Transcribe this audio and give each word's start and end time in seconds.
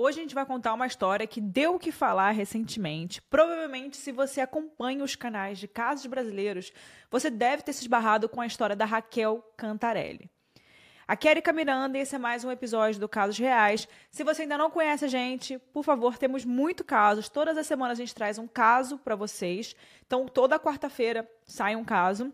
Hoje 0.00 0.20
a 0.20 0.22
gente 0.22 0.34
vai 0.34 0.46
contar 0.46 0.74
uma 0.74 0.86
história 0.86 1.26
que 1.26 1.40
deu 1.40 1.74
o 1.74 1.78
que 1.78 1.90
falar 1.90 2.30
recentemente. 2.30 3.20
Provavelmente, 3.20 3.96
se 3.96 4.12
você 4.12 4.40
acompanha 4.40 5.02
os 5.02 5.16
canais 5.16 5.58
de 5.58 5.66
casos 5.66 6.06
brasileiros, 6.06 6.72
você 7.10 7.28
deve 7.28 7.64
ter 7.64 7.72
se 7.72 7.82
esbarrado 7.82 8.28
com 8.28 8.40
a 8.40 8.46
história 8.46 8.76
da 8.76 8.84
Raquel 8.84 9.44
Cantarelli. 9.56 10.30
Aqui 11.04 11.26
é 11.26 11.32
Erika 11.32 11.52
Miranda 11.52 11.98
e 11.98 12.02
esse 12.02 12.14
é 12.14 12.18
mais 12.18 12.44
um 12.44 12.50
episódio 12.52 13.00
do 13.00 13.08
Casos 13.08 13.36
Reais. 13.36 13.88
Se 14.08 14.22
você 14.22 14.42
ainda 14.42 14.56
não 14.56 14.70
conhece 14.70 15.04
a 15.04 15.08
gente, 15.08 15.58
por 15.72 15.82
favor, 15.82 16.16
temos 16.16 16.44
muito 16.44 16.84
casos. 16.84 17.28
Todas 17.28 17.58
as 17.58 17.66
semanas 17.66 17.98
a 17.98 18.00
gente 18.00 18.14
traz 18.14 18.38
um 18.38 18.46
caso 18.46 18.98
para 18.98 19.16
vocês. 19.16 19.74
Então, 20.06 20.26
toda 20.26 20.60
quarta-feira 20.60 21.28
sai 21.44 21.74
um 21.74 21.84
caso. 21.84 22.32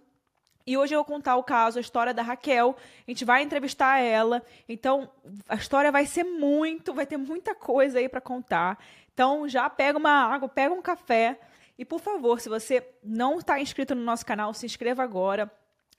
E 0.67 0.77
hoje 0.79 0.95
eu 0.95 0.99
vou 0.99 1.05
contar 1.05 1.37
o 1.37 1.45
caso, 1.45 1.79
a 1.79 1.81
história 1.81 2.15
da 2.15 2.23
Raquel. 2.23 2.75
A 3.07 3.11
gente 3.11 3.25
vai 3.25 3.43
entrevistar 3.43 3.99
ela. 3.99 4.43
Então, 4.69 5.11
a 5.49 5.57
história 5.57 5.93
vai 5.93 6.07
ser 6.07 6.25
muito, 6.25 6.95
vai 6.95 7.07
ter 7.07 7.19
muita 7.19 7.55
coisa 7.55 7.99
aí 7.99 8.09
para 8.09 8.21
contar. 8.21 8.79
Então, 9.13 9.47
já 9.49 9.69
pega 9.69 9.99
uma 9.99 10.11
água, 10.11 10.49
pega 10.49 10.73
um 10.73 10.81
café. 10.81 11.39
E, 11.79 11.85
por 11.85 12.01
favor, 12.01 12.41
se 12.41 12.49
você 12.49 12.87
não 13.03 13.39
está 13.39 13.61
inscrito 13.61 13.95
no 13.95 14.03
nosso 14.03 14.25
canal, 14.25 14.55
se 14.55 14.65
inscreva 14.65 15.03
agora. 15.03 15.51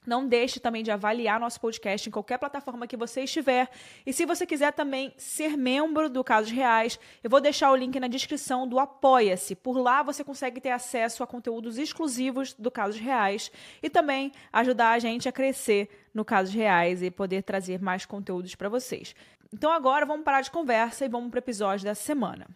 Não 0.06 0.26
deixe 0.26 0.60
também 0.60 0.84
de 0.84 0.90
avaliar 0.90 1.40
nosso 1.40 1.60
podcast 1.60 2.08
em 2.08 2.12
qualquer 2.12 2.38
plataforma 2.38 2.86
que 2.86 2.96
você 2.96 3.22
estiver. 3.22 3.68
E 4.06 4.12
se 4.12 4.24
você 4.24 4.46
quiser 4.46 4.72
também 4.72 5.12
ser 5.16 5.56
membro 5.56 6.08
do 6.08 6.22
Casos 6.22 6.52
Reais, 6.52 6.98
eu 7.24 7.28
vou 7.28 7.40
deixar 7.40 7.72
o 7.72 7.76
link 7.76 7.98
na 7.98 8.06
descrição 8.06 8.68
do 8.68 8.78
Apoia-se. 8.78 9.56
Por 9.56 9.76
lá 9.78 10.04
você 10.04 10.22
consegue 10.22 10.60
ter 10.60 10.70
acesso 10.70 11.24
a 11.24 11.26
conteúdos 11.26 11.76
exclusivos 11.76 12.54
do 12.54 12.70
Casos 12.70 13.00
Reais 13.00 13.50
e 13.82 13.90
também 13.90 14.30
ajudar 14.52 14.92
a 14.92 14.98
gente 15.00 15.28
a 15.28 15.32
crescer 15.32 15.88
no 16.14 16.24
Casos 16.24 16.54
Reais 16.54 17.02
e 17.02 17.10
poder 17.10 17.42
trazer 17.42 17.82
mais 17.82 18.06
conteúdos 18.06 18.54
para 18.54 18.68
vocês. 18.68 19.14
Então 19.52 19.72
agora 19.72 20.06
vamos 20.06 20.24
parar 20.24 20.40
de 20.40 20.50
conversa 20.50 21.04
e 21.04 21.08
vamos 21.08 21.30
para 21.30 21.38
o 21.38 21.40
episódio 21.40 21.84
da 21.84 21.94
semana. 21.94 22.46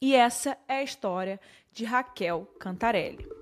E 0.00 0.14
essa 0.14 0.56
é 0.66 0.78
a 0.78 0.82
história 0.82 1.38
de 1.70 1.84
Raquel 1.84 2.46
Cantarelli. 2.58 3.41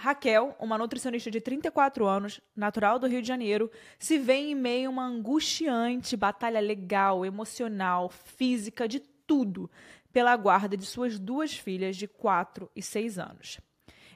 Raquel, 0.00 0.56
uma 0.58 0.78
nutricionista 0.78 1.30
de 1.30 1.42
34 1.42 2.06
anos, 2.06 2.40
natural 2.56 2.98
do 2.98 3.06
Rio 3.06 3.20
de 3.20 3.28
Janeiro, 3.28 3.70
se 3.98 4.16
vê 4.16 4.36
em 4.36 4.54
meio 4.54 4.88
a 4.88 4.92
uma 4.92 5.04
angustiante 5.04 6.16
batalha 6.16 6.58
legal, 6.58 7.22
emocional, 7.26 8.08
física, 8.08 8.88
de 8.88 8.98
tudo, 8.98 9.70
pela 10.10 10.34
guarda 10.36 10.74
de 10.74 10.86
suas 10.86 11.18
duas 11.18 11.54
filhas 11.54 11.98
de 11.98 12.08
4 12.08 12.70
e 12.74 12.80
6 12.80 13.18
anos. 13.18 13.60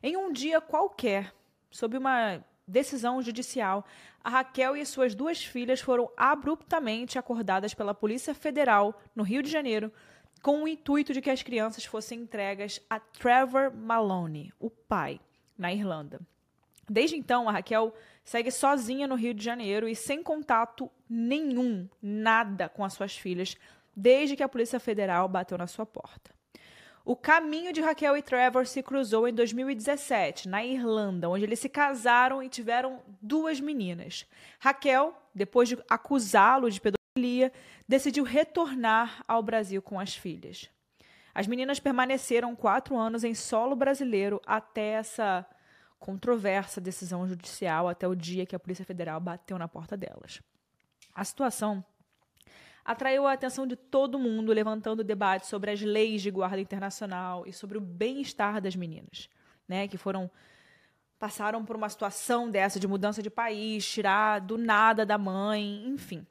Em 0.02 0.16
um 0.16 0.32
dia 0.32 0.58
qualquer, 0.58 1.34
sob 1.70 1.98
uma 1.98 2.42
decisão 2.66 3.20
judicial, 3.20 3.84
a 4.22 4.30
Raquel 4.30 4.74
e 4.74 4.86
suas 4.86 5.14
duas 5.14 5.44
filhas 5.44 5.82
foram 5.82 6.10
abruptamente 6.16 7.18
acordadas 7.18 7.74
pela 7.74 7.92
Polícia 7.92 8.32
Federal 8.32 8.98
no 9.14 9.22
Rio 9.22 9.42
de 9.42 9.50
Janeiro 9.50 9.92
com 10.42 10.62
o 10.62 10.68
intuito 10.68 11.12
de 11.12 11.20
que 11.20 11.30
as 11.30 11.42
crianças 11.42 11.84
fossem 11.84 12.20
entregas 12.20 12.80
a 12.88 12.98
Trevor 12.98 13.70
Maloney, 13.74 14.50
o 14.58 14.70
pai 14.70 15.20
na 15.56 15.72
Irlanda. 15.72 16.20
Desde 16.88 17.16
então, 17.16 17.48
a 17.48 17.52
Raquel 17.52 17.94
segue 18.24 18.50
sozinha 18.50 19.06
no 19.06 19.14
Rio 19.14 19.34
de 19.34 19.44
Janeiro 19.44 19.88
e 19.88 19.96
sem 19.96 20.22
contato 20.22 20.90
nenhum, 21.08 21.88
nada 22.02 22.68
com 22.68 22.84
as 22.84 22.92
suas 22.92 23.16
filhas, 23.16 23.56
desde 23.96 24.36
que 24.36 24.42
a 24.42 24.48
Polícia 24.48 24.80
Federal 24.80 25.28
bateu 25.28 25.56
na 25.56 25.66
sua 25.66 25.86
porta. 25.86 26.34
O 27.04 27.14
caminho 27.14 27.70
de 27.70 27.82
Raquel 27.82 28.16
e 28.16 28.22
Trevor 28.22 28.66
se 28.66 28.82
cruzou 28.82 29.28
em 29.28 29.32
2017, 29.32 30.48
na 30.48 30.64
Irlanda, 30.64 31.28
onde 31.28 31.44
eles 31.44 31.58
se 31.58 31.68
casaram 31.68 32.42
e 32.42 32.48
tiveram 32.48 33.02
duas 33.20 33.60
meninas. 33.60 34.26
Raquel, 34.58 35.14
depois 35.34 35.68
de 35.68 35.78
acusá-lo 35.88 36.70
de 36.70 36.80
pedofilia, 36.80 37.52
decidiu 37.86 38.24
retornar 38.24 39.22
ao 39.28 39.42
Brasil 39.42 39.82
com 39.82 40.00
as 40.00 40.16
filhas. 40.16 40.70
As 41.34 41.48
meninas 41.48 41.80
permaneceram 41.80 42.54
quatro 42.54 42.96
anos 42.96 43.24
em 43.24 43.34
solo 43.34 43.74
brasileiro 43.74 44.40
até 44.46 44.92
essa 44.92 45.44
controversa 45.98 46.80
decisão 46.80 47.26
judicial, 47.26 47.88
até 47.88 48.06
o 48.06 48.14
dia 48.14 48.46
que 48.46 48.54
a 48.54 48.58
Polícia 48.58 48.84
Federal 48.84 49.18
bateu 49.18 49.58
na 49.58 49.66
porta 49.66 49.96
delas. 49.96 50.40
A 51.14 51.24
situação 51.24 51.84
atraiu 52.84 53.26
a 53.26 53.32
atenção 53.32 53.66
de 53.66 53.74
todo 53.74 54.18
mundo, 54.18 54.52
levantando 54.52 55.02
debate 55.02 55.46
sobre 55.46 55.70
as 55.70 55.80
leis 55.80 56.22
de 56.22 56.30
guarda 56.30 56.60
internacional 56.60 57.44
e 57.46 57.52
sobre 57.52 57.78
o 57.78 57.80
bem-estar 57.80 58.60
das 58.60 58.76
meninas, 58.76 59.28
né, 59.66 59.88
que 59.88 59.96
foram 59.96 60.30
passaram 61.18 61.64
por 61.64 61.74
uma 61.74 61.88
situação 61.88 62.50
dessa 62.50 62.78
de 62.78 62.86
mudança 62.86 63.22
de 63.22 63.30
país, 63.30 63.88
tirar 63.88 64.40
do 64.40 64.58
nada 64.58 65.06
da 65.06 65.16
mãe, 65.16 65.86
enfim. 65.86 66.26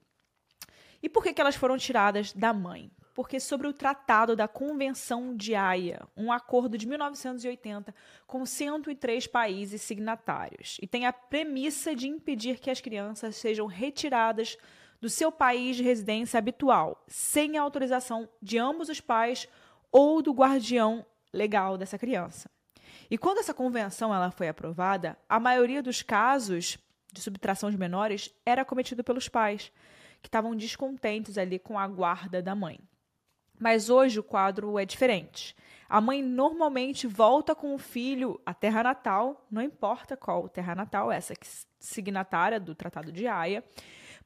E 1.02 1.10
por 1.10 1.24
que, 1.24 1.34
que 1.34 1.42
elas 1.42 1.56
foram 1.56 1.78
tiradas 1.78 2.32
da 2.32 2.54
mãe? 2.54 2.92
Porque 3.14 3.40
sobre 3.40 3.68
o 3.68 3.74
Tratado 3.74 4.36
da 4.36 4.48
Convenção 4.48 5.36
de 5.36 5.54
Haia, 5.54 6.02
um 6.18 6.32
acordo 6.32 6.78
de 6.78 6.88
1980 6.88 7.94
com 8.26 8.46
103 8.46 9.28
países 9.28 9.82
signatários, 9.82 10.78
e 10.82 10.88
tem 10.88 11.06
a 11.06 11.14
premissa 11.14 11.96
de 11.96 12.08
impedir 12.08 12.60
que 12.60 12.72
as 12.72 12.82
crianças 12.82 13.36
sejam 13.36 13.68
retiradas 13.68 14.58
do 15.00 15.10
seu 15.10 15.32
país 15.32 15.76
de 15.76 15.84
residência 15.84 16.38
habitual, 16.38 17.04
sem 17.08 17.58
a 17.58 17.62
autorização 17.62 18.28
de 18.42 18.58
ambos 18.58 18.90
os 18.90 19.02
pais 19.02 19.48
ou 19.92 20.22
do 20.22 20.32
guardião 20.32 21.06
legal 21.32 21.78
dessa 21.78 22.00
criança. 22.00 22.50
E 23.12 23.18
quando 23.18 23.40
essa 23.40 23.54
convenção 23.54 24.14
ela 24.14 24.32
foi 24.32 24.48
aprovada, 24.48 25.18
a 25.28 25.40
maioria 25.40 25.84
dos 25.84 26.02
casos 26.02 26.80
de 27.12 27.22
subtração 27.22 27.70
de 27.70 27.78
menores 27.78 28.34
era 28.46 28.66
cometido 28.66 29.04
pelos 29.04 29.30
pais, 29.30 29.72
que 30.22 30.28
estavam 30.28 30.56
descontentes 30.56 31.38
ali 31.38 31.60
com 31.60 31.78
a 31.78 31.88
guarda 31.88 32.42
da 32.42 32.56
mãe. 32.56 32.80
Mas 33.60 33.90
hoje 33.90 34.20
o 34.20 34.24
quadro 34.24 34.78
é 34.78 34.86
diferente. 34.86 35.56
A 35.88 36.02
mãe 36.02 36.24
normalmente 36.24 37.06
volta 37.06 37.54
com 37.54 37.76
o 37.76 37.78
filho 37.78 38.42
à 38.46 38.54
terra 38.54 38.82
natal, 38.82 39.46
não 39.52 39.62
importa 39.62 40.18
qual 40.18 40.50
terra 40.50 40.74
natal, 40.74 41.12
essa 41.12 41.36
que 41.36 41.48
signatária 41.80 42.60
do 42.60 42.74
Tratado 42.74 43.12
de 43.12 43.28
Haia, 43.28 43.64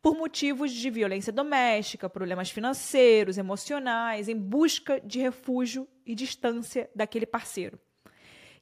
por 0.02 0.16
motivos 0.16 0.72
de 0.72 0.90
violência 0.90 1.34
doméstica, 1.34 2.10
problemas 2.10 2.50
financeiros, 2.50 3.38
emocionais, 3.38 4.30
em 4.30 4.38
busca 4.38 5.02
de 5.02 5.20
refúgio 5.20 5.88
e 6.06 6.16
distância 6.16 6.90
daquele 6.96 7.26
parceiro. 7.26 7.80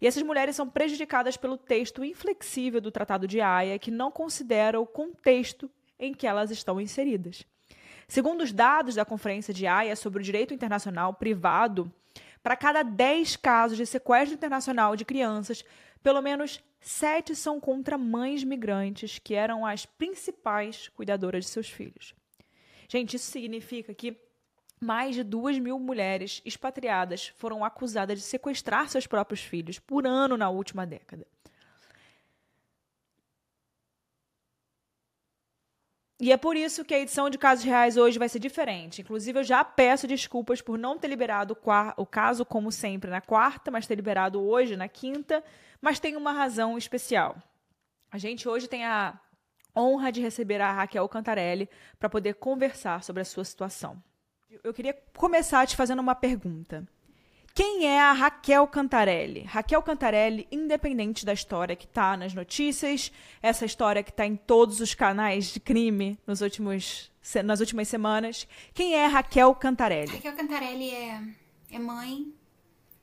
E 0.01 0.07
essas 0.07 0.23
mulheres 0.23 0.55
são 0.55 0.67
prejudicadas 0.67 1.37
pelo 1.37 1.57
texto 1.57 2.03
inflexível 2.03 2.81
do 2.81 2.91
Tratado 2.91 3.27
de 3.27 3.39
Haia, 3.39 3.79
que 3.79 3.91
não 3.91 4.11
considera 4.11 4.79
o 4.79 4.85
contexto 4.85 5.69
em 5.99 6.13
que 6.13 6.27
elas 6.27 6.51
estão 6.51 6.81
inseridas. 6.81 7.45
Segundo 8.07 8.41
os 8.41 8.51
dados 8.51 8.95
da 8.95 9.05
Conferência 9.05 9.53
de 9.53 9.65
Haia 9.65 9.95
sobre 9.95 10.19
o 10.19 10.23
Direito 10.23 10.53
Internacional 10.53 11.13
Privado, 11.13 11.91
para 12.43 12.55
cada 12.55 12.83
10 12.83 13.35
casos 13.37 13.77
de 13.77 13.85
sequestro 13.85 14.35
internacional 14.35 14.95
de 14.95 15.03
crianças, 15.03 15.65
pelo 16.03 16.21
menos 16.21 16.63
7 16.79 17.35
são 17.35 17.59
contra 17.59 17.97
mães 17.97 18.43
migrantes 18.43 19.17
que 19.17 19.33
eram 19.33 19.65
as 19.65 19.87
principais 19.87 20.87
cuidadoras 20.89 21.45
de 21.45 21.49
seus 21.49 21.67
filhos. 21.67 22.13
Gente, 22.87 23.15
isso 23.15 23.31
significa 23.31 23.93
que 23.93 24.15
mais 24.79 25.15
de 25.15 25.23
2 25.23 25.57
mil 25.57 25.79
mulheres 25.79 26.43
expatriadas 26.45 27.33
foram 27.37 27.65
acusadas 27.65 28.19
de 28.19 28.25
sequestrar 28.25 28.87
seus 28.87 29.07
próprios 29.07 29.41
filhos 29.41 29.79
por 29.79 30.05
ano 30.05 30.37
na 30.37 30.49
última 30.49 30.85
década. 30.85 31.25
E 36.19 36.31
é 36.31 36.37
por 36.37 36.55
isso 36.55 36.85
que 36.85 36.93
a 36.93 36.99
edição 36.99 37.29
de 37.29 37.37
casos 37.37 37.65
reais 37.65 37.97
hoje 37.97 38.17
vai 38.17 38.29
ser 38.29 38.39
diferente. 38.39 39.01
Inclusive, 39.01 39.39
eu 39.39 39.43
já 39.43 39.65
peço 39.65 40.07
desculpas 40.07 40.61
por 40.61 40.77
não 40.77 40.97
ter 40.97 41.09
liberado 41.09 41.57
o 41.97 42.05
caso, 42.05 42.45
como 42.45 42.71
sempre, 42.71 43.11
na 43.11 43.19
quarta, 43.19 43.69
mas 43.69 43.85
ter 43.85 43.95
liberado 43.95 44.41
hoje, 44.41 44.77
na 44.77 44.87
quinta. 44.87 45.43
Mas 45.81 45.99
tem 45.99 46.15
uma 46.15 46.31
razão 46.31 46.77
especial. 46.77 47.35
A 48.09 48.17
gente 48.17 48.47
hoje 48.47 48.67
tem 48.67 48.85
a 48.85 49.19
honra 49.75 50.09
de 50.09 50.21
receber 50.21 50.61
a 50.61 50.71
Raquel 50.71 51.07
Cantarelli 51.09 51.69
para 51.99 52.09
poder 52.09 52.35
conversar 52.35 53.03
sobre 53.03 53.21
a 53.21 53.25
sua 53.25 53.43
situação. 53.43 54.01
Eu 54.63 54.73
queria 54.73 54.97
começar 55.17 55.67
te 55.67 55.75
fazendo 55.75 55.99
uma 55.99 56.15
pergunta. 56.15 56.87
Quem 57.55 57.85
é 57.85 58.01
a 58.01 58.11
Raquel 58.11 58.67
Cantarelli? 58.67 59.43
Raquel 59.43 59.81
Cantarelli, 59.81 60.45
independente 60.51 61.25
da 61.25 61.31
história 61.31 61.73
que 61.73 61.85
está 61.85 62.17
nas 62.17 62.33
notícias, 62.33 63.13
essa 63.41 63.65
história 63.65 64.03
que 64.03 64.09
está 64.09 64.25
em 64.25 64.35
todos 64.35 64.81
os 64.81 64.93
canais 64.93 65.53
de 65.53 65.61
crime 65.61 66.19
nos 66.27 66.41
últimos, 66.41 67.09
nas 67.45 67.61
últimas 67.61 67.87
semanas. 67.87 68.45
Quem 68.73 68.95
é 68.95 69.05
Raquel 69.05 69.55
Cantarelli? 69.55 70.11
Raquel 70.11 70.35
Cantarelli 70.35 70.89
é, 70.91 71.23
é 71.71 71.79
mãe, 71.79 72.33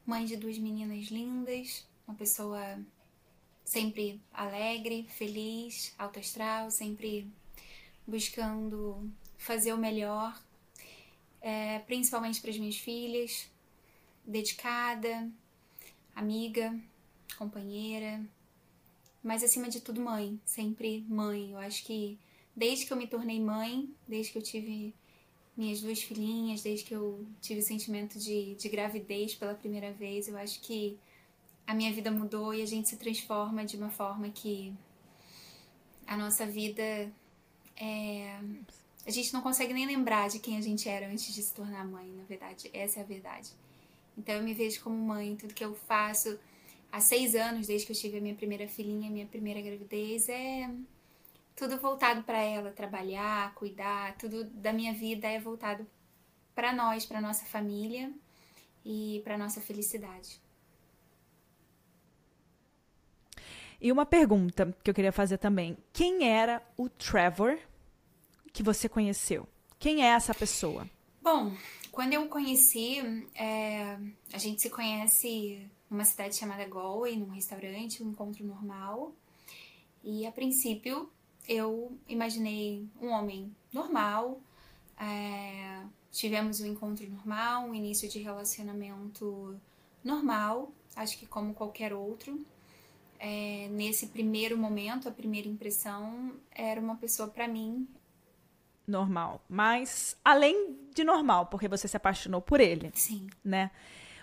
mãe 0.05 0.27
de 0.27 0.37
duas 0.37 0.59
meninas 0.59 1.07
lindas, 1.07 1.89
uma 2.07 2.15
pessoa 2.15 2.79
sempre 3.65 4.21
alegre, 4.35 5.07
feliz, 5.09 5.95
alto 5.97 6.21
astral, 6.21 6.71
sempre 6.71 7.27
buscando 8.07 9.11
fazer 9.39 9.73
o 9.73 9.79
melhor, 9.79 10.39
é, 11.41 11.79
principalmente 11.87 12.39
para 12.43 12.51
as 12.51 12.59
minhas 12.59 12.77
filhas 12.77 13.51
dedicada, 14.25 15.31
amiga, 16.15 16.79
companheira, 17.37 18.21
mas 19.23 19.43
acima 19.43 19.69
de 19.69 19.81
tudo 19.81 20.01
mãe, 20.01 20.41
sempre 20.45 21.05
mãe. 21.09 21.53
Eu 21.53 21.59
acho 21.59 21.85
que 21.85 22.19
desde 22.55 22.87
que 22.87 22.93
eu 22.93 22.97
me 22.97 23.07
tornei 23.07 23.41
mãe, 23.41 23.89
desde 24.07 24.33
que 24.33 24.39
eu 24.39 24.43
tive 24.43 24.95
minhas 25.57 25.81
duas 25.81 26.03
filhinhas, 26.03 26.63
desde 26.63 26.85
que 26.85 26.95
eu 26.95 27.27
tive 27.41 27.61
o 27.61 27.63
sentimento 27.63 28.19
de, 28.19 28.55
de 28.55 28.69
gravidez 28.69 29.35
pela 29.35 29.55
primeira 29.55 29.93
vez, 29.93 30.29
eu 30.29 30.37
acho 30.37 30.61
que 30.61 30.99
a 31.67 31.75
minha 31.75 31.93
vida 31.93 32.11
mudou 32.11 32.53
e 32.53 32.63
a 32.63 32.67
gente 32.67 32.89
se 32.89 32.97
transforma 32.97 33.65
de 33.65 33.77
uma 33.77 33.91
forma 33.91 34.29
que 34.31 34.73
a 36.07 36.17
nossa 36.17 36.45
vida 36.45 37.13
é. 37.77 38.41
A 39.05 39.11
gente 39.11 39.33
não 39.33 39.41
consegue 39.41 39.73
nem 39.73 39.87
lembrar 39.87 40.29
de 40.29 40.39
quem 40.39 40.57
a 40.57 40.61
gente 40.61 40.89
era 40.89 41.09
antes 41.09 41.35
de 41.35 41.43
se 41.43 41.53
tornar 41.53 41.85
mãe, 41.85 42.07
na 42.13 42.23
verdade. 42.25 42.71
Essa 42.73 43.01
é 43.01 43.03
a 43.03 43.07
verdade. 43.07 43.51
Então 44.17 44.35
eu 44.35 44.43
me 44.43 44.55
vejo 44.55 44.83
como 44.83 44.97
mãe, 44.97 45.37
tudo 45.37 45.55
que 45.55 45.65
eu 45.65 45.75
faço 45.75 46.39
há 46.91 47.01
seis 47.01 47.35
anos, 47.35 47.67
desde 47.67 47.87
que 47.87 47.93
eu 47.93 47.97
tive 47.97 48.19
a 48.19 48.21
minha 48.21 48.35
primeira 48.35 48.69
filhinha, 48.69 49.11
minha 49.11 49.27
primeira 49.27 49.61
gravidez, 49.61 50.29
é 50.29 50.71
tudo 51.57 51.79
voltado 51.79 52.23
para 52.23 52.39
ela, 52.39 52.71
trabalhar, 52.71 53.55
cuidar, 53.55 54.17
tudo 54.17 54.45
da 54.45 54.73
minha 54.73 54.93
vida 54.93 55.27
é 55.27 55.39
voltado 55.39 55.87
para 56.55 56.73
nós, 56.73 57.07
para 57.07 57.21
nossa 57.21 57.45
família 57.45 58.13
e 58.85 59.21
para 59.25 59.39
nossa 59.39 59.61
felicidade. 59.61 60.41
E 63.81 63.91
uma 63.91 64.07
pergunta 64.07 64.73
que 64.83 64.91
eu 64.91 64.95
queria 64.95 65.13
fazer 65.13 65.39
também: 65.39 65.77
quem 65.93 66.29
era 66.29 66.63
o 66.77 66.89
Trevor 66.89 67.59
que 68.53 68.63
você 68.63 68.89
conheceu? 68.89 69.49
Quem 69.79 70.05
é 70.05 70.09
essa 70.09 70.33
pessoa? 70.33 70.89
Bom, 71.21 71.53
quando 71.93 72.15
eu 72.15 72.23
o 72.23 72.29
conheci, 72.29 73.01
é, 73.35 73.99
a 74.33 74.39
gente 74.39 74.63
se 74.63 74.71
conhece 74.71 75.69
numa 75.91 76.07
cidade 76.07 76.35
chamada 76.35 76.65
Galway, 76.65 77.17
num 77.19 77.29
restaurante, 77.29 78.03
um 78.03 78.11
encontro 78.11 78.43
normal. 78.45 79.13
E 80.03 80.27
a 80.27 80.33
princípio 80.33 81.13
eu 81.47 81.97
imaginei 82.09 82.89
um 83.01 83.09
homem 83.09 83.55
normal. 83.71 84.41
É, 84.99 85.83
tivemos 86.11 86.61
um 86.61 86.67
encontro 86.67 87.09
normal, 87.11 87.67
um 87.67 87.75
início 87.75 88.09
de 88.09 88.21
relacionamento 88.21 89.55
normal, 90.03 90.73
acho 90.97 91.19
que 91.19 91.27
como 91.27 91.53
qualquer 91.53 91.93
outro. 91.93 92.41
É, 93.19 93.69
nesse 93.71 94.07
primeiro 94.07 94.57
momento, 94.57 95.09
a 95.09 95.13
primeira 95.13 95.47
impressão 95.47 96.33
era 96.51 96.81
uma 96.81 96.97
pessoa 96.97 97.29
para 97.29 97.47
mim 97.47 97.87
normal, 98.93 99.45
mas 99.49 100.17
além 100.25 100.77
de 100.95 101.03
normal, 101.03 101.47
porque 101.47 101.67
você 101.67 101.89
se 101.89 101.97
apaixonou 101.97 102.41
por 102.41 102.61
ele. 102.61 102.93
Sim. 102.95 103.29
Né? 103.45 103.71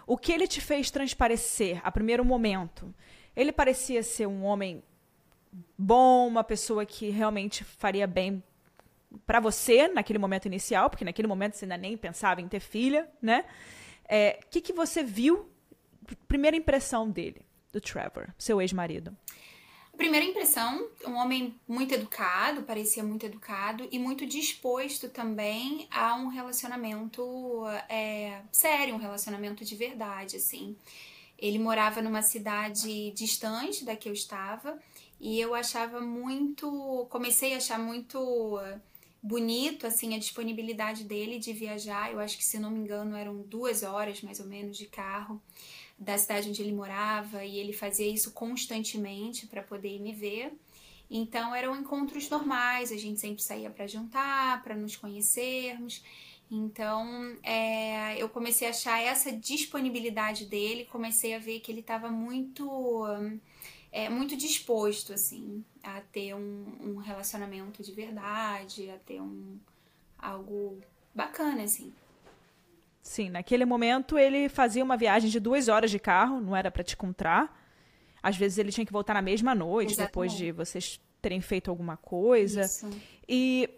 O 0.07 0.17
que 0.17 0.31
ele 0.31 0.47
te 0.47 0.61
fez 0.61 0.89
transparecer 0.89 1.81
a 1.83 1.91
primeiro 1.91 2.23
momento? 2.23 2.93
Ele 3.35 3.51
parecia 3.51 4.01
ser 4.01 4.27
um 4.27 4.43
homem 4.45 4.81
bom, 5.77 6.27
uma 6.27 6.43
pessoa 6.43 6.85
que 6.85 7.09
realmente 7.09 7.63
faria 7.63 8.07
bem 8.07 8.41
para 9.25 9.39
você 9.39 9.87
naquele 9.87 10.19
momento 10.19 10.45
inicial, 10.45 10.89
porque 10.89 11.03
naquele 11.03 11.27
momento 11.27 11.55
você 11.55 11.65
ainda 11.65 11.77
nem 11.77 11.97
pensava 11.97 12.41
em 12.41 12.47
ter 12.47 12.59
filha, 12.59 13.09
né? 13.21 13.45
O 14.03 14.05
é, 14.07 14.39
que, 14.49 14.61
que 14.61 14.73
você 14.73 15.03
viu? 15.03 15.49
Primeira 16.27 16.57
impressão 16.57 17.09
dele, 17.09 17.41
do 17.71 17.81
Trevor, 17.81 18.29
seu 18.37 18.61
ex-marido. 18.61 19.15
Primeira 19.99 20.25
impressão, 20.25 20.87
um 21.05 21.15
homem 21.15 21.53
muito 21.67 21.93
educado, 21.93 22.63
parecia 22.63 23.03
muito 23.03 23.25
educado 23.25 23.85
e 23.91 23.99
muito 23.99 24.25
disposto 24.25 25.09
também 25.09 25.89
a 25.91 26.15
um 26.15 26.29
relacionamento 26.29 27.21
é, 27.89 28.41
sério, 28.49 28.95
um 28.95 28.97
relacionamento 28.97 29.65
de 29.65 29.75
verdade, 29.75 30.37
assim. 30.37 30.73
Ele 31.37 31.59
morava 31.59 32.01
numa 32.01 32.21
cidade 32.21 33.11
distante 33.11 33.83
da 33.83 33.93
que 33.93 34.07
eu 34.07 34.13
estava 34.13 34.79
e 35.19 35.37
eu 35.37 35.53
achava 35.53 35.99
muito, 35.99 37.05
comecei 37.09 37.53
a 37.53 37.57
achar 37.57 37.77
muito 37.77 38.57
bonito 39.21 39.85
assim 39.85 40.15
a 40.15 40.17
disponibilidade 40.17 41.03
dele 41.03 41.39
de 41.39 41.51
viajar. 41.51 42.09
Eu 42.09 42.21
acho 42.21 42.37
que 42.37 42.45
se 42.45 42.57
não 42.57 42.71
me 42.71 42.79
engano 42.79 43.17
eram 43.17 43.41
duas 43.41 43.83
horas 43.83 44.21
mais 44.21 44.39
ou 44.39 44.45
menos 44.45 44.77
de 44.77 44.85
carro 44.85 45.41
da 45.99 46.17
cidade 46.17 46.49
onde 46.49 46.61
ele 46.61 46.71
morava 46.71 47.43
e 47.43 47.57
ele 47.57 47.73
fazia 47.73 48.07
isso 48.07 48.31
constantemente 48.31 49.45
para 49.47 49.61
poder 49.61 49.99
me 49.99 50.13
ver. 50.13 50.53
Então 51.11 51.53
eram 51.53 51.75
encontros 51.75 52.29
normais, 52.29 52.91
a 52.91 52.97
gente 52.97 53.19
sempre 53.19 53.41
saía 53.41 53.69
para 53.69 53.85
jantar, 53.85 54.63
para 54.63 54.75
nos 54.75 54.95
conhecermos. 54.95 56.03
Então 56.49 57.35
é, 57.43 58.17
eu 58.17 58.29
comecei 58.29 58.67
a 58.67 58.71
achar 58.71 59.01
essa 59.01 59.31
disponibilidade 59.31 60.45
dele, 60.45 60.85
comecei 60.85 61.35
a 61.35 61.39
ver 61.39 61.59
que 61.59 61.71
ele 61.71 61.81
estava 61.81 62.09
muito 62.09 63.05
é, 63.91 64.07
muito 64.07 64.37
disposto 64.37 65.13
assim 65.13 65.63
a 65.83 65.99
ter 65.99 66.33
um, 66.33 66.65
um 66.81 66.95
relacionamento 66.97 67.83
de 67.83 67.91
verdade, 67.91 68.89
a 68.89 68.97
ter 68.99 69.21
um 69.21 69.57
algo 70.17 70.79
bacana 71.13 71.63
assim. 71.63 71.93
Sim, 73.01 73.29
naquele 73.29 73.65
momento 73.65 74.17
ele 74.17 74.49
fazia 74.49 74.83
uma 74.83 74.97
viagem 74.97 75.29
de 75.29 75.39
duas 75.39 75.67
horas 75.67 75.89
de 75.89 75.99
carro, 75.99 76.39
não 76.39 76.55
era 76.55 76.69
para 76.69 76.83
te 76.83 76.93
encontrar. 76.93 77.57
Às 78.21 78.35
vezes 78.35 78.57
ele 78.57 78.71
tinha 78.71 78.85
que 78.85 78.91
voltar 78.91 79.13
na 79.13 79.21
mesma 79.21 79.55
noite, 79.55 79.93
Exatamente. 79.93 80.09
depois 80.09 80.33
de 80.33 80.51
vocês 80.51 80.99
terem 81.21 81.41
feito 81.41 81.69
alguma 81.69 81.97
coisa. 81.97 82.61
Isso. 82.61 82.89
E 83.27 83.69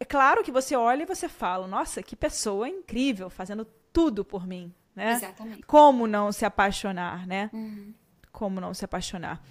é 0.00 0.04
claro 0.04 0.42
que 0.42 0.50
você 0.50 0.74
olha 0.74 1.02
e 1.02 1.06
você 1.06 1.28
fala, 1.28 1.66
nossa, 1.66 2.02
que 2.02 2.16
pessoa 2.16 2.68
incrível, 2.68 3.28
fazendo 3.30 3.66
tudo 3.92 4.24
por 4.24 4.46
mim, 4.46 4.72
né? 4.94 5.12
Exatamente. 5.12 5.62
Como 5.62 6.06
não 6.06 6.32
se 6.32 6.44
apaixonar, 6.44 7.26
né? 7.26 7.50
Uhum. 7.52 7.94
Como 8.32 8.60
não 8.60 8.74
se 8.74 8.84
apaixonar. 8.84 9.42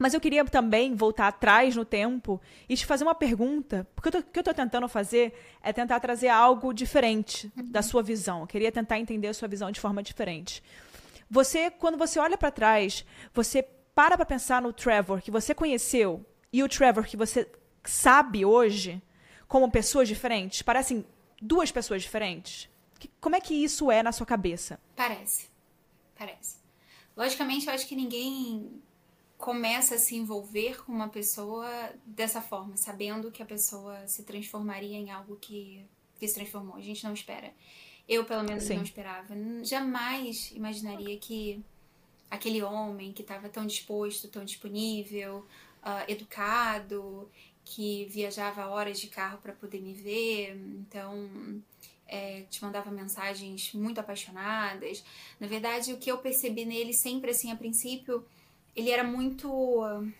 Mas 0.00 0.14
eu 0.14 0.20
queria 0.20 0.42
também 0.46 0.94
voltar 0.94 1.28
atrás 1.28 1.76
no 1.76 1.84
tempo 1.84 2.40
e 2.66 2.74
te 2.74 2.86
fazer 2.86 3.04
uma 3.04 3.14
pergunta, 3.14 3.86
porque 3.94 4.08
o 4.08 4.22
que 4.22 4.38
eu 4.38 4.40
estou 4.40 4.54
tentando 4.54 4.88
fazer 4.88 5.34
é 5.62 5.74
tentar 5.74 6.00
trazer 6.00 6.28
algo 6.28 6.72
diferente 6.72 7.52
uhum. 7.54 7.70
da 7.70 7.82
sua 7.82 8.02
visão. 8.02 8.40
Eu 8.40 8.46
queria 8.46 8.72
tentar 8.72 8.98
entender 8.98 9.28
a 9.28 9.34
sua 9.34 9.46
visão 9.46 9.70
de 9.70 9.78
forma 9.78 10.02
diferente. 10.02 10.62
Você, 11.30 11.70
quando 11.70 11.98
você 11.98 12.18
olha 12.18 12.38
para 12.38 12.50
trás, 12.50 13.04
você 13.34 13.62
para 13.94 14.16
para 14.16 14.24
pensar 14.24 14.62
no 14.62 14.72
Trevor 14.72 15.20
que 15.20 15.30
você 15.30 15.54
conheceu 15.54 16.24
e 16.50 16.62
o 16.62 16.68
Trevor 16.68 17.04
que 17.04 17.14
você 17.14 17.46
sabe 17.84 18.42
hoje 18.42 19.02
como 19.46 19.70
pessoas 19.70 20.08
diferentes? 20.08 20.62
Parecem 20.62 21.04
duas 21.42 21.70
pessoas 21.70 22.00
diferentes? 22.00 22.70
Como 23.20 23.36
é 23.36 23.40
que 23.40 23.52
isso 23.52 23.90
é 23.90 24.02
na 24.02 24.12
sua 24.12 24.24
cabeça? 24.24 24.80
Parece. 24.96 25.50
Parece. 26.18 26.56
Logicamente, 27.14 27.66
eu 27.66 27.74
acho 27.74 27.86
que 27.86 27.94
ninguém 27.94 28.80
começa 29.40 29.94
a 29.94 29.98
se 29.98 30.14
envolver 30.14 30.84
com 30.84 30.92
uma 30.92 31.08
pessoa 31.08 31.66
dessa 32.04 32.42
forma, 32.42 32.76
sabendo 32.76 33.32
que 33.32 33.42
a 33.42 33.46
pessoa 33.46 34.06
se 34.06 34.22
transformaria 34.22 34.98
em 34.98 35.10
algo 35.10 35.36
que, 35.36 35.84
que 36.18 36.28
se 36.28 36.34
transformou. 36.34 36.76
A 36.76 36.80
gente 36.82 37.02
não 37.02 37.14
espera. 37.14 37.52
Eu, 38.06 38.24
pelo 38.24 38.44
menos, 38.44 38.64
Sim. 38.64 38.76
não 38.76 38.82
esperava. 38.82 39.34
Jamais 39.64 40.50
imaginaria 40.52 41.16
que 41.16 41.64
aquele 42.30 42.62
homem 42.62 43.12
que 43.12 43.22
estava 43.22 43.48
tão 43.48 43.66
disposto, 43.66 44.28
tão 44.28 44.44
disponível, 44.44 45.46
uh, 45.82 46.04
educado, 46.06 47.28
que 47.64 48.04
viajava 48.06 48.66
horas 48.66 49.00
de 49.00 49.06
carro 49.06 49.38
para 49.38 49.54
poder 49.54 49.80
me 49.80 49.94
ver, 49.94 50.54
então 50.78 51.62
é, 52.06 52.42
te 52.42 52.62
mandava 52.62 52.90
mensagens 52.90 53.72
muito 53.72 54.00
apaixonadas. 54.00 55.02
Na 55.38 55.46
verdade, 55.46 55.94
o 55.94 55.96
que 55.96 56.10
eu 56.10 56.18
percebi 56.18 56.66
nele 56.66 56.92
sempre, 56.92 57.30
assim, 57.30 57.50
a 57.50 57.56
princípio, 57.56 58.24
ele 58.74 58.90
era 58.90 59.04
muito 59.04 59.48
uh, 59.50 60.12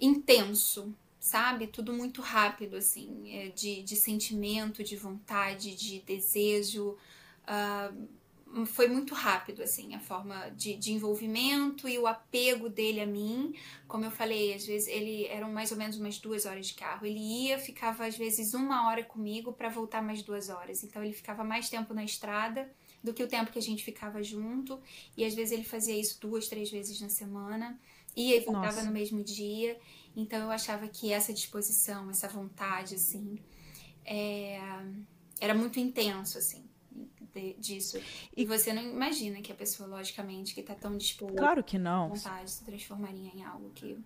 intenso. 0.00 0.94
sabe? 1.20 1.68
Tudo 1.68 1.92
muito 1.92 2.20
rápido, 2.20 2.76
assim, 2.76 3.32
é, 3.32 3.48
de, 3.50 3.82
de 3.82 3.94
sentimento, 3.94 4.82
de 4.82 4.96
vontade, 4.96 5.74
de 5.76 6.00
desejo. 6.00 6.96
Uh, 7.44 8.66
foi 8.66 8.86
muito 8.88 9.14
rápido, 9.14 9.62
assim, 9.62 9.94
a 9.94 10.00
forma 10.00 10.50
de, 10.50 10.74
de 10.76 10.92
envolvimento 10.92 11.88
e 11.88 11.98
o 11.98 12.06
apego 12.06 12.68
dele 12.68 13.00
a 13.00 13.06
mim. 13.06 13.54
Como 13.88 14.04
eu 14.04 14.10
falei, 14.10 14.52
às 14.52 14.66
vezes 14.66 14.88
ele 14.88 15.26
eram 15.28 15.50
mais 15.50 15.70
ou 15.70 15.78
menos 15.78 15.96
umas 15.96 16.18
duas 16.18 16.44
horas 16.44 16.66
de 16.66 16.74
carro. 16.74 17.06
Ele 17.06 17.18
ia, 17.18 17.58
ficava 17.58 18.04
às 18.04 18.18
vezes 18.18 18.52
uma 18.52 18.88
hora 18.88 19.04
comigo 19.04 19.52
para 19.52 19.68
voltar 19.68 20.02
mais 20.02 20.22
duas 20.22 20.50
horas. 20.50 20.82
Então 20.82 21.02
ele 21.02 21.14
ficava 21.14 21.42
mais 21.44 21.70
tempo 21.70 21.94
na 21.94 22.04
estrada 22.04 22.68
do 23.02 23.12
que 23.12 23.22
o 23.22 23.28
tempo 23.28 23.50
que 23.50 23.58
a 23.58 23.62
gente 23.62 23.82
ficava 23.82 24.22
junto. 24.22 24.80
E 25.16 25.24
às 25.24 25.34
vezes 25.34 25.52
ele 25.52 25.64
fazia 25.64 25.98
isso 25.98 26.20
duas, 26.20 26.48
três 26.48 26.70
vezes 26.70 27.00
na 27.00 27.08
semana. 27.08 27.78
E 28.14 28.38
voltava 28.40 28.66
Nossa. 28.66 28.84
no 28.84 28.92
mesmo 28.92 29.22
dia. 29.22 29.78
Então 30.16 30.40
eu 30.40 30.50
achava 30.50 30.86
que 30.88 31.12
essa 31.12 31.32
disposição, 31.32 32.10
essa 32.10 32.28
vontade, 32.28 32.94
assim, 32.94 33.38
é, 34.04 34.60
era 35.40 35.54
muito 35.54 35.80
intenso, 35.80 36.38
assim, 36.38 36.64
de, 37.34 37.54
disso. 37.54 37.98
E 38.36 38.44
você 38.44 38.72
não 38.72 38.82
imagina 38.82 39.40
que 39.40 39.50
a 39.50 39.54
pessoa, 39.54 39.88
logicamente, 39.88 40.54
que 40.54 40.60
está 40.60 40.74
tão 40.74 40.96
disposta. 40.96 41.36
Claro 41.36 41.64
que 41.64 41.78
não. 41.78 42.10
Vontade 42.10 42.50
se 42.50 42.64
transformaria 42.64 43.30
em 43.34 43.44
algo 43.44 43.70
que. 43.74 43.98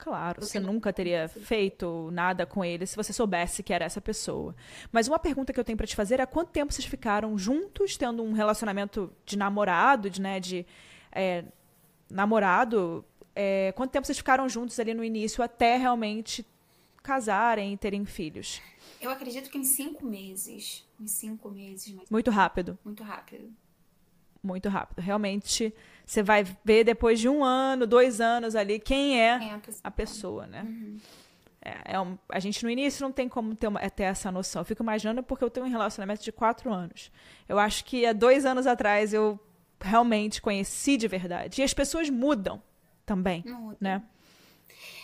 Claro, 0.00 0.40
você 0.40 0.58
nunca 0.58 0.92
teria 0.92 1.28
feito 1.28 2.08
nada 2.10 2.46
com 2.46 2.64
ele 2.64 2.86
se 2.86 2.96
você 2.96 3.12
soubesse 3.12 3.62
que 3.62 3.72
era 3.72 3.84
essa 3.84 4.00
pessoa. 4.00 4.56
Mas 4.90 5.06
uma 5.06 5.18
pergunta 5.18 5.52
que 5.52 5.60
eu 5.60 5.64
tenho 5.64 5.76
para 5.76 5.86
te 5.86 5.94
fazer 5.94 6.20
é 6.20 6.26
quanto 6.26 6.50
tempo 6.50 6.72
vocês 6.72 6.86
ficaram 6.86 7.36
juntos, 7.36 7.98
tendo 7.98 8.22
um 8.22 8.32
relacionamento 8.32 9.12
de 9.26 9.36
namorado, 9.36 10.08
de, 10.08 10.20
né, 10.20 10.40
de 10.40 10.64
é, 11.12 11.44
namorado 12.10 13.04
é, 13.34 13.72
quanto 13.72 13.90
tempo 13.90 14.06
vocês 14.06 14.18
ficaram 14.18 14.48
juntos 14.48 14.78
ali 14.80 14.94
no 14.94 15.04
início 15.04 15.42
até 15.42 15.76
realmente 15.76 16.46
casarem 17.02 17.72
e 17.72 17.76
terem 17.76 18.04
filhos? 18.04 18.60
Eu 19.00 19.10
acredito 19.10 19.50
que 19.50 19.58
em 19.58 19.64
cinco 19.64 20.04
meses. 20.04 20.86
Em 21.00 21.06
cinco 21.06 21.50
meses. 21.50 21.94
Mas... 21.94 22.10
Muito 22.10 22.30
rápido. 22.30 22.78
Muito 22.84 23.02
rápido. 23.02 23.52
Muito 24.42 24.68
rápido. 24.68 25.00
Realmente, 25.00 25.74
você 26.10 26.24
vai 26.24 26.44
ver 26.64 26.82
depois 26.82 27.20
de 27.20 27.28
um 27.28 27.44
ano, 27.44 27.86
dois 27.86 28.20
anos 28.20 28.56
ali, 28.56 28.80
quem 28.80 29.22
é, 29.22 29.38
quem 29.38 29.50
é 29.50 29.54
a, 29.54 29.58
pessoa. 29.58 29.80
a, 29.84 29.90
pessoa. 29.92 30.46
né? 30.48 30.62
Uhum. 30.62 30.98
É, 31.62 31.94
é 31.94 32.00
um, 32.00 32.18
a 32.28 32.40
gente 32.40 32.64
no 32.64 32.70
início 32.70 33.00
não 33.00 33.12
tem 33.12 33.28
como 33.28 33.54
ter, 33.54 33.68
uma, 33.68 33.78
ter 33.88 34.02
essa 34.02 34.32
noção. 34.32 34.62
Eu 34.62 34.64
fico 34.66 34.82
imaginando 34.82 35.22
porque 35.22 35.44
eu 35.44 35.48
tenho 35.48 35.66
um 35.66 35.70
relacionamento 35.70 36.24
de 36.24 36.32
quatro 36.32 36.72
anos. 36.72 37.12
Eu 37.48 37.60
acho 37.60 37.84
que 37.84 38.04
há 38.04 38.12
dois 38.12 38.44
anos 38.44 38.66
atrás 38.66 39.12
eu 39.12 39.38
realmente 39.80 40.42
conheci 40.42 40.96
de 40.96 41.06
verdade. 41.06 41.60
E 41.60 41.64
as 41.64 41.72
pessoas 41.72 42.10
mudam 42.10 42.60
também, 43.06 43.44
Muda. 43.46 43.76
né? 43.80 44.02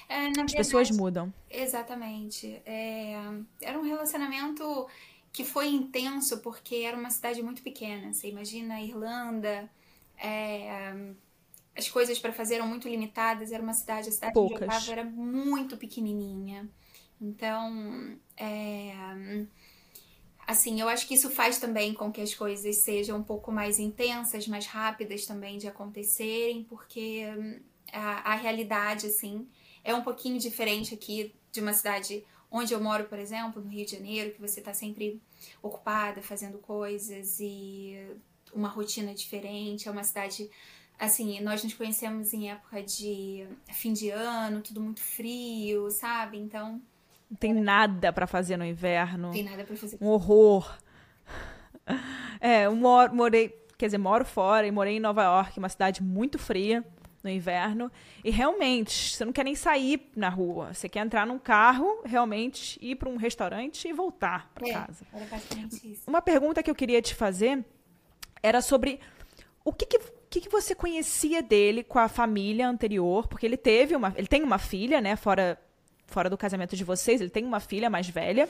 É, 0.08 0.16
As 0.16 0.24
verdade, 0.24 0.56
pessoas 0.56 0.90
mudam. 0.90 1.32
Exatamente. 1.48 2.60
É, 2.66 3.14
era 3.62 3.78
um 3.78 3.84
relacionamento 3.84 4.88
que 5.32 5.44
foi 5.44 5.68
intenso 5.68 6.38
porque 6.38 6.76
era 6.76 6.96
uma 6.96 7.10
cidade 7.10 7.40
muito 7.44 7.62
pequena. 7.62 8.12
Você 8.12 8.28
imagina 8.28 8.74
a 8.74 8.82
Irlanda, 8.82 9.70
é, 10.18 10.94
as 11.76 11.88
coisas 11.88 12.18
para 12.18 12.32
fazer 12.32 12.56
eram 12.56 12.66
muito 12.66 12.88
limitadas. 12.88 13.52
Era 13.52 13.62
uma 13.62 13.74
cidade, 13.74 14.08
a 14.08 14.12
cidade 14.12 14.32
Poucas. 14.32 14.56
onde 14.56 14.64
eu 14.64 14.70
estava 14.70 14.92
era 14.92 15.04
muito 15.04 15.76
pequenininha. 15.76 16.68
Então, 17.20 18.18
é, 18.36 18.92
assim, 20.46 20.80
eu 20.80 20.88
acho 20.88 21.06
que 21.06 21.14
isso 21.14 21.30
faz 21.30 21.58
também 21.58 21.94
com 21.94 22.10
que 22.12 22.20
as 22.20 22.34
coisas 22.34 22.76
sejam 22.76 23.18
um 23.18 23.22
pouco 23.22 23.50
mais 23.50 23.78
intensas, 23.78 24.46
mais 24.46 24.66
rápidas 24.66 25.26
também 25.26 25.58
de 25.58 25.66
acontecerem, 25.66 26.64
porque 26.64 27.24
a, 27.92 28.32
a 28.32 28.34
realidade, 28.34 29.06
assim, 29.06 29.48
é 29.82 29.94
um 29.94 30.02
pouquinho 30.02 30.38
diferente 30.38 30.94
aqui 30.94 31.34
de 31.50 31.60
uma 31.60 31.72
cidade 31.72 32.24
onde 32.50 32.72
eu 32.72 32.80
moro, 32.80 33.04
por 33.04 33.18
exemplo, 33.18 33.62
no 33.62 33.70
Rio 33.70 33.84
de 33.84 33.92
Janeiro, 33.92 34.32
que 34.32 34.40
você 34.40 34.60
está 34.60 34.72
sempre 34.72 35.20
ocupada, 35.62 36.22
fazendo 36.22 36.58
coisas 36.58 37.40
e 37.40 37.98
uma 38.52 38.68
rotina 38.68 39.14
diferente. 39.14 39.88
É 39.88 39.90
uma 39.90 40.04
cidade, 40.04 40.50
assim, 40.98 41.40
nós 41.40 41.62
nos 41.62 41.74
conhecemos 41.74 42.32
em 42.32 42.50
época 42.50 42.82
de 42.82 43.46
fim 43.72 43.92
de 43.92 44.10
ano, 44.10 44.60
tudo 44.60 44.80
muito 44.80 45.00
frio, 45.00 45.90
sabe? 45.90 46.38
Então. 46.38 46.80
Não 47.30 47.36
tem 47.36 47.52
nada 47.52 48.12
para 48.12 48.26
fazer 48.26 48.56
no 48.56 48.64
inverno. 48.64 49.32
Tem 49.32 49.44
nada 49.44 49.64
para 49.64 49.76
fazer. 49.76 49.98
Um 50.00 50.08
horror. 50.08 50.78
É, 52.38 52.66
eu 52.66 52.76
moro, 52.76 53.14
morei, 53.14 53.48
quer 53.78 53.86
dizer, 53.86 53.98
moro 53.98 54.24
fora 54.24 54.66
e 54.66 54.70
morei 54.70 54.96
em 54.96 55.00
Nova 55.00 55.22
York, 55.22 55.58
uma 55.58 55.70
cidade 55.70 56.02
muito 56.02 56.38
fria 56.38 56.84
no 57.26 57.30
inverno. 57.30 57.90
E 58.24 58.30
realmente, 58.30 59.16
você 59.16 59.24
não 59.24 59.32
quer 59.32 59.44
nem 59.44 59.54
sair 59.54 60.10
na 60.14 60.28
rua. 60.28 60.72
Você 60.72 60.88
quer 60.88 61.04
entrar 61.04 61.26
num 61.26 61.38
carro, 61.38 62.02
realmente 62.04 62.78
ir 62.80 62.96
para 62.96 63.08
um 63.08 63.16
restaurante 63.16 63.88
e 63.88 63.92
voltar 63.92 64.50
para 64.54 64.68
é, 64.68 64.72
casa. 64.72 65.06
Era 65.12 65.26
basicamente 65.26 65.92
isso. 65.92 66.02
Uma 66.06 66.22
pergunta 66.22 66.62
que 66.62 66.70
eu 66.70 66.74
queria 66.74 67.02
te 67.02 67.14
fazer 67.14 67.64
era 68.42 68.60
sobre 68.60 69.00
o 69.64 69.72
que, 69.72 69.86
que, 69.86 69.98
que, 70.30 70.40
que 70.42 70.48
você 70.48 70.74
conhecia 70.74 71.42
dele 71.42 71.82
com 71.82 71.98
a 71.98 72.08
família 72.08 72.68
anterior, 72.68 73.26
porque 73.28 73.46
ele 73.46 73.56
teve 73.56 73.96
uma, 73.96 74.14
ele 74.16 74.26
tem 74.26 74.42
uma 74.42 74.58
filha, 74.58 75.00
né, 75.00 75.16
fora 75.16 75.58
fora 76.06 76.30
do 76.30 76.38
casamento 76.38 76.76
de 76.76 76.84
vocês, 76.84 77.20
ele 77.20 77.30
tem 77.30 77.44
uma 77.44 77.60
filha 77.60 77.90
mais 77.90 78.08
velha. 78.08 78.48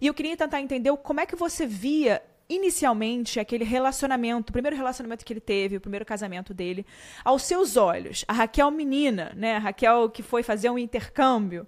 E 0.00 0.06
eu 0.06 0.14
queria 0.14 0.36
tentar 0.36 0.60
entender 0.60 0.94
como 0.98 1.20
é 1.20 1.26
que 1.26 1.36
você 1.36 1.66
via 1.66 2.22
inicialmente 2.48 3.40
aquele 3.40 3.64
relacionamento, 3.64 4.50
o 4.50 4.52
primeiro 4.52 4.76
relacionamento 4.76 5.24
que 5.24 5.32
ele 5.32 5.40
teve, 5.40 5.76
o 5.76 5.80
primeiro 5.80 6.04
casamento 6.04 6.54
dele, 6.54 6.86
aos 7.24 7.42
seus 7.42 7.76
olhos, 7.76 8.24
a 8.28 8.32
Raquel 8.32 8.70
menina, 8.70 9.32
né, 9.34 9.56
a 9.56 9.58
Raquel 9.58 10.08
que 10.08 10.22
foi 10.22 10.42
fazer 10.42 10.70
um 10.70 10.78
intercâmbio, 10.78 11.66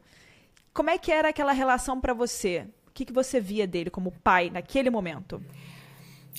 como 0.72 0.90
é 0.90 0.98
que 0.98 1.10
era 1.10 1.30
aquela 1.30 1.52
relação 1.52 2.00
para 2.00 2.14
você? 2.14 2.66
O 2.86 2.92
que, 2.92 3.04
que 3.04 3.12
você 3.12 3.40
via 3.40 3.66
dele 3.66 3.90
como 3.90 4.12
pai 4.12 4.50
naquele 4.50 4.90
momento? 4.90 5.42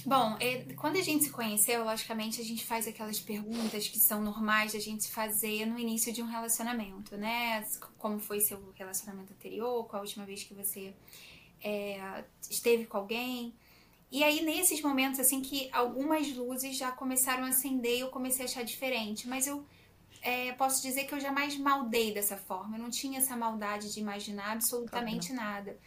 Bom, 0.05 0.37
é, 0.39 0.73
quando 0.75 0.97
a 0.97 1.01
gente 1.01 1.25
se 1.25 1.29
conheceu, 1.29 1.83
logicamente 1.83 2.39
a 2.41 2.43
gente 2.43 2.65
faz 2.65 2.87
aquelas 2.87 3.19
perguntas 3.19 3.87
que 3.87 3.99
são 3.99 4.21
normais 4.21 4.73
a 4.75 4.79
gente 4.79 5.09
fazer 5.09 5.65
no 5.65 5.77
início 5.77 6.13
de 6.13 6.21
um 6.21 6.25
relacionamento, 6.25 7.17
né? 7.17 7.65
Como 7.97 8.19
foi 8.19 8.39
seu 8.39 8.73
relacionamento 8.75 9.33
anterior, 9.33 9.85
qual 9.85 10.01
a 10.01 10.05
última 10.05 10.25
vez 10.25 10.43
que 10.43 10.53
você 10.53 10.93
é, 11.63 12.23
esteve 12.49 12.85
com 12.85 12.97
alguém. 12.97 13.53
E 14.11 14.23
aí, 14.23 14.41
nesses 14.43 14.81
momentos, 14.81 15.19
assim, 15.19 15.41
que 15.41 15.69
algumas 15.71 16.33
luzes 16.35 16.77
já 16.77 16.91
começaram 16.91 17.43
a 17.43 17.49
acender 17.49 17.97
e 17.97 17.99
eu 17.99 18.09
comecei 18.09 18.45
a 18.45 18.49
achar 18.49 18.63
diferente. 18.63 19.27
Mas 19.27 19.45
eu 19.45 19.63
é, 20.21 20.51
posso 20.53 20.81
dizer 20.81 21.05
que 21.05 21.13
eu 21.13 21.19
jamais 21.19 21.57
maldei 21.57 22.13
dessa 22.13 22.35
forma. 22.35 22.77
Eu 22.77 22.81
não 22.81 22.89
tinha 22.89 23.19
essa 23.19 23.35
maldade 23.35 23.93
de 23.93 23.99
imaginar 23.99 24.53
absolutamente 24.53 25.33
claro. 25.33 25.43
nada. 25.43 25.79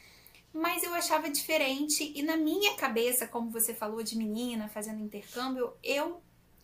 Mas 0.52 0.82
eu 0.82 0.92
achava 0.92 1.30
diferente 1.30 2.12
e 2.14 2.23
na 2.23 2.37
minha 2.37 2.75
cabeça, 2.75 3.26
como 3.26 3.50
você 3.50 3.73
falou 3.73 4.02
de 4.02 4.16
menina 4.16 4.68
fazendo 4.68 5.02
intercâmbio, 5.02 5.73
eu 5.82 6.21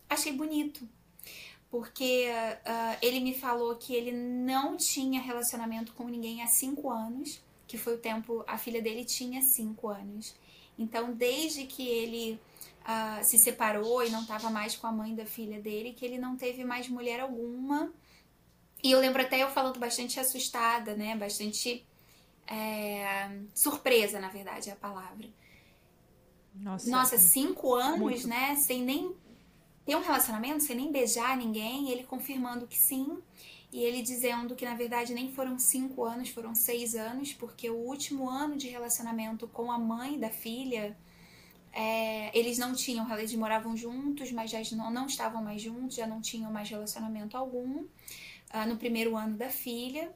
achei 0.07 0.31
bonito. 0.31 0.87
Porque 1.71 2.27
uh, 2.29 2.97
ele 3.01 3.19
me 3.19 3.33
falou 3.33 3.75
que 3.75 3.93
ele 3.93 4.11
não 4.11 4.75
tinha 4.75 5.21
relacionamento 5.21 5.93
com 5.93 6.05
ninguém 6.05 6.41
há 6.41 6.47
cinco 6.47 6.89
anos, 6.89 7.41
que 7.67 7.77
foi 7.77 7.95
o 7.95 7.99
tempo, 7.99 8.43
a 8.47 8.57
filha 8.57 8.81
dele 8.81 9.05
tinha 9.05 9.41
cinco 9.41 9.87
anos. 9.87 10.35
Então, 10.77 11.13
desde 11.13 11.65
que 11.65 11.87
ele 11.87 12.39
uh, 12.81 13.23
se 13.23 13.37
separou 13.37 14.03
e 14.03 14.09
não 14.09 14.21
estava 14.21 14.49
mais 14.49 14.75
com 14.75 14.87
a 14.87 14.91
mãe 14.91 15.13
da 15.13 15.25
filha 15.25 15.59
dele, 15.59 15.93
que 15.93 16.05
ele 16.05 16.17
não 16.17 16.35
teve 16.35 16.63
mais 16.63 16.87
mulher 16.87 17.19
alguma. 17.19 17.91
E 18.83 18.91
eu 18.91 18.99
lembro 18.99 19.21
até 19.21 19.43
eu 19.43 19.49
falando 19.49 19.79
bastante 19.79 20.19
assustada, 20.19 20.95
né? 20.95 21.15
Bastante 21.15 21.85
é, 22.49 23.29
surpresa, 23.53 24.19
na 24.19 24.29
verdade, 24.29 24.69
é 24.69 24.73
a 24.73 24.75
palavra. 24.75 25.27
Nossa, 26.55 26.89
Nossa 26.89 27.17
cinco 27.17 27.75
anos, 27.75 27.99
muito. 27.99 28.27
né? 28.27 28.55
Sem 28.55 28.83
nem 28.83 29.15
ter 29.85 29.95
um 29.95 30.01
relacionamento, 30.01 30.63
sem 30.63 30.75
nem 30.75 30.91
beijar 30.91 31.37
ninguém, 31.37 31.89
ele 31.89 32.03
confirmando 32.03 32.67
que 32.67 32.77
sim. 32.77 33.19
E 33.71 33.83
ele 33.83 34.01
dizendo 34.01 34.55
que 34.55 34.65
na 34.65 34.73
verdade 34.73 35.13
nem 35.13 35.31
foram 35.31 35.59
cinco 35.59 36.03
anos, 36.03 36.29
foram 36.29 36.55
seis 36.55 36.95
anos, 36.95 37.33
porque 37.33 37.69
o 37.69 37.75
último 37.75 38.27
ano 38.27 38.57
de 38.57 38.67
relacionamento 38.67 39.47
com 39.47 39.71
a 39.71 39.77
mãe 39.77 40.19
da 40.19 40.29
filha, 40.31 40.97
é, 41.71 42.35
eles 42.37 42.57
não 42.57 42.73
tinham, 42.73 43.07
eles 43.15 43.33
moravam 43.35 43.77
juntos, 43.77 44.31
mas 44.31 44.49
já 44.49 44.59
não, 44.75 44.89
não 44.89 45.05
estavam 45.05 45.43
mais 45.43 45.61
juntos, 45.61 45.95
já 45.95 46.07
não 46.07 46.19
tinham 46.19 46.51
mais 46.51 46.67
relacionamento 46.67 47.37
algum 47.37 47.81
uh, 47.81 48.67
no 48.67 48.75
primeiro 48.75 49.15
ano 49.15 49.37
da 49.37 49.49
filha. 49.49 50.11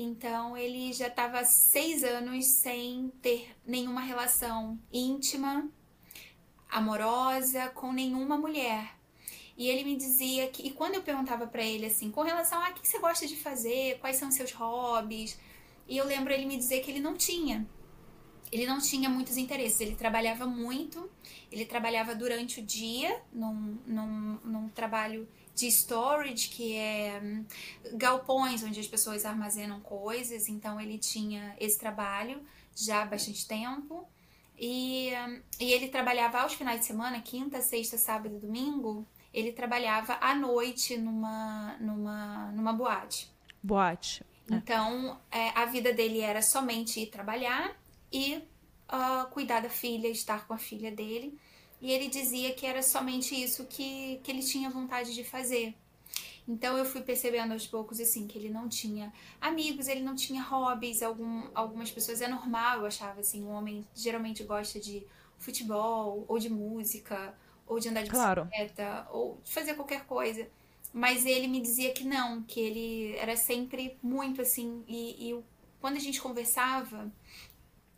Então 0.00 0.56
ele 0.56 0.92
já 0.92 1.08
estava 1.08 1.44
seis 1.44 2.04
anos 2.04 2.46
sem 2.46 3.12
ter 3.20 3.56
nenhuma 3.66 4.00
relação 4.00 4.78
íntima, 4.92 5.68
amorosa 6.70 7.68
com 7.70 7.92
nenhuma 7.92 8.38
mulher. 8.38 8.96
E 9.56 9.68
ele 9.68 9.82
me 9.82 9.96
dizia 9.96 10.46
que, 10.46 10.64
e 10.64 10.70
quando 10.70 10.94
eu 10.94 11.02
perguntava 11.02 11.48
para 11.48 11.64
ele 11.64 11.86
assim, 11.86 12.12
com 12.12 12.22
relação 12.22 12.62
a 12.62 12.70
o 12.70 12.74
que 12.74 12.86
você 12.86 13.00
gosta 13.00 13.26
de 13.26 13.34
fazer, 13.34 13.98
quais 13.98 14.14
são 14.14 14.30
seus 14.30 14.52
hobbies, 14.52 15.36
e 15.88 15.96
eu 15.96 16.06
lembro 16.06 16.32
ele 16.32 16.46
me 16.46 16.56
dizer 16.56 16.80
que 16.80 16.92
ele 16.92 17.00
não 17.00 17.16
tinha. 17.16 17.66
Ele 18.52 18.66
não 18.66 18.78
tinha 18.78 19.10
muitos 19.10 19.36
interesses, 19.36 19.80
ele 19.80 19.96
trabalhava 19.96 20.46
muito, 20.46 21.10
ele 21.50 21.64
trabalhava 21.64 22.14
durante 22.14 22.60
o 22.60 22.62
dia, 22.64 23.20
num, 23.32 23.76
num, 23.84 24.38
num 24.44 24.68
trabalho 24.68 25.28
de 25.58 25.66
storage, 25.66 26.48
que 26.48 26.76
é 26.76 27.20
hum, 27.22 27.44
galpões 27.94 28.62
onde 28.62 28.78
as 28.78 28.86
pessoas 28.86 29.24
armazenam 29.24 29.80
coisas. 29.80 30.48
Então 30.48 30.80
ele 30.80 30.98
tinha 30.98 31.56
esse 31.58 31.78
trabalho 31.78 32.40
já 32.74 33.02
há 33.02 33.06
bastante 33.06 33.46
tempo. 33.46 34.06
E, 34.56 35.10
hum, 35.26 35.40
e 35.60 35.72
ele 35.72 35.88
trabalhava 35.88 36.40
aos 36.40 36.54
finais 36.54 36.80
de 36.80 36.86
semana, 36.86 37.20
quinta, 37.20 37.60
sexta, 37.60 37.98
sábado 37.98 38.36
e 38.36 38.38
domingo, 38.38 39.06
ele 39.34 39.52
trabalhava 39.52 40.16
à 40.20 40.34
noite 40.34 40.96
numa, 40.96 41.76
numa, 41.80 42.52
numa 42.52 42.72
boate. 42.72 43.30
Boate. 43.62 44.24
É. 44.50 44.54
Então, 44.54 45.18
é, 45.30 45.50
a 45.50 45.66
vida 45.66 45.92
dele 45.92 46.20
era 46.20 46.40
somente 46.40 47.00
ir 47.00 47.06
trabalhar 47.06 47.76
e 48.12 48.36
uh, 48.36 49.28
cuidar 49.30 49.60
da 49.60 49.68
filha, 49.68 50.08
estar 50.08 50.46
com 50.46 50.54
a 50.54 50.58
filha 50.58 50.90
dele. 50.90 51.38
E 51.80 51.92
ele 51.92 52.08
dizia 52.08 52.52
que 52.54 52.66
era 52.66 52.82
somente 52.82 53.40
isso 53.40 53.64
que, 53.66 54.20
que 54.22 54.30
ele 54.30 54.42
tinha 54.42 54.68
vontade 54.68 55.14
de 55.14 55.22
fazer. 55.22 55.74
Então 56.46 56.78
eu 56.78 56.84
fui 56.84 57.02
percebendo 57.02 57.52
aos 57.52 57.66
poucos 57.66 58.00
assim 58.00 58.26
que 58.26 58.38
ele 58.38 58.48
não 58.48 58.68
tinha 58.68 59.12
amigos, 59.40 59.86
ele 59.86 60.00
não 60.00 60.16
tinha 60.16 60.42
hobbies, 60.42 61.02
algum, 61.02 61.42
algumas 61.54 61.90
pessoas 61.90 62.22
é 62.22 62.28
normal, 62.28 62.80
eu 62.80 62.86
achava 62.86 63.20
assim, 63.20 63.44
um 63.44 63.50
homem 63.50 63.86
geralmente 63.94 64.42
gosta 64.42 64.80
de 64.80 65.06
futebol 65.36 66.24
ou 66.26 66.38
de 66.38 66.48
música 66.48 67.34
ou 67.66 67.78
de 67.78 67.90
andar 67.90 68.02
de 68.02 68.10
bicicleta 68.10 68.74
claro. 68.74 69.08
ou 69.12 69.38
de 69.44 69.52
fazer 69.52 69.74
qualquer 69.74 70.06
coisa. 70.06 70.48
Mas 70.90 71.26
ele 71.26 71.46
me 71.46 71.60
dizia 71.60 71.92
que 71.92 72.02
não, 72.02 72.42
que 72.42 72.58
ele 72.58 73.14
era 73.16 73.36
sempre 73.36 73.98
muito 74.02 74.40
assim 74.40 74.82
e, 74.88 75.30
e 75.30 75.44
quando 75.80 75.96
a 75.96 76.00
gente 76.00 76.20
conversava 76.20 77.12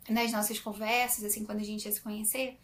nas 0.09 0.31
nossas 0.31 0.59
conversas, 0.59 1.23
assim, 1.23 1.45
quando 1.45 1.59
a 1.59 1.63
gente 1.63 1.85
ia 1.85 1.91
se 1.91 2.01
conhecer, 2.01 2.57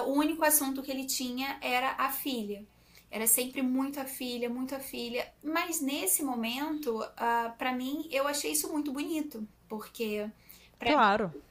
o 0.00 0.12
único 0.12 0.44
assunto 0.44 0.82
que 0.82 0.90
ele 0.90 1.04
tinha 1.04 1.58
era 1.60 1.92
a 1.98 2.10
filha. 2.10 2.64
Era 3.10 3.26
sempre 3.26 3.60
muito 3.60 4.00
a 4.00 4.06
filha, 4.06 4.48
muito 4.48 4.74
a 4.74 4.80
filha. 4.80 5.30
Mas 5.44 5.82
nesse 5.82 6.22
momento, 6.22 6.98
uh, 6.98 7.56
para 7.58 7.72
mim, 7.72 8.08
eu 8.10 8.26
achei 8.26 8.52
isso 8.52 8.72
muito 8.72 8.90
bonito. 8.90 9.46
Porque. 9.68 10.30
Claro. 10.78 11.30
Mim, 11.34 11.42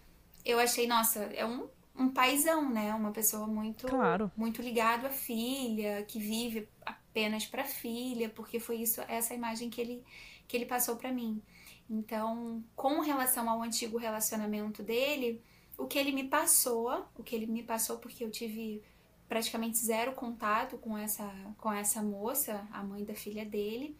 eu 0.43 0.59
achei, 0.59 0.87
nossa, 0.87 1.19
é 1.19 1.45
um, 1.45 1.67
um 1.95 2.09
paizão, 2.09 2.67
né? 2.67 2.93
Uma 2.95 3.11
pessoa 3.11 3.45
muito. 3.45 3.85
Claro. 3.85 4.31
Muito 4.35 4.59
ligado 4.59 5.05
à 5.05 5.11
filha, 5.11 6.03
que 6.07 6.17
vive 6.17 6.67
apenas 6.83 7.45
para 7.45 7.63
filha, 7.63 8.27
porque 8.29 8.59
foi 8.59 8.77
isso, 8.77 9.01
essa 9.07 9.35
imagem 9.35 9.69
que 9.69 9.79
ele, 9.79 10.03
que 10.47 10.57
ele 10.57 10.65
passou 10.65 10.95
para 10.95 11.11
mim. 11.11 11.41
Então, 11.87 12.63
com 12.75 13.01
relação 13.01 13.49
ao 13.49 13.61
antigo 13.61 13.97
relacionamento 13.97 14.81
dele, 14.81 15.41
o 15.81 15.87
que 15.87 15.97
ele 15.97 16.11
me 16.11 16.25
passou, 16.25 17.05
o 17.17 17.23
que 17.23 17.35
ele 17.35 17.47
me 17.47 17.63
passou 17.63 17.97
porque 17.97 18.23
eu 18.23 18.31
tive 18.31 18.81
praticamente 19.27 19.77
zero 19.77 20.13
contato 20.13 20.77
com 20.77 20.97
essa 20.97 21.27
com 21.57 21.71
essa 21.71 22.03
moça, 22.03 22.67
a 22.71 22.83
mãe 22.83 23.03
da 23.03 23.15
filha 23.15 23.45
dele, 23.45 23.97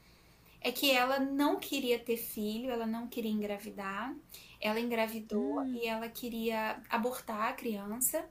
é 0.60 0.72
que 0.72 0.92
ela 0.92 1.20
não 1.20 1.60
queria 1.60 1.98
ter 1.98 2.18
filho, 2.18 2.70
ela 2.70 2.86
não 2.86 3.08
queria 3.08 3.32
engravidar. 3.32 4.16
Ela 4.60 4.80
engravidou 4.80 5.60
hum. 5.60 5.74
e 5.74 5.88
ela 5.88 6.08
queria 6.08 6.80
abortar 6.88 7.50
a 7.50 7.54
criança. 7.54 8.24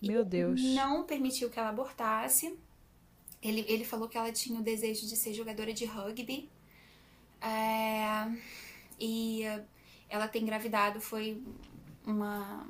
Meu 0.00 0.24
Deus. 0.24 0.62
Não 0.62 1.04
permitiu 1.04 1.50
que 1.50 1.58
ela 1.58 1.68
abortasse. 1.68 2.58
Ele, 3.42 3.66
ele 3.68 3.84
falou 3.84 4.08
que 4.08 4.16
ela 4.16 4.32
tinha 4.32 4.58
o 4.58 4.62
desejo 4.62 5.06
de 5.06 5.14
ser 5.14 5.34
jogadora 5.34 5.74
de 5.74 5.84
rugby. 5.84 6.48
É, 7.42 8.32
e 8.98 9.42
ela 10.08 10.26
ter 10.26 10.40
engravidado 10.40 10.98
foi 11.02 11.42
uma 12.06 12.66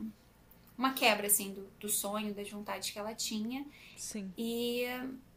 uma 0.77 0.93
quebra, 0.93 1.27
assim, 1.27 1.53
do, 1.53 1.69
do 1.79 1.89
sonho, 1.89 2.35
das 2.35 2.51
vontades 2.51 2.91
que 2.91 2.99
ela 2.99 3.15
tinha. 3.15 3.65
Sim. 3.97 4.33
E, 4.37 4.85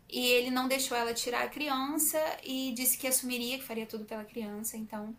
e 0.09 0.25
ele 0.25 0.49
não 0.49 0.67
deixou 0.67 0.97
ela 0.97 1.13
tirar 1.13 1.43
a 1.43 1.49
criança 1.49 2.19
e 2.43 2.71
disse 2.73 2.97
que 2.97 3.07
assumiria, 3.07 3.57
que 3.57 3.63
faria 3.63 3.85
tudo 3.85 4.05
pela 4.05 4.25
criança. 4.25 4.77
Então, 4.77 5.15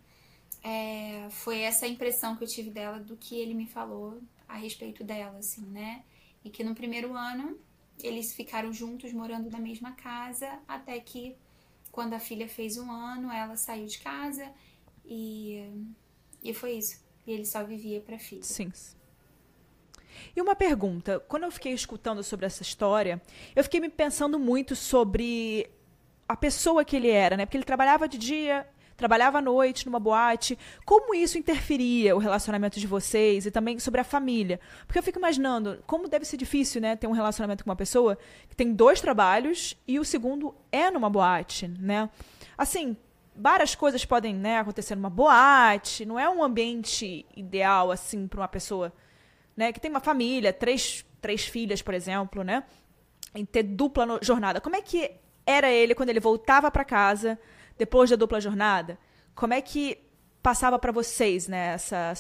é, 0.63 1.29
foi 1.31 1.61
essa 1.61 1.87
impressão 1.87 2.37
que 2.37 2.45
eu 2.45 2.49
tive 2.49 2.71
dela 2.71 2.99
do 2.99 3.17
que 3.17 3.37
ele 3.37 3.55
me 3.55 3.67
falou 3.67 4.21
a 4.49 4.57
respeito 4.57 5.05
dela, 5.05 5.39
assim, 5.39 5.65
né? 5.67 6.03
E 6.45 6.51
que 6.51 6.65
no 6.65 6.75
primeiro 6.75 7.15
ano 7.15 7.59
eles 8.03 8.33
ficaram 8.33 8.73
juntos, 8.73 9.13
morando 9.13 9.51
na 9.51 9.59
mesma 9.59 9.93
casa, 9.93 10.59
até 10.67 10.99
que 11.01 11.37
quando 11.91 12.15
a 12.15 12.21
filha 12.21 12.49
fez 12.49 12.77
um 12.77 12.91
ano, 12.91 13.31
ela 13.31 13.57
saiu 13.57 13.87
de 13.87 13.99
casa 13.99 14.51
e, 15.05 15.69
e 16.43 16.55
foi 16.55 16.75
isso. 16.75 17.03
E 17.27 17.33
ele 17.33 17.45
só 17.45 17.65
vivia 17.65 18.01
para 18.01 18.19
filha. 18.19 18.43
Sim. 18.43 18.73
E 20.35 20.41
uma 20.41 20.55
pergunta: 20.55 21.21
quando 21.29 21.45
eu 21.45 21.51
fiquei 21.51 21.73
escutando 21.73 22.23
sobre 22.23 22.47
essa 22.47 22.63
história, 22.63 23.21
eu 23.55 23.63
fiquei 23.65 23.81
me 23.81 23.89
pensando 23.89 24.39
muito 24.39 24.75
sobre 24.77 25.71
a 26.29 26.37
pessoa 26.37 26.85
que 26.85 26.97
ele 26.97 27.11
era, 27.11 27.37
né? 27.37 27.47
Porque 27.47 27.57
ele 27.57 27.65
trabalhava 27.65 28.07
de 28.07 28.19
dia, 28.19 28.67
trabalhava 28.99 29.39
à 29.39 29.41
noite 29.41 29.87
numa 29.87 29.99
boate. 29.99 30.59
Como 30.85 31.15
isso 31.15 31.39
interferia 31.39 32.15
o 32.15 32.19
relacionamento 32.19 32.79
de 32.79 32.87
vocês 32.87 33.47
e 33.47 33.51
também 33.51 33.79
sobre 33.79 34.01
a 34.01 34.05
família? 34.05 34.61
Porque 34.87 34.99
eu 34.99 35.03
fico 35.03 35.19
imaginando 35.19 35.83
como 35.87 36.09
deve 36.09 36.27
ser 36.27 36.37
difícil, 36.37 36.83
né, 36.83 36.97
ter 36.97 37.07
um 37.07 37.13
relacionamento 37.13 37.65
com 37.65 37.71
uma 37.71 37.77
pessoa 37.77 38.19
que 38.49 38.57
tem 38.57 38.75
dois 38.75 39.01
trabalhos 39.01 39.75
e 39.87 39.99
o 39.99 40.05
segundo 40.05 40.55
é 40.71 40.91
numa 40.91 41.09
boate, 41.09 41.69
né? 41.69 42.11
Assim, 42.59 42.97
várias 43.35 43.75
coisas 43.75 44.05
podem, 44.05 44.35
né, 44.35 44.59
acontecer 44.59 44.97
numa 44.97 45.09
boate, 45.09 46.05
não 46.05 46.19
é 46.19 46.29
um 46.29 46.43
ambiente 46.43 47.25
ideal 47.37 47.93
assim 47.93 48.27
para 48.27 48.41
uma 48.41 48.49
pessoa 48.49 48.93
né, 49.59 49.73
que 49.73 49.81
tem 49.81 49.91
uma 49.91 49.99
família, 49.99 50.53
três, 50.53 51.05
três 51.21 51.45
filhas, 51.45 51.83
por 51.83 51.93
exemplo, 51.93 52.45
né, 52.45 52.63
em 53.35 53.45
ter 53.45 53.65
dupla 53.65 54.21
jornada. 54.23 54.61
Como 54.61 54.77
é 54.77 54.81
que 54.81 55.11
era 55.45 55.69
ele 55.69 55.97
quando 55.97 56.11
ele 56.11 56.21
voltava 56.21 56.71
para 56.71 56.85
casa 56.85 57.37
depois 57.77 58.09
da 58.09 58.15
dupla 58.15 58.41
jornada? 58.41 58.97
Como 59.35 59.53
é 59.53 59.61
que 59.61 59.99
passava 60.41 60.79
para 60.79 60.93
vocês, 60.93 61.49
né, 61.49 61.75
essa, 61.75 62.13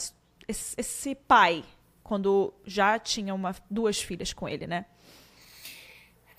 esse, 0.48 0.74
esse, 0.76 1.14
pai 1.14 1.64
quando 2.02 2.52
já 2.64 2.98
tinha 2.98 3.32
uma, 3.32 3.54
duas 3.70 4.02
filhas 4.02 4.32
com 4.32 4.48
ele, 4.48 4.66
né? 4.66 4.84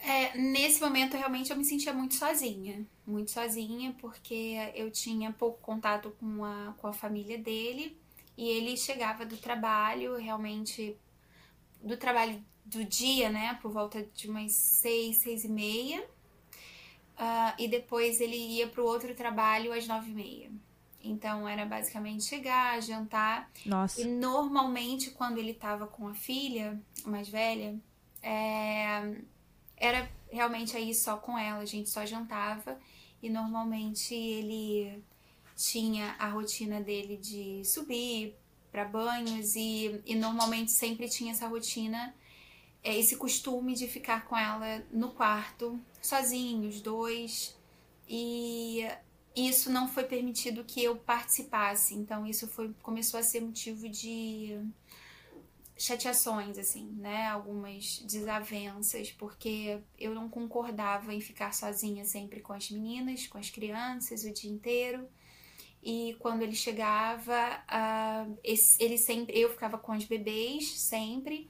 É, 0.02 0.38
nesse 0.38 0.82
momento, 0.82 1.16
realmente, 1.16 1.50
eu 1.50 1.56
me 1.56 1.64
sentia 1.64 1.94
muito 1.94 2.16
sozinha. 2.16 2.86
Muito 3.06 3.32
sozinha, 3.32 3.96
porque 4.00 4.58
eu 4.76 4.92
tinha 4.92 5.32
pouco 5.32 5.62
contato 5.62 6.14
com 6.20 6.44
a, 6.44 6.74
com 6.78 6.88
a 6.88 6.94
família 6.94 7.38
dele. 7.38 7.99
E 8.39 8.47
ele 8.47 8.78
chegava 8.78 9.25
do 9.25 9.36
trabalho, 9.36 10.15
realmente, 10.15 10.95
do 11.84 11.97
trabalho 11.97 12.41
do 12.63 12.86
dia, 12.86 13.30
né, 13.30 13.60
por 13.62 13.69
volta 13.69 14.02
de 14.15 14.30
umas 14.30 14.54
seis, 14.54 15.17
seis 15.17 15.43
e 15.43 15.49
meia. 15.49 16.02
Uh, 17.17 17.54
e 17.58 17.67
depois 17.67 18.21
ele 18.21 18.38
ia 18.38 18.65
para 18.69 18.82
o 18.82 18.86
outro 18.86 19.13
trabalho 19.13 19.73
às 19.73 19.86
nove 19.86 20.12
e 20.12 20.13
meia. 20.13 20.52
Então 21.04 21.49
era 21.49 21.65
basicamente 21.65 22.23
chegar, 22.23 22.82
jantar. 22.82 23.52
Nossa. 23.65 23.99
E 23.99 24.06
normalmente 24.06 25.12
quando 25.12 25.38
ele 25.38 25.52
estava 25.52 25.86
com 25.86 26.08
a 26.08 26.13
filha 26.13 26.82
mais 27.06 27.28
velha, 27.28 27.78
é... 28.23 29.17
era 29.75 30.10
realmente 30.32 30.78
aí 30.78 30.93
só 30.93 31.17
com 31.17 31.38
ela, 31.38 31.60
a 31.60 31.65
gente 31.65 31.89
só 31.89 32.06
jantava. 32.06 32.80
E 33.21 33.30
normalmente 33.30 34.15
ele 34.15 35.04
tinha 35.60 36.15
a 36.17 36.30
rotina 36.30 36.80
dele 36.80 37.17
de 37.17 37.65
subir 37.65 38.34
para 38.72 38.86
banhos 38.86 39.56
e, 39.58 40.02
e 40.06 40.15
normalmente 40.15 40.72
sempre 40.72 41.10
tinha 41.10 41.34
essa 41.34 41.48
rotina, 41.48 42.15
é, 42.82 42.98
esse 42.98 43.17
costume 43.17 43.74
de 43.74 43.86
ficar 43.86 44.26
com 44.26 44.38
ela 44.38 44.82
no 44.89 45.12
quarto, 45.12 45.78
sozinhos, 46.02 46.80
dois. 46.80 47.58
E 48.08 48.88
isso 49.36 49.69
não 49.69 49.88
foi 49.89 50.06
permitido 50.06 50.63
que 50.63 50.82
eu 50.82 50.95
participasse, 50.95 51.93
então 51.93 52.26
isso 52.26 52.48
foi 52.48 52.74
começou 52.82 53.19
a 53.19 53.24
ser 53.24 53.41
motivo 53.41 53.89
de 53.89 54.58
chateações, 55.78 56.58
assim, 56.58 56.86
né? 56.98 57.28
Algumas 57.28 58.00
desavenças, 58.00 59.12
porque 59.12 59.80
eu 59.98 60.15
não 60.15 60.30
concordava 60.30 61.13
em 61.13 61.19
ficar 61.19 61.54
sozinha 61.54 62.06
sempre 62.06 62.39
com 62.39 62.54
as 62.54 62.72
meninas, 62.72 63.28
com 63.28 63.38
as 63.38 63.50
crianças 63.50 64.24
o 64.24 64.32
dia 64.32 64.50
inteiro 64.50 65.08
e 65.82 66.15
quando 66.20 66.42
ele 66.42 66.56
chegava, 66.56 67.63
uh, 67.70 68.38
ele 68.80 68.98
sempre, 68.98 69.39
eu 69.39 69.50
ficava 69.50 69.78
com 69.78 69.94
os 69.94 70.06
bebês 70.06 70.80
sempre 70.80 71.50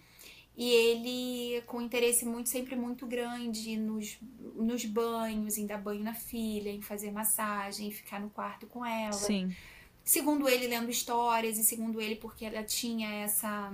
e 0.56 0.70
ele 0.70 1.62
com 1.62 1.82
interesse 1.82 2.26
muito 2.26 2.50
sempre 2.50 2.76
muito 2.76 3.08
grande 3.08 3.78
nos, 3.78 4.20
nos 4.56 4.84
banhos, 4.86 5.58
em 5.58 5.66
dar 5.66 5.78
banho 5.78 6.04
na 6.04 6.14
filha, 6.14 6.70
em 6.70 6.82
fazer 6.82 7.12
massagem, 7.12 7.88
em 7.88 7.92
ficar 7.92 8.20
no 8.20 8.30
quarto 8.30 8.68
com 8.68 8.86
ela. 8.86 9.14
Sim. 9.14 9.56
Segundo 10.04 10.50
ele, 10.50 10.68
lendo 10.68 10.92
histórias 10.92 11.58
e 11.58 11.64
segundo 11.64 12.02
ele 12.02 12.16
porque 12.16 12.46
ela 12.46 12.64
tinha 12.64 13.10
essa 13.10 13.72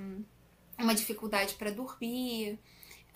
uma 0.77 0.93
dificuldade 0.93 1.55
para 1.55 1.71
dormir. 1.71 2.59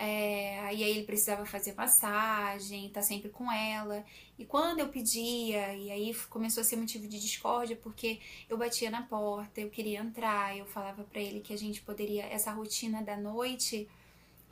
É, 0.02 0.74
e 0.74 0.82
aí 0.82 0.92
ele 0.92 1.04
precisava 1.04 1.46
fazer 1.46 1.74
massagem, 1.76 2.90
tá 2.90 3.02
sempre 3.02 3.30
com 3.30 3.52
ela. 3.52 4.06
E 4.38 4.46
quando 4.46 4.80
eu 4.80 4.88
pedia, 4.88 5.76
e 5.76 5.92
aí 5.92 6.16
começou 6.30 6.62
a 6.62 6.64
ser 6.64 6.78
motivo 6.78 7.06
de 7.06 7.20
discórdia, 7.20 7.76
porque 7.76 8.20
eu 8.48 8.58
batia 8.58 8.90
na 8.90 9.02
porta, 9.02 9.60
eu 9.60 9.70
queria 9.70 10.00
entrar, 10.00 10.58
eu 10.58 10.66
falava 10.66 11.04
para 11.04 11.20
ele 11.20 11.42
que 11.42 11.54
a 11.54 11.58
gente 11.58 11.82
poderia, 11.82 12.24
essa 12.28 12.50
rotina 12.52 13.02
da 13.04 13.18
noite, 13.18 13.90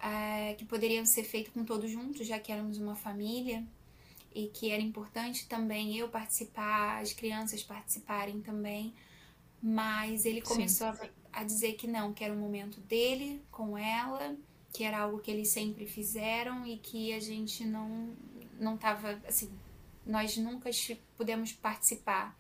é, 0.02 0.54
que 0.56 0.66
poderia 0.66 1.06
ser 1.06 1.24
feita 1.24 1.50
com 1.52 1.64
todos 1.64 1.90
juntos, 1.90 2.28
já 2.28 2.38
que 2.40 2.52
éramos 2.52 2.78
uma 2.78 2.96
família. 2.96 3.64
e 4.36 4.48
que 4.50 4.70
era 4.72 4.82
importante 4.82 5.48
também 5.48 5.98
eu 5.98 6.10
participar, 6.10 7.02
as 7.02 7.14
crianças 7.14 7.64
participarem 7.64 8.42
também. 8.42 8.94
Mas 9.62 10.26
ele 10.26 10.42
começou 10.42 10.88
a, 10.88 10.98
a 11.34 11.44
dizer 11.44 11.74
que 11.74 11.88
não, 11.88 12.14
que 12.14 12.24
era 12.24 12.34
o 12.34 12.38
momento 12.38 12.80
dele 12.82 13.42
com 13.52 13.78
ela, 13.78 14.36
que 14.74 14.84
era 14.84 15.00
algo 15.00 15.20
que 15.20 15.32
eles 15.32 15.50
sempre 15.50 15.86
fizeram 15.86 16.66
e 16.66 16.78
que 16.78 17.14
a 17.14 17.20
gente 17.20 17.66
não 17.66 18.16
não 18.60 18.76
estava 18.76 19.22
assim, 19.28 19.52
nós 20.06 20.36
nunca 20.38 20.70
pudemos 21.16 21.52
participar 21.52 22.36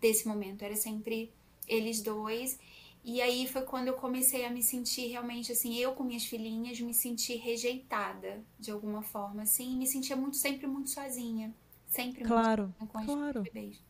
desse 0.00 0.26
momento, 0.28 0.62
era 0.62 0.76
sempre 0.76 1.32
eles 1.66 2.02
dois. 2.02 2.58
E 3.04 3.20
aí 3.20 3.48
foi 3.48 3.62
quando 3.62 3.88
eu 3.88 3.94
comecei 3.94 4.44
a 4.44 4.50
me 4.50 4.62
sentir 4.62 5.08
realmente 5.08 5.50
assim, 5.50 5.76
eu 5.76 5.92
com 5.92 6.04
minhas 6.04 6.24
filhinhas, 6.24 6.80
me 6.80 6.94
sentir 6.94 7.36
rejeitada 7.36 8.44
de 8.58 8.70
alguma 8.70 9.02
forma, 9.02 9.42
assim, 9.42 9.76
me 9.76 9.86
sentia 9.86 10.14
muito 10.14 10.36
sempre 10.36 10.66
muito 10.66 10.90
sozinha, 10.90 11.52
sempre 11.86 12.24
claro, 12.24 12.72
muito 12.78 12.92
com 12.92 13.04
claro. 13.04 13.42
bebês. 13.42 13.80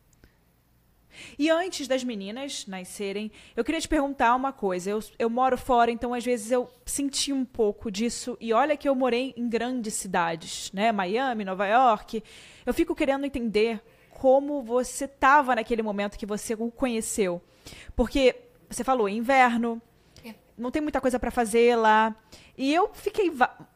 E 1.37 1.49
antes 1.49 1.87
das 1.87 2.03
meninas 2.03 2.65
nascerem, 2.67 3.31
eu 3.55 3.63
queria 3.63 3.81
te 3.81 3.87
perguntar 3.87 4.35
uma 4.35 4.51
coisa. 4.51 4.89
Eu, 4.89 5.03
eu 5.17 5.29
moro 5.29 5.57
fora, 5.57 5.91
então 5.91 6.13
às 6.13 6.23
vezes 6.23 6.51
eu 6.51 6.69
senti 6.85 7.31
um 7.33 7.45
pouco 7.45 7.91
disso. 7.91 8.37
E 8.39 8.53
olha 8.53 8.77
que 8.77 8.87
eu 8.87 8.95
morei 8.95 9.33
em 9.37 9.47
grandes 9.47 9.93
cidades, 9.95 10.71
né? 10.73 10.91
Miami, 10.91 11.45
Nova 11.45 11.67
York. 11.67 12.23
Eu 12.65 12.73
fico 12.73 12.95
querendo 12.95 13.25
entender 13.25 13.81
como 14.09 14.61
você 14.61 15.05
estava 15.05 15.55
naquele 15.55 15.81
momento 15.81 16.17
que 16.17 16.25
você 16.25 16.53
o 16.53 16.71
conheceu. 16.71 17.41
Porque 17.95 18.35
você 18.69 18.83
falou 18.83 19.09
inverno, 19.09 19.81
é. 20.25 20.33
não 20.57 20.71
tem 20.71 20.81
muita 20.81 21.01
coisa 21.01 21.19
para 21.19 21.31
fazer 21.31 21.75
lá. 21.75 22.15
E 22.57 22.73
eu 22.73 22.89
fiquei. 22.93 23.31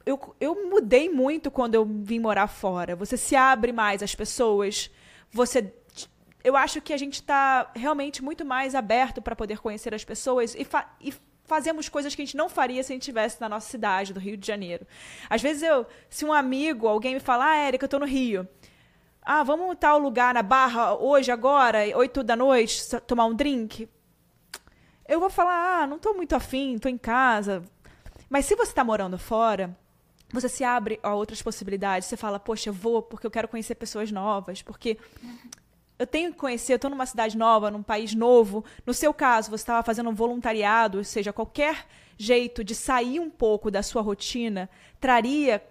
Eu, 0.06 0.36
eu 0.40 0.70
mudei 0.70 1.10
muito 1.10 1.50
quando 1.52 1.76
eu 1.76 1.86
vim 1.86 2.20
morar 2.20 2.48
fora. 2.48 2.96
Você 2.96 3.18
se 3.18 3.36
abre 3.36 3.72
mais 3.72 4.04
às 4.04 4.16
pessoas. 4.16 4.90
Você. 5.32 5.74
Eu 6.48 6.56
acho 6.56 6.82
que 6.82 6.94
a 6.94 6.98
gente 6.98 7.16
está 7.16 7.70
realmente 7.76 8.24
muito 8.24 8.46
mais 8.46 8.74
aberto 8.74 9.22
para 9.22 9.36
poder 9.36 9.60
conhecer 9.60 9.94
as 9.94 10.06
pessoas 10.06 10.56
e, 10.56 10.64
fa 10.64 10.90
e 11.02 11.14
fazemos 11.44 11.90
coisas 11.90 12.16
que 12.16 12.22
a 12.22 12.26
gente 12.26 12.38
não 12.38 12.48
faria 12.48 12.82
se 12.82 12.94
a 12.94 12.96
gente 12.96 13.02
estivesse 13.02 13.42
na 13.42 13.50
nossa 13.50 13.70
cidade, 13.70 14.14
do 14.14 14.20
Rio 14.20 14.38
de 14.38 14.48
Janeiro. 14.48 14.88
Às 15.30 15.42
vezes 15.42 15.62
eu, 15.62 15.86
se 16.10 16.24
um 16.24 16.32
amigo, 16.32 16.88
alguém 16.88 17.16
me 17.16 17.20
fala, 17.20 17.52
ah, 17.52 17.56
Érica, 17.58 17.84
eu 17.84 17.90
tô 17.90 18.00
no 18.00 18.06
Rio. 18.06 18.48
Ah, 19.22 19.44
vamos 19.44 19.76
tal 19.78 20.00
lugar 20.00 20.34
na 20.34 20.42
barra 20.42 20.96
hoje, 20.96 21.32
agora, 21.32 21.80
oito 21.98 22.24
da 22.24 22.36
noite, 22.36 22.96
tomar 23.02 23.26
um 23.26 23.36
drink? 23.36 23.90
eu 25.06 25.20
vou 25.20 25.30
falar, 25.30 25.82
ah, 25.82 25.88
não 25.88 25.98
estou 25.98 26.14
muito 26.14 26.34
afim, 26.34 26.76
estou 26.76 26.92
em 26.92 26.98
casa. 26.98 27.62
Mas 28.30 28.46
se 28.46 28.56
você 28.56 28.72
está 28.72 28.86
morando 28.86 29.18
fora, 29.18 29.76
você 30.32 30.48
se 30.50 30.64
abre 30.64 31.00
a 31.04 31.14
outras 31.14 31.42
possibilidades. 31.42 32.08
Você 32.08 32.18
fala, 32.18 32.40
poxa, 32.40 32.70
eu 32.70 32.74
vou 32.74 33.02
porque 33.02 33.26
eu 33.26 33.32
quero 33.32 33.48
conhecer 33.48 33.76
pessoas 33.76 34.12
novas, 34.12 34.62
porque 34.62 34.98
eu 36.00 36.06
tenho 36.06 36.32
que 36.32 36.38
conhecer, 36.38 36.74
eu 36.74 36.76
estou 36.76 36.92
numa 36.92 37.06
cidade 37.06 37.38
nova, 37.38 37.72
num 37.72 37.82
país 37.82 38.14
novo. 38.14 38.64
No 38.86 38.94
seu 38.94 39.14
caso, 39.14 39.50
você 39.50 39.64
estava 39.64 39.84
fazendo 39.84 40.10
um 40.10 40.14
voluntariado, 40.14 41.00
ou 41.00 41.04
seja, 41.04 41.34
qualquer 41.34 41.86
jeito 42.18 42.64
de 42.64 42.76
sair 42.76 43.20
um 43.20 43.30
pouco 43.30 43.72
da 43.72 43.82
sua 43.82 44.02
rotina 44.02 44.70
traria 45.00 45.64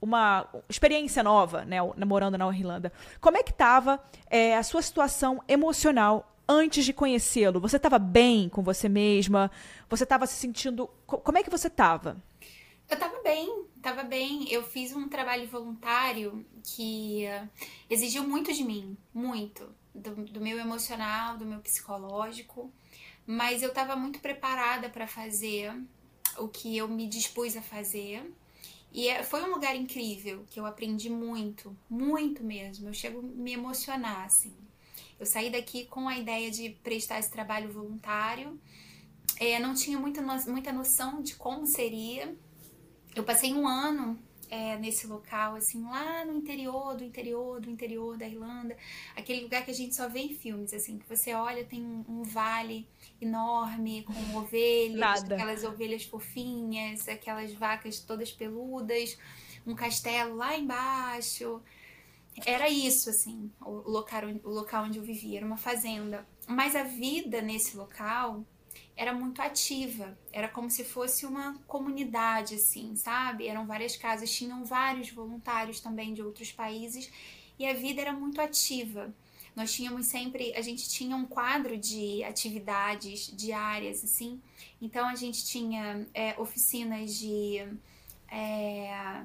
uma 0.00 0.46
experiência 0.68 1.22
nova, 1.22 1.64
né, 1.64 1.78
morando 2.06 2.36
na 2.36 2.46
Irlanda. 2.48 2.92
Como 3.20 3.38
é 3.38 3.42
que 3.42 3.50
estava 3.50 3.98
é, 4.28 4.56
a 4.56 4.62
sua 4.62 4.82
situação 4.82 5.42
emocional 5.48 6.30
antes 6.46 6.84
de 6.84 6.92
conhecê-lo? 6.92 7.60
Você 7.60 7.76
estava 7.76 7.98
bem 7.98 8.48
com 8.48 8.62
você 8.62 8.88
mesma? 8.88 9.50
Você 9.88 10.04
estava 10.04 10.26
se 10.26 10.34
sentindo. 10.34 10.90
Como 11.06 11.38
é 11.38 11.42
que 11.42 11.50
você 11.50 11.68
estava? 11.68 12.16
Eu 12.88 12.94
estava 12.94 13.22
bem, 13.22 13.64
estava 13.76 14.02
bem. 14.02 14.50
Eu 14.50 14.62
fiz 14.62 14.94
um 14.94 15.08
trabalho 15.08 15.48
voluntário 15.48 16.44
que 16.62 17.24
uh, 17.26 17.48
exigiu 17.88 18.24
muito 18.24 18.52
de 18.52 18.64
mim, 18.64 18.96
muito. 19.12 19.74
Do, 19.94 20.14
do, 20.24 20.40
meu 20.40 20.58
emocional, 20.58 21.36
do 21.38 21.46
meu 21.46 21.60
psicológico. 21.60 22.72
Mas 23.26 23.62
eu 23.62 23.68
estava 23.68 23.94
muito 23.94 24.18
preparada 24.20 24.88
para 24.88 25.06
fazer 25.06 25.72
o 26.36 26.48
que 26.48 26.76
eu 26.76 26.88
me 26.88 27.06
dispus 27.06 27.56
a 27.56 27.62
fazer. 27.62 28.30
E 28.92 29.08
é, 29.08 29.22
foi 29.22 29.42
um 29.42 29.52
lugar 29.52 29.74
incrível, 29.74 30.44
que 30.48 30.58
eu 30.60 30.66
aprendi 30.66 31.10
muito, 31.10 31.76
muito 31.88 32.44
mesmo. 32.44 32.88
Eu 32.88 32.94
chego 32.94 33.18
a 33.18 33.22
me 33.22 33.52
emocionar, 33.52 34.24
assim. 34.24 34.54
Eu 35.18 35.26
saí 35.26 35.50
daqui 35.50 35.86
com 35.86 36.08
a 36.08 36.18
ideia 36.18 36.50
de 36.50 36.70
prestar 36.82 37.18
esse 37.18 37.30
trabalho 37.30 37.72
voluntário. 37.72 38.60
É, 39.40 39.58
não 39.58 39.74
tinha 39.74 39.98
muita, 39.98 40.20
no, 40.20 40.34
muita 40.46 40.72
noção 40.72 41.22
de 41.22 41.34
como 41.34 41.66
seria. 41.66 42.36
Eu 43.14 43.24
passei 43.24 43.52
um 43.52 43.66
ano 43.66 44.18
é, 44.50 44.76
nesse 44.78 45.06
local, 45.06 45.56
assim, 45.56 45.82
lá 45.84 46.24
no 46.24 46.32
interior 46.32 46.96
do 46.96 47.04
interior 47.04 47.60
do 47.60 47.70
interior 47.70 48.16
da 48.16 48.26
Irlanda, 48.26 48.76
aquele 49.16 49.42
lugar 49.42 49.64
que 49.64 49.70
a 49.70 49.74
gente 49.74 49.94
só 49.94 50.08
vê 50.08 50.20
em 50.20 50.34
filmes, 50.34 50.72
assim, 50.72 50.98
que 50.98 51.08
você 51.08 51.32
olha, 51.32 51.64
tem 51.64 51.82
um, 51.82 52.04
um 52.08 52.22
vale 52.22 52.86
enorme 53.20 54.04
com 54.04 54.12
ovelhas, 54.38 54.98
Nada. 54.98 55.34
aquelas 55.34 55.64
ovelhas 55.64 56.04
fofinhas, 56.04 57.08
aquelas 57.08 57.52
vacas 57.52 58.00
todas 58.00 58.30
peludas, 58.32 59.16
um 59.66 59.74
castelo 59.74 60.36
lá 60.36 60.56
embaixo 60.56 61.62
era 62.44 62.68
isso, 62.68 63.10
assim, 63.10 63.50
o 63.60 63.88
local, 63.88 64.22
o 64.42 64.50
local 64.50 64.84
onde 64.84 64.98
eu 64.98 65.04
vivia, 65.04 65.38
era 65.38 65.46
uma 65.46 65.56
fazenda. 65.56 66.26
Mas 66.48 66.74
a 66.74 66.82
vida 66.82 67.40
nesse 67.40 67.76
local 67.76 68.44
era 68.96 69.12
muito 69.12 69.42
ativa, 69.42 70.16
era 70.32 70.48
como 70.48 70.70
se 70.70 70.84
fosse 70.84 71.26
uma 71.26 71.58
comunidade, 71.66 72.54
assim, 72.54 72.94
sabe? 72.94 73.48
Eram 73.48 73.66
várias 73.66 73.96
casas, 73.96 74.30
tinham 74.30 74.64
vários 74.64 75.10
voluntários 75.10 75.80
também 75.80 76.14
de 76.14 76.22
outros 76.22 76.52
países 76.52 77.10
e 77.58 77.66
a 77.66 77.74
vida 77.74 78.00
era 78.00 78.12
muito 78.12 78.40
ativa. 78.40 79.12
Nós 79.54 79.72
tínhamos 79.72 80.06
sempre, 80.06 80.52
a 80.54 80.60
gente 80.60 80.88
tinha 80.88 81.16
um 81.16 81.26
quadro 81.26 81.76
de 81.76 82.22
atividades 82.24 83.32
diárias, 83.36 84.02
assim, 84.02 84.40
então 84.80 85.06
a 85.06 85.14
gente 85.14 85.44
tinha 85.44 86.06
é, 86.12 86.34
oficinas 86.40 87.14
de. 87.14 87.66
É, 88.28 89.22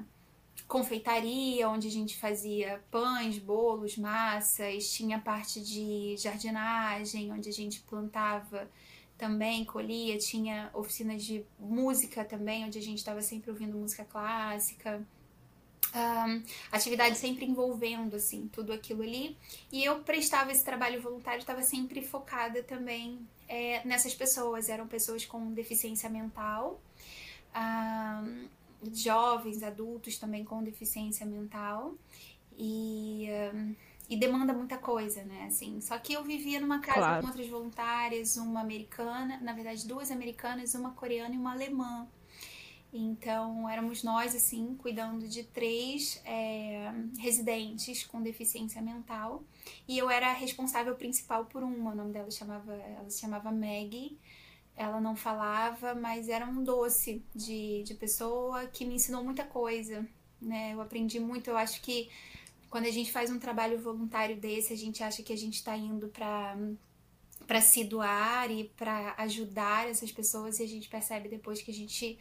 confeitaria, 0.68 1.68
onde 1.68 1.88
a 1.88 1.90
gente 1.90 2.16
fazia 2.16 2.80
pães, 2.92 3.38
bolos, 3.38 3.96
massas, 3.96 4.88
tinha 4.92 5.18
parte 5.18 5.60
de 5.60 6.14
jardinagem, 6.16 7.32
onde 7.32 7.48
a 7.48 7.52
gente 7.52 7.80
plantava 7.80 8.70
também, 9.20 9.66
colhia, 9.66 10.16
tinha 10.16 10.70
oficinas 10.72 11.22
de 11.22 11.44
música 11.58 12.24
também, 12.24 12.64
onde 12.64 12.78
a 12.78 12.82
gente 12.82 12.96
estava 12.96 13.20
sempre 13.20 13.50
ouvindo 13.50 13.76
música 13.76 14.02
clássica. 14.02 15.06
Um, 15.94 16.42
atividade 16.72 17.18
sempre 17.18 17.44
envolvendo 17.44 18.16
assim 18.16 18.48
tudo 18.50 18.72
aquilo 18.72 19.02
ali. 19.02 19.36
E 19.70 19.84
eu 19.84 20.00
prestava 20.02 20.50
esse 20.50 20.64
trabalho 20.64 21.02
voluntário 21.02 21.40
estava 21.40 21.62
sempre 21.62 22.00
focada 22.00 22.62
também 22.62 23.20
é, 23.46 23.84
nessas 23.86 24.14
pessoas. 24.14 24.70
Eram 24.70 24.86
pessoas 24.86 25.26
com 25.26 25.52
deficiência 25.52 26.08
mental 26.08 26.80
um, 27.54 28.48
jovens, 28.94 29.62
adultos 29.62 30.18
também 30.18 30.44
com 30.44 30.62
deficiência 30.62 31.26
mental. 31.26 31.94
E, 32.56 33.28
e 34.10 34.16
demanda 34.16 34.52
muita 34.52 34.76
coisa, 34.76 35.22
né? 35.22 35.44
Assim, 35.46 35.80
só 35.80 35.96
que 35.96 36.12
eu 36.12 36.24
vivia 36.24 36.60
numa 36.60 36.80
casa 36.80 36.98
claro. 36.98 37.20
com 37.22 37.28
outras 37.28 37.48
voluntárias, 37.48 38.36
uma 38.36 38.60
americana, 38.60 39.38
na 39.40 39.52
verdade 39.52 39.86
duas 39.86 40.10
americanas, 40.10 40.74
uma 40.74 40.90
coreana 40.90 41.34
e 41.34 41.38
uma 41.38 41.52
alemã. 41.52 42.08
Então 42.92 43.68
éramos 43.68 44.02
nós 44.02 44.34
assim 44.34 44.74
cuidando 44.74 45.28
de 45.28 45.44
três 45.44 46.20
é, 46.24 46.92
residentes 47.20 48.04
com 48.04 48.20
deficiência 48.20 48.82
mental 48.82 49.44
e 49.86 49.96
eu 49.96 50.10
era 50.10 50.30
a 50.30 50.32
responsável 50.32 50.96
principal 50.96 51.44
por 51.44 51.62
uma. 51.62 51.92
O 51.92 51.94
nome 51.94 52.12
dela 52.12 52.30
chamava, 52.32 52.74
ela 52.74 53.08
se 53.08 53.20
chamava 53.20 53.52
Maggie 53.52 54.18
ela 54.80 54.98
não 54.98 55.14
falava, 55.14 55.94
mas 55.94 56.30
era 56.30 56.46
um 56.46 56.64
doce 56.64 57.22
de, 57.34 57.82
de 57.82 57.94
pessoa 57.94 58.66
que 58.66 58.86
me 58.86 58.94
ensinou 58.94 59.22
muita 59.22 59.44
coisa, 59.44 60.06
né? 60.40 60.72
Eu 60.72 60.80
aprendi 60.80 61.20
muito. 61.20 61.50
Eu 61.50 61.56
acho 61.58 61.82
que 61.82 62.08
quando 62.70 62.86
a 62.86 62.90
gente 62.90 63.10
faz 63.10 63.30
um 63.30 63.38
trabalho 63.38 63.78
voluntário 63.78 64.36
desse, 64.36 64.72
a 64.72 64.76
gente 64.76 65.02
acha 65.02 65.22
que 65.22 65.32
a 65.32 65.36
gente 65.36 65.54
está 65.54 65.76
indo 65.76 66.08
para 66.08 66.56
para 67.46 67.60
se 67.60 67.82
doar 67.82 68.48
e 68.50 68.64
para 68.76 69.14
ajudar 69.18 69.88
essas 69.88 70.12
pessoas 70.12 70.60
e 70.60 70.62
a 70.62 70.68
gente 70.68 70.88
percebe 70.88 71.28
depois 71.28 71.60
que 71.60 71.70
a 71.70 71.74
gente 71.74 72.18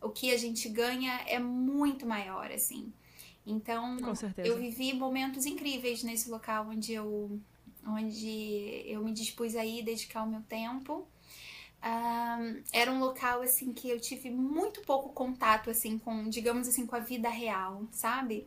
o 0.00 0.08
que 0.08 0.32
a 0.32 0.38
gente 0.38 0.68
ganha 0.70 1.20
é 1.26 1.38
muito 1.38 2.06
maior 2.06 2.50
assim. 2.50 2.90
Então, 3.44 3.98
eu 4.38 4.58
vivi 4.58 4.94
momentos 4.94 5.44
incríveis 5.44 6.02
nesse 6.02 6.30
local 6.30 6.68
onde 6.68 6.92
eu 6.94 7.38
onde 7.86 8.82
eu 8.86 9.04
me 9.04 9.12
dispus 9.12 9.54
a 9.54 9.64
ir 9.64 9.82
dedicar 9.82 10.22
o 10.22 10.30
meu 10.30 10.42
tempo 10.42 11.06
um, 11.82 12.62
era 12.72 12.92
um 12.92 12.98
local 12.98 13.40
assim 13.40 13.72
que 13.72 13.88
eu 13.88 13.98
tive 13.98 14.30
muito 14.30 14.82
pouco 14.82 15.10
contato 15.10 15.70
assim 15.70 15.98
com, 15.98 16.28
digamos 16.28 16.68
assim, 16.68 16.86
com 16.86 16.94
a 16.94 17.00
vida 17.00 17.28
real, 17.30 17.86
sabe? 17.90 18.46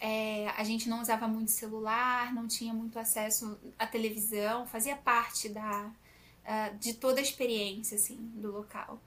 É, 0.00 0.48
a 0.56 0.64
gente 0.64 0.88
não 0.88 1.02
usava 1.02 1.28
muito 1.28 1.50
celular, 1.50 2.32
não 2.32 2.48
tinha 2.48 2.72
muito 2.72 2.98
acesso 2.98 3.58
à 3.78 3.86
televisão, 3.86 4.66
fazia 4.66 4.96
parte 4.96 5.48
da 5.48 5.86
uh, 5.86 6.78
de 6.78 6.94
toda 6.94 7.20
a 7.20 7.22
experiência 7.22 7.96
assim 7.96 8.16
do 8.34 8.50
local. 8.50 8.98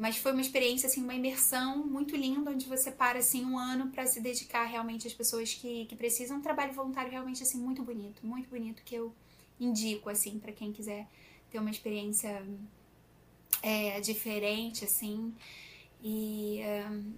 Mas 0.00 0.16
foi 0.16 0.32
uma 0.32 0.40
experiência, 0.40 0.86
assim, 0.86 1.02
uma 1.02 1.12
imersão 1.12 1.86
muito 1.86 2.16
linda, 2.16 2.50
onde 2.50 2.66
você 2.66 2.90
para, 2.90 3.18
assim, 3.18 3.44
um 3.44 3.58
ano 3.58 3.90
para 3.90 4.06
se 4.06 4.18
dedicar 4.18 4.64
realmente 4.64 5.06
às 5.06 5.12
pessoas 5.12 5.52
que, 5.52 5.84
que 5.84 5.94
precisam. 5.94 6.38
Um 6.38 6.40
trabalho 6.40 6.72
voluntário 6.72 7.10
realmente, 7.10 7.42
assim, 7.42 7.58
muito 7.58 7.82
bonito, 7.82 8.26
muito 8.26 8.48
bonito, 8.48 8.82
que 8.82 8.94
eu 8.94 9.14
indico, 9.60 10.08
assim, 10.08 10.38
para 10.38 10.52
quem 10.52 10.72
quiser 10.72 11.06
ter 11.50 11.58
uma 11.58 11.70
experiência 11.70 12.42
é, 13.62 14.00
diferente, 14.00 14.86
assim. 14.86 15.34
E, 16.02 16.60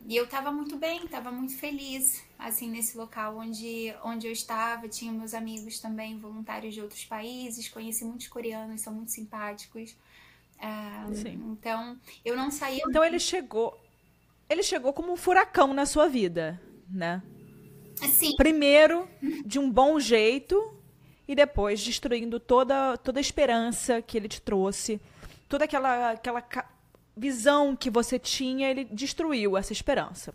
e 0.09 0.17
eu 0.17 0.25
estava 0.25 0.51
muito 0.51 0.77
bem, 0.77 1.05
estava 1.05 1.31
muito 1.31 1.57
feliz, 1.57 2.25
assim, 2.39 2.69
nesse 2.69 2.97
local 2.97 3.37
onde, 3.37 3.95
onde 4.03 4.27
eu 4.27 4.33
estava. 4.33 4.89
Tinha 4.89 5.13
meus 5.13 5.35
amigos 5.35 5.79
também, 5.79 6.19
voluntários 6.19 6.75
de 6.75 6.81
outros 6.81 7.05
países, 7.05 7.69
conheci 7.69 8.05
muitos 8.05 8.27
coreanos, 8.27 8.81
são 8.81 8.93
muito 8.93 9.13
simpáticos. 9.13 9.97
Um, 10.61 11.53
então, 11.53 11.99
eu 12.25 12.37
não 12.37 12.51
saía. 12.51 12.83
Então, 12.89 13.05
ele 13.05 13.19
chegou. 13.19 13.81
Ele 14.49 14.63
chegou 14.63 14.93
como 14.93 15.13
um 15.13 15.17
furacão 15.17 15.73
na 15.73 15.87
sua 15.87 16.09
vida, 16.09 16.61
né? 16.91 17.23
Sim. 17.97 18.35
Primeiro, 18.37 19.09
de 19.47 19.59
um 19.59 19.71
bom 19.71 19.99
jeito, 20.01 20.77
e 21.27 21.35
depois 21.35 21.83
destruindo 21.83 22.41
toda, 22.41 22.97
toda 22.99 23.19
a 23.19 23.21
esperança 23.21 24.03
que 24.03 24.17
ele 24.17 24.29
te 24.29 24.41
trouxe, 24.41 25.01
toda 25.49 25.65
aquela, 25.65 26.11
aquela 26.11 26.43
visão 27.17 27.77
que 27.77 27.91
você 27.91 28.19
tinha, 28.19 28.71
ele 28.71 28.85
destruiu 28.85 29.57
essa 29.57 29.73
esperança. 29.73 30.35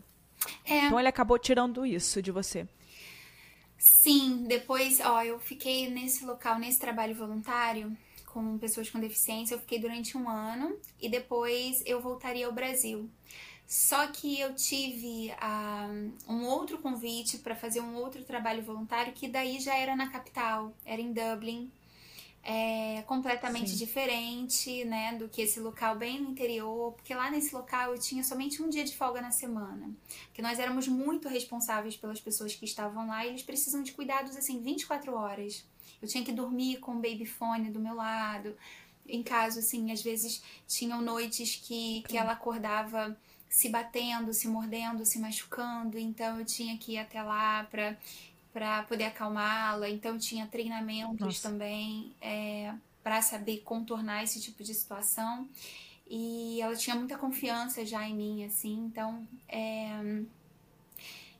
É. 0.65 0.85
Então 0.85 0.99
ele 0.99 1.07
acabou 1.07 1.37
tirando 1.37 1.85
isso 1.85 2.21
de 2.21 2.31
você. 2.31 2.67
Sim, 3.77 4.45
depois, 4.47 4.99
ó, 4.99 5.23
eu 5.23 5.39
fiquei 5.39 5.89
nesse 5.89 6.25
local, 6.25 6.57
nesse 6.57 6.79
trabalho 6.79 7.15
voluntário 7.15 7.95
com 8.25 8.57
pessoas 8.57 8.89
com 8.89 8.99
deficiência, 8.99 9.55
eu 9.55 9.59
fiquei 9.59 9.79
durante 9.79 10.15
um 10.15 10.29
ano 10.29 10.77
e 11.01 11.09
depois 11.09 11.81
eu 11.85 11.99
voltaria 11.99 12.45
ao 12.45 12.53
Brasil. 12.53 13.09
Só 13.65 14.07
que 14.07 14.39
eu 14.39 14.55
tive 14.55 15.31
uh, 15.31 16.31
um 16.31 16.45
outro 16.45 16.77
convite 16.77 17.39
para 17.39 17.55
fazer 17.55 17.81
um 17.81 17.95
outro 17.95 18.23
trabalho 18.23 18.63
voluntário 18.63 19.11
que 19.11 19.27
daí 19.27 19.59
já 19.59 19.75
era 19.75 19.95
na 19.95 20.09
capital, 20.09 20.73
era 20.85 21.01
em 21.01 21.11
Dublin, 21.11 21.69
é 22.49 23.01
completamente 23.01 23.71
Sim. 23.71 23.75
diferente, 23.75 24.85
né, 24.85 25.17
do 25.17 25.27
que 25.27 25.41
esse 25.41 25.59
local 25.59 25.97
bem 25.97 26.21
no 26.21 26.29
interior, 26.29 26.93
porque 26.93 27.13
lá 27.13 27.29
nesse 27.29 27.53
local 27.53 27.91
eu 27.91 27.99
tinha 27.99 28.23
somente 28.23 28.63
um 28.63 28.69
dia 28.69 28.85
de 28.85 28.95
folga 28.95 29.21
na 29.21 29.31
semana, 29.31 29.91
porque 30.27 30.41
nós 30.41 30.57
éramos 30.57 30.87
muito 30.87 31.27
responsáveis 31.27 31.97
pelas 31.97 32.21
pessoas 32.21 32.55
que 32.55 32.63
estavam 32.63 33.07
lá 33.07 33.25
e 33.25 33.29
eles 33.29 33.43
precisam 33.43 33.83
de 33.83 33.91
cuidados 33.91 34.37
assim 34.37 34.61
24 34.61 35.13
horas. 35.13 35.65
Eu 36.01 36.07
tinha 36.07 36.23
que 36.23 36.31
dormir 36.31 36.77
com 36.77 36.93
o 36.93 37.01
babyfone 37.01 37.69
do 37.69 37.81
meu 37.81 37.95
lado. 37.95 38.55
Em 39.05 39.21
caso 39.21 39.59
assim, 39.59 39.91
às 39.91 40.01
vezes 40.01 40.41
tinham 40.65 41.01
noites 41.01 41.57
que, 41.57 42.03
que 42.07 42.17
ela 42.17 42.31
acordava 42.31 43.17
se 43.49 43.67
batendo, 43.67 44.33
se 44.33 44.47
mordendo, 44.47 45.05
se 45.05 45.19
machucando, 45.19 45.97
então 45.97 46.39
eu 46.39 46.45
tinha 46.45 46.77
que 46.77 46.93
ir 46.93 46.97
até 46.97 47.21
lá 47.21 47.65
para 47.65 47.97
para 48.57 48.81
poder 48.83 49.03
acalmá-la. 49.03 49.87
Então 49.87 50.17
tinha 50.17 50.47
treinamentos 50.47 51.19
Nossa. 51.19 51.47
também 51.47 52.11
é, 52.19 52.73
para 53.03 53.21
saber 53.21 53.59
contornar 53.59 54.23
esse 54.23 54.41
tipo 54.41 54.63
de 54.63 54.73
situação. 54.73 55.47
E 56.09 56.59
ela 56.59 56.75
tinha 56.75 56.95
muita 56.95 57.19
confiança 57.19 57.85
já 57.85 58.07
em 58.07 58.15
mim, 58.15 58.45
assim. 58.45 58.73
Então 58.87 59.27
é, 59.47 60.23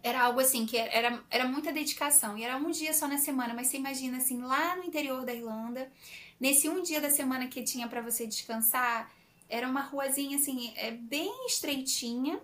era 0.03 0.21
algo 0.21 0.39
assim 0.39 0.67
que 0.67 0.77
era, 0.77 1.23
era 1.31 1.47
muita 1.47 1.73
dedicação. 1.73 2.37
E 2.37 2.43
era 2.43 2.55
um 2.55 2.69
dia 2.69 2.93
só 2.93 3.07
na 3.07 3.17
semana, 3.17 3.51
mas 3.51 3.65
você 3.65 3.77
imagina 3.77 4.17
assim, 4.17 4.39
lá 4.43 4.75
no 4.75 4.83
interior 4.83 5.25
da 5.25 5.33
Irlanda, 5.33 5.91
nesse 6.39 6.69
um 6.69 6.83
dia 6.83 7.01
da 7.01 7.09
semana 7.09 7.47
que 7.47 7.63
tinha 7.63 7.87
para 7.87 7.99
você 8.01 8.27
descansar, 8.27 9.11
era 9.49 9.67
uma 9.67 9.81
ruazinha 9.81 10.37
assim, 10.37 10.71
é 10.75 10.91
bem 10.91 11.47
estreitinha 11.47 12.39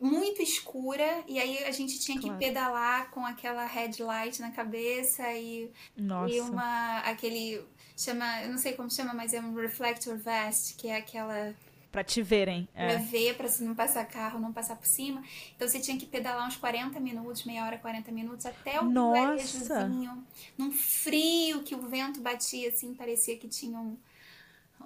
muito 0.00 0.42
escura 0.42 1.24
e 1.26 1.38
aí 1.38 1.64
a 1.64 1.70
gente 1.70 1.98
tinha 1.98 2.20
claro. 2.20 2.38
que 2.38 2.44
pedalar 2.44 3.10
com 3.10 3.24
aquela 3.24 3.64
headlight 3.64 4.40
na 4.40 4.50
cabeça 4.50 5.32
e, 5.32 5.70
Nossa. 5.96 6.32
e 6.32 6.40
uma 6.40 6.98
aquele 7.00 7.64
chama, 7.96 8.42
eu 8.42 8.50
não 8.50 8.58
sei 8.58 8.74
como 8.74 8.90
chama, 8.90 9.14
mas 9.14 9.32
é 9.32 9.40
um 9.40 9.54
reflector 9.54 10.16
vest, 10.16 10.76
que 10.76 10.88
é 10.88 10.96
aquela 10.96 11.54
para 11.96 12.04
te 12.04 12.20
verem, 12.20 12.68
é. 12.74 12.88
Pra 12.88 12.98
ver, 12.98 13.36
pra 13.38 13.48
não 13.60 13.74
passar 13.74 14.04
carro, 14.04 14.38
não 14.38 14.52
passar 14.52 14.76
por 14.76 14.86
cima. 14.86 15.24
Então 15.54 15.66
você 15.66 15.80
tinha 15.80 15.96
que 15.96 16.04
pedalar 16.04 16.46
uns 16.46 16.54
40 16.54 17.00
minutos, 17.00 17.44
meia 17.44 17.64
hora, 17.64 17.78
40 17.78 18.12
minutos, 18.12 18.44
até 18.44 18.78
o 18.78 18.86
vilarejozinho, 18.90 20.22
num 20.58 20.70
frio 20.72 21.62
que 21.62 21.74
o 21.74 21.88
vento 21.88 22.20
batia, 22.20 22.68
assim, 22.68 22.92
parecia 22.92 23.38
que 23.38 23.48
tinha 23.48 23.78
um, 23.78 23.96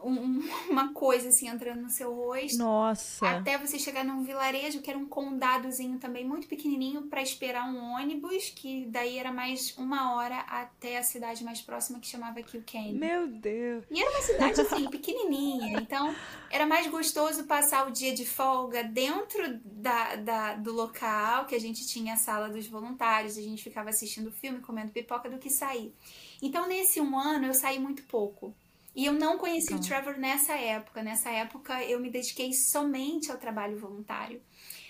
um, 0.02 0.40
uma 0.70 0.92
coisa 0.92 1.28
assim 1.28 1.48
entrando 1.48 1.82
no 1.82 1.90
seu 1.90 2.14
rosto. 2.14 2.58
Nossa. 2.58 3.28
Até 3.28 3.58
você 3.58 3.78
chegar 3.78 4.04
num 4.04 4.22
vilarejo 4.22 4.80
que 4.80 4.90
era 4.90 4.98
um 4.98 5.06
condadozinho 5.06 5.98
também 5.98 6.24
muito 6.24 6.46
pequenininho 6.46 7.02
para 7.02 7.22
esperar 7.22 7.68
um 7.68 7.94
ônibus, 7.94 8.50
que 8.50 8.86
daí 8.86 9.18
era 9.18 9.32
mais 9.32 9.76
uma 9.76 10.14
hora 10.14 10.38
até 10.40 10.98
a 10.98 11.02
cidade 11.02 11.44
mais 11.44 11.60
próxima 11.60 11.98
que 11.98 12.06
chamava 12.06 12.42
Kilkenny. 12.42 12.98
Meu 12.98 13.26
Deus. 13.26 13.84
E 13.90 14.00
era 14.00 14.10
uma 14.10 14.22
cidade 14.22 14.60
assim 14.60 14.88
pequenininha, 14.90 15.80
então 15.80 16.14
era 16.50 16.66
mais 16.66 16.86
gostoso 16.86 17.44
passar 17.44 17.86
o 17.88 17.90
dia 17.90 18.14
de 18.14 18.26
folga 18.26 18.82
dentro 18.84 19.60
da, 19.64 20.16
da, 20.16 20.54
do 20.54 20.72
local, 20.72 21.46
que 21.46 21.54
a 21.54 21.60
gente 21.60 21.86
tinha 21.86 22.14
a 22.14 22.16
sala 22.16 22.48
dos 22.48 22.66
voluntários, 22.66 23.36
a 23.36 23.42
gente 23.42 23.62
ficava 23.62 23.90
assistindo 23.90 24.32
filme, 24.32 24.60
comendo 24.60 24.92
pipoca, 24.92 25.30
do 25.30 25.38
que 25.38 25.50
sair. 25.50 25.94
Então 26.42 26.66
nesse 26.66 27.00
um 27.00 27.18
ano 27.18 27.46
eu 27.46 27.54
saí 27.54 27.78
muito 27.78 28.02
pouco. 28.04 28.54
E 28.94 29.06
eu 29.06 29.12
não 29.12 29.38
conheci 29.38 29.72
então. 29.72 29.78
o 29.78 29.82
Trevor 29.86 30.18
nessa 30.18 30.54
época. 30.54 31.02
Nessa 31.02 31.30
época 31.30 31.84
eu 31.84 32.00
me 32.00 32.10
dediquei 32.10 32.52
somente 32.52 33.30
ao 33.30 33.38
trabalho 33.38 33.78
voluntário. 33.78 34.42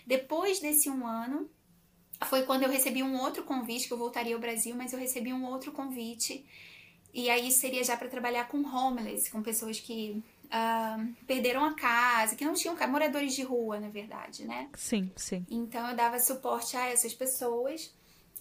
Depois 0.06 0.58
desse 0.58 0.88
um 0.88 1.06
ano, 1.06 1.48
foi 2.26 2.42
quando 2.42 2.62
eu 2.62 2.70
recebi 2.70 3.02
um 3.02 3.18
outro 3.20 3.44
convite, 3.44 3.86
que 3.86 3.92
eu 3.92 3.98
voltaria 3.98 4.34
ao 4.34 4.40
Brasil, 4.40 4.74
mas 4.74 4.92
eu 4.92 4.98
recebi 4.98 5.32
um 5.32 5.44
outro 5.44 5.72
convite. 5.72 6.44
E 7.12 7.28
aí 7.28 7.50
seria 7.50 7.82
já 7.82 7.96
para 7.96 8.08
trabalhar 8.08 8.48
com 8.48 8.62
homeless, 8.62 9.30
com 9.30 9.42
pessoas 9.42 9.80
que 9.80 10.22
uh, 10.46 11.14
perderam 11.26 11.64
a 11.64 11.74
casa, 11.74 12.36
que 12.36 12.44
não 12.44 12.54
tinham 12.54 12.76
casa, 12.76 12.90
moradores 12.90 13.34
de 13.34 13.42
rua, 13.42 13.80
na 13.80 13.88
verdade, 13.88 14.44
né? 14.44 14.68
Sim, 14.76 15.10
sim. 15.16 15.44
Então 15.50 15.88
eu 15.88 15.96
dava 15.96 16.18
suporte 16.18 16.76
a 16.76 16.86
essas 16.86 17.14
pessoas. 17.14 17.92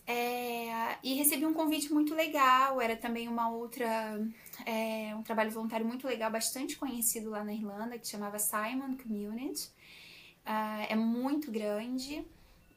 É, 0.06 0.98
e 1.04 1.14
recebi 1.14 1.46
um 1.46 1.54
convite 1.54 1.94
muito 1.94 2.16
legal, 2.16 2.82
era 2.82 2.96
também 2.96 3.28
uma 3.28 3.52
outra, 3.52 4.20
é, 4.66 5.16
um 5.16 5.24
trabalho 5.24 5.52
voluntário 5.52 5.86
muito 5.86 6.08
legal, 6.08 6.32
bastante 6.32 6.76
conhecido 6.76 7.30
lá 7.30 7.44
na 7.44 7.54
Irlanda, 7.54 7.98
que 7.98 8.08
chamava 8.08 8.40
Simon 8.40 8.96
Community. 8.98 9.70
Uh, 10.46 10.86
é 10.90 10.96
muito 10.96 11.52
grande, 11.52 12.26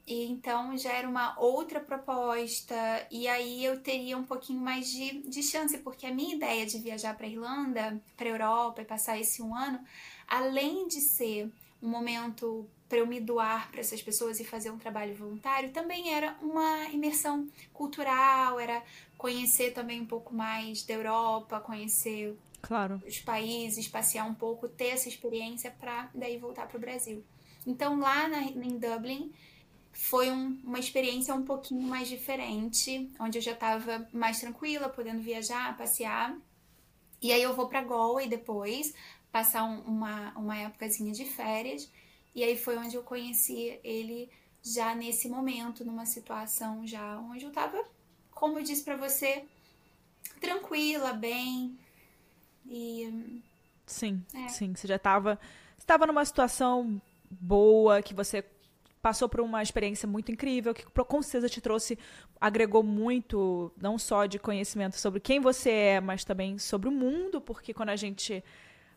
e 0.06 0.24
então 0.24 0.76
já 0.76 0.92
era 0.92 1.08
uma 1.08 1.38
outra 1.38 1.80
proposta, 1.80 2.74
e 3.10 3.28
aí 3.28 3.64
eu 3.64 3.80
teria 3.80 4.18
um 4.18 4.24
pouquinho 4.24 4.60
mais 4.60 4.90
de, 4.90 5.22
de 5.22 5.42
chance, 5.42 5.78
porque 5.78 6.06
a 6.06 6.12
minha 6.12 6.34
ideia 6.34 6.66
de 6.66 6.78
viajar 6.78 7.16
para 7.16 7.26
a 7.26 7.30
Irlanda, 7.30 8.02
para 8.16 8.26
a 8.26 8.30
Europa 8.30 8.82
e 8.82 8.84
passar 8.84 9.18
esse 9.18 9.40
um 9.40 9.54
ano, 9.54 9.80
além 10.28 10.88
de 10.88 11.00
ser 11.00 11.50
um 11.80 11.88
momento 11.88 12.68
para 12.92 12.98
eu 12.98 13.06
me 13.06 13.18
doar 13.18 13.70
para 13.70 13.80
essas 13.80 14.02
pessoas 14.02 14.38
e 14.38 14.44
fazer 14.44 14.70
um 14.70 14.76
trabalho 14.76 15.14
voluntário, 15.14 15.72
também 15.72 16.12
era 16.12 16.36
uma 16.42 16.90
imersão 16.90 17.48
cultural, 17.72 18.60
era 18.60 18.82
conhecer 19.16 19.72
também 19.72 19.98
um 19.98 20.04
pouco 20.04 20.34
mais 20.34 20.82
da 20.82 20.92
Europa, 20.92 21.58
conhecer 21.58 22.36
claro. 22.60 23.00
os 23.08 23.18
países, 23.18 23.88
passear 23.88 24.26
um 24.26 24.34
pouco, 24.34 24.68
ter 24.68 24.88
essa 24.88 25.08
experiência 25.08 25.70
para 25.70 26.10
daí 26.14 26.36
voltar 26.36 26.68
para 26.68 26.76
o 26.76 26.80
Brasil. 26.80 27.24
Então 27.66 27.98
lá 27.98 28.28
na, 28.28 28.42
em 28.42 28.76
Dublin 28.76 29.32
foi 29.90 30.30
um, 30.30 30.60
uma 30.62 30.78
experiência 30.78 31.34
um 31.34 31.46
pouquinho 31.46 31.88
mais 31.88 32.08
diferente, 32.08 33.10
onde 33.18 33.38
eu 33.38 33.42
já 33.42 33.52
estava 33.52 34.06
mais 34.12 34.38
tranquila, 34.38 34.90
podendo 34.90 35.22
viajar, 35.22 35.74
passear. 35.78 36.36
E 37.22 37.32
aí 37.32 37.42
eu 37.42 37.56
vou 37.56 37.68
para 37.68 37.80
Galway 37.80 38.28
depois, 38.28 38.92
passar 39.30 39.64
um, 39.64 39.80
uma, 39.80 40.32
uma 40.36 40.58
épocazinha 40.58 41.14
de 41.14 41.24
férias. 41.24 41.90
E 42.34 42.42
aí 42.42 42.56
foi 42.56 42.76
onde 42.76 42.96
eu 42.96 43.02
conheci 43.02 43.78
ele 43.84 44.30
já 44.62 44.94
nesse 44.94 45.28
momento, 45.28 45.84
numa 45.84 46.06
situação 46.06 46.86
já 46.86 47.18
onde 47.18 47.44
eu 47.44 47.50
tava, 47.50 47.82
como 48.30 48.58
eu 48.58 48.62
disse 48.62 48.84
para 48.84 48.96
você, 48.96 49.44
tranquila, 50.40 51.12
bem. 51.12 51.78
E 52.66 53.42
sim, 53.86 54.24
é. 54.34 54.48
sim, 54.48 54.74
você 54.74 54.86
já 54.86 54.98
tava, 54.98 55.38
estava 55.78 56.06
numa 56.06 56.24
situação 56.24 57.00
boa, 57.30 58.02
que 58.02 58.14
você 58.14 58.44
passou 59.02 59.28
por 59.28 59.40
uma 59.40 59.62
experiência 59.62 60.06
muito 60.06 60.30
incrível, 60.30 60.72
que 60.72 60.84
com 60.84 61.22
certeza 61.22 61.48
te 61.48 61.60
trouxe, 61.60 61.98
agregou 62.40 62.84
muito, 62.84 63.72
não 63.76 63.98
só 63.98 64.26
de 64.26 64.38
conhecimento 64.38 64.96
sobre 64.96 65.18
quem 65.18 65.40
você 65.40 65.70
é, 65.70 66.00
mas 66.00 66.24
também 66.24 66.56
sobre 66.56 66.88
o 66.88 66.92
mundo, 66.92 67.40
porque 67.40 67.74
quando 67.74 67.88
a 67.88 67.96
gente 67.96 68.44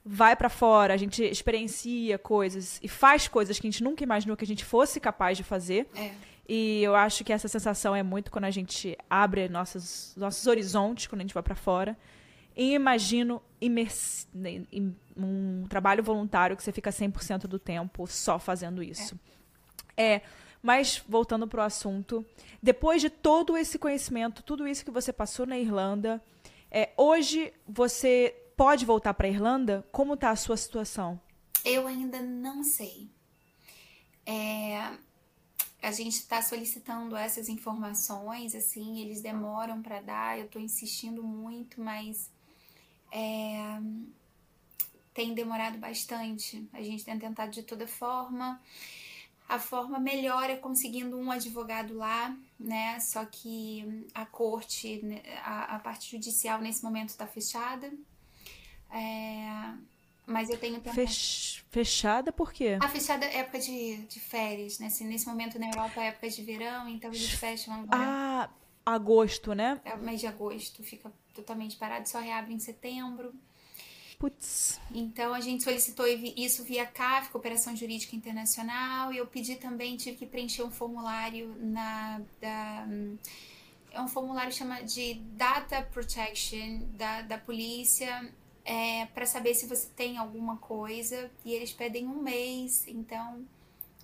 vai 0.05 0.35
para 0.35 0.49
fora, 0.49 0.93
a 0.93 0.97
gente 0.97 1.23
experiencia 1.23 2.19
coisas 2.19 2.79
e 2.83 2.87
faz 2.87 3.27
coisas 3.27 3.59
que 3.59 3.65
a 3.65 3.71
gente 3.71 3.83
nunca 3.83 4.03
imaginou 4.03 4.37
que 4.37 4.43
a 4.43 4.47
gente 4.47 4.63
fosse 4.63 4.99
capaz 4.99 5.35
de 5.35 5.43
fazer. 5.43 5.87
É. 5.95 6.11
E 6.47 6.83
eu 6.83 6.95
acho 6.95 7.23
que 7.23 7.33
essa 7.33 7.47
sensação 7.47 7.95
é 7.95 8.03
muito 8.03 8.29
quando 8.29 8.45
a 8.45 8.51
gente 8.51 8.95
abre 9.09 9.49
nossos, 9.49 10.13
nossos 10.15 10.45
horizontes, 10.45 11.07
quando 11.07 11.21
a 11.21 11.23
gente 11.23 11.33
vai 11.33 11.41
para 11.41 11.55
fora. 11.55 11.97
e 12.55 12.73
imagino 12.73 13.41
um 15.17 15.65
trabalho 15.67 16.03
voluntário 16.03 16.55
que 16.55 16.61
você 16.61 16.71
fica 16.71 16.91
100% 16.91 17.47
do 17.47 17.57
tempo 17.57 18.05
só 18.05 18.37
fazendo 18.37 18.83
isso. 18.83 19.19
É. 19.97 20.13
é 20.13 20.21
mas, 20.61 21.03
voltando 21.07 21.47
para 21.47 21.61
o 21.61 21.63
assunto, 21.63 22.25
depois 22.61 22.99
de 22.99 23.07
todo 23.09 23.55
esse 23.55 23.77
conhecimento, 23.77 24.41
tudo 24.41 24.67
isso 24.67 24.83
que 24.83 24.89
você 24.89 25.13
passou 25.13 25.45
na 25.45 25.59
Irlanda, 25.59 26.19
é, 26.71 26.89
hoje 26.97 27.53
você 27.67 28.35
pode 28.55 28.85
voltar 28.85 29.13
para 29.13 29.27
Irlanda? 29.27 29.85
Como 29.91 30.13
está 30.13 30.29
a 30.29 30.35
sua 30.35 30.57
situação? 30.57 31.19
Eu 31.63 31.87
ainda 31.87 32.21
não 32.21 32.63
sei. 32.63 33.09
É, 34.25 34.91
a 35.81 35.91
gente 35.91 36.15
está 36.15 36.41
solicitando 36.41 37.15
essas 37.15 37.47
informações, 37.47 38.55
assim, 38.55 38.99
eles 38.99 39.21
demoram 39.21 39.81
para 39.81 40.01
dar, 40.01 40.39
eu 40.39 40.45
estou 40.45 40.61
insistindo 40.61 41.23
muito, 41.23 41.81
mas 41.81 42.31
é, 43.11 43.79
tem 45.13 45.33
demorado 45.33 45.77
bastante. 45.77 46.67
A 46.73 46.81
gente 46.81 47.05
tem 47.05 47.17
tentado 47.17 47.51
de 47.51 47.63
toda 47.63 47.87
forma. 47.87 48.61
A 49.47 49.59
forma 49.59 49.99
melhor 49.99 50.49
é 50.49 50.55
conseguindo 50.55 51.17
um 51.17 51.31
advogado 51.31 51.93
lá, 51.93 52.35
né? 52.59 52.99
Só 52.99 53.23
que 53.25 54.07
a 54.13 54.25
corte, 54.25 55.03
né, 55.05 55.21
a, 55.43 55.75
a 55.75 55.79
parte 55.79 56.11
judicial 56.11 56.59
nesse 56.59 56.83
momento 56.83 57.09
está 57.09 57.27
fechada. 57.27 57.91
É, 58.91 59.73
mas 60.25 60.49
eu 60.49 60.57
tenho 60.57 60.81
Fech... 60.81 61.63
Fechada 61.69 62.31
por 62.31 62.53
quê? 62.53 62.77
A 62.81 62.87
fechada 62.87 63.25
é 63.25 63.39
época 63.39 63.59
de, 63.59 63.97
de 64.07 64.19
férias, 64.19 64.79
né? 64.79 64.87
Assim, 64.87 65.05
nesse 65.05 65.27
momento 65.27 65.59
na 65.59 65.67
Europa 65.67 66.01
é 66.01 66.07
época 66.07 66.29
de 66.29 66.41
verão, 66.41 66.87
então 66.87 67.11
eles 67.11 67.31
fecham 67.31 67.73
agora. 67.73 67.89
Ah, 67.91 68.49
agosto, 68.85 69.53
né? 69.53 69.79
É 69.83 69.93
o 69.93 69.99
mês 69.99 70.21
de 70.21 70.27
agosto, 70.27 70.83
fica 70.83 71.11
totalmente 71.33 71.75
parado, 71.75 72.07
só 72.07 72.19
reabre 72.19 72.53
em 72.53 72.59
setembro. 72.59 73.33
Putz. 74.17 74.79
Então 74.93 75.33
a 75.33 75.41
gente 75.41 75.63
solicitou 75.63 76.05
isso 76.07 76.63
via 76.63 76.85
CAF, 76.85 77.29
Cooperação 77.29 77.75
Jurídica 77.75 78.15
Internacional, 78.15 79.11
e 79.11 79.17
eu 79.17 79.27
pedi 79.27 79.55
também, 79.55 79.97
tive 79.97 80.17
que 80.17 80.25
preencher 80.25 80.63
um 80.63 80.71
formulário 80.71 81.55
na 81.59 82.21
da 82.39 82.87
é 83.91 84.01
um 84.01 84.07
formulário 84.09 84.51
chama 84.51 84.81
de 84.81 85.15
Data 85.37 85.81
Protection 85.81 86.81
da, 86.97 87.21
da 87.21 87.37
polícia 87.37 88.29
é, 88.65 89.05
para 89.07 89.25
saber 89.25 89.53
se 89.53 89.67
você 89.67 89.87
tem 89.95 90.17
alguma 90.17 90.57
coisa 90.57 91.31
e 91.45 91.53
eles 91.53 91.71
pedem 91.71 92.07
um 92.07 92.21
mês, 92.21 92.85
então 92.87 93.45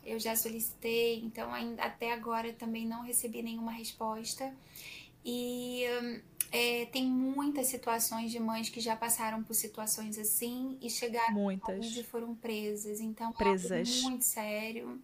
eu 0.06 0.20
já 0.20 0.36
solicitei, 0.36 1.20
então 1.20 1.54
ainda 1.54 1.84
até 1.84 2.14
agora 2.14 2.54
também 2.54 2.88
não 2.88 3.02
recebi 3.02 3.42
nenhuma 3.42 3.72
resposta 3.72 4.54
e 5.26 5.84
é, 6.52 6.86
tem 6.88 7.06
muitas 7.08 7.68
situações 7.68 8.32
de 8.32 8.40
mães 8.40 8.70
que 8.70 8.80
já 8.80 8.96
passaram 8.96 9.42
por 9.42 9.54
situações 9.54 10.18
assim 10.18 10.78
e 10.82 10.90
chegaram 10.90 11.34
muitas. 11.34 11.96
e 11.96 12.04
foram 12.04 12.36
presas. 12.36 13.00
Então, 13.00 13.30
é 13.30 13.34
presas. 13.34 14.00
É 14.00 14.02
muito 14.02 14.26
sério. 14.26 15.02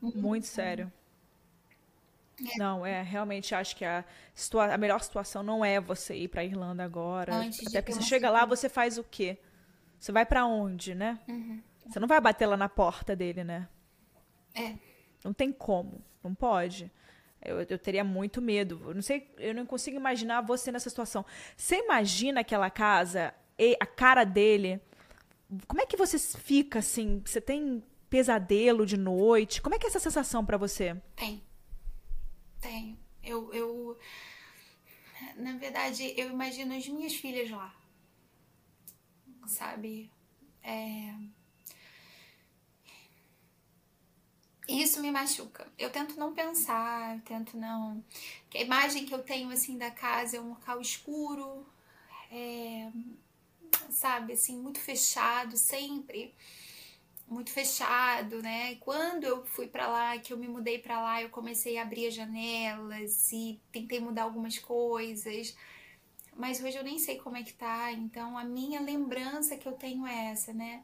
Muito, 0.00 0.18
muito 0.18 0.46
sério. 0.46 0.92
É. 1.00 1.03
Não, 2.56 2.84
é, 2.84 3.02
realmente 3.02 3.54
acho 3.54 3.76
que 3.76 3.84
a, 3.84 4.04
a 4.72 4.78
melhor 4.78 5.00
situação 5.00 5.42
não 5.42 5.64
é 5.64 5.80
você 5.80 6.14
ir 6.16 6.28
pra 6.28 6.44
Irlanda 6.44 6.82
agora. 6.82 7.34
Antes 7.34 7.66
até 7.66 7.80
porque 7.80 7.94
você 7.94 8.02
chega 8.02 8.30
lá, 8.30 8.44
você 8.44 8.68
faz 8.68 8.98
o 8.98 9.04
quê? 9.04 9.38
Você 9.98 10.10
vai 10.12 10.26
para 10.26 10.44
onde, 10.44 10.94
né? 10.94 11.18
Uhum. 11.28 11.62
Você 11.86 12.00
não 12.00 12.08
vai 12.08 12.20
bater 12.20 12.46
lá 12.46 12.56
na 12.56 12.68
porta 12.68 13.14
dele, 13.14 13.44
né? 13.44 13.68
É. 14.54 14.74
Não 15.24 15.32
tem 15.32 15.52
como. 15.52 16.02
Não 16.22 16.34
pode. 16.34 16.90
Eu, 17.40 17.60
eu 17.62 17.78
teria 17.78 18.02
muito 18.02 18.40
medo. 18.40 18.80
Eu 18.86 18.94
não 18.94 19.02
sei, 19.02 19.30
eu 19.38 19.54
não 19.54 19.66
consigo 19.66 19.96
imaginar 19.96 20.40
você 20.40 20.72
nessa 20.72 20.88
situação. 20.88 21.24
Você 21.56 21.76
imagina 21.76 22.40
aquela 22.40 22.70
casa 22.70 23.34
e 23.58 23.76
a 23.78 23.86
cara 23.86 24.24
dele? 24.24 24.80
Como 25.66 25.80
é 25.80 25.86
que 25.86 25.96
você 25.96 26.18
fica 26.18 26.78
assim? 26.78 27.22
Você 27.24 27.40
tem 27.40 27.82
pesadelo 28.08 28.86
de 28.86 28.96
noite? 28.96 29.60
Como 29.60 29.74
é 29.74 29.78
que 29.78 29.86
é 29.86 29.88
essa 29.88 30.00
sensação 30.00 30.44
para 30.44 30.56
você? 30.56 30.96
Tem. 31.16 31.42
Tenho. 32.64 32.98
Eu, 33.22 33.52
eu. 33.52 33.98
Na 35.36 35.52
verdade, 35.58 36.14
eu 36.16 36.30
imagino 36.30 36.74
as 36.74 36.88
minhas 36.88 37.14
filhas 37.14 37.50
lá. 37.50 37.74
Sabe? 39.46 40.10
É 40.62 41.14
isso 44.66 45.00
me 45.02 45.10
machuca. 45.10 45.70
Eu 45.78 45.90
tento 45.90 46.18
não 46.18 46.32
pensar, 46.32 47.16
eu 47.16 47.20
tento 47.20 47.54
não. 47.56 48.02
a 48.54 48.58
imagem 48.58 49.04
que 49.04 49.14
eu 49.14 49.22
tenho 49.22 49.50
assim 49.50 49.76
da 49.76 49.90
casa 49.90 50.38
é 50.38 50.40
um 50.40 50.50
local 50.50 50.80
escuro, 50.80 51.66
é... 52.30 52.90
sabe, 53.90 54.32
assim, 54.32 54.56
muito 54.56 54.80
fechado, 54.80 55.58
sempre 55.58 56.34
muito 57.28 57.50
fechado, 57.50 58.42
né? 58.42 58.76
Quando 58.76 59.24
eu 59.24 59.44
fui 59.46 59.66
para 59.66 59.88
lá, 59.88 60.18
que 60.18 60.32
eu 60.32 60.38
me 60.38 60.48
mudei 60.48 60.78
para 60.78 61.00
lá, 61.00 61.22
eu 61.22 61.30
comecei 61.30 61.78
a 61.78 61.82
abrir 61.82 62.06
as 62.06 62.14
janelas 62.14 63.32
e 63.32 63.60
tentei 63.72 64.00
mudar 64.00 64.24
algumas 64.24 64.58
coisas. 64.58 65.56
Mas 66.36 66.62
hoje 66.62 66.76
eu 66.76 66.84
nem 66.84 66.98
sei 66.98 67.18
como 67.18 67.36
é 67.36 67.42
que 67.42 67.52
tá, 67.52 67.92
então 67.92 68.36
a 68.36 68.44
minha 68.44 68.80
lembrança 68.80 69.56
que 69.56 69.68
eu 69.68 69.72
tenho 69.72 70.06
é 70.06 70.32
essa, 70.32 70.52
né? 70.52 70.82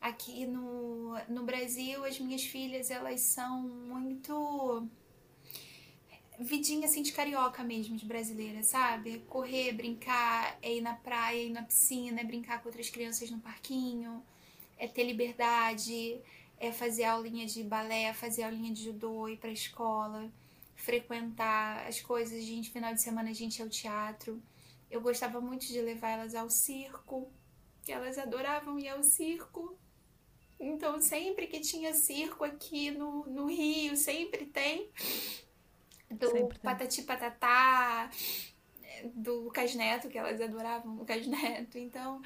aqui 0.00 0.46
no, 0.46 1.14
no 1.28 1.44
Brasil, 1.44 2.04
as 2.04 2.18
minhas 2.18 2.44
filhas, 2.44 2.90
elas 2.90 3.20
são 3.20 3.62
muito 3.62 4.86
vidinha 6.38 6.86
assim 6.86 7.02
de 7.02 7.12
carioca 7.12 7.64
mesmo, 7.64 7.96
de 7.96 8.04
brasileira, 8.04 8.62
sabe? 8.62 9.20
Correr, 9.28 9.72
brincar, 9.72 10.58
é 10.62 10.74
ir 10.74 10.80
na 10.80 10.94
praia, 10.94 11.42
ir 11.42 11.50
na 11.50 11.62
piscina, 11.62 12.20
é 12.20 12.24
brincar 12.24 12.62
com 12.62 12.68
outras 12.68 12.90
crianças 12.90 13.30
no 13.30 13.40
parquinho, 13.40 14.22
é 14.78 14.86
ter 14.86 15.04
liberdade, 15.04 16.20
é 16.58 16.72
fazer 16.72 17.04
aulinha 17.04 17.46
de 17.46 17.62
balé, 17.62 18.12
fazer 18.12 18.42
aulinha 18.44 18.72
de 18.72 18.84
judô, 18.84 19.28
ir 19.28 19.36
pra 19.36 19.50
escola, 19.50 20.30
frequentar 20.74 21.86
as 21.86 22.00
coisas, 22.00 22.44
gente, 22.44 22.70
final 22.70 22.94
de 22.94 23.02
semana 23.02 23.30
a 23.30 23.34
gente 23.34 23.58
ia 23.58 23.64
ao 23.64 23.70
teatro. 23.70 24.42
Eu 24.90 25.00
gostava 25.00 25.40
muito 25.40 25.66
de 25.66 25.80
levar 25.80 26.10
elas 26.10 26.34
ao 26.34 26.48
circo, 26.48 27.28
que 27.82 27.92
elas 27.92 28.18
adoravam 28.18 28.78
ir 28.78 28.88
ao 28.88 29.02
circo. 29.02 29.76
Então, 30.58 31.00
sempre 31.00 31.46
que 31.46 31.60
tinha 31.60 31.92
circo 31.92 32.44
aqui 32.44 32.90
no, 32.90 33.26
no 33.26 33.46
Rio, 33.46 33.96
sempre 33.96 34.46
tem. 34.46 34.88
Do 36.10 36.30
sempre 36.30 36.58
Patati 36.60 37.02
Patatá, 37.02 38.10
do 39.12 39.40
Lucas 39.40 39.74
Neto, 39.74 40.08
que 40.08 40.16
elas 40.16 40.40
adoravam 40.40 40.94
o 40.94 40.98
Lucas 41.00 41.26
Neto. 41.26 41.76
Então, 41.76 42.22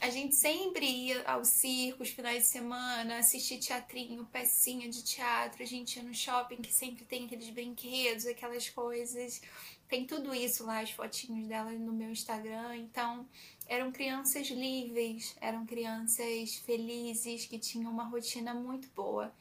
a 0.00 0.10
gente 0.10 0.34
sempre 0.34 0.84
ia 0.84 1.22
aos 1.24 1.48
circos, 1.48 2.10
finais 2.10 2.44
de 2.44 2.48
semana, 2.48 3.18
assistir 3.18 3.58
teatrinho, 3.58 4.26
pecinha 4.26 4.88
de 4.88 5.02
teatro. 5.02 5.62
A 5.62 5.66
gente 5.66 5.96
ia 5.96 6.02
no 6.02 6.12
shopping, 6.12 6.56
que 6.56 6.72
sempre 6.72 7.04
tem 7.04 7.24
aqueles 7.24 7.48
brinquedos, 7.50 8.26
aquelas 8.26 8.68
coisas. 8.68 9.40
Tem 9.88 10.06
tudo 10.06 10.34
isso 10.34 10.66
lá, 10.66 10.80
as 10.80 10.90
fotinhos 10.90 11.48
delas 11.48 11.80
no 11.80 11.92
meu 11.92 12.10
Instagram. 12.10 12.76
Então, 12.76 13.26
eram 13.66 13.90
crianças 13.90 14.48
livres, 14.48 15.34
eram 15.40 15.64
crianças 15.64 16.56
felizes, 16.56 17.46
que 17.46 17.58
tinham 17.58 17.90
uma 17.90 18.04
rotina 18.04 18.52
muito 18.52 18.88
boa. 18.90 19.34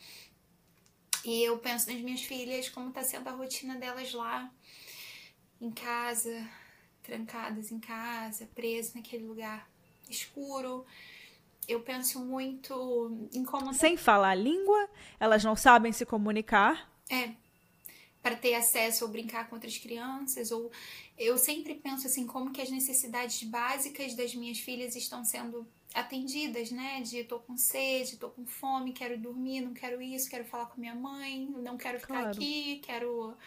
E 1.26 1.44
eu 1.44 1.58
penso 1.58 1.92
nas 1.92 2.00
minhas 2.02 2.22
filhas, 2.22 2.70
como 2.70 2.90
está 2.90 3.04
sendo 3.04 3.28
a 3.28 3.32
rotina 3.32 3.76
delas 3.76 4.14
lá, 4.14 4.50
em 5.60 5.72
casa, 5.72 6.48
trancadas 7.04 7.72
em 7.72 7.80
casa, 7.80 8.48
presas 8.54 8.94
naquele 8.94 9.26
lugar 9.26 9.75
escuro. 10.10 10.86
Eu 11.68 11.82
penso 11.82 12.20
muito 12.24 13.28
em 13.34 13.44
como. 13.44 13.74
Sem 13.74 13.98
falar 13.98 14.32
a 14.32 14.36
língua, 14.36 14.90
elas 15.20 15.44
não 15.44 15.56
sabem 15.56 15.92
se 15.92 16.06
comunicar. 16.06 16.92
É, 17.10 17.32
para 18.22 18.36
ter 18.36 18.56
acesso 18.56 19.06
ou 19.06 19.12
brincar 19.12 19.48
com 19.48 19.56
outras 19.56 19.78
crianças 19.78 20.52
ou 20.52 20.72
eu 21.16 21.38
sempre 21.38 21.76
penso 21.76 22.08
assim 22.08 22.26
como 22.26 22.52
que 22.52 22.60
as 22.60 22.72
necessidades 22.72 23.44
básicas 23.44 24.16
das 24.16 24.34
minhas 24.34 24.58
filhas 24.58 24.96
estão 24.96 25.24
sendo 25.24 25.68
atendidas, 25.94 26.72
né? 26.72 27.02
De 27.02 27.24
tô 27.24 27.40
com 27.40 27.56
sede, 27.56 28.18
tô 28.18 28.30
com 28.30 28.46
fome, 28.46 28.92
quero 28.92 29.18
dormir, 29.18 29.62
não 29.62 29.74
quero 29.74 30.02
isso, 30.02 30.30
quero 30.30 30.44
falar 30.44 30.66
com 30.66 30.82
minha 30.82 30.96
mãe, 30.96 31.48
não 31.58 31.78
quero 31.78 32.00
ficar 32.00 32.22
claro. 32.22 32.32
aqui, 32.32 32.82
quero 32.84 33.38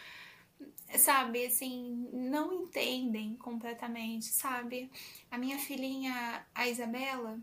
sabe, 0.97 1.45
assim, 1.45 2.09
não 2.11 2.53
entendem 2.53 3.35
completamente, 3.35 4.25
sabe? 4.25 4.89
A 5.29 5.37
minha 5.37 5.57
filhinha, 5.59 6.45
a 6.53 6.67
Isabela, 6.67 7.39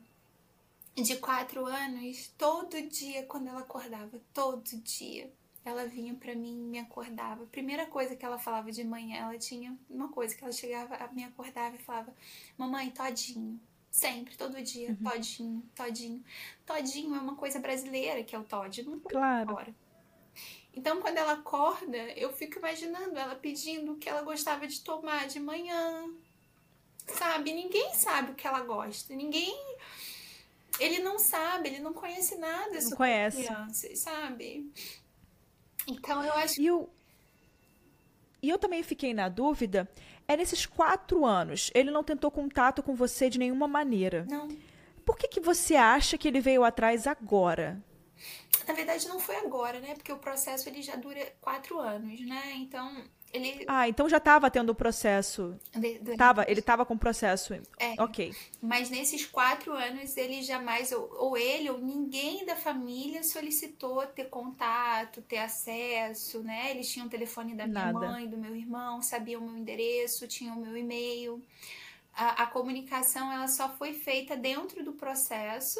de 0.94 1.16
quatro 1.16 1.66
anos, 1.66 2.32
todo 2.38 2.80
dia 2.88 3.24
quando 3.24 3.48
ela 3.48 3.60
acordava, 3.60 4.20
todo 4.32 4.64
dia, 4.78 5.30
ela 5.64 5.86
vinha 5.86 6.14
para 6.14 6.34
mim 6.34 6.60
e 6.62 6.68
me 6.70 6.78
acordava. 6.78 7.42
A 7.42 7.46
primeira 7.46 7.86
coisa 7.86 8.16
que 8.16 8.24
ela 8.24 8.38
falava 8.38 8.70
de 8.70 8.84
manhã, 8.84 9.18
ela 9.18 9.38
tinha 9.38 9.76
uma 9.90 10.08
coisa 10.08 10.34
que 10.34 10.42
ela 10.42 10.52
chegava, 10.52 10.96
me 11.12 11.24
acordava 11.24 11.74
e 11.74 11.78
falava: 11.78 12.14
Mamãe, 12.56 12.90
todinho. 12.90 13.60
Sempre, 13.90 14.36
todo 14.36 14.62
dia, 14.62 14.90
uhum. 14.90 15.10
todinho, 15.10 15.62
todinho. 15.74 16.24
Todinho 16.66 17.14
é 17.14 17.18
uma 17.18 17.34
coisa 17.34 17.58
brasileira, 17.58 18.22
que 18.22 18.36
é 18.36 18.38
o 18.38 18.44
Todd, 18.44 18.82
não 18.82 19.00
claro. 19.00 19.54
Fora. 19.54 19.74
Então, 20.76 21.00
quando 21.00 21.16
ela 21.16 21.32
acorda, 21.32 21.96
eu 21.96 22.30
fico 22.32 22.58
imaginando 22.58 23.18
ela 23.18 23.34
pedindo 23.34 23.92
o 23.92 23.96
que 23.96 24.08
ela 24.10 24.20
gostava 24.22 24.66
de 24.66 24.80
tomar 24.82 25.26
de 25.26 25.40
manhã. 25.40 26.10
sabe? 27.08 27.52
Ninguém 27.52 27.94
sabe 27.94 28.32
o 28.32 28.34
que 28.34 28.46
ela 28.46 28.60
gosta. 28.60 29.14
Ninguém. 29.14 29.56
Ele 30.78 30.98
não 30.98 31.18
sabe, 31.18 31.70
ele 31.70 31.80
não 31.80 31.94
conhece 31.94 32.36
nada 32.36 32.74
não 32.74 32.80
sobre 32.82 32.96
conhece. 32.96 33.42
crianças, 33.42 33.98
sabe? 33.98 34.70
Então 35.88 36.22
eu 36.22 36.32
acho 36.34 36.60
E 36.60 36.66
eu, 36.66 36.90
e 38.42 38.50
eu 38.50 38.58
também 38.58 38.82
fiquei 38.82 39.14
na 39.14 39.28
dúvida, 39.30 39.90
é 40.28 40.36
nesses 40.36 40.66
quatro 40.66 41.24
anos, 41.24 41.70
ele 41.74 41.90
não 41.90 42.04
tentou 42.04 42.30
contato 42.30 42.82
com 42.82 42.94
você 42.94 43.30
de 43.30 43.38
nenhuma 43.38 43.66
maneira. 43.66 44.26
não. 44.28 44.48
Por 45.06 45.16
que, 45.16 45.28
que 45.28 45.40
você 45.40 45.76
acha 45.76 46.18
que 46.18 46.26
ele 46.26 46.40
veio 46.40 46.64
atrás 46.64 47.06
agora? 47.06 47.80
Na 48.66 48.74
verdade, 48.74 49.06
não 49.08 49.18
foi 49.20 49.36
agora, 49.36 49.80
né? 49.80 49.94
Porque 49.94 50.12
o 50.12 50.18
processo 50.18 50.68
ele 50.68 50.82
já 50.82 50.96
dura 50.96 51.32
quatro 51.40 51.78
anos, 51.78 52.20
né? 52.26 52.52
Então, 52.56 53.04
ele. 53.32 53.64
Ah, 53.68 53.88
então 53.88 54.08
já 54.08 54.16
estava 54.16 54.50
tendo 54.50 54.70
o 54.70 54.74
processo. 54.74 55.56
de- 55.74 55.98
de- 55.98 56.16
Tava, 56.16 56.44
ele 56.48 56.60
estava 56.60 56.84
com 56.86 56.94
o 56.94 56.98
processo. 56.98 57.54
É. 57.78 57.94
Ok. 57.98 58.34
Mas 58.60 58.90
nesses 58.90 59.24
quatro 59.26 59.72
anos, 59.72 60.16
ele 60.16 60.42
jamais, 60.42 60.90
ou, 60.90 61.08
ou 61.18 61.36
ele, 61.36 61.70
ou 61.70 61.78
ninguém 61.78 62.44
da 62.44 62.56
família 62.56 63.22
solicitou 63.22 64.04
ter 64.06 64.24
contato, 64.24 65.22
ter 65.22 65.38
acesso, 65.38 66.42
né? 66.42 66.70
Eles 66.70 66.88
tinham 66.90 67.06
o 67.06 67.10
telefone 67.10 67.54
da 67.54 67.66
minha 67.66 67.92
Nada. 67.92 67.98
mãe, 68.10 68.26
do 68.26 68.36
meu 68.36 68.54
irmão, 68.56 69.00
sabiam 69.02 69.42
o 69.42 69.44
meu 69.48 69.56
endereço, 69.58 70.26
tinham 70.26 70.56
o 70.56 70.60
meu 70.60 70.76
e-mail. 70.76 71.42
A, 72.14 72.44
a 72.44 72.46
comunicação, 72.46 73.30
ela 73.30 73.46
só 73.46 73.68
foi 73.76 73.92
feita 73.92 74.34
dentro 74.36 74.82
do 74.82 74.94
processo, 74.94 75.78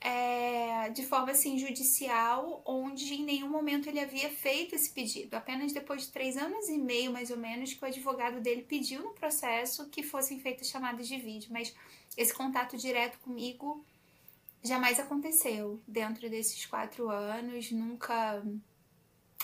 é, 0.00 0.90
de 0.90 1.04
forma 1.04 1.32
assim 1.32 1.58
judicial, 1.58 2.62
onde 2.64 3.14
em 3.14 3.24
nenhum 3.24 3.48
momento 3.48 3.88
ele 3.88 3.98
havia 3.98 4.30
feito 4.30 4.74
esse 4.74 4.90
pedido. 4.90 5.34
Apenas 5.34 5.72
depois 5.72 6.02
de 6.02 6.12
três 6.12 6.36
anos 6.36 6.68
e 6.68 6.78
meio, 6.78 7.12
mais 7.12 7.30
ou 7.30 7.36
menos, 7.36 7.74
que 7.74 7.82
o 7.82 7.88
advogado 7.88 8.40
dele 8.40 8.62
pediu 8.62 9.02
no 9.02 9.10
processo 9.14 9.88
que 9.88 10.02
fossem 10.02 10.38
feitas 10.38 10.68
chamadas 10.68 11.08
de 11.08 11.16
vídeo. 11.18 11.50
Mas 11.52 11.74
esse 12.16 12.32
contato 12.32 12.76
direto 12.76 13.18
comigo 13.18 13.84
jamais 14.62 15.00
aconteceu 15.00 15.80
dentro 15.86 16.30
desses 16.30 16.64
quatro 16.64 17.10
anos. 17.10 17.72
Nunca 17.72 18.42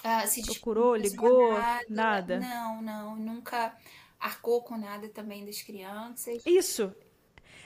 ah, 0.04 0.26
se 0.26 0.42
Procurou, 0.42 0.94
ligou, 0.94 1.54
nada? 1.88 2.38
Não, 2.38 2.80
não, 2.80 3.16
nunca 3.16 3.76
arcou 4.20 4.62
com 4.62 4.76
nada 4.76 5.08
também 5.08 5.44
das 5.44 5.62
crianças. 5.62 6.42
Isso. 6.46 6.94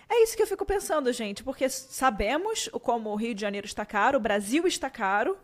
É 0.08 0.22
isso 0.22 0.36
que 0.36 0.42
eu 0.42 0.46
fico 0.46 0.64
pensando, 0.64 1.12
gente, 1.12 1.44
porque 1.44 1.68
sabemos 1.68 2.68
como 2.82 3.10
o 3.10 3.16
Rio 3.16 3.34
de 3.34 3.42
Janeiro 3.42 3.66
está 3.66 3.84
caro, 3.84 4.16
o 4.16 4.20
Brasil 4.20 4.66
está 4.66 4.88
caro. 4.88 5.36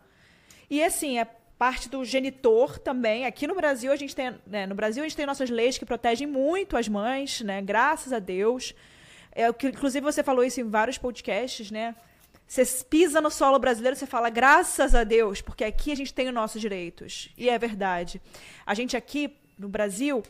E 0.69 0.83
assim, 0.83 1.19
é 1.19 1.25
parte 1.57 1.87
do 1.87 2.03
genitor 2.03 2.79
também. 2.79 3.25
Aqui 3.25 3.45
no 3.47 3.55
Brasil 3.55 3.91
a 3.91 3.95
gente 3.95 4.15
tem, 4.15 4.35
né, 4.45 4.65
no 4.65 4.75
Brasil 4.75 5.03
a 5.03 5.07
gente 5.07 5.15
tem 5.15 5.25
nossas 5.25 5.49
leis 5.49 5.77
que 5.77 5.85
protegem 5.85 6.27
muito 6.27 6.75
as 6.75 6.87
mães, 6.87 7.41
né? 7.41 7.61
Graças 7.61 8.11
a 8.11 8.19
Deus. 8.19 8.73
É 9.31 9.49
o 9.49 9.53
que 9.53 9.67
inclusive 9.67 10.03
você 10.03 10.23
falou 10.23 10.43
isso 10.43 10.59
em 10.59 10.69
vários 10.69 10.97
podcasts, 10.97 11.69
né? 11.69 11.95
Você 12.47 12.65
pisa 12.85 13.19
no 13.21 13.31
solo 13.31 13.57
brasileiro, 13.57 13.95
você 13.95 14.05
fala 14.05 14.29
graças 14.29 14.93
a 14.93 15.03
Deus, 15.03 15.41
porque 15.41 15.63
aqui 15.63 15.91
a 15.91 15.95
gente 15.95 16.13
tem 16.13 16.27
os 16.27 16.33
nossos 16.33 16.61
direitos. 16.61 17.29
E 17.37 17.49
é 17.49 17.57
verdade. 17.57 18.21
A 18.65 18.73
gente 18.73 18.95
aqui 18.95 19.35
no 19.57 19.67
Brasil, 19.67 20.23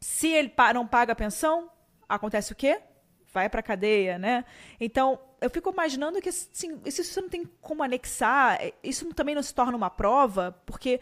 se 0.00 0.28
ele 0.28 0.52
não 0.74 0.86
paga 0.86 1.12
a 1.12 1.16
pensão, 1.16 1.70
acontece 2.08 2.52
o 2.52 2.56
quê? 2.56 2.80
Vai 3.32 3.48
pra 3.48 3.62
cadeia, 3.62 4.18
né? 4.18 4.44
Então, 4.80 5.18
eu 5.40 5.48
fico 5.48 5.70
imaginando 5.70 6.20
que 6.20 6.28
assim, 6.28 6.80
isso 6.84 7.20
não 7.20 7.28
tem 7.28 7.44
como 7.60 7.82
anexar, 7.82 8.58
eh, 8.60 8.74
isso 8.82 9.06
também 9.14 9.34
não 9.34 9.42
se 9.42 9.54
torna 9.54 9.76
uma 9.76 9.88
prova, 9.88 10.60
porque 10.66 11.00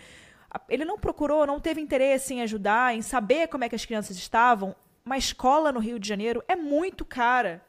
ele 0.69 0.85
não 0.85 0.99
procurou, 0.99 1.47
não 1.47 1.61
teve 1.61 1.81
interesse 1.81 2.35
em 2.35 2.43
ajudar, 2.43 2.95
em 2.95 3.03
saber 3.03 3.49
como 3.49 3.65
é 3.65 3.69
que 3.69 3.75
as 3.75 3.85
crianças 3.85 4.17
estavam. 4.17 4.75
Uma 5.05 5.17
escola 5.17 5.73
no 5.73 5.81
Rio 5.81 5.99
de 5.99 6.09
Janeiro 6.09 6.43
é 6.47 6.55
muito 6.55 7.05
cara. 7.05 7.65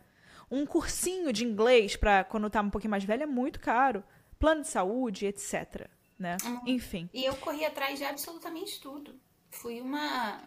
Um 0.52 0.66
cursinho 0.66 1.32
de 1.32 1.46
inglês 1.46 1.96
para 1.96 2.24
quando 2.24 2.50
tá 2.50 2.62
um 2.62 2.70
pouquinho 2.70 2.92
mais 2.92 3.04
velho 3.04 3.24
é 3.24 3.28
muito 3.28 3.60
caro. 3.60 4.04
Plano 4.40 4.62
de 4.62 4.68
saúde, 4.68 5.26
etc. 5.26 5.88
Né? 6.18 6.38
Enfim. 6.66 7.10
E 7.14 7.24
eu 7.24 7.36
corri 7.36 7.64
atrás 7.66 8.00
de 8.00 8.06
absolutamente 8.06 8.80
tudo. 8.80 9.20
Fui 9.52 9.80
uma, 9.80 10.42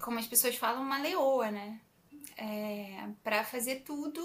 como 0.00 0.18
as 0.18 0.26
pessoas 0.26 0.56
falam, 0.56 0.82
uma 0.82 0.98
leoa, 0.98 1.50
né? 1.50 1.80
É, 2.36 3.08
para 3.22 3.44
fazer 3.44 3.82
tudo. 3.82 4.20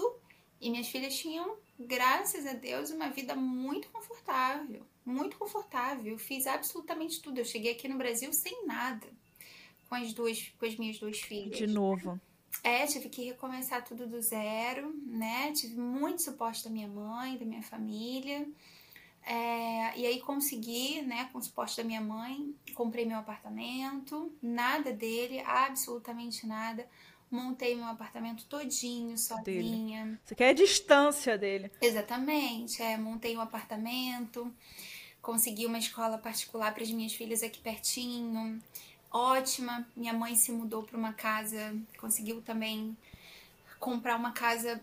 E 0.60 0.70
minhas 0.70 0.88
filhas 0.88 1.16
tinham, 1.16 1.56
graças 1.78 2.46
a 2.46 2.52
Deus, 2.52 2.90
uma 2.90 3.08
vida 3.08 3.34
muito 3.34 3.88
confortável. 3.88 4.82
Muito 5.04 5.36
confortável. 5.36 6.12
Eu 6.12 6.18
fiz 6.18 6.46
absolutamente 6.46 7.20
tudo. 7.20 7.38
Eu 7.38 7.44
cheguei 7.44 7.72
aqui 7.72 7.88
no 7.88 7.98
Brasil 7.98 8.32
sem 8.32 8.64
nada. 8.64 9.08
Com 9.88 9.96
as 9.96 10.12
duas, 10.12 10.52
com 10.58 10.64
as 10.64 10.76
minhas 10.76 10.98
duas 10.98 11.18
filhas. 11.18 11.58
De 11.58 11.66
novo. 11.66 12.20
É, 12.62 12.86
tive 12.86 13.08
que 13.08 13.24
recomeçar 13.24 13.84
tudo 13.84 14.06
do 14.06 14.20
zero, 14.20 14.94
né? 15.04 15.52
Tive 15.52 15.80
muito 15.80 16.22
suporte 16.22 16.62
da 16.62 16.70
minha 16.70 16.86
mãe, 16.86 17.36
da 17.36 17.44
minha 17.44 17.62
família. 17.62 18.46
É, 19.24 19.98
e 19.98 20.06
aí 20.06 20.20
consegui, 20.20 21.00
né, 21.02 21.28
com 21.32 21.38
o 21.38 21.42
suporte 21.42 21.76
da 21.76 21.84
minha 21.84 22.00
mãe, 22.00 22.54
comprei 22.74 23.04
meu 23.04 23.18
apartamento, 23.18 24.32
nada 24.42 24.92
dele, 24.92 25.40
absolutamente 25.40 26.44
nada. 26.44 26.88
Montei 27.32 27.74
meu 27.74 27.86
apartamento 27.86 28.44
todinho, 28.44 29.16
sozinha. 29.16 30.20
Você 30.22 30.34
quer 30.34 30.50
a 30.50 30.52
distância 30.52 31.38
dele. 31.38 31.72
Exatamente, 31.80 32.82
é, 32.82 32.98
montei 32.98 33.34
um 33.34 33.40
apartamento, 33.40 34.52
consegui 35.22 35.64
uma 35.64 35.78
escola 35.78 36.18
particular 36.18 36.74
para 36.74 36.82
as 36.82 36.90
minhas 36.90 37.14
filhas 37.14 37.42
aqui 37.42 37.58
pertinho. 37.58 38.62
Ótima, 39.10 39.88
minha 39.96 40.12
mãe 40.12 40.34
se 40.34 40.52
mudou 40.52 40.82
para 40.82 40.98
uma 40.98 41.14
casa, 41.14 41.74
conseguiu 41.96 42.42
também 42.42 42.94
comprar 43.80 44.16
uma 44.16 44.32
casa 44.32 44.78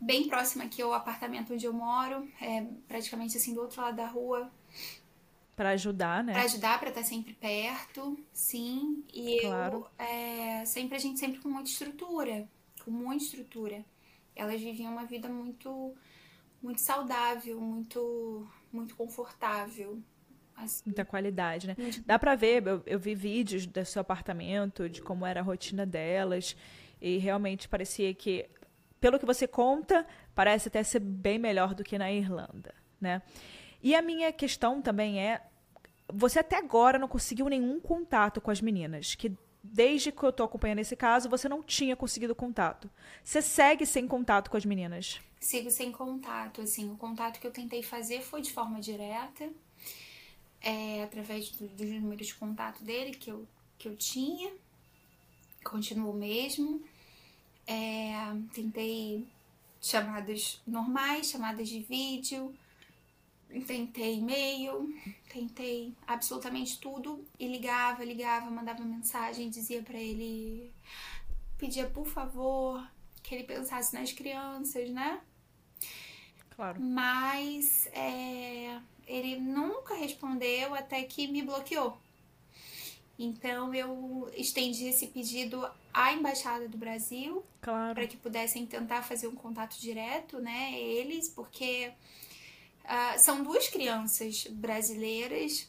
bem 0.00 0.26
próxima 0.26 0.64
aqui 0.64 0.80
ao 0.80 0.94
apartamento 0.94 1.52
onde 1.52 1.66
eu 1.66 1.72
moro, 1.74 2.26
é 2.40 2.64
praticamente 2.88 3.36
assim 3.36 3.52
do 3.52 3.60
outro 3.60 3.82
lado 3.82 3.96
da 3.96 4.06
rua, 4.06 4.50
Pra 5.56 5.70
ajudar, 5.70 6.24
né? 6.24 6.32
para 6.32 6.42
ajudar, 6.42 6.80
para 6.80 6.88
estar 6.88 7.02
sempre 7.04 7.32
perto, 7.34 8.18
sim. 8.32 9.04
E 9.12 9.40
Claro. 9.40 9.86
eu, 9.98 10.04
é, 10.04 10.64
sempre 10.64 10.96
a 10.96 10.98
gente 10.98 11.18
sempre 11.20 11.40
com 11.40 11.48
muita 11.48 11.70
estrutura, 11.70 12.48
com 12.84 12.90
muita 12.90 13.24
estrutura. 13.24 13.84
Elas 14.34 14.60
viviam 14.60 14.90
uma 14.92 15.04
vida 15.04 15.28
muito, 15.28 15.94
muito 16.60 16.80
saudável, 16.80 17.60
muito, 17.60 18.48
muito 18.72 18.96
confortável. 18.96 20.02
Assim, 20.56 20.82
Muita 20.86 21.04
qualidade, 21.04 21.66
né? 21.66 21.76
Muito. 21.78 22.02
Dá 22.04 22.18
pra 22.18 22.34
ver, 22.34 22.66
eu, 22.66 22.82
eu 22.86 22.98
vi 22.98 23.14
vídeos 23.14 23.66
do 23.66 23.84
seu 23.84 24.00
apartamento, 24.00 24.88
de 24.88 25.00
como 25.02 25.24
era 25.26 25.40
a 25.40 25.42
rotina 25.42 25.84
delas, 25.86 26.56
e 27.00 27.18
realmente 27.18 27.68
parecia 27.68 28.12
que, 28.14 28.48
pelo 29.00 29.18
que 29.18 29.26
você 29.26 29.46
conta, 29.46 30.06
parece 30.34 30.68
até 30.68 30.82
ser 30.82 31.00
bem 31.00 31.38
melhor 31.38 31.74
do 31.74 31.84
que 31.84 31.98
na 31.98 32.10
Irlanda, 32.10 32.74
né? 33.00 33.22
E 33.84 33.94
a 33.94 34.00
minha 34.02 34.32
questão 34.32 34.80
também 34.80 35.20
é, 35.20 35.42
você 36.12 36.38
até 36.38 36.56
agora 36.56 36.98
não 36.98 37.06
conseguiu 37.06 37.46
nenhum 37.50 37.78
contato 37.78 38.40
com 38.40 38.50
as 38.50 38.60
meninas, 38.60 39.14
que 39.14 39.30
desde 39.62 40.10
que 40.10 40.22
eu 40.22 40.32
tô 40.32 40.42
acompanhando 40.42 40.78
esse 40.78 40.96
caso, 40.96 41.28
você 41.28 41.48
não 41.48 41.62
tinha 41.62 41.94
conseguido 41.94 42.34
contato. 42.34 42.90
Você 43.22 43.40
segue 43.42 43.84
sem 43.86 44.08
contato 44.08 44.50
com 44.50 44.56
as 44.56 44.64
meninas? 44.64 45.20
sigo 45.38 45.70
sem 45.70 45.92
contato, 45.92 46.62
assim, 46.62 46.90
o 46.90 46.96
contato 46.96 47.38
que 47.38 47.46
eu 47.46 47.50
tentei 47.50 47.82
fazer 47.82 48.22
foi 48.22 48.40
de 48.40 48.50
forma 48.50 48.80
direta, 48.80 49.50
é, 50.62 51.02
através 51.02 51.50
do- 51.50 51.68
dos 51.68 51.86
números 51.90 52.28
de 52.28 52.34
contato 52.34 52.82
dele 52.82 53.10
que 53.10 53.30
eu, 53.30 53.46
que 53.78 53.86
eu 53.86 53.94
tinha, 53.94 54.50
continuo 55.62 56.14
mesmo. 56.14 56.82
É, 57.66 58.14
tentei 58.54 59.26
chamadas 59.82 60.62
normais, 60.66 61.28
chamadas 61.28 61.68
de 61.68 61.80
vídeo, 61.80 62.54
tentei 63.62 64.14
e-mail, 64.18 64.92
tentei 65.32 65.94
absolutamente 66.06 66.78
tudo 66.78 67.24
e 67.38 67.46
ligava, 67.46 68.04
ligava, 68.04 68.50
mandava 68.50 68.82
mensagem, 68.84 69.50
dizia 69.50 69.82
pra 69.82 69.98
ele, 69.98 70.72
pedia 71.58 71.86
por 71.88 72.06
favor 72.06 72.86
que 73.22 73.34
ele 73.34 73.44
pensasse 73.44 73.94
nas 73.94 74.12
crianças, 74.12 74.90
né? 74.90 75.20
Claro. 76.50 76.80
Mas 76.80 77.86
é, 77.88 78.80
ele 79.06 79.36
nunca 79.40 79.94
respondeu 79.94 80.74
até 80.74 81.02
que 81.02 81.26
me 81.26 81.42
bloqueou. 81.42 81.98
Então 83.18 83.72
eu 83.74 84.30
estendi 84.36 84.86
esse 84.86 85.06
pedido 85.08 85.64
à 85.92 86.12
embaixada 86.12 86.68
do 86.68 86.76
Brasil 86.76 87.44
Claro. 87.60 87.94
para 87.94 88.06
que 88.06 88.16
pudessem 88.16 88.66
tentar 88.66 89.02
fazer 89.02 89.28
um 89.28 89.34
contato 89.34 89.78
direto, 89.80 90.40
né? 90.40 90.72
Eles, 90.78 91.28
porque 91.28 91.92
ah, 92.84 93.16
são 93.18 93.42
duas 93.42 93.68
crianças 93.68 94.46
brasileiras 94.46 95.68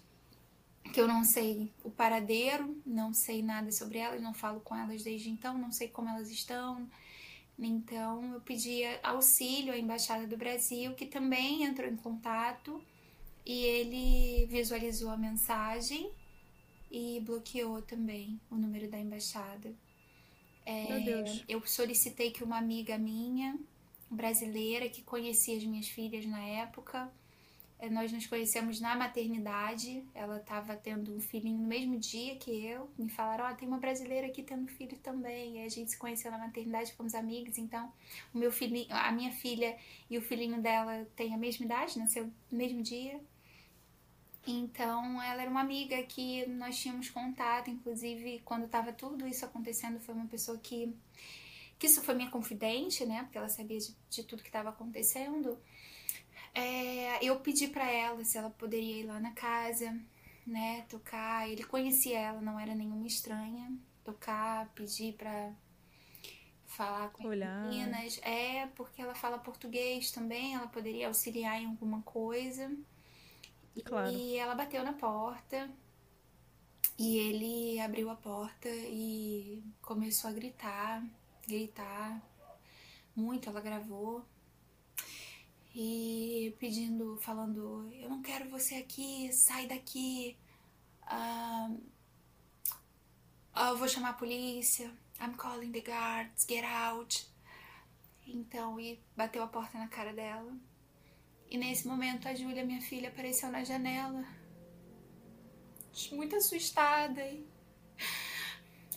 que 0.93 1.01
eu 1.01 1.07
não 1.07 1.24
sei 1.24 1.74
o 1.84 1.89
paradeiro, 1.89 2.82
não 2.86 3.13
sei 3.13 3.41
nada 3.41 3.72
sobre 3.72 3.97
elas, 3.97 4.22
não 4.22 4.34
falo 4.34 4.59
com 4.61 4.76
elas 4.76 5.03
desde 5.03 5.30
então, 5.30 5.57
não 5.57 5.72
sei 5.72 5.88
como 5.88 6.09
elas 6.09 6.30
estão. 6.30 6.88
Então 7.57 8.34
eu 8.34 8.41
pedi 8.41 8.82
auxílio 9.01 9.74
à 9.74 9.78
embaixada 9.78 10.28
do 10.28 10.38
Brasil, 10.38 10.93
que 10.93 11.05
também 11.05 11.63
entrou 11.63 11.89
em 11.89 11.95
contato 11.95 12.82
e 13.45 13.63
ele 13.63 14.45
visualizou 14.47 15.09
a 15.09 15.18
mensagem 15.18 16.11
e 16.91 17.20
bloqueou 17.22 17.82
também 17.82 18.39
o 18.49 18.55
número 18.55 18.89
da 18.89 18.99
embaixada. 18.99 19.74
É, 20.66 21.43
eu 21.47 21.66
solicitei 21.66 22.32
que 22.32 22.43
uma 22.43 22.57
amiga 22.57 22.97
minha, 22.97 23.57
brasileira, 24.16 24.89
que 24.89 25.01
conhecia 25.01 25.57
as 25.57 25.63
minhas 25.63 25.88
filhas 25.88 26.26
na 26.26 26.39
época, 26.39 27.11
é, 27.78 27.89
nós 27.89 28.11
nos 28.11 28.26
conhecemos 28.26 28.80
na 28.80 28.95
maternidade. 28.95 30.03
Ela 30.13 30.38
estava 30.38 30.76
tendo 30.76 31.13
um 31.16 31.20
filhinho 31.20 31.57
no 31.57 31.68
mesmo 31.68 31.97
dia 31.99 32.36
que 32.38 32.66
eu. 32.66 32.89
Me 32.97 33.09
falaram: 33.09 33.45
Ó, 33.45 33.51
oh, 33.51 33.55
tem 33.55 33.68
uma 33.68 33.78
brasileira 33.78 34.28
aqui 34.28 34.43
tendo 34.43 34.68
filho 34.68 34.97
também. 34.99 35.57
E 35.57 35.66
a 35.66 35.70
gente 35.70 35.91
se 35.91 35.97
conheceu 35.97 36.32
na 36.32 36.38
maternidade, 36.38 36.93
fomos 36.93 37.13
amigas. 37.13 37.57
Então, 37.57 37.91
o 38.34 38.38
meu 38.38 38.51
filhinho, 38.51 38.88
a 38.89 39.11
minha 39.11 39.32
filha 39.32 39.78
e 40.09 40.18
o 40.18 40.22
filhinho 40.22 40.61
dela 40.61 41.05
têm 41.16 41.34
a 41.34 41.38
mesma 41.38 41.66
idade, 41.66 41.99
nasceu 41.99 42.26
no 42.51 42.57
mesmo 42.57 42.82
dia. 42.82 43.20
Então, 44.47 45.22
ela 45.22 45.41
era 45.41 45.49
uma 45.49 45.61
amiga 45.61 46.01
que 46.03 46.45
nós 46.45 46.78
tínhamos 46.80 47.09
contato. 47.09 47.70
Inclusive, 47.70 48.41
quando 48.45 48.66
estava 48.66 48.93
tudo 48.93 49.28
isso 49.28 49.43
acontecendo, 49.43 49.99
foi 49.99 50.16
uma 50.16 50.28
pessoa 50.28 50.57
que. 50.57 50.95
Que 51.78 51.88
isso 51.88 52.01
foi 52.01 52.15
minha 52.15 52.30
confidente, 52.30 53.05
né? 53.05 53.23
Porque 53.23 53.38
ela 53.38 53.49
sabia 53.49 53.80
de, 53.80 53.95
de 54.09 54.23
tudo 54.23 54.41
que 54.41 54.49
estava 54.49 54.69
acontecendo 54.69 55.57
é, 56.55 57.19
eu 57.21 57.38
pedi 57.41 57.67
para 57.67 57.91
ela 57.91 58.23
se 58.23 58.38
ela 58.38 58.49
poderia 58.49 59.01
ir 59.01 59.05
lá 59.05 59.19
na 59.19 59.32
casa, 59.32 59.93
né, 60.47 60.86
tocar. 60.89 61.49
Ele 61.49 61.65
conhecia 61.65 62.17
ela, 62.17 62.41
não 62.41 62.57
era 62.57 62.73
nenhuma 62.73 63.05
estranha. 63.05 63.78
Tocar, 64.05 64.69
pedir 64.69 65.13
para 65.13 65.51
falar 66.65 67.09
com 67.09 67.28
Olhar. 67.28 67.65
as 67.65 67.69
meninas. 67.69 68.19
É, 68.23 68.67
porque 68.67 69.01
ela 69.01 69.13
fala 69.13 69.38
português 69.38 70.11
também, 70.11 70.55
ela 70.55 70.67
poderia 70.67 71.07
auxiliar 71.07 71.61
em 71.61 71.65
alguma 71.65 72.01
coisa. 72.03 72.71
Claro. 73.84 74.11
E 74.11 74.38
ela 74.38 74.55
bateu 74.55 74.82
na 74.82 74.93
porta. 74.93 75.69
E 76.97 77.17
ele 77.17 77.80
abriu 77.82 78.09
a 78.09 78.15
porta 78.15 78.69
e 78.69 79.61
começou 79.82 80.30
a 80.30 80.34
gritar, 80.34 81.03
gritar 81.48 82.22
muito. 83.16 83.50
Ela 83.50 83.62
gravou 83.62 84.26
e 85.74 86.56
pedindo, 86.60 87.18
falando: 87.18 87.89
Eu 87.93 88.10
não 88.10 88.22
quero 88.22 88.50
você 88.50 88.76
aqui, 88.76 89.32
sai 89.34 89.68
daqui. 89.68 90.38
Uh, 91.04 91.82
eu 93.56 93.78
vou 93.78 93.88
chamar 93.88 94.10
a 94.10 94.14
polícia. 94.14 94.91
I'm 95.20 95.36
calling 95.36 95.72
the 95.72 95.82
guards, 95.82 96.46
get 96.48 96.66
out. 96.66 97.28
Então, 98.28 98.80
e 98.80 99.00
bateu 99.16 99.43
a 99.43 99.48
porta 99.48 99.78
na 99.78 99.88
cara 99.88 100.12
dela. 100.12 100.58
E 101.50 101.58
nesse 101.58 101.88
momento 101.88 102.28
a 102.28 102.34
Júlia, 102.34 102.66
minha 102.66 102.82
filha, 102.82 103.10
apareceu 103.10 103.50
na 103.50 103.64
janela. 103.64 104.26
Muito 106.12 106.36
assustada. 106.36 107.22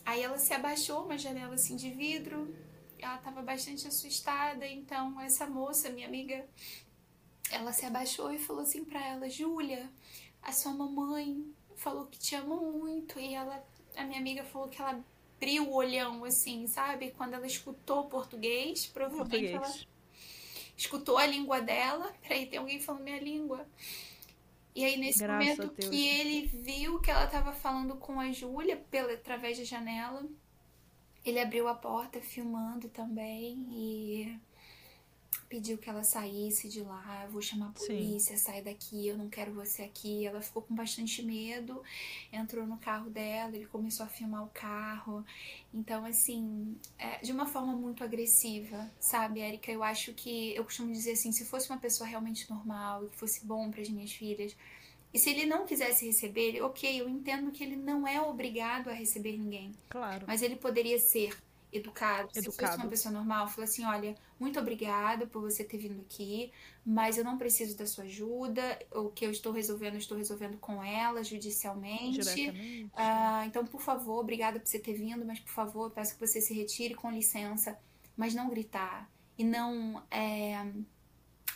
Aí 0.09 0.22
ela 0.22 0.38
se 0.38 0.54
abaixou, 0.54 1.04
uma 1.04 1.18
janela 1.18 1.54
assim 1.54 1.76
de 1.76 1.90
vidro, 1.90 2.56
ela 2.98 3.16
estava 3.16 3.42
bastante 3.42 3.86
assustada, 3.86 4.66
então 4.66 5.20
essa 5.20 5.46
moça, 5.46 5.90
minha 5.90 6.09
amiga, 6.09 6.48
ela 7.50 7.74
se 7.74 7.84
abaixou 7.84 8.32
e 8.32 8.38
falou 8.38 8.62
assim 8.62 8.86
para 8.86 9.06
ela: 9.06 9.28
"Júlia, 9.28 9.86
a 10.40 10.50
sua 10.50 10.72
mamãe 10.72 11.44
falou 11.76 12.06
que 12.06 12.18
te 12.18 12.34
ama 12.34 12.56
muito". 12.56 13.20
E 13.20 13.34
ela, 13.34 13.62
a 13.94 14.04
minha 14.04 14.18
amiga 14.18 14.44
falou 14.44 14.70
que 14.70 14.80
ela 14.80 14.98
abriu 15.36 15.68
o 15.68 15.74
olhão 15.74 16.24
assim, 16.24 16.66
sabe? 16.66 17.11
Quando 17.11 17.34
ela 17.34 17.46
escutou 17.46 18.09
português, 18.09 18.86
provavelmente 18.86 19.52
português. 19.52 19.84
ela 19.84 19.86
escutou 20.74 21.18
a 21.18 21.26
língua 21.26 21.61
dela. 21.61 22.11
Peraí, 22.22 22.46
tem 22.46 22.59
alguém 22.59 22.80
falando 22.80 23.02
minha 23.02 23.20
língua. 23.20 23.68
E 24.78 24.84
aí, 24.84 24.96
nesse 24.96 25.18
Graças 25.18 25.58
momento 25.58 25.74
que 25.74 26.06
ele 26.06 26.46
viu 26.46 27.00
que 27.00 27.10
ela 27.10 27.24
estava 27.24 27.52
falando 27.52 27.96
com 27.96 28.20
a 28.20 28.30
Júlia 28.30 28.76
pela 28.76 29.12
através 29.12 29.58
da 29.58 29.64
janela, 29.64 30.24
ele 31.24 31.40
abriu 31.40 31.66
a 31.66 31.74
porta 31.74 32.20
filmando 32.20 32.88
também 32.88 33.66
e 33.72 34.38
pediu 35.49 35.78
que 35.78 35.88
ela 35.88 36.05
saísse 36.05 36.68
de 36.68 36.80
lá. 36.80 37.22
Eu 37.24 37.30
vou 37.30 37.40
chamar 37.40 37.68
a 37.68 37.72
polícia, 37.72 38.36
Sim. 38.36 38.44
sai 38.44 38.62
daqui, 38.62 39.07
eu 39.07 39.16
não 39.16 39.28
quero 39.28 39.53
você 39.53 39.82
aqui. 39.82 40.26
Ela 40.26 40.40
ficou 40.40 40.62
com 40.62 40.74
bastante 40.74 41.22
medo, 41.22 41.82
entrou 42.32 42.66
no 42.66 42.76
carro 42.76 43.11
dela, 43.11 43.57
ele 43.57 43.66
começou 43.66 44.05
a 44.05 44.09
filmar 44.09 44.44
o 44.44 44.51
carro. 44.51 45.24
Então, 45.72 46.05
assim, 46.05 46.76
é, 46.99 47.18
de 47.18 47.32
uma 47.32 47.46
forma 47.46 47.72
muito 47.72 48.05
agressiva, 48.05 48.90
sabe, 49.01 49.40
Érica? 49.40 49.70
Eu 49.72 49.82
acho 49.82 50.12
que, 50.14 50.55
eu 50.55 50.64
costumo 50.64 50.92
dizer 50.92 51.12
assim: 51.12 51.32
se 51.32 51.44
fosse 51.44 51.70
uma 51.70 51.78
pessoa 51.78 52.09
realmente 52.09 52.49
normal 52.51 53.05
e 53.05 53.09
que 53.09 53.16
fosse 53.16 53.44
bom 53.44 53.70
para 53.70 53.80
as 53.80 53.88
minhas 53.88 54.12
filhas 54.12 54.55
e 55.12 55.18
se 55.18 55.30
ele 55.30 55.46
não 55.46 55.64
quisesse 55.64 56.07
receber, 56.07 56.62
ok, 56.62 57.01
eu 57.01 57.09
entendo 57.09 57.51
que 57.51 57.64
ele 57.64 57.76
não 57.76 58.07
é 58.07 58.20
obrigado 58.20 58.88
a 58.88 58.92
receber 58.92 59.38
ninguém. 59.38 59.72
Claro. 59.88 60.26
Mas 60.26 60.42
ele 60.42 60.57
poderia 60.57 60.99
ser 60.99 61.36
educado. 61.72 62.30
educado. 62.34 62.52
Se 62.52 62.52
fosse 62.52 62.76
uma 62.76 62.88
pessoa 62.88 63.12
normal, 63.12 63.48
falar 63.48 63.64
assim, 63.64 63.84
olha, 63.84 64.14
muito 64.38 64.58
obrigada 64.58 65.26
por 65.26 65.42
você 65.42 65.64
ter 65.64 65.78
vindo 65.78 66.00
aqui, 66.00 66.52
mas 66.84 67.18
eu 67.18 67.24
não 67.24 67.36
preciso 67.36 67.76
da 67.76 67.86
sua 67.86 68.04
ajuda. 68.04 68.78
O 68.92 69.10
que 69.10 69.26
eu 69.26 69.30
estou 69.30 69.52
resolvendo, 69.52 69.94
eu 69.94 69.98
estou 69.98 70.16
resolvendo 70.16 70.58
com 70.58 70.82
ela 70.82 71.22
judicialmente. 71.22 72.20
Ah, 72.94 73.44
então, 73.46 73.66
por 73.66 73.80
favor, 73.80 74.20
obrigada 74.20 74.58
por 74.58 74.66
você 74.66 74.78
ter 74.78 74.94
vindo, 74.94 75.24
mas 75.24 75.40
por 75.40 75.52
favor, 75.52 75.90
peço 75.90 76.14
que 76.14 76.26
você 76.26 76.40
se 76.40 76.54
retire 76.54 76.94
com 76.94 77.10
licença, 77.10 77.78
mas 78.16 78.34
não 78.34 78.48
gritar 78.48 79.10
e 79.36 79.44
não 79.44 80.02
é, 80.10 80.66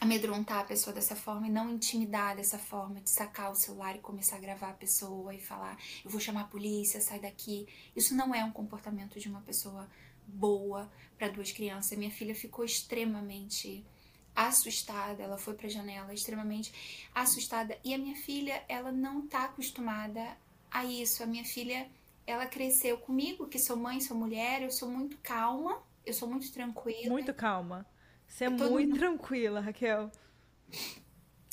amedrontar 0.03 0.59
a 0.59 0.65
pessoa 0.65 0.93
dessa 0.93 1.15
forma 1.15 1.47
e 1.47 1.51
não 1.51 1.71
intimidar 1.71 2.35
dessa 2.35 2.59
forma, 2.59 3.01
de 3.01 3.09
sacar 3.09 3.53
o 3.53 3.55
celular 3.55 3.95
e 3.95 4.01
começar 4.01 4.35
a 4.35 4.41
gravar 4.41 4.71
a 4.71 4.75
pessoa 4.75 5.33
e 5.33 5.41
falar, 5.41 5.79
eu 6.05 6.11
vou 6.11 6.19
chamar 6.19 6.41
a 6.41 6.45
polícia, 6.45 7.01
sai 7.01 7.21
daqui. 7.21 7.69
Isso 7.95 8.13
não 8.13 8.35
é 8.35 8.45
um 8.45 8.51
comportamento 8.51 9.21
de 9.21 9.29
uma 9.29 9.41
pessoa 9.43 9.89
boa 10.27 10.91
para 11.17 11.29
duas 11.29 11.53
crianças. 11.53 11.97
Minha 11.97 12.11
filha 12.11 12.35
ficou 12.35 12.65
extremamente 12.65 13.87
assustada, 14.35 15.23
ela 15.23 15.39
foi 15.39 15.55
para 15.55 15.69
a 15.69 15.71
janela 15.71 16.13
extremamente 16.13 16.73
assustada 17.15 17.79
e 17.85 17.95
a 17.95 17.99
minha 17.99 18.17
filha, 18.17 18.61
ela 18.69 18.91
não 18.91 19.29
tá 19.29 19.45
acostumada 19.45 20.37
a 20.69 20.85
isso. 20.85 21.23
A 21.23 21.27
minha 21.27 21.45
filha, 21.45 21.89
ela 22.27 22.47
cresceu 22.47 22.99
comigo, 22.99 23.47
que 23.47 23.59
sou 23.61 23.77
mãe, 23.77 24.01
sou 24.01 24.17
mulher, 24.17 24.63
eu 24.63 24.71
sou 24.73 24.91
muito 24.91 25.17
calma, 25.19 25.81
eu 26.05 26.13
sou 26.13 26.29
muito 26.29 26.51
tranquila. 26.51 27.09
Muito 27.09 27.33
calma. 27.33 27.87
Você 28.33 28.47
é 28.47 28.49
muito 28.49 28.71
mundo... 28.71 28.99
tranquila, 28.99 29.61
Raquel. 29.61 30.11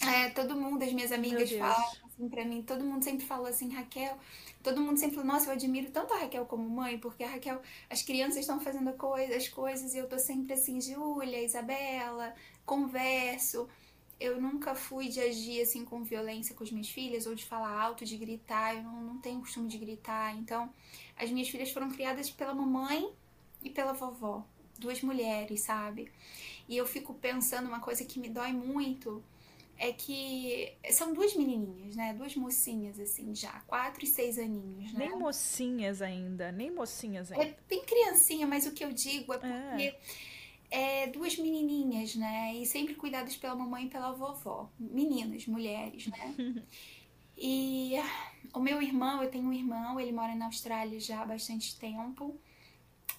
É, 0.02 0.30
todo 0.30 0.56
mundo, 0.56 0.82
as 0.82 0.94
minhas 0.94 1.12
amigas 1.12 1.52
falam 1.52 1.92
assim 2.06 2.30
pra 2.30 2.46
mim, 2.46 2.62
todo 2.62 2.86
mundo 2.86 3.04
sempre 3.04 3.26
falou 3.26 3.48
assim, 3.48 3.70
Raquel, 3.74 4.18
todo 4.64 4.80
mundo 4.80 4.98
sempre 4.98 5.18
falou, 5.18 5.30
nossa, 5.30 5.50
eu 5.50 5.54
admiro 5.54 5.92
tanto 5.92 6.14
a 6.14 6.20
Raquel 6.20 6.46
como 6.46 6.70
mãe, 6.70 6.98
porque 6.98 7.22
a 7.22 7.32
Raquel, 7.32 7.62
as 7.90 8.02
crianças 8.02 8.38
estão 8.38 8.62
fazendo 8.62 8.94
coisa, 8.94 9.36
as 9.36 9.50
coisas 9.50 9.94
e 9.94 9.98
eu 9.98 10.08
tô 10.08 10.18
sempre 10.18 10.54
assim, 10.54 10.80
Júlia, 10.80 11.44
Isabela, 11.44 12.34
converso. 12.66 13.68
Eu 14.18 14.42
nunca 14.42 14.74
fui 14.74 15.10
de 15.10 15.20
agir 15.20 15.62
assim 15.62 15.84
com 15.84 16.02
violência 16.02 16.56
com 16.56 16.64
as 16.64 16.72
minhas 16.72 16.90
filhas, 16.90 17.28
ou 17.28 17.36
de 17.36 17.46
falar 17.46 17.78
alto, 17.78 18.06
de 18.06 18.16
gritar, 18.16 18.76
eu 18.78 18.84
não, 18.84 19.02
não 19.02 19.18
tenho 19.18 19.42
costume 19.42 19.68
de 19.68 19.78
gritar. 19.78 20.34
Então, 20.38 20.74
as 21.18 21.30
minhas 21.30 21.50
filhas 21.50 21.72
foram 21.72 21.90
criadas 21.90 22.30
pela 22.30 22.54
mamãe 22.54 23.12
e 23.62 23.70
pela 23.70 23.92
vovó, 23.92 24.46
duas 24.78 25.02
mulheres, 25.02 25.60
sabe? 25.60 26.10
E 26.70 26.78
eu 26.78 26.86
fico 26.86 27.16
pensando 27.16 27.68
uma 27.68 27.80
coisa 27.80 28.06
que 28.06 28.20
me 28.20 28.30
dói 28.30 28.54
muito 28.54 29.24
é 29.76 29.92
que 29.92 30.72
são 30.92 31.14
duas 31.14 31.34
menininhas, 31.36 31.96
né? 31.96 32.14
Duas 32.14 32.36
mocinhas, 32.36 33.00
assim, 33.00 33.34
já, 33.34 33.62
quatro 33.62 34.04
e 34.04 34.08
seis 34.08 34.38
aninhos, 34.38 34.94
né? 34.94 35.08
Nem 35.08 35.18
mocinhas 35.18 36.00
ainda, 36.00 36.52
nem 36.52 36.70
mocinhas 36.70 37.32
é 37.32 37.36
ainda. 37.36 37.48
É 37.48 37.58
bem 37.68 37.84
criancinha, 37.84 38.46
mas 38.46 38.68
o 38.68 38.72
que 38.72 38.86
eu 38.86 38.94
digo 38.94 39.34
é, 39.34 39.38
é. 39.38 39.40
porque 39.40 39.96
é. 40.70 41.04
é 41.04 41.08
duas 41.08 41.38
menininhas, 41.38 42.16
né? 42.16 42.54
E 42.54 42.68
sempre 42.68 42.94
cuidadas 42.94 43.36
pela 43.36 43.56
mamãe 43.56 43.86
e 43.86 43.90
pela 43.90 44.12
vovó. 44.12 44.70
Meninas, 44.78 45.48
mulheres, 45.48 46.06
né? 46.06 46.36
e 47.36 47.94
o 48.54 48.60
meu 48.60 48.80
irmão, 48.80 49.24
eu 49.24 49.32
tenho 49.32 49.46
um 49.46 49.54
irmão, 49.54 50.00
ele 50.00 50.12
mora 50.12 50.36
na 50.36 50.46
Austrália 50.46 51.00
já 51.00 51.24
há 51.24 51.26
bastante 51.26 51.80
tempo. 51.80 52.40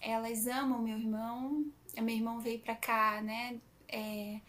Elas 0.00 0.46
amam 0.46 0.80
meu 0.80 0.96
irmão, 0.96 1.64
meu 1.98 2.14
irmão 2.14 2.40
veio 2.40 2.58
pra 2.58 2.74
cá, 2.74 3.20
né? 3.22 3.58
É, 3.88 4.40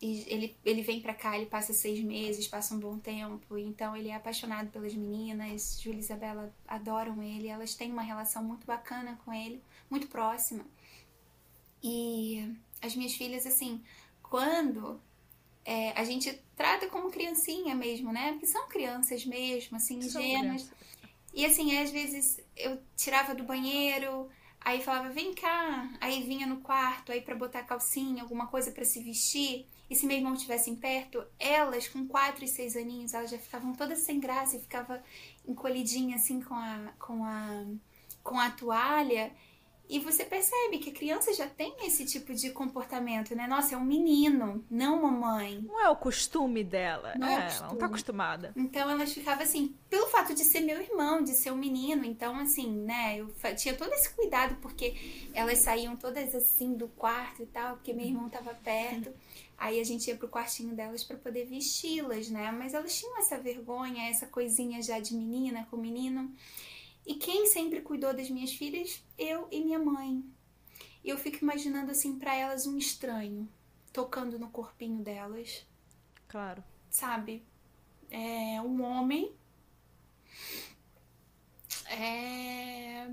ele, 0.00 0.56
ele 0.64 0.82
vem 0.82 1.00
pra 1.00 1.14
cá, 1.14 1.36
ele 1.36 1.46
passa 1.46 1.72
seis 1.72 2.00
meses, 2.02 2.48
passa 2.48 2.74
um 2.74 2.78
bom 2.80 2.98
tempo, 2.98 3.56
então 3.56 3.96
ele 3.96 4.08
é 4.08 4.14
apaixonado 4.14 4.68
pelas 4.70 4.94
meninas. 4.94 5.80
Júlia 5.80 5.98
e 5.98 6.00
Isabela 6.00 6.52
adoram 6.66 7.22
ele, 7.22 7.46
elas 7.46 7.74
têm 7.74 7.92
uma 7.92 8.02
relação 8.02 8.42
muito 8.42 8.66
bacana 8.66 9.18
com 9.24 9.32
ele, 9.32 9.62
muito 9.88 10.08
próxima. 10.08 10.64
E 11.82 12.52
as 12.80 12.96
minhas 12.96 13.14
filhas, 13.14 13.46
assim, 13.46 13.80
quando 14.22 15.00
é, 15.64 15.92
a 15.92 16.02
gente 16.04 16.36
trata 16.56 16.88
como 16.88 17.10
criancinha 17.10 17.74
mesmo, 17.74 18.12
né? 18.12 18.32
Porque 18.32 18.46
são 18.46 18.68
crianças 18.68 19.24
mesmo, 19.24 19.76
assim, 19.76 19.98
ingênuas. 19.98 20.68
E 21.32 21.46
assim, 21.46 21.78
às 21.78 21.90
vezes 21.90 22.40
eu 22.56 22.78
tirava 22.96 23.34
do 23.34 23.44
banheiro, 23.44 24.28
Aí 24.64 24.80
falava, 24.82 25.10
vem 25.10 25.34
cá. 25.34 25.90
Aí 26.00 26.22
vinha 26.22 26.46
no 26.46 26.58
quarto, 26.58 27.12
aí 27.12 27.20
para 27.20 27.34
botar 27.34 27.62
calcinha, 27.62 28.22
alguma 28.22 28.46
coisa 28.46 28.70
para 28.70 28.84
se 28.84 29.02
vestir. 29.02 29.66
E 29.90 29.94
se 29.94 30.06
meu 30.06 30.16
irmão 30.16 30.34
estivesse 30.34 30.74
perto, 30.76 31.22
elas 31.38 31.88
com 31.88 32.06
quatro 32.06 32.44
e 32.44 32.48
seis 32.48 32.76
aninhos, 32.76 33.12
elas 33.12 33.30
já 33.30 33.38
ficavam 33.38 33.74
todas 33.74 33.98
sem 33.98 34.18
graça 34.18 34.56
e 34.56 34.60
ficava 34.60 35.02
encolhidinha 35.46 36.16
assim 36.16 36.40
com 36.40 36.54
a, 36.54 36.92
com 36.98 37.24
a, 37.24 37.66
com 38.22 38.38
a 38.38 38.50
toalha. 38.50 39.32
E 39.92 39.98
você 39.98 40.24
percebe 40.24 40.78
que 40.78 40.88
a 40.88 40.92
criança 40.94 41.34
já 41.34 41.46
tem 41.46 41.74
esse 41.82 42.06
tipo 42.06 42.32
de 42.32 42.48
comportamento, 42.48 43.36
né? 43.36 43.46
Nossa, 43.46 43.74
é 43.74 43.78
um 43.78 43.84
menino, 43.84 44.64
não 44.70 45.02
mamãe. 45.02 45.60
Não 45.60 45.78
é 45.78 45.90
o 45.90 45.96
costume 45.96 46.64
dela. 46.64 47.12
Não 47.18 47.28
é, 47.28 47.48
é 47.48 47.56
ela 47.56 47.68
não 47.68 47.76
tá 47.76 47.84
acostumada. 47.84 48.54
Então 48.56 48.88
elas 48.88 49.12
ficavam 49.12 49.42
assim, 49.42 49.76
pelo 49.90 50.06
fato 50.06 50.34
de 50.34 50.44
ser 50.44 50.60
meu 50.60 50.80
irmão, 50.80 51.22
de 51.22 51.32
ser 51.32 51.50
um 51.50 51.58
menino, 51.58 52.06
então 52.06 52.34
assim, 52.38 52.72
né, 52.72 53.18
eu 53.18 53.30
tinha 53.54 53.74
todo 53.74 53.92
esse 53.92 54.08
cuidado 54.14 54.56
porque 54.62 54.94
elas 55.34 55.58
saíam 55.58 55.94
todas 55.94 56.34
assim 56.34 56.72
do 56.72 56.88
quarto 56.88 57.42
e 57.42 57.46
tal, 57.46 57.74
porque 57.76 57.92
meu 57.92 58.06
irmão 58.06 58.30
tava 58.30 58.54
perto. 58.54 59.12
Aí 59.58 59.78
a 59.78 59.84
gente 59.84 60.08
ia 60.08 60.16
pro 60.16 60.26
quartinho 60.26 60.74
delas 60.74 61.04
para 61.04 61.18
poder 61.18 61.44
vesti-las, 61.44 62.30
né? 62.30 62.50
Mas 62.50 62.72
elas 62.72 62.98
tinham 62.98 63.18
essa 63.18 63.36
vergonha, 63.36 64.08
essa 64.08 64.26
coisinha 64.26 64.80
já 64.80 64.98
de 64.98 65.14
menina 65.14 65.66
com 65.70 65.76
menino. 65.76 66.34
E 67.06 67.14
quem 67.14 67.46
sempre 67.46 67.80
cuidou 67.80 68.14
das 68.14 68.30
minhas 68.30 68.52
filhas? 68.52 69.02
Eu 69.18 69.48
e 69.50 69.60
minha 69.60 69.78
mãe. 69.78 70.24
E 71.02 71.08
eu 71.08 71.18
fico 71.18 71.38
imaginando 71.42 71.90
assim 71.90 72.18
para 72.18 72.34
elas 72.34 72.66
um 72.66 72.78
estranho 72.78 73.48
tocando 73.92 74.38
no 74.38 74.50
corpinho 74.50 75.02
delas. 75.02 75.66
Claro. 76.28 76.62
Sabe? 76.88 77.44
É 78.10 78.60
um 78.60 78.82
homem. 78.82 79.34
É. 81.86 83.06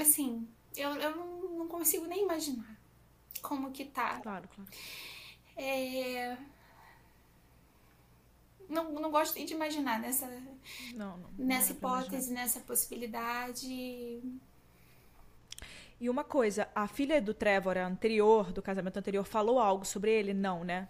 Assim, 0.00 0.48
eu, 0.76 0.90
eu 0.94 1.16
não 1.56 1.68
consigo 1.68 2.06
nem 2.06 2.22
imaginar 2.22 2.78
como 3.42 3.72
que 3.72 3.84
tá. 3.84 4.20
Claro, 4.20 4.48
claro. 4.48 4.70
É 5.56 6.36
não, 8.68 8.92
não 8.92 9.10
gosto 9.10 9.34
de 9.44 9.52
imaginar 9.52 9.98
nessa, 10.00 10.26
não, 10.94 11.16
não, 11.16 11.30
nessa 11.38 11.72
hipótese, 11.72 12.32
nessa 12.32 12.60
possibilidade. 12.60 14.22
E 15.98 16.10
uma 16.10 16.24
coisa, 16.24 16.68
a 16.74 16.86
filha 16.86 17.20
do 17.22 17.32
Trevor 17.32 17.78
anterior, 17.78 18.52
do 18.52 18.60
casamento 18.60 18.98
anterior, 18.98 19.24
falou 19.24 19.58
algo 19.58 19.84
sobre 19.84 20.12
ele? 20.12 20.34
Não, 20.34 20.62
né? 20.62 20.88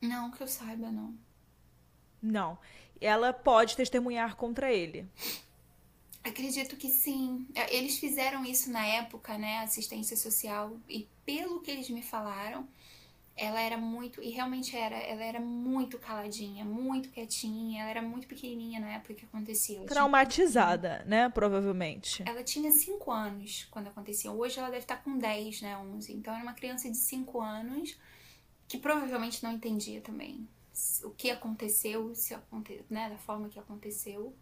Não, 0.00 0.30
que 0.30 0.42
eu 0.42 0.48
saiba, 0.48 0.90
não. 0.90 1.14
Não. 2.22 2.58
Ela 3.00 3.32
pode 3.32 3.76
testemunhar 3.76 4.36
contra 4.36 4.72
ele. 4.72 5.08
Acredito 6.22 6.76
que 6.76 6.88
sim. 6.88 7.46
É, 7.54 7.74
eles 7.74 7.98
fizeram 7.98 8.44
isso 8.44 8.70
na 8.70 8.84
época, 8.84 9.38
né? 9.38 9.58
Assistência 9.58 10.16
social. 10.16 10.78
E 10.86 11.08
pelo 11.24 11.60
que 11.62 11.70
eles 11.70 11.88
me 11.88 12.02
falaram, 12.02 12.68
ela 13.36 13.60
era 13.60 13.78
muito, 13.78 14.22
e 14.22 14.30
realmente 14.30 14.76
era, 14.76 14.96
ela 14.96 15.22
era 15.24 15.40
muito 15.40 15.98
caladinha, 15.98 16.64
muito 16.64 17.08
quietinha, 17.08 17.82
ela 17.82 17.90
era 17.90 18.02
muito 18.02 18.26
pequenininha 18.26 18.78
na 18.80 18.90
época 18.94 19.14
que 19.14 19.24
acontecia. 19.24 19.78
Ela 19.78 19.86
Traumatizada, 19.86 20.96
tinha... 20.98 21.04
né? 21.06 21.28
Provavelmente. 21.30 22.22
Ela 22.26 22.42
tinha 22.42 22.70
5 22.70 23.10
anos 23.10 23.66
quando 23.70 23.86
acontecia. 23.86 24.30
Hoje 24.30 24.58
ela 24.58 24.68
deve 24.68 24.82
estar 24.82 25.02
com 25.02 25.16
10, 25.16 25.62
né? 25.62 25.76
11. 25.78 26.12
Então 26.12 26.34
era 26.34 26.42
uma 26.42 26.52
criança 26.52 26.90
de 26.90 26.96
5 26.96 27.40
anos 27.40 27.98
que 28.68 28.78
provavelmente 28.78 29.42
não 29.42 29.52
entendia 29.52 30.00
também 30.00 30.46
o 31.02 31.10
que 31.10 31.30
aconteceu, 31.30 32.14
se 32.14 32.34
aconte... 32.34 32.84
né? 32.90 33.08
Da 33.08 33.16
forma 33.16 33.48
que 33.48 33.58
aconteceu. 33.58 34.34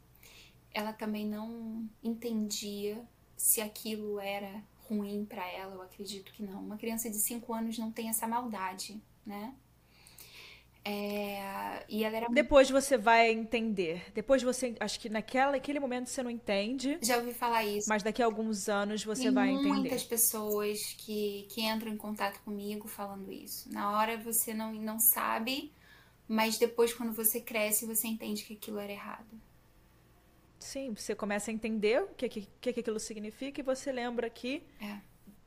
Ela 0.74 0.92
também 0.92 1.26
não 1.26 1.88
entendia 2.02 3.00
se 3.36 3.60
aquilo 3.60 4.18
era 4.18 4.62
ruim 4.94 5.24
para 5.24 5.46
ela, 5.50 5.74
eu 5.74 5.82
acredito 5.82 6.32
que 6.32 6.42
não. 6.42 6.60
Uma 6.60 6.76
criança 6.76 7.10
de 7.10 7.18
5 7.18 7.52
anos 7.52 7.78
não 7.78 7.90
tem 7.90 8.08
essa 8.08 8.26
maldade, 8.26 9.00
né? 9.24 9.54
É, 10.84 11.84
e 11.88 12.02
ela 12.02 12.16
era 12.16 12.28
Depois 12.30 12.70
você 12.70 12.96
vai 12.96 13.30
entender. 13.30 14.10
Depois 14.14 14.42
você. 14.42 14.74
Acho 14.80 14.98
que 14.98 15.10
naquela, 15.10 15.52
naquele 15.52 15.78
momento 15.78 16.08
você 16.08 16.22
não 16.22 16.30
entende. 16.30 16.98
Já 17.02 17.18
ouvi 17.18 17.34
falar 17.34 17.62
isso. 17.64 17.88
Mas 17.88 18.02
daqui 18.02 18.22
a 18.22 18.24
alguns 18.24 18.68
anos 18.70 19.04
você 19.04 19.24
Tem 19.24 19.32
vai 19.32 19.50
entender. 19.50 19.68
muitas 19.68 20.02
pessoas 20.04 20.94
que, 20.96 21.46
que 21.50 21.60
entram 21.62 21.92
em 21.92 21.96
contato 21.96 22.40
comigo 22.42 22.88
falando 22.88 23.30
isso. 23.30 23.70
Na 23.70 23.98
hora 23.98 24.16
você 24.16 24.54
não, 24.54 24.72
não 24.72 24.98
sabe, 24.98 25.70
mas 26.26 26.56
depois, 26.56 26.94
quando 26.94 27.12
você 27.12 27.40
cresce, 27.40 27.84
você 27.84 28.06
entende 28.06 28.44
que 28.44 28.54
aquilo 28.54 28.78
era 28.78 28.92
errado. 28.92 29.26
Sim, 30.68 30.94
você 30.94 31.14
começa 31.14 31.50
a 31.50 31.54
entender 31.54 32.02
o 32.02 32.08
que, 32.08 32.28
que, 32.28 32.46
que 32.60 32.80
aquilo 32.80 33.00
significa 33.00 33.58
e 33.58 33.64
você 33.64 33.90
lembra 33.90 34.28
que 34.28 34.62
é. 34.82 34.98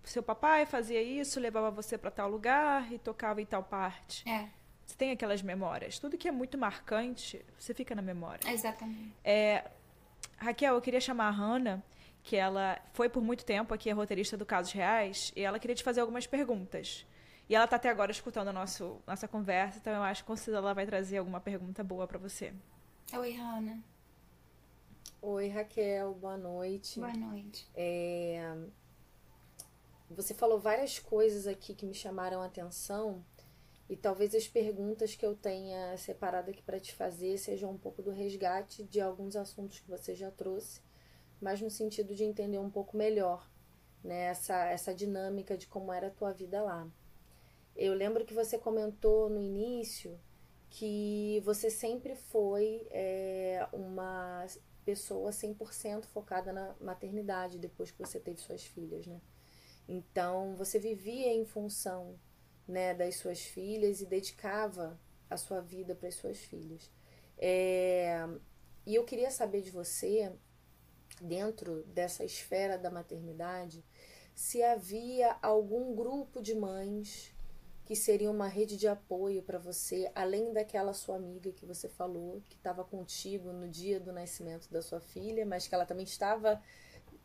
seu 0.04 0.24
papai 0.24 0.66
fazia 0.66 1.00
isso, 1.00 1.40
levava 1.40 1.70
você 1.70 1.96
para 1.96 2.10
tal 2.10 2.28
lugar 2.28 2.92
e 2.92 2.98
tocava 2.98 3.40
em 3.40 3.46
tal 3.46 3.64
parte. 3.64 4.28
É. 4.28 4.50
Você 4.84 4.96
tem 4.96 5.12
aquelas 5.12 5.44
memórias. 5.44 6.00
Tudo 6.00 6.18
que 6.18 6.28
é 6.28 6.32
muito 6.32 6.58
marcante, 6.58 7.46
você 7.56 7.72
fica 7.72 7.94
na 7.94 8.02
memória. 8.02 8.52
Exatamente. 8.52 9.14
É, 9.24 9.70
Raquel, 10.38 10.74
eu 10.74 10.82
queria 10.82 11.00
chamar 11.00 11.28
a 11.28 11.30
Hannah, 11.30 11.84
que 12.24 12.36
ela 12.36 12.80
foi 12.92 13.08
por 13.08 13.22
muito 13.22 13.46
tempo 13.46 13.76
aqui 13.76 13.92
a 13.92 13.94
roteirista 13.94 14.36
do 14.36 14.46
Casos 14.46 14.72
Reais, 14.74 15.32
e 15.36 15.42
ela 15.42 15.60
queria 15.60 15.76
te 15.76 15.84
fazer 15.84 16.02
algumas 16.02 16.26
perguntas. 16.26 17.06
E 17.48 17.54
ela 17.54 17.66
está 17.66 17.76
até 17.76 17.90
agora 17.90 18.12
escutando 18.12 18.48
a 18.48 18.54
nosso, 18.54 19.00
nossa 19.06 19.28
conversa, 19.28 19.78
então 19.78 19.94
eu 19.94 20.02
acho 20.02 20.24
que 20.24 20.28
com 20.28 20.36
certeza 20.36 20.58
ela 20.58 20.74
vai 20.74 20.88
trazer 20.88 21.20
alguma 21.20 21.40
pergunta 21.40 21.84
boa 21.84 22.08
para 22.08 22.18
você. 22.18 22.52
Oi, 23.14 23.34
Hannah. 23.34 23.78
Oi, 25.24 25.50
Raquel, 25.50 26.16
boa 26.16 26.36
noite. 26.36 27.00
Boa 27.00 27.14
noite. 27.14 27.70
É... 27.76 28.58
Você 30.10 30.34
falou 30.34 30.60
várias 30.60 30.98
coisas 30.98 31.46
aqui 31.46 31.76
que 31.76 31.86
me 31.86 31.94
chamaram 31.94 32.42
a 32.42 32.48
atenção 32.48 33.24
e 33.88 33.96
talvez 33.96 34.34
as 34.34 34.48
perguntas 34.48 35.14
que 35.14 35.24
eu 35.24 35.36
tenha 35.36 35.96
separado 35.96 36.50
aqui 36.50 36.64
para 36.64 36.80
te 36.80 36.92
fazer 36.96 37.38
sejam 37.38 37.70
um 37.70 37.78
pouco 37.78 38.02
do 38.02 38.10
resgate 38.10 38.84
de 38.84 39.00
alguns 39.00 39.36
assuntos 39.36 39.80
que 39.80 39.88
você 39.88 40.16
já 40.16 40.32
trouxe, 40.32 40.82
mas 41.40 41.62
no 41.62 41.70
sentido 41.70 42.16
de 42.16 42.24
entender 42.24 42.58
um 42.58 42.72
pouco 42.72 42.98
melhor 42.98 43.48
né, 44.04 44.24
essa, 44.24 44.66
essa 44.66 44.92
dinâmica 44.92 45.56
de 45.56 45.68
como 45.68 45.94
era 45.94 46.08
a 46.08 46.12
tua 46.12 46.34
vida 46.34 46.64
lá. 46.64 46.90
Eu 47.76 47.94
lembro 47.94 48.26
que 48.26 48.34
você 48.34 48.58
comentou 48.58 49.30
no 49.30 49.40
início 49.40 50.20
que 50.68 51.40
você 51.46 51.70
sempre 51.70 52.16
foi 52.16 52.88
é, 52.90 53.68
uma 53.72 54.48
pessoa 54.86 55.32
100% 55.32 56.06
focada 56.06 56.52
na 56.52 56.76
maternidade 56.80 57.58
depois 57.58 57.92
que 57.92 58.00
você 58.00 58.20
teve 58.20 58.40
suas 58.40 58.64
filhas, 58.66 59.06
né? 59.08 59.22
Então, 59.88 60.56
você 60.56 60.80
vivia 60.80 61.34
em 61.34 61.46
função, 61.46 62.20
né, 62.68 62.94
das 62.94 63.16
suas 63.16 63.42
filhas 63.42 64.02
e 64.02 64.06
dedicava 64.06 65.00
a 65.30 65.38
sua 65.38 65.62
vida 65.62 65.96
para 65.96 66.08
as 66.08 66.16
suas 66.16 66.38
filhas. 66.40 66.90
É... 67.38 68.18
E 68.86 68.96
eu 68.96 69.04
queria 69.04 69.30
saber 69.30 69.62
de 69.62 69.72
você, 69.72 70.32
dentro 71.20 71.84
dessa 71.84 72.24
esfera 72.24 72.78
da 72.78 72.90
maternidade, 72.90 73.84
se 74.34 74.64
havia 74.64 75.38
algum 75.42 75.96
grupo 75.96 76.42
de 76.42 76.56
mães 76.56 77.34
que 77.86 77.96
seria 77.96 78.30
uma 78.30 78.48
rede 78.48 78.78
de 78.78 78.88
apoio 78.88 79.42
para 79.42 79.58
você, 79.58 80.12
além 80.14 80.54
daquela 80.54 80.94
sua 80.94 81.16
amiga 81.16 81.52
que 81.52 81.66
você 81.66 81.90
falou, 81.90 82.42
que 82.48 82.56
estava 82.56 82.84
contigo 82.84 83.52
no 83.52 83.68
dia 83.68 84.00
do 84.00 84.14
nascimento 84.14 84.70
da 84.70 84.82
sua 84.82 85.00
filha, 85.00 85.46
mas 85.46 85.68
que 85.68 85.76
ela 85.76 85.86
também 85.86 86.06
estava 86.06 86.62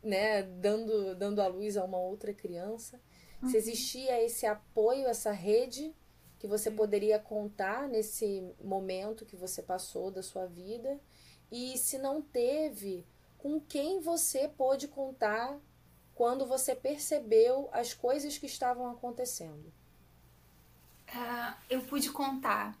né, 0.03 0.43
dando, 0.43 1.15
dando 1.15 1.41
à 1.41 1.47
luz 1.47 1.77
a 1.77 1.83
uma 1.83 1.99
outra 1.99 2.33
criança. 2.33 2.99
Uhum. 3.41 3.49
Se 3.49 3.57
existia 3.57 4.21
esse 4.23 4.45
apoio, 4.45 5.07
essa 5.07 5.31
rede 5.31 5.95
que 6.39 6.47
você 6.47 6.69
poderia 6.69 7.19
contar 7.19 7.87
nesse 7.87 8.53
momento 8.61 9.25
que 9.25 9.35
você 9.35 9.61
passou 9.61 10.11
da 10.11 10.21
sua 10.21 10.45
vida, 10.45 10.99
e 11.51 11.77
se 11.77 11.97
não 11.97 12.21
teve, 12.21 13.05
com 13.37 13.59
quem 13.59 14.01
você 14.01 14.47
pôde 14.47 14.87
contar 14.87 15.59
quando 16.13 16.45
você 16.45 16.75
percebeu 16.75 17.69
as 17.71 17.93
coisas 17.93 18.37
que 18.37 18.47
estavam 18.47 18.87
acontecendo 18.87 19.71
uh, 21.13 21.55
eu 21.69 21.81
pude 21.81 22.11
contar 22.11 22.77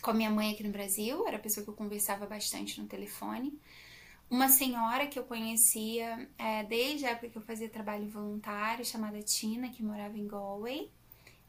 com 0.00 0.10
a 0.10 0.14
minha 0.14 0.30
mãe 0.30 0.52
aqui 0.52 0.62
no 0.62 0.70
Brasil, 0.70 1.26
era 1.26 1.36
a 1.36 1.40
pessoa 1.40 1.64
que 1.64 1.70
eu 1.70 1.74
conversava 1.74 2.26
bastante 2.26 2.80
no 2.80 2.86
telefone. 2.86 3.58
Uma 4.30 4.48
senhora 4.48 5.06
que 5.06 5.18
eu 5.18 5.24
conhecia 5.24 6.28
é, 6.36 6.62
desde 6.62 7.06
a 7.06 7.10
época 7.10 7.30
que 7.30 7.38
eu 7.38 7.42
fazia 7.42 7.68
trabalho 7.68 8.06
voluntário, 8.08 8.84
chamada 8.84 9.22
Tina, 9.22 9.70
que 9.70 9.82
morava 9.82 10.18
em 10.18 10.28
Galway. 10.28 10.90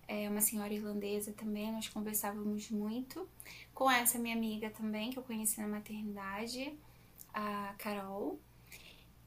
É 0.08 0.30
uma 0.30 0.42
senhora 0.42 0.74
irlandesa 0.74 1.34
também, 1.34 1.72
nós 1.72 1.90
conversávamos 1.90 2.72
muito. 2.72 3.28
Com 3.74 3.92
essa 3.92 4.18
minha 4.18 4.36
amiga 4.36 4.70
também, 4.70 5.12
que 5.12 5.20
eu 5.20 5.24
conheci 5.24 5.60
na 5.60 5.68
maternidade, 5.68 6.74
a 7.34 7.76
Carol. 7.78 8.40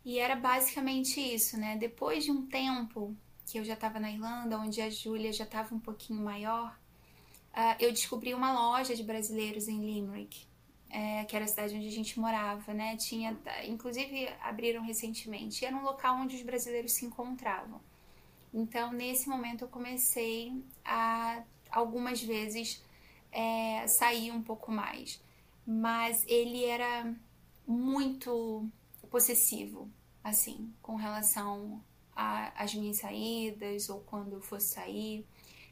E 0.04 0.18
era 0.18 0.34
basicamente 0.34 1.20
isso, 1.20 1.56
né? 1.56 1.76
Depois 1.76 2.24
de 2.24 2.32
um 2.32 2.46
tempo 2.46 3.14
que 3.52 3.58
eu 3.58 3.64
já 3.64 3.74
estava 3.74 4.00
na 4.00 4.10
Irlanda, 4.10 4.58
onde 4.58 4.80
a 4.80 4.88
Júlia 4.88 5.30
já 5.30 5.44
estava 5.44 5.74
um 5.74 5.78
pouquinho 5.78 6.22
maior, 6.22 6.74
uh, 7.52 7.76
eu 7.78 7.92
descobri 7.92 8.32
uma 8.32 8.50
loja 8.50 8.96
de 8.96 9.02
brasileiros 9.02 9.68
em 9.68 9.78
Limerick, 9.78 10.46
é, 10.88 11.24
que 11.26 11.36
era 11.36 11.44
a 11.44 11.48
cidade 11.48 11.76
onde 11.76 11.86
a 11.86 11.90
gente 11.90 12.18
morava, 12.18 12.72
né? 12.72 12.96
Tinha, 12.96 13.36
inclusive 13.66 14.26
abriram 14.40 14.82
recentemente. 14.82 15.66
Era 15.66 15.76
um 15.76 15.82
local 15.82 16.16
onde 16.16 16.34
os 16.34 16.42
brasileiros 16.42 16.92
se 16.92 17.04
encontravam. 17.04 17.78
Então, 18.54 18.90
nesse 18.90 19.28
momento, 19.28 19.64
eu 19.64 19.68
comecei 19.68 20.64
a 20.82 21.42
algumas 21.70 22.22
vezes 22.22 22.82
é, 23.30 23.86
sair 23.86 24.30
um 24.30 24.42
pouco 24.42 24.72
mais. 24.72 25.22
Mas 25.66 26.24
ele 26.26 26.64
era 26.64 27.14
muito 27.66 28.66
possessivo, 29.10 29.90
assim, 30.24 30.72
com 30.80 30.94
relação 30.94 31.82
a, 32.14 32.52
as 32.62 32.74
minhas 32.74 32.98
saídas 32.98 33.88
ou 33.88 34.00
quando 34.00 34.34
eu 34.34 34.40
fosse 34.40 34.74
sair. 34.74 35.26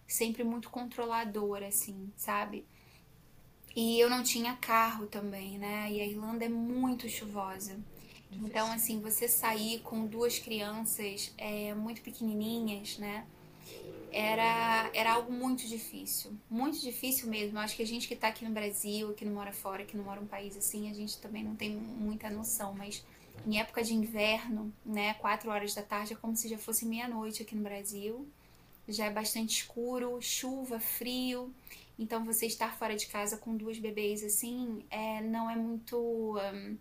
Sempre 0.06 0.42
muito 0.42 0.70
controladora, 0.70 1.68
assim, 1.68 2.12
sabe? 2.16 2.66
E 3.74 4.00
eu 4.00 4.10
não 4.10 4.22
tinha 4.22 4.56
carro 4.56 5.06
também, 5.06 5.58
né? 5.58 5.90
E 5.90 6.00
a 6.00 6.06
Irlanda 6.06 6.44
é 6.44 6.48
muito 6.48 7.08
chuvosa. 7.08 7.78
Difícil. 8.30 8.46
Então, 8.46 8.72
assim, 8.72 9.00
você 9.00 9.28
sair 9.28 9.80
com 9.80 10.06
duas 10.06 10.38
crianças 10.38 11.32
é, 11.38 11.72
muito 11.74 12.00
pequenininhas, 12.02 12.98
né? 12.98 13.26
Era, 14.12 14.90
era 14.92 15.12
algo 15.12 15.32
muito 15.32 15.68
difícil. 15.68 16.36
Muito 16.50 16.80
difícil 16.80 17.28
mesmo. 17.28 17.56
Eu 17.56 17.62
acho 17.62 17.76
que 17.76 17.82
a 17.82 17.86
gente 17.86 18.08
que 18.08 18.16
tá 18.16 18.28
aqui 18.28 18.44
no 18.44 18.50
Brasil, 18.50 19.14
que 19.14 19.24
não 19.24 19.32
mora 19.32 19.52
fora, 19.52 19.84
que 19.84 19.96
não 19.96 20.04
mora 20.04 20.20
um 20.20 20.26
país 20.26 20.56
assim, 20.56 20.90
a 20.90 20.94
gente 20.94 21.18
também 21.18 21.44
não 21.44 21.54
tem 21.54 21.70
muita 21.70 22.28
noção. 22.28 22.74
Mas 22.74 23.04
em 23.46 23.58
época 23.58 23.82
de 23.82 23.94
inverno, 23.94 24.72
né? 24.84 25.14
Quatro 25.14 25.50
horas 25.50 25.74
da 25.74 25.82
tarde 25.82 26.12
é 26.12 26.16
como 26.16 26.36
se 26.36 26.48
já 26.48 26.58
fosse 26.58 26.84
meia-noite 26.86 27.42
aqui 27.42 27.54
no 27.54 27.62
Brasil. 27.62 28.28
Já 28.88 29.06
é 29.06 29.10
bastante 29.10 29.56
escuro, 29.62 30.20
chuva, 30.20 30.80
frio. 30.80 31.52
Então, 31.98 32.24
você 32.24 32.46
estar 32.46 32.76
fora 32.76 32.96
de 32.96 33.06
casa 33.06 33.36
com 33.36 33.56
duas 33.56 33.78
bebês 33.78 34.24
assim, 34.24 34.84
é, 34.90 35.20
não 35.20 35.50
é 35.50 35.56
muito. 35.56 36.38
Um, 36.38 36.76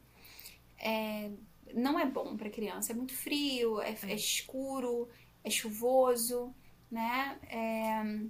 é, 0.78 1.32
não 1.74 2.00
é 2.00 2.06
bom 2.06 2.36
para 2.38 2.50
criança. 2.50 2.92
É 2.92 2.96
muito 2.96 3.14
frio, 3.14 3.82
é, 3.82 3.96
é, 4.04 4.16
escuro, 4.16 5.08
é 5.44 5.50
chuvoso, 5.50 6.54
né? 6.90 7.38
É, 7.50 8.30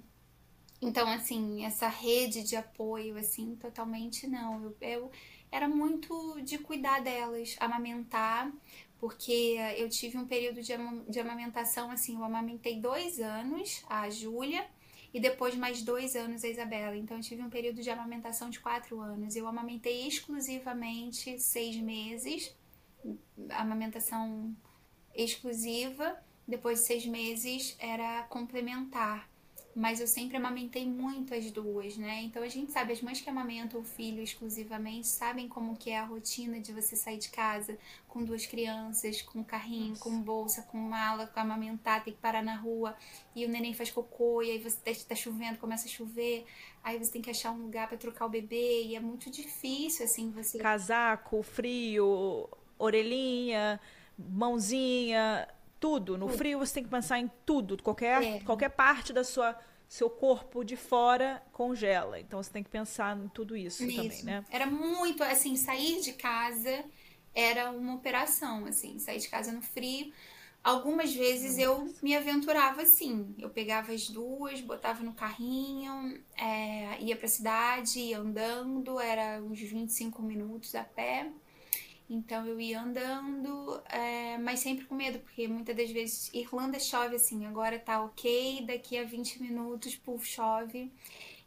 então, 0.82 1.08
assim, 1.08 1.64
essa 1.64 1.88
rede 1.88 2.42
de 2.42 2.56
apoio, 2.56 3.16
assim, 3.18 3.54
totalmente 3.56 4.26
não. 4.26 4.64
Eu, 4.64 4.76
eu 4.80 5.10
era 5.50 5.68
muito 5.68 6.40
de 6.42 6.58
cuidar 6.58 7.00
delas, 7.00 7.56
amamentar, 7.58 8.52
porque 8.98 9.56
eu 9.76 9.88
tive 9.88 10.18
um 10.18 10.26
período 10.26 10.60
de, 10.62 10.72
de 11.08 11.20
amamentação, 11.20 11.90
assim, 11.90 12.16
eu 12.16 12.24
amamentei 12.24 12.80
dois 12.80 13.18
anos, 13.18 13.82
a 13.88 14.10
Júlia 14.10 14.66
e 15.12 15.18
depois 15.18 15.56
mais 15.56 15.82
dois 15.82 16.14
anos 16.14 16.44
a 16.44 16.48
Isabela. 16.48 16.96
Então 16.96 17.16
eu 17.16 17.22
tive 17.22 17.42
um 17.42 17.50
período 17.50 17.82
de 17.82 17.90
amamentação 17.90 18.50
de 18.50 18.60
quatro 18.60 19.00
anos. 19.00 19.34
Eu 19.34 19.46
amamentei 19.48 20.06
exclusivamente 20.06 21.38
seis 21.38 21.76
meses, 21.76 22.54
amamentação 23.50 24.54
exclusiva. 25.14 26.16
Depois 26.46 26.80
de 26.80 26.86
seis 26.86 27.06
meses 27.06 27.76
era 27.78 28.24
complementar 28.24 29.29
mas 29.74 30.00
eu 30.00 30.06
sempre 30.06 30.36
amamentei 30.36 30.84
muito 30.86 31.32
as 31.32 31.50
duas, 31.50 31.96
né? 31.96 32.22
Então 32.22 32.42
a 32.42 32.48
gente 32.48 32.72
sabe, 32.72 32.92
as 32.92 33.00
mães 33.00 33.20
que 33.20 33.30
amamentam 33.30 33.80
o 33.80 33.84
filho 33.84 34.22
exclusivamente 34.22 35.06
sabem 35.06 35.48
como 35.48 35.76
que 35.76 35.90
é 35.90 35.98
a 35.98 36.04
rotina 36.04 36.60
de 36.60 36.72
você 36.72 36.96
sair 36.96 37.18
de 37.18 37.28
casa 37.28 37.78
com 38.08 38.24
duas 38.24 38.46
crianças, 38.46 39.22
com 39.22 39.44
carrinho, 39.44 39.90
Nossa. 39.90 40.02
com 40.02 40.20
bolsa, 40.20 40.62
com 40.62 40.76
mala, 40.78 41.26
com 41.26 41.38
amamentar, 41.38 42.02
tem 42.02 42.12
que 42.12 42.18
parar 42.18 42.42
na 42.42 42.56
rua 42.56 42.96
e 43.34 43.44
o 43.46 43.48
neném 43.48 43.72
faz 43.72 43.90
cocô 43.90 44.42
e 44.42 44.50
aí 44.50 44.58
você 44.58 44.76
tá, 44.76 44.90
tá 45.08 45.14
chovendo, 45.14 45.58
começa 45.58 45.86
a 45.86 45.90
chover, 45.90 46.44
aí 46.82 46.98
você 46.98 47.12
tem 47.12 47.22
que 47.22 47.30
achar 47.30 47.52
um 47.52 47.62
lugar 47.62 47.88
para 47.88 47.96
trocar 47.96 48.26
o 48.26 48.28
bebê 48.28 48.82
e 48.84 48.96
é 48.96 49.00
muito 49.00 49.30
difícil 49.30 50.04
assim 50.04 50.30
você 50.30 50.58
casaco, 50.58 51.42
frio, 51.42 52.48
orelhinha, 52.76 53.80
mãozinha, 54.18 55.46
tudo. 55.80 56.16
No 56.16 56.28
frio 56.28 56.58
você 56.58 56.74
tem 56.74 56.84
que 56.84 56.90
pensar 56.90 57.18
em 57.18 57.30
tudo. 57.44 57.82
Qualquer, 57.82 58.22
é. 58.22 58.40
qualquer 58.40 58.68
parte 58.68 59.12
da 59.12 59.24
sua 59.24 59.58
seu 59.88 60.08
corpo 60.08 60.62
de 60.62 60.76
fora 60.76 61.42
congela. 61.52 62.20
Então 62.20 62.40
você 62.40 62.50
tem 62.52 62.62
que 62.62 62.70
pensar 62.70 63.16
em 63.16 63.26
tudo 63.28 63.56
isso, 63.56 63.84
isso, 63.84 63.96
também, 63.96 64.22
né? 64.22 64.44
Era 64.48 64.66
muito 64.66 65.24
assim, 65.24 65.56
sair 65.56 66.00
de 66.00 66.12
casa 66.12 66.84
era 67.34 67.70
uma 67.70 67.94
operação, 67.94 68.66
assim, 68.66 68.98
sair 68.98 69.18
de 69.18 69.28
casa 69.28 69.52
no 69.52 69.62
frio. 69.62 70.12
Algumas 70.62 71.14
vezes 71.14 71.56
eu 71.56 71.92
me 72.02 72.14
aventurava 72.14 72.82
assim. 72.82 73.34
Eu 73.38 73.48
pegava 73.48 73.92
as 73.92 74.08
duas, 74.08 74.60
botava 74.60 75.02
no 75.02 75.14
carrinho, 75.14 76.22
é, 76.36 77.00
ia 77.00 77.16
pra 77.16 77.28
cidade, 77.28 77.98
ia 77.98 78.18
andando, 78.18 79.00
era 79.00 79.42
uns 79.42 79.58
25 79.58 80.20
minutos 80.22 80.74
a 80.74 80.84
pé. 80.84 81.30
Então 82.10 82.44
eu 82.44 82.60
ia 82.60 82.82
andando, 82.82 83.80
é, 83.88 84.36
mas 84.38 84.58
sempre 84.58 84.84
com 84.84 84.96
medo, 84.96 85.20
porque 85.20 85.46
muitas 85.46 85.76
das 85.76 85.92
vezes 85.92 86.28
Irlanda 86.34 86.80
chove 86.80 87.14
assim, 87.14 87.46
agora 87.46 87.78
tá 87.78 88.02
ok, 88.02 88.64
daqui 88.66 88.98
a 88.98 89.04
20 89.04 89.40
minutos, 89.40 89.94
puf, 89.94 90.26
chove. 90.26 90.92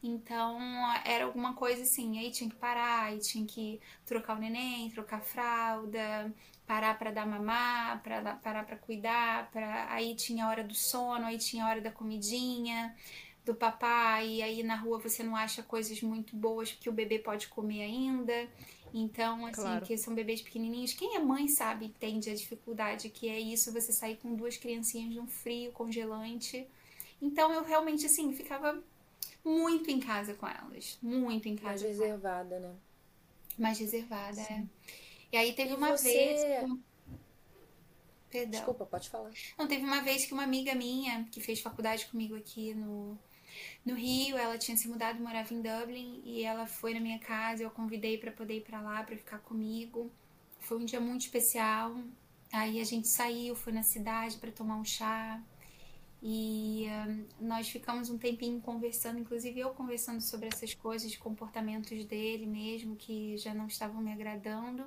Então 0.01 0.57
era 1.05 1.26
alguma 1.26 1.53
coisa 1.53 1.84
assim, 1.84 2.18
aí 2.18 2.32
tinha 2.32 2.49
que 2.49 2.55
parar, 2.55 3.05
aí 3.07 3.20
tinha 3.20 3.45
que 3.45 3.82
trocar 4.05 4.38
o 4.38 4.39
neném, 4.39 4.89
trocar 4.89 5.18
a 5.18 5.22
fralda, 5.22 6.34
parar 6.66 6.97
para 6.97 7.11
dar 7.11 7.26
mamar, 7.28 8.01
para 8.01 8.36
parar 8.36 8.66
para 8.66 8.78
cuidar, 8.78 9.51
para 9.51 9.91
aí 9.91 10.16
tinha 10.16 10.45
a 10.45 10.49
hora 10.49 10.64
do 10.64 10.74
sono, 10.74 11.26
aí 11.26 11.38
tinha 11.38 11.66
a 11.66 11.70
hora 11.70 11.82
da 11.82 11.91
comidinha 11.91 12.95
do 13.45 13.53
papai, 13.53 14.28
e 14.36 14.41
aí 14.41 14.64
na 14.64 14.76
rua 14.78 14.99
você 14.99 15.22
não 15.24 15.36
acha 15.36 15.61
coisas 15.61 16.01
muito 16.01 16.36
boas 16.36 16.72
que 16.72 16.89
o 16.89 16.93
bebê 16.93 17.20
pode 17.20 17.47
comer 17.49 17.82
ainda. 17.84 18.47
Então, 18.94 19.46
assim, 19.48 19.56
claro. 19.56 19.86
que 19.86 19.98
são 19.98 20.14
bebês 20.14 20.41
pequenininhos. 20.41 20.94
Quem 20.94 21.16
é 21.16 21.20
mãe 21.20 21.48
sabe, 21.48 21.88
entende 21.88 22.30
a 22.30 22.36
dificuldade 22.36 23.10
que 23.10 23.28
é 23.28 23.39
isso, 23.39 23.74
você 23.74 23.91
sair 23.91 24.18
com 24.18 24.36
duas 24.36 24.56
criancinhas 24.56 25.16
num 25.16 25.26
frio 25.26 25.72
congelante. 25.72 26.68
Então, 27.20 27.52
eu 27.52 27.64
realmente, 27.64 28.06
assim, 28.06 28.32
ficava 28.34 28.82
muito 29.44 29.89
em 29.89 30.00
casa 30.00 30.36
com 30.36 30.48
elas. 30.48 31.00
Muito 31.02 31.48
em 31.48 31.56
casa. 31.56 31.86
Mais 31.86 31.98
reservada, 31.98 32.60
né? 32.60 32.76
Mais 33.58 33.80
reservada, 33.80 34.39
é. 34.39 34.44
Sim. 34.44 34.54
é. 34.54 34.94
E 35.34 35.38
aí 35.38 35.54
teve 35.54 35.72
e 35.72 35.76
uma 35.76 35.98
você... 35.98 36.14
vez. 36.14 36.41
Perdão. 38.30 38.52
Desculpa, 38.52 38.86
pode 38.86 39.10
falar. 39.10 39.32
Não, 39.58 39.68
teve 39.68 39.84
uma 39.84 40.02
vez 40.02 40.26
que 40.26 40.34
uma 40.34 40.44
amiga 40.44 40.74
minha, 40.76 41.28
que 41.32 41.39
fez 41.39 41.60
faculdade 41.62 42.08
comigo 42.08 42.36
aqui 42.36 42.74
no, 42.74 43.18
no 43.86 43.95
Rio, 43.95 44.38
ela 44.38 44.57
tinha 44.57 44.78
se 44.78 44.88
mudado, 44.88 45.22
morava 45.22 45.53
em 45.53 45.61
Dublin 45.61 46.22
e 46.24 46.43
ela 46.43 46.66
foi 46.66 46.93
na 46.93 46.99
minha 46.99 47.20
casa, 47.20 47.64
eu 47.64 47.70
convidei 47.70 48.18
para 48.18 48.32
poder 48.32 48.57
ir 48.57 48.61
para 48.61 48.82
lá 48.82 49.03
para 49.03 49.16
ficar 49.18 49.39
comigo. 49.39 50.11
Foi 50.59 50.78
um 50.78 50.86
dia 50.86 50.99
muito 50.99 51.22
especial. 51.22 51.95
Aí 52.51 52.80
a 52.80 52.84
gente 52.84 53.07
saiu, 53.07 53.55
foi 53.55 53.74
na 53.74 53.84
cidade 53.84 54.38
para 54.38 54.51
tomar 54.51 54.78
um 54.78 54.86
chá. 54.86 55.41
E 56.26 56.88
uh, 56.88 57.26
nós 57.41 57.68
ficamos 57.68 58.09
um 58.09 58.18
tempinho 58.18 58.61
conversando, 58.61 59.20
inclusive 59.20 59.59
eu 59.59 59.72
conversando 59.72 60.22
sobre 60.22 60.47
essas 60.47 60.74
coisas, 60.74 61.11
de 61.11 61.18
comportamentos 61.18 62.05
dele 62.05 62.45
mesmo, 62.45 62.95
que 62.95 63.36
já 63.38 63.53
não 63.53 63.68
estavam 63.68 64.01
me 64.01 64.14
agradando. 64.14 64.86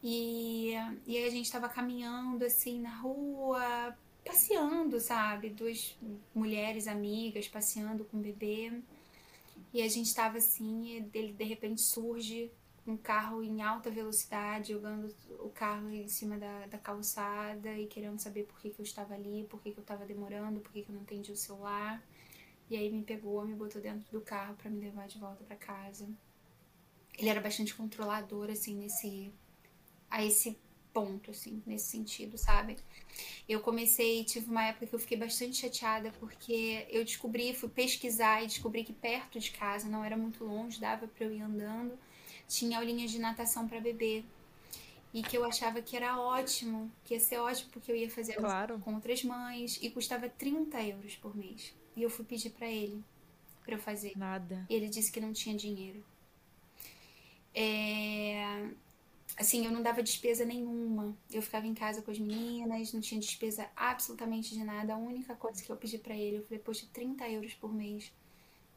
E, 0.00 0.74
uh, 0.76 0.96
e 1.06 1.16
aí 1.16 1.26
a 1.26 1.30
gente 1.30 1.46
estava 1.46 1.68
caminhando 1.68 2.44
assim 2.44 2.80
na 2.80 2.94
rua, 2.94 3.96
passeando, 4.28 5.00
sabe? 5.00 5.48
Duas 5.48 5.98
mulheres 6.34 6.86
amigas 6.86 7.48
passeando 7.48 8.04
com 8.04 8.18
o 8.18 8.20
bebê. 8.20 8.70
E 9.72 9.80
a 9.80 9.88
gente 9.88 10.06
estava 10.06 10.36
assim, 10.36 10.86
e 10.86 11.10
ele 11.14 11.32
de 11.32 11.44
repente 11.44 11.80
surge 11.80 12.50
um 12.86 12.96
carro 12.96 13.42
em 13.42 13.60
alta 13.62 13.90
velocidade, 13.90 14.72
jogando 14.72 15.14
o 15.40 15.50
carro 15.50 15.90
em 15.90 16.08
cima 16.08 16.38
da, 16.38 16.66
da 16.66 16.78
calçada 16.78 17.72
e 17.72 17.86
querendo 17.86 18.18
saber 18.18 18.44
por 18.44 18.58
que, 18.60 18.70
que 18.70 18.80
eu 18.80 18.84
estava 18.84 19.14
ali, 19.14 19.46
por 19.48 19.60
que, 19.62 19.72
que 19.72 19.78
eu 19.78 19.82
estava 19.82 20.06
demorando, 20.06 20.60
por 20.60 20.72
que, 20.72 20.82
que 20.82 20.90
eu 20.90 20.94
não 20.94 21.02
entendi 21.02 21.32
o 21.32 21.36
celular. 21.36 22.02
E 22.70 22.76
aí 22.76 22.90
me 22.90 23.02
pegou, 23.02 23.44
me 23.44 23.54
botou 23.54 23.80
dentro 23.80 24.10
do 24.12 24.20
carro 24.20 24.54
para 24.56 24.70
me 24.70 24.80
levar 24.80 25.08
de 25.08 25.18
volta 25.18 25.42
para 25.44 25.56
casa. 25.56 26.08
Ele 27.18 27.28
era 27.28 27.40
bastante 27.40 27.74
controlador, 27.74 28.50
assim, 28.50 28.74
nesse. 28.74 29.32
a 30.10 30.24
esse 30.24 30.58
ponto, 30.98 31.30
assim, 31.30 31.62
nesse 31.64 31.88
sentido, 31.88 32.36
sabe? 32.36 32.76
Eu 33.48 33.60
comecei, 33.60 34.24
tive 34.24 34.50
uma 34.50 34.64
época 34.64 34.86
que 34.86 34.94
eu 34.94 34.98
fiquei 34.98 35.16
bastante 35.16 35.56
chateada 35.56 36.10
porque 36.18 36.86
eu 36.90 37.04
descobri, 37.04 37.54
fui 37.54 37.68
pesquisar 37.68 38.42
e 38.42 38.46
descobri 38.46 38.82
que 38.82 38.92
perto 38.92 39.38
de 39.38 39.50
casa, 39.52 39.88
não 39.88 40.04
era 40.04 40.16
muito 40.16 40.44
longe, 40.44 40.80
dava 40.80 41.06
para 41.06 41.24
eu 41.24 41.32
ir 41.32 41.40
andando, 41.40 41.96
tinha 42.48 42.78
aulinhas 42.78 43.10
de 43.10 43.18
natação 43.18 43.68
para 43.68 43.80
bebê. 43.80 44.24
E 45.14 45.22
que 45.22 45.38
eu 45.38 45.44
achava 45.44 45.80
que 45.80 45.96
era 45.96 46.20
ótimo, 46.20 46.92
que 47.02 47.14
ia 47.14 47.20
ser 47.20 47.38
ótimo 47.38 47.70
porque 47.72 47.90
eu 47.90 47.96
ia 47.96 48.10
fazer 48.10 48.34
claro. 48.34 48.78
com 48.80 48.94
outras 48.94 49.24
mães 49.24 49.78
e 49.80 49.88
custava 49.88 50.28
30 50.28 50.82
euros 50.82 51.16
por 51.16 51.34
mês. 51.34 51.72
E 51.96 52.02
eu 52.02 52.10
fui 52.10 52.26
pedir 52.26 52.50
para 52.50 52.68
ele 52.68 53.02
para 53.64 53.74
eu 53.74 53.78
fazer. 53.78 54.12
Nada. 54.16 54.66
E 54.68 54.74
ele 54.74 54.88
disse 54.88 55.10
que 55.10 55.18
não 55.18 55.32
tinha 55.32 55.56
dinheiro. 55.56 56.04
É 57.54 58.68
assim, 59.38 59.64
eu 59.64 59.72
não 59.72 59.82
dava 59.82 60.02
despesa 60.02 60.44
nenhuma. 60.44 61.16
Eu 61.30 61.40
ficava 61.40 61.66
em 61.66 61.74
casa 61.74 62.02
com 62.02 62.10
as 62.10 62.18
meninas, 62.18 62.92
não 62.92 63.00
tinha 63.00 63.20
despesa 63.20 63.68
absolutamente 63.76 64.52
de 64.54 64.64
nada. 64.64 64.94
A 64.94 64.98
única 64.98 65.34
coisa 65.36 65.62
que 65.62 65.70
eu 65.70 65.76
pedi 65.76 65.98
para 65.98 66.16
ele, 66.16 66.38
eu 66.38 66.42
falei, 66.42 66.58
poxa, 66.58 66.86
30 66.92 67.28
euros 67.28 67.54
por 67.54 67.72
mês. 67.72 68.12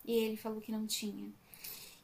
E 0.05 0.13
ele 0.13 0.37
falou 0.37 0.61
que 0.61 0.71
não 0.71 0.85
tinha. 0.85 1.31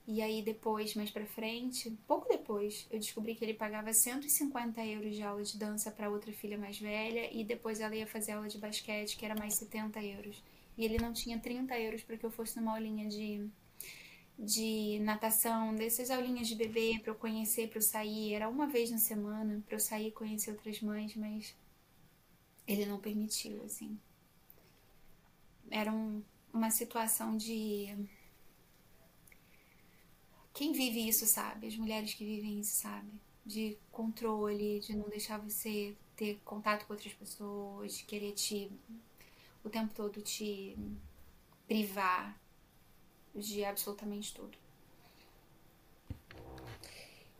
E 0.07 0.21
aí 0.21 0.41
depois, 0.41 0.95
mais 0.95 1.11
pra 1.11 1.25
frente, 1.25 1.91
pouco 2.07 2.29
depois, 2.29 2.87
eu 2.89 2.97
descobri 2.97 3.35
que 3.35 3.43
ele 3.43 3.53
pagava 3.53 3.91
150 3.91 4.85
euros 4.85 5.15
de 5.15 5.21
aula 5.21 5.43
de 5.43 5.57
dança 5.57 5.91
para 5.91 6.09
outra 6.09 6.31
filha 6.31 6.57
mais 6.57 6.79
velha 6.79 7.29
e 7.33 7.43
depois 7.43 7.81
ela 7.81 7.93
ia 7.93 8.07
fazer 8.07 8.31
aula 8.31 8.47
de 8.47 8.57
basquete, 8.57 9.17
que 9.17 9.25
era 9.25 9.35
mais 9.35 9.55
70 9.55 10.01
euros. 10.01 10.41
E 10.77 10.85
ele 10.85 10.97
não 10.97 11.11
tinha 11.11 11.37
30 11.37 11.77
euros 11.79 12.03
para 12.03 12.15
que 12.15 12.25
eu 12.25 12.31
fosse 12.31 12.57
numa 12.57 12.73
aulinha 12.73 13.09
de 13.09 13.49
de 14.37 14.99
natação, 14.99 15.73
dessas 15.75 16.11
aulinhas 16.11 16.47
de 16.47 16.55
bebê 16.55 16.99
para 17.01 17.11
eu 17.11 17.15
conhecer, 17.15 17.69
para 17.69 17.79
eu 17.79 17.81
sair. 17.81 18.33
Era 18.33 18.47
uma 18.47 18.67
vez 18.67 18.91
na 18.91 18.97
semana 18.97 19.63
para 19.65 19.75
eu 19.75 19.79
sair 19.79 20.07
e 20.07 20.11
conhecer 20.11 20.51
outras 20.51 20.81
mães, 20.81 21.15
mas 21.15 21.55
Ele 22.67 22.85
não 22.85 22.99
permitiu, 22.99 23.63
assim. 23.63 23.99
Era 25.69 25.91
um, 25.91 26.23
uma 26.53 26.69
situação 26.69 27.35
de. 27.35 27.95
Quem 30.53 30.71
vive 30.71 31.07
isso 31.07 31.25
sabe, 31.25 31.67
as 31.67 31.77
mulheres 31.77 32.13
que 32.13 32.25
vivem 32.25 32.59
isso 32.59 32.81
sabe, 32.81 33.11
de 33.45 33.77
controle, 33.91 34.79
de 34.79 34.95
não 34.95 35.07
deixar 35.07 35.37
você 35.37 35.95
ter 36.15 36.39
contato 36.43 36.87
com 36.87 36.93
outras 36.93 37.13
pessoas, 37.13 37.97
de 37.97 38.03
querer 38.05 38.33
te 38.33 38.71
o 39.63 39.69
tempo 39.69 39.93
todo 39.93 40.21
te 40.21 40.75
privar 41.67 42.39
de 43.37 43.63
absolutamente 43.63 44.33
tudo. 44.33 44.57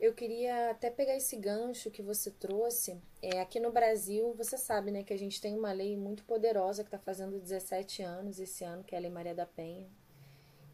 Eu 0.00 0.14
queria 0.14 0.70
até 0.70 0.90
pegar 0.90 1.16
esse 1.16 1.36
gancho 1.36 1.90
que 1.90 2.02
você 2.02 2.30
trouxe. 2.30 2.96
É, 3.20 3.40
aqui 3.40 3.58
no 3.58 3.72
Brasil, 3.72 4.32
você 4.34 4.56
sabe, 4.56 4.92
né, 4.92 5.02
que 5.02 5.12
a 5.12 5.18
gente 5.18 5.40
tem 5.40 5.58
uma 5.58 5.72
lei 5.72 5.96
muito 5.96 6.22
poderosa 6.24 6.84
que 6.84 6.88
está 6.88 6.98
fazendo 6.98 7.40
17 7.40 8.02
anos 8.02 8.38
esse 8.38 8.62
ano, 8.62 8.84
que 8.84 8.94
é 8.94 8.98
a 8.98 9.00
Lei 9.00 9.10
Maria 9.10 9.34
da 9.34 9.44
Penha. 9.44 9.88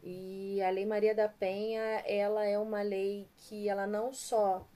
E 0.03 0.61
a 0.61 0.69
Lei 0.69 0.85
Maria 0.85 1.15
da 1.15 1.27
Penha, 1.27 2.03
ela 2.05 2.45
é 2.45 2.59
uma 2.59 2.83
lei 2.83 3.27
que 3.35 3.67
ela 3.67 3.87
não 3.87 4.13
só 4.13 4.67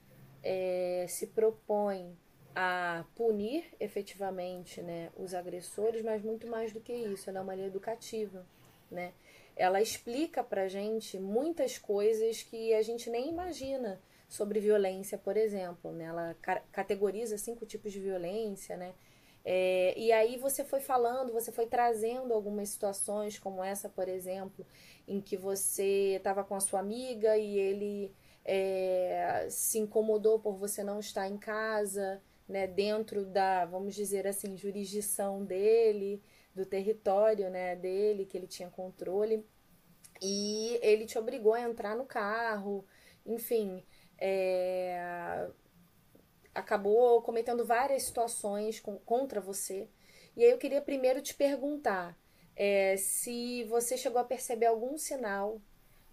é, 0.41 1.05
se 1.07 1.27
propõe 1.27 2.17
a 2.55 3.05
punir 3.15 3.65
efetivamente 3.79 4.81
né, 4.81 5.11
os 5.15 5.35
agressores, 5.35 6.01
mas 6.01 6.23
muito 6.23 6.47
mais 6.47 6.73
do 6.73 6.81
que 6.81 6.91
isso, 6.91 7.29
ela 7.29 7.37
é 7.37 7.41
uma 7.43 7.53
lei 7.53 7.67
educativa, 7.67 8.43
né? 8.89 9.13
Ela 9.59 9.81
explica 9.81 10.43
pra 10.43 10.67
gente 10.67 11.19
muitas 11.19 11.77
coisas 11.77 12.41
que 12.41 12.73
a 12.73 12.81
gente 12.81 13.09
nem 13.09 13.29
imagina 13.29 14.01
sobre 14.27 14.59
violência, 14.59 15.17
por 15.17 15.35
exemplo. 15.35 15.91
Né? 15.91 16.05
Ela 16.05 16.35
ca 16.41 16.61
categoriza 16.71 17.37
cinco 17.37 17.65
tipos 17.65 17.91
de 17.91 17.99
violência, 17.99 18.77
né? 18.77 18.93
É, 19.43 19.93
e 19.97 20.11
aí 20.11 20.37
você 20.37 20.63
foi 20.63 20.79
falando, 20.79 21.33
você 21.33 21.51
foi 21.51 21.65
trazendo 21.65 22.33
algumas 22.33 22.69
situações 22.69 23.39
como 23.39 23.63
essa, 23.63 23.89
por 23.89 24.07
exemplo, 24.07 24.65
em 25.07 25.21
que 25.21 25.37
você 25.37 26.15
estava 26.17 26.43
com 26.43 26.55
a 26.55 26.59
sua 26.59 26.79
amiga 26.79 27.37
e 27.37 27.57
ele 27.57 28.13
é, 28.45 29.47
se 29.49 29.79
incomodou 29.79 30.39
por 30.39 30.55
você 30.55 30.83
não 30.83 30.99
estar 30.99 31.27
em 31.27 31.37
casa, 31.37 32.21
né, 32.47 32.67
dentro 32.67 33.25
da, 33.25 33.65
vamos 33.65 33.95
dizer 33.95 34.27
assim, 34.27 34.57
jurisdição 34.57 35.43
dele, 35.45 36.21
do 36.59 36.65
território 36.65 37.49
né, 37.49 37.73
dele, 37.73 38.25
que 38.25 38.37
ele 38.37 38.45
tinha 38.47 38.69
controle, 38.69 39.47
e 40.21 40.77
ele 40.81 41.05
te 41.05 41.17
obrigou 41.17 41.53
a 41.53 41.61
entrar 41.61 41.95
no 41.95 42.05
carro, 42.05 42.85
enfim, 43.25 43.81
é, 44.17 45.49
acabou 46.53 47.21
cometendo 47.21 47.65
várias 47.65 48.03
situações 48.03 48.77
com, 48.81 48.99
contra 48.99 49.39
você. 49.39 49.87
E 50.35 50.43
aí 50.43 50.51
eu 50.51 50.57
queria 50.57 50.81
primeiro 50.81 51.21
te 51.21 51.33
perguntar 51.33 52.17
é, 52.57 52.97
se 52.97 53.63
você 53.63 53.95
chegou 53.95 54.19
a 54.19 54.25
perceber 54.25 54.65
algum 54.65 54.97
sinal 54.97 55.61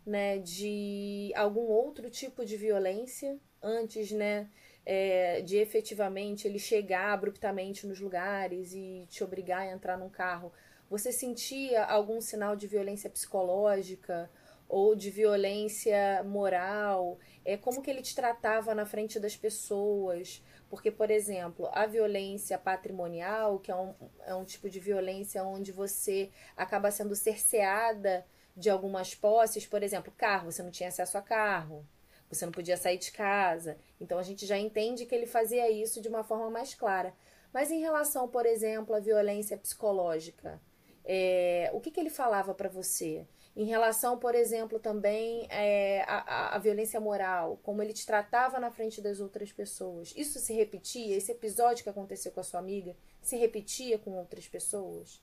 né, 0.07 0.39
de 0.39 1.33
algum 1.35 1.67
outro 1.67 2.09
tipo 2.09 2.45
de 2.45 2.57
violência 2.57 3.37
antes 3.61 4.13
né, 4.13 4.49
é, 4.87 5.41
de 5.43 5.57
efetivamente 5.57 6.47
ele 6.47 6.61
chegar 6.61 7.13
abruptamente 7.13 7.87
nos 7.89 7.99
lugares 7.99 8.73
e 8.73 9.05
te 9.11 9.25
obrigar 9.25 9.63
a 9.63 9.73
entrar 9.73 9.99
num 9.99 10.09
carro. 10.09 10.53
Você 10.89 11.11
sentia 11.11 11.85
algum 11.85 12.21
sinal 12.21 12.55
de 12.55 12.69
violência 12.69 13.11
psicológica 13.11 14.31
ou 14.69 14.95
de 14.95 15.11
violência 15.11 16.23
moral? 16.25 17.19
É 17.45 17.57
como 17.57 17.83
que 17.83 17.91
ele 17.91 18.01
te 18.01 18.15
tratava 18.15 18.73
na 18.77 18.87
frente 18.87 19.19
das 19.19 19.37
pessoas? 19.37 20.41
Porque, 20.71 20.91
por 20.91 21.11
exemplo, 21.11 21.69
a 21.73 21.87
violência 21.87 22.57
patrimonial, 22.57 23.59
que 23.59 23.73
é 23.73 23.77
um, 23.77 23.95
é 24.25 24.35
um 24.35 24.45
tipo 24.45 24.71
de 24.71 24.79
violência 24.79 25.43
onde 25.43 25.73
você 25.73 26.31
acaba 26.57 26.93
sendo 26.93 27.17
cerceada 27.17 28.25
de 28.57 28.71
algumas 28.71 29.15
posses, 29.15 29.67
por 29.67 29.83
exemplo, 29.83 30.13
carro, 30.17 30.51
você 30.51 30.63
não 30.63 30.71
tinha 30.71 30.89
acesso 30.89 31.19
a 31.19 31.23
carro, 31.23 31.85
você 32.31 32.45
não 32.45 32.53
podia 32.53 32.77
sair 32.77 32.99
de 32.99 33.13
casa. 33.13 33.79
Então 34.01 34.19
a 34.19 34.23
gente 34.23 34.47
já 34.47 34.59
entende 34.59 35.07
que 35.07 35.15
ele 35.15 35.27
fazia 35.27 35.71
isso 35.71 36.01
de 36.01 36.09
uma 36.09 36.25
forma 36.25 36.51
mais 36.51 36.75
clara. 36.75 37.15
Mas 37.53 37.71
em 37.71 37.81
relação, 37.81 38.29
por 38.29 38.45
exemplo, 38.45 38.95
à 38.95 39.01
violência 39.01 39.57
psicológica, 39.57 40.61
é, 41.05 41.71
o 41.73 41.81
que, 41.81 41.91
que 41.91 42.01
ele 42.01 42.11
falava 42.11 42.53
para 42.53 42.69
você? 42.69 43.27
Em 43.57 43.65
relação, 43.65 44.19
por 44.19 44.35
exemplo, 44.35 44.79
também 44.79 45.47
é, 45.49 46.05
a, 46.07 46.59
violência 46.59 47.01
moral, 47.01 47.59
como 47.63 47.83
ele 47.83 47.95
te 47.95 48.05
tratava 48.05 48.61
na 48.61 48.71
frente 48.71 49.01
das 49.01 49.19
outras 49.19 49.51
pessoas. 49.51 50.13
Isso 50.15 50.39
se 50.39 50.53
repetia? 50.53 51.17
Esse 51.17 51.33
episódio 51.33 51.83
que 51.83 51.89
aconteceu 51.89 52.31
com 52.33 52.41
a 52.41 52.43
sua 52.43 52.61
amiga 52.61 52.95
se 53.23 53.37
repetia 53.37 53.99
com 53.99 54.11
outras 54.19 54.47
pessoas? 54.47 55.23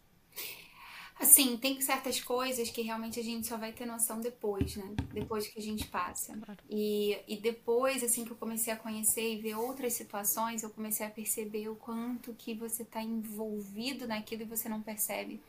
Assim, 1.20 1.58
tem 1.58 1.80
certas 1.80 2.20
coisas 2.20 2.70
que 2.70 2.82
realmente 2.82 3.20
a 3.20 3.24
gente 3.24 3.48
só 3.48 3.58
vai 3.58 3.72
ter 3.72 3.86
noção 3.86 4.20
depois, 4.20 4.76
né? 4.76 4.94
Depois 5.14 5.48
que 5.48 5.60
a 5.60 5.62
gente 5.62 5.88
passa. 5.88 6.38
E, 6.70 7.18
e 7.28 7.38
depois, 7.38 8.04
assim, 8.04 8.26
que 8.26 8.32
eu 8.32 8.36
comecei 8.36 8.74
a 8.74 8.76
conhecer 8.78 9.34
e 9.34 9.42
ver 9.42 9.56
outras 9.56 9.94
situações, 9.94 10.64
eu 10.64 10.70
comecei 10.70 11.06
a 11.06 11.10
perceber 11.10 11.70
o 11.70 11.76
quanto 11.76 12.34
que 12.34 12.54
você 12.54 12.84
está 12.84 13.02
envolvido 13.02 14.08
naquilo 14.08 14.42
e 14.42 14.46
você 14.46 14.68
não 14.68 14.82
percebe 14.82 15.40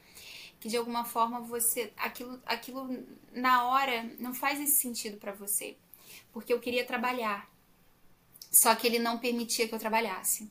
que 0.60 0.68
de 0.68 0.76
alguma 0.78 1.04
forma 1.04 1.40
você 1.40 1.92
aquilo 1.96 2.40
aquilo 2.46 2.88
na 3.32 3.66
hora 3.66 4.10
não 4.18 4.32
faz 4.32 4.58
esse 4.60 4.76
sentido 4.76 5.18
para 5.18 5.32
você, 5.32 5.76
porque 6.32 6.52
eu 6.52 6.60
queria 6.60 6.86
trabalhar. 6.86 7.50
Só 8.50 8.74
que 8.74 8.86
ele 8.86 8.98
não 8.98 9.18
permitia 9.18 9.68
que 9.68 9.74
eu 9.74 9.78
trabalhasse. 9.78 10.50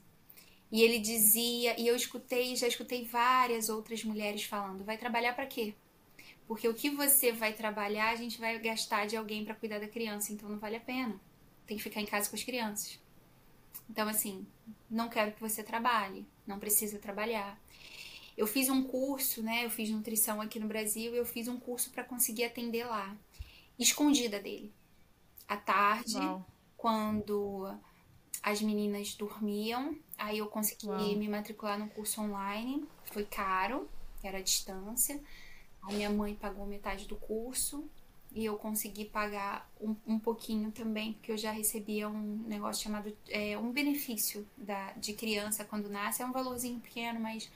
E 0.73 0.81
ele 0.81 0.97
dizia, 0.97 1.79
e 1.79 1.87
eu 1.87 1.95
escutei, 1.95 2.55
já 2.55 2.67
escutei 2.67 3.05
várias 3.05 3.69
outras 3.69 4.03
mulheres 4.03 4.43
falando: 4.43 4.83
vai 4.83 4.97
trabalhar 4.97 5.33
para 5.33 5.45
quê? 5.45 5.75
Porque 6.47 6.67
o 6.67 6.73
que 6.73 6.89
você 6.89 7.31
vai 7.31 7.53
trabalhar, 7.53 8.09
a 8.09 8.15
gente 8.15 8.39
vai 8.39 8.57
gastar 8.57 9.05
de 9.05 9.15
alguém 9.15 9.45
para 9.45 9.53
cuidar 9.53 9.77
da 9.77 9.87
criança, 9.87 10.33
então 10.33 10.49
não 10.49 10.57
vale 10.57 10.77
a 10.77 10.79
pena. 10.79 11.21
Tem 11.67 11.77
que 11.77 11.83
ficar 11.83 12.01
em 12.01 12.07
casa 12.07 12.27
com 12.27 12.35
as 12.35 12.43
crianças. 12.43 12.99
Então, 13.87 14.09
assim, 14.09 14.47
não 14.89 15.09
quero 15.09 15.33
que 15.33 15.39
você 15.39 15.61
trabalhe, 15.61 16.25
não 16.47 16.57
precisa 16.57 16.97
trabalhar. 16.97 17.61
Eu 18.35 18.47
fiz 18.47 18.67
um 18.67 18.83
curso, 18.83 19.43
né? 19.43 19.63
Eu 19.63 19.69
fiz 19.69 19.91
nutrição 19.91 20.41
aqui 20.41 20.59
no 20.59 20.67
Brasil 20.67 21.13
e 21.13 21.17
eu 21.17 21.25
fiz 21.25 21.47
um 21.47 21.59
curso 21.59 21.91
para 21.91 22.03
conseguir 22.03 22.45
atender 22.45 22.85
lá, 22.85 23.15
escondida 23.77 24.39
dele. 24.39 24.73
À 25.47 25.55
tarde, 25.55 26.17
Uau. 26.17 26.43
quando 26.75 27.77
as 28.43 28.61
meninas 28.61 29.15
dormiam, 29.15 29.95
aí 30.17 30.39
eu 30.39 30.47
consegui 30.47 30.87
Uau. 30.87 31.15
me 31.15 31.29
matricular 31.29 31.79
no 31.79 31.87
curso 31.87 32.21
online. 32.21 32.85
Foi 33.05 33.23
caro, 33.23 33.89
era 34.21 34.39
a 34.39 34.41
distância. 34.41 35.19
A 35.81 35.93
minha 35.93 36.09
mãe 36.09 36.35
pagou 36.35 36.65
metade 36.65 37.07
do 37.07 37.15
curso 37.15 37.89
e 38.33 38.43
eu 38.43 38.57
consegui 38.57 39.05
pagar 39.05 39.71
um, 39.79 39.95
um 40.05 40.19
pouquinho 40.19 40.71
também, 40.71 41.13
porque 41.13 41.31
eu 41.31 41.37
já 41.37 41.51
recebia 41.51 42.09
um 42.09 42.43
negócio 42.45 42.83
chamado 42.83 43.15
é, 43.29 43.57
um 43.57 43.71
benefício 43.71 44.45
da, 44.57 44.91
de 44.93 45.13
criança 45.13 45.63
quando 45.63 45.87
nasce. 45.87 46.21
É 46.21 46.25
um 46.25 46.33
valorzinho 46.33 46.81
pequeno, 46.81 47.21
mas 47.21 47.49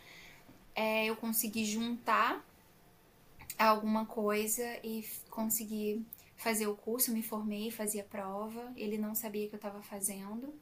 é, 0.73 1.05
eu 1.05 1.17
consegui 1.17 1.65
juntar 1.65 2.45
alguma 3.57 4.05
coisa 4.05 4.63
e 4.83 5.05
consegui 5.29 6.05
fazer 6.37 6.67
o 6.67 6.75
curso, 6.75 7.11
me 7.11 7.23
formei, 7.23 7.71
fazia 7.71 8.03
prova. 8.03 8.71
Ele 8.77 8.97
não 8.97 9.13
sabia 9.13 9.49
que 9.49 9.55
eu 9.55 9.57
estava 9.57 9.81
fazendo. 9.81 10.53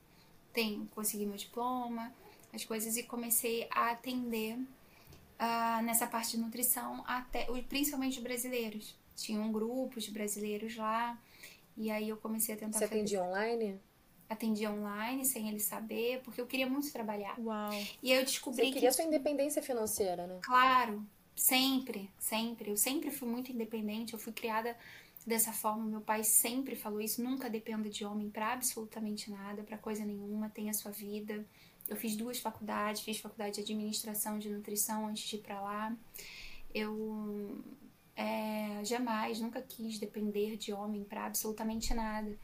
Tem, 0.55 0.89
consegui 0.95 1.25
meu 1.25 1.37
diploma, 1.37 2.11
as 2.53 2.65
coisas 2.65 2.97
e 2.97 3.03
comecei 3.03 3.67
a 3.69 3.91
atender 3.91 4.57
uh, 4.57 5.83
nessa 5.83 6.07
parte 6.07 6.31
de 6.31 6.37
nutrição 6.37 7.03
até 7.05 7.45
principalmente 7.69 8.19
brasileiros. 8.21 8.95
Tinha 9.15 9.39
um 9.39 9.51
grupo 9.51 9.99
de 9.99 10.09
brasileiros 10.11 10.75
lá 10.75 11.21
e 11.77 11.91
aí 11.91 12.09
eu 12.09 12.17
comecei 12.17 12.55
a 12.55 12.57
tentar. 12.57 12.79
Você 12.79 12.85
atendia 12.85 13.21
online? 13.21 13.79
atendia 14.27 14.71
online 14.71 15.23
sem 15.23 15.47
ele 15.47 15.59
saber, 15.59 16.21
porque 16.23 16.41
eu 16.41 16.47
queria 16.47 16.67
muito 16.67 16.91
trabalhar. 16.91 17.39
Uau. 17.39 17.71
E 18.01 18.11
aí 18.11 18.19
eu 18.19 18.25
descobri 18.25 18.65
Você 18.65 18.71
queria 18.71 18.89
que... 18.89 18.95
sua 18.95 19.05
independência 19.05 19.61
financeira, 19.61 20.25
né? 20.25 20.39
Claro, 20.41 21.05
sempre, 21.35 22.09
sempre. 22.17 22.71
Eu 22.71 22.77
sempre 22.77 23.11
fui 23.11 23.27
muito 23.27 23.51
independente, 23.51 24.13
eu 24.13 24.19
fui 24.19 24.33
criada 24.33 24.75
dessa 25.25 25.51
forma. 25.51 25.85
Meu 25.85 26.01
pai 26.01 26.23
sempre 26.23 26.75
falou 26.75 27.01
isso, 27.01 27.23
nunca 27.23 27.49
dependa 27.49 27.89
de 27.89 28.05
homem 28.05 28.29
para 28.29 28.53
absolutamente 28.53 29.31
nada, 29.31 29.63
para 29.63 29.77
coisa 29.77 30.05
nenhuma, 30.05 30.49
tenha 30.49 30.73
sua 30.73 30.91
vida. 30.91 31.45
Eu 31.87 31.95
fiz 31.95 32.15
duas 32.15 32.39
faculdades, 32.39 33.01
fiz 33.01 33.19
faculdade 33.19 33.55
de 33.55 33.61
administração 33.61 34.37
de 34.39 34.49
nutrição 34.49 35.07
antes 35.07 35.23
de 35.23 35.35
ir 35.37 35.41
para 35.41 35.61
lá. 35.61 35.95
Eu 36.73 37.63
é, 38.15 38.83
jamais, 38.83 39.39
nunca 39.39 39.61
quis 39.61 39.99
depender 39.99 40.57
de 40.57 40.73
homem 40.73 41.03
para 41.03 41.25
absolutamente 41.25 41.93
nada. 41.93 42.37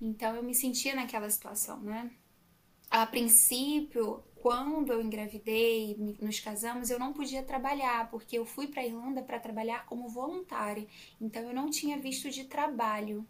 Então 0.00 0.34
eu 0.34 0.42
me 0.42 0.54
sentia 0.54 0.94
naquela 0.94 1.30
situação, 1.30 1.80
né? 1.80 2.10
A 2.90 3.06
princípio, 3.06 4.22
quando 4.42 4.92
eu 4.92 5.00
engravidei, 5.00 5.96
nos 6.20 6.40
casamos, 6.40 6.90
eu 6.90 6.98
não 6.98 7.12
podia 7.12 7.44
trabalhar, 7.44 8.10
porque 8.10 8.36
eu 8.36 8.44
fui 8.44 8.66
para 8.66 8.82
a 8.82 8.84
Irlanda 8.84 9.22
para 9.22 9.38
trabalhar 9.38 9.86
como 9.86 10.08
voluntária. 10.08 10.84
Então 11.20 11.42
eu 11.42 11.54
não 11.54 11.70
tinha 11.70 11.96
visto 11.96 12.28
de 12.28 12.42
trabalho. 12.42 13.24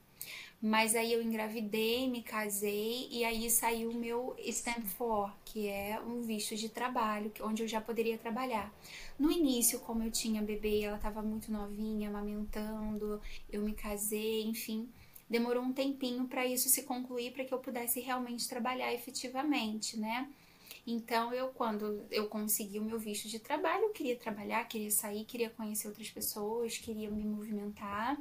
Mas 0.60 0.94
aí 0.94 1.12
eu 1.12 1.20
engravidei, 1.20 2.08
me 2.08 2.22
casei 2.22 3.08
e 3.10 3.24
aí 3.24 3.50
saiu 3.50 3.90
o 3.90 3.94
meu 3.94 4.34
Stand 4.38 4.86
For, 4.86 5.30
que 5.44 5.68
é 5.68 6.00
um 6.00 6.22
visto 6.22 6.56
de 6.56 6.70
trabalho, 6.70 7.30
onde 7.42 7.62
eu 7.62 7.68
já 7.68 7.80
poderia 7.80 8.16
trabalhar. 8.16 8.72
No 9.18 9.30
início, 9.30 9.80
como 9.80 10.02
eu 10.02 10.10
tinha 10.10 10.40
bebê, 10.40 10.80
ela 10.80 10.96
estava 10.96 11.20
muito 11.20 11.52
novinha, 11.52 12.08
amamentando, 12.08 13.20
eu 13.50 13.60
me 13.60 13.74
casei, 13.74 14.44
enfim, 14.44 14.88
demorou 15.28 15.62
um 15.62 15.74
tempinho 15.74 16.26
para 16.26 16.46
isso 16.46 16.70
se 16.70 16.84
concluir, 16.84 17.32
para 17.32 17.44
que 17.44 17.52
eu 17.52 17.58
pudesse 17.58 18.00
realmente 18.00 18.48
trabalhar 18.48 18.94
efetivamente, 18.94 19.98
né? 19.98 20.28
Então, 20.86 21.32
eu, 21.32 21.48
quando 21.48 22.04
eu 22.10 22.28
consegui 22.28 22.78
o 22.78 22.84
meu 22.84 22.98
visto 22.98 23.28
de 23.28 23.38
trabalho, 23.38 23.84
eu 23.84 23.90
queria 23.90 24.16
trabalhar, 24.16 24.64
queria 24.64 24.90
sair, 24.90 25.24
queria 25.24 25.48
conhecer 25.50 25.86
outras 25.86 26.10
pessoas, 26.10 26.76
queria 26.78 27.10
me 27.10 27.24
movimentar. 27.24 28.18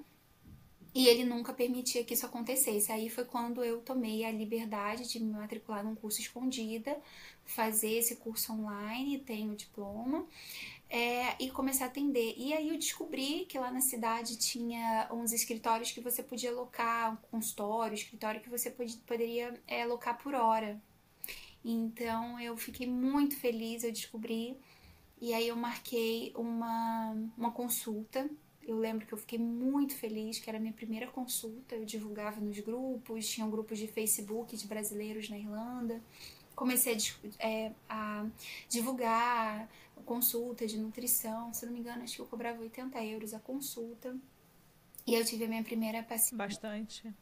E 0.93 1.07
ele 1.07 1.23
nunca 1.23 1.53
permitia 1.53 2.03
que 2.03 2.13
isso 2.13 2.25
acontecesse. 2.25 2.91
Aí 2.91 3.09
foi 3.09 3.23
quando 3.23 3.63
eu 3.63 3.81
tomei 3.81 4.25
a 4.25 4.31
liberdade 4.31 5.09
de 5.09 5.19
me 5.19 5.31
matricular 5.31 5.83
num 5.83 5.95
curso 5.95 6.19
escondida, 6.19 6.97
fazer 7.45 7.93
esse 7.93 8.17
curso 8.17 8.51
online, 8.53 9.19
tenho 9.19 9.55
diploma, 9.55 10.27
é, 10.89 11.41
e 11.41 11.49
comecei 11.49 11.85
a 11.85 11.89
atender. 11.89 12.35
E 12.37 12.53
aí 12.53 12.69
eu 12.69 12.77
descobri 12.77 13.45
que 13.45 13.57
lá 13.57 13.71
na 13.71 13.81
cidade 13.81 14.37
tinha 14.37 15.07
uns 15.11 15.31
escritórios 15.31 15.91
que 15.91 16.01
você 16.01 16.21
podia 16.21 16.51
alocar, 16.51 17.13
um 17.13 17.17
consultório, 17.31 17.95
escritório 17.95 18.41
que 18.41 18.49
você 18.49 18.69
pod 18.69 18.97
poderia 19.07 19.53
é, 19.67 19.83
alocar 19.83 20.21
por 20.21 20.35
hora. 20.35 20.79
Então 21.63 22.39
eu 22.39 22.57
fiquei 22.57 22.87
muito 22.87 23.35
feliz, 23.37 23.83
eu 23.83 23.91
descobri. 23.91 24.57
E 25.19 25.33
aí 25.33 25.47
eu 25.47 25.55
marquei 25.55 26.33
uma, 26.35 27.15
uma 27.37 27.51
consulta 27.51 28.29
eu 28.63 28.77
lembro 28.77 29.05
que 29.05 29.13
eu 29.13 29.17
fiquei 29.17 29.39
muito 29.39 29.95
feliz, 29.95 30.39
que 30.39 30.49
era 30.49 30.57
a 30.57 30.61
minha 30.61 30.73
primeira 30.73 31.07
consulta. 31.07 31.75
Eu 31.75 31.85
divulgava 31.85 32.39
nos 32.39 32.59
grupos, 32.59 33.27
tinham 33.27 33.49
grupos 33.49 33.77
de 33.77 33.87
Facebook 33.87 34.55
de 34.55 34.67
brasileiros 34.67 35.29
na 35.29 35.37
Irlanda. 35.37 36.01
Comecei 36.55 36.95
a, 36.95 37.47
é, 37.47 37.71
a 37.89 38.25
divulgar 38.69 39.67
consulta 40.05 40.65
de 40.67 40.77
nutrição. 40.77 41.53
Se 41.53 41.65
não 41.65 41.73
me 41.73 41.79
engano, 41.79 42.03
acho 42.03 42.15
que 42.15 42.21
eu 42.21 42.25
cobrava 42.25 42.61
80 42.61 43.03
euros 43.03 43.33
a 43.33 43.39
consulta. 43.39 44.15
E 45.07 45.15
eu 45.15 45.25
tive 45.25 45.45
a 45.45 45.47
minha 45.47 45.63
primeira 45.63 46.03
paciente. 46.03 46.37
Bastante. 46.37 47.13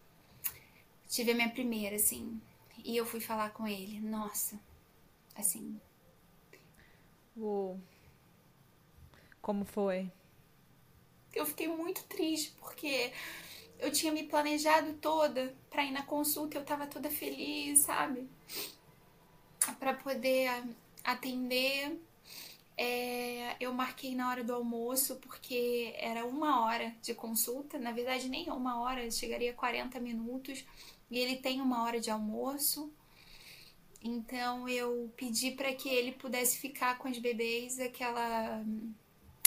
Tive 1.08 1.32
a 1.32 1.36
minha 1.36 1.50
primeira, 1.50 1.96
assim. 1.96 2.40
E 2.86 2.98
eu 2.98 3.06
fui 3.06 3.20
falar 3.20 3.52
com 3.52 3.68
ele. 3.68 4.00
Nossa, 4.00 4.60
assim. 5.36 5.80
Uou. 7.36 7.80
Como 9.42 9.66
foi? 9.66 10.12
eu 11.34 11.46
fiquei 11.46 11.68
muito 11.68 12.04
triste 12.06 12.54
porque 12.60 13.12
eu 13.80 13.92
tinha 13.92 14.12
me 14.12 14.24
planejado 14.24 14.94
toda 14.94 15.56
para 15.70 15.86
ir 15.86 15.92
na 15.92 16.04
consulta, 16.04 16.58
eu 16.58 16.66
tava 16.66 16.88
toda 16.88 17.10
feliz, 17.10 17.84
sabe? 17.84 18.28
Para 19.80 19.94
poder 19.94 20.64
atender. 21.04 22.00
É, 22.82 23.58
eu 23.60 23.74
marquei 23.74 24.16
na 24.16 24.30
hora 24.30 24.42
do 24.42 24.54
almoço 24.54 25.18
porque 25.18 25.94
era 25.98 26.26
uma 26.26 26.64
hora 26.64 26.96
de 27.02 27.14
consulta, 27.14 27.78
na 27.78 27.92
verdade 27.92 28.30
nem 28.30 28.50
uma 28.50 28.80
hora, 28.80 29.12
chegaria 29.12 29.52
a 29.52 29.54
40 29.54 30.00
minutos 30.00 30.64
e 31.10 31.18
ele 31.20 31.38
tem 31.38 31.62
uma 31.62 31.84
hora 31.84 32.00
de 32.00 32.10
almoço. 32.10 32.92
Então 34.02 34.68
eu 34.70 35.12
pedi 35.18 35.52
para 35.52 35.74
que 35.74 35.90
ele 35.90 36.14
pudesse 36.14 36.58
ficar 36.58 36.98
com 36.98 37.08
as 37.08 37.18
bebês 37.18 37.80
aquela 37.80 38.64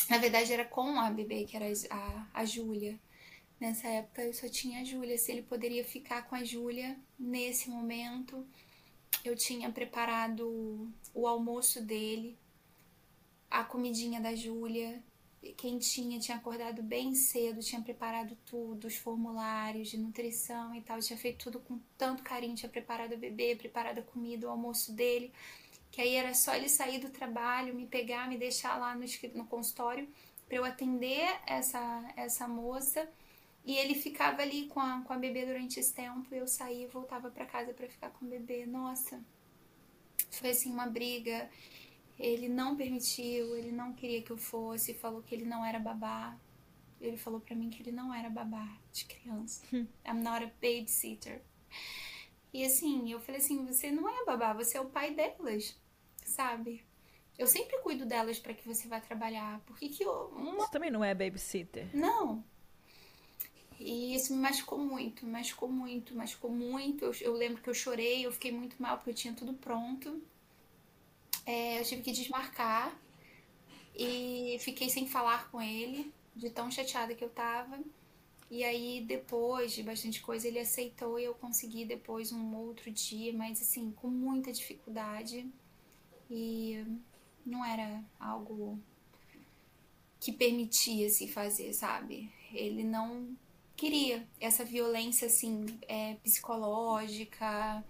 na 0.09 0.19
verdade, 0.19 0.53
era 0.53 0.65
com 0.65 1.01
a 1.01 1.11
bebê, 1.11 1.45
que 1.45 1.57
era 1.57 1.67
a, 1.91 2.27
a 2.35 2.45
Júlia. 2.45 2.99
Nessa 3.59 3.89
época 3.89 4.23
eu 4.23 4.35
só 4.35 4.49
tinha 4.49 4.81
a 4.81 4.85
Júlia. 4.85 5.17
Se 5.17 5.33
ele 5.33 5.43
poderia 5.43 5.85
ficar 5.85 6.29
com 6.29 6.35
a 6.35 6.45
Júlia 6.45 6.99
nesse 7.19 7.71
momento, 7.71 8.47
eu 9.25 9.37
tinha 9.37 9.71
preparado 9.71 10.93
o 11.15 11.27
almoço 11.27 11.81
dele, 11.81 12.37
a 13.51 13.65
comidinha 13.65 14.21
da 14.21 14.35
Júlia, 14.35 15.03
quentinha, 15.57 16.19
tinha 16.19 16.37
acordado 16.37 16.83
bem 16.83 17.15
cedo, 17.15 17.61
tinha 17.61 17.81
preparado 17.81 18.37
tudo, 18.47 18.87
os 18.87 18.97
formulários 18.97 19.89
de 19.89 19.99
nutrição 19.99 20.75
e 20.75 20.81
tal, 20.81 20.99
tinha 21.01 21.19
feito 21.19 21.45
tudo 21.45 21.61
com 21.61 21.79
tanto 21.99 22.23
carinho, 22.23 22.55
tinha 22.55 22.69
preparado 22.69 23.15
a 23.15 23.17
bebê, 23.17 23.57
preparado 23.57 23.99
a 23.99 24.03
comida, 24.03 24.47
o 24.47 24.51
almoço 24.51 24.93
dele 24.93 25.33
que 25.93 26.01
aí 26.01 26.15
era 26.15 26.33
só 26.33 26.55
ele 26.55 26.71
sair 26.71 26.99
do 26.99 27.11
trabalho, 27.11 27.75
me 27.75 27.87
pegar, 27.87 28.27
me 28.27 28.39
deixar 28.39 28.79
lá 28.79 28.95
no, 28.95 29.05
no 29.35 29.47
consultório 29.47 30.09
para 30.49 30.57
eu 30.57 30.65
atender 30.65 31.29
essa, 31.47 32.13
essa 32.17 32.49
moça. 32.49 33.07
E 33.65 33.77
ele 33.77 33.95
ficava 33.95 34.41
ali 34.41 34.67
com 34.69 34.81
a, 34.81 35.03
com 35.03 35.13
a 35.13 35.19
bebê 35.19 35.45
durante 35.45 35.79
esse 35.79 35.93
tempo. 35.93 36.35
Eu 36.35 36.49
saía 36.49 36.85
e 36.85 36.89
voltava 36.89 37.31
para 37.31 37.45
casa 37.45 37.75
para 37.75 37.87
ficar 37.87 38.09
com 38.11 38.25
o 38.25 38.29
bebê. 38.29 38.65
Nossa, 38.65 39.23
foi 40.31 40.51
assim 40.51 40.73
uma 40.73 40.87
briga. 40.87 41.49
Ele 42.19 42.49
não 42.49 42.77
permitiu, 42.77 43.57
ele 43.57 43.73
não 43.73 43.93
queria 43.93 44.23
que 44.23 44.31
eu 44.31 44.37
fosse, 44.37 44.95
falou 44.95 45.23
que 45.23 45.35
ele 45.35 45.45
não 45.45 45.65
era 45.65 45.79
babá. 45.79 46.37
Ele 47.01 47.17
falou 47.17 47.41
para 47.41 47.57
mim 47.57 47.69
que 47.69 47.83
ele 47.83 47.91
não 47.93 48.15
era 48.15 48.31
babá 48.31 48.77
de 48.93 49.05
criança. 49.07 49.63
Hum. 49.73 49.87
I'm 50.07 50.23
not 50.23 50.45
a 50.45 50.51
babysitter. 50.61 51.41
E 52.53 52.65
assim, 52.65 53.11
eu 53.11 53.19
falei 53.19 53.41
assim: 53.41 53.65
você 53.65 53.91
não 53.91 54.09
é 54.09 54.25
babá, 54.25 54.53
você 54.53 54.77
é 54.79 54.81
o 54.81 54.87
pai 54.87 55.13
delas 55.15 55.77
sabe? 56.25 56.85
Eu 57.39 57.47
sempre 57.47 57.79
cuido 57.79 58.05
delas 58.05 58.39
para 58.39 58.55
que 58.55 58.67
você 58.67 58.89
vá 58.89 59.01
trabalhar. 59.01 59.61
Por 59.61 59.79
que 59.79 59.89
que 59.89 60.05
eu, 60.05 60.33
uma... 60.37 60.67
Você 60.67 60.71
também 60.73 60.91
não 60.91 61.05
é 61.05 61.15
babysitter? 61.15 61.89
Não. 61.95 62.45
E 63.79 64.15
isso 64.15 64.35
me 64.35 64.41
machucou 64.41 64.79
muito, 64.79 65.27
machucou 65.27 65.69
muito, 65.69 66.15
machucou 66.15 66.51
muito. 66.51 67.05
Eu, 67.05 67.13
eu 67.21 67.33
lembro 67.33 67.63
que 67.63 67.69
eu 67.69 67.75
chorei, 67.75 68.25
eu 68.25 68.33
fiquei 68.33 68.53
muito 68.53 68.81
mal 68.81 68.97
porque 68.97 69.11
eu 69.11 69.15
tinha 69.15 69.35
tudo 69.35 69.55
pronto. 69.55 70.23
É, 71.45 71.81
eu 71.81 71.85
tive 71.85 72.03
que 72.03 72.13
desmarcar 72.13 72.97
e 73.95 74.57
fiquei 74.61 74.89
sem 74.89 75.07
falar 75.07 75.51
com 75.51 75.61
ele, 75.61 76.13
de 76.35 76.51
tão 76.51 76.71
chateada 76.71 77.15
que 77.15 77.25
eu 77.25 77.31
tava. 77.31 77.79
E 78.51 78.63
aí, 78.65 79.03
depois 79.07 79.73
de 79.73 79.83
bastante 79.83 80.21
coisa, 80.21 80.47
ele 80.47 80.59
aceitou 80.59 81.19
e 81.19 81.25
eu 81.25 81.35
consegui 81.35 81.85
depois 81.85 82.33
um 82.33 82.55
outro 82.57 82.91
dia, 82.91 83.33
mas 83.33 83.63
assim, 83.63 83.91
com 83.93 84.09
muita 84.09 84.53
dificuldade. 84.53 85.47
E 86.31 86.85
não 87.45 87.65
era 87.65 88.05
algo 88.21 88.79
que 90.21 90.33
permitia 90.33 91.09
se 91.09 91.27
fazer, 91.29 91.73
sabe? 91.73 92.31
Ele 92.53 92.85
não 92.85 93.37
queria 93.77 94.27
essa 94.41 94.65
violência 94.65 95.27
assim 95.27 95.67
é, 95.89 96.15
psicológica, 96.23 97.85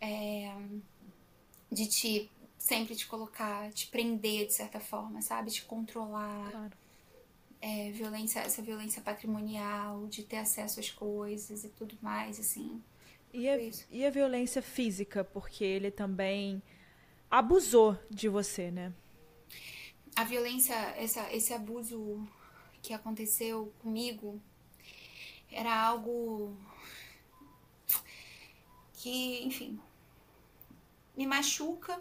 é, 0.00 0.52
de 1.70 1.86
te 1.86 2.30
sempre 2.68 2.94
te 2.94 3.06
colocar, 3.06 3.72
te 3.72 3.86
prender 3.86 4.46
de 4.46 4.52
certa 4.52 4.78
forma, 4.78 5.22
sabe? 5.22 5.50
Te 5.50 5.64
controlar. 5.64 6.50
Claro. 6.50 6.72
É, 7.60 7.90
violência, 7.90 8.40
essa 8.40 8.60
violência 8.62 9.00
patrimonial, 9.02 10.06
de 10.06 10.22
ter 10.22 10.36
acesso 10.36 10.78
às 10.78 10.90
coisas 10.90 11.64
e 11.64 11.68
tudo 11.70 11.96
mais, 12.02 12.38
assim. 12.38 12.80
E 13.32 13.48
a, 13.48 13.56
e 13.90 14.06
a 14.06 14.10
violência 14.10 14.60
física, 14.60 15.24
porque 15.24 15.64
ele 15.64 15.90
também 15.90 16.62
abusou 17.30 17.98
de 18.10 18.28
você, 18.28 18.70
né? 18.70 18.92
A 20.14 20.24
violência, 20.24 20.74
essa, 20.96 21.32
esse 21.32 21.52
abuso 21.54 22.28
que 22.82 22.92
aconteceu 22.92 23.72
comigo 23.80 24.40
era 25.50 25.74
algo 25.74 26.54
que, 28.92 29.42
enfim, 29.44 29.80
me 31.16 31.26
machuca. 31.26 32.00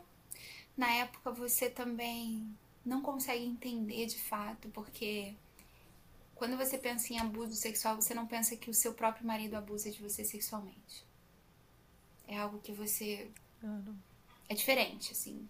Na 0.77 0.93
época 0.93 1.31
você 1.31 1.69
também 1.69 2.55
não 2.85 3.01
consegue 3.01 3.43
entender 3.43 4.05
de 4.05 4.19
fato, 4.19 4.69
porque 4.69 5.35
quando 6.35 6.55
você 6.55 6.77
pensa 6.77 7.11
em 7.11 7.19
abuso 7.19 7.55
sexual, 7.55 7.95
você 7.95 8.13
não 8.13 8.27
pensa 8.27 8.55
que 8.55 8.69
o 8.69 8.73
seu 8.73 8.93
próprio 8.93 9.25
marido 9.25 9.55
abusa 9.55 9.89
de 9.89 9.99
você 10.01 10.23
sexualmente. 10.23 11.03
É 12.27 12.37
algo 12.37 12.59
que 12.59 12.71
você 12.71 13.31
é 14.47 14.53
diferente, 14.53 15.13
assim. 15.13 15.49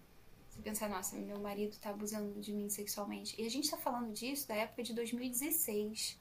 Você 0.50 0.62
pensar, 0.62 0.90
nossa, 0.90 1.18
meu 1.18 1.40
marido 1.40 1.78
tá 1.78 1.90
abusando 1.90 2.40
de 2.40 2.54
mim 2.54 2.70
sexualmente. 2.70 3.40
E 3.40 3.46
a 3.46 3.50
gente 3.50 3.70
tá 3.70 3.78
falando 3.78 4.14
disso 4.14 4.48
da 4.48 4.56
época 4.56 4.82
de 4.82 4.94
2016, 4.94 6.18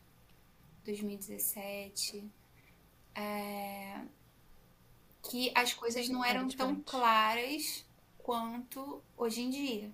2017. 0.85 2.29
É... 3.15 4.03
Que 5.23 5.53
as 5.55 5.73
coisas 5.73 6.09
não 6.09 6.25
eram 6.25 6.49
tão 6.49 6.75
claras 6.83 7.86
quanto 8.27 9.01
hoje 9.17 9.41
em 9.41 9.51
dia. 9.51 9.93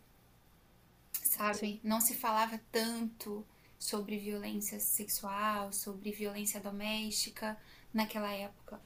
Sabe? 1.12 1.59
Sim. 1.59 1.80
Não 1.85 2.01
se 2.01 2.14
falava 2.14 2.59
tanto 2.72 3.47
sobre 3.78 4.16
violência 4.16 4.80
sexual, 4.80 5.70
sobre 5.70 6.12
violência 6.12 6.59
doméstica 6.59 7.59
naquela 7.93 8.33
época. 8.33 8.80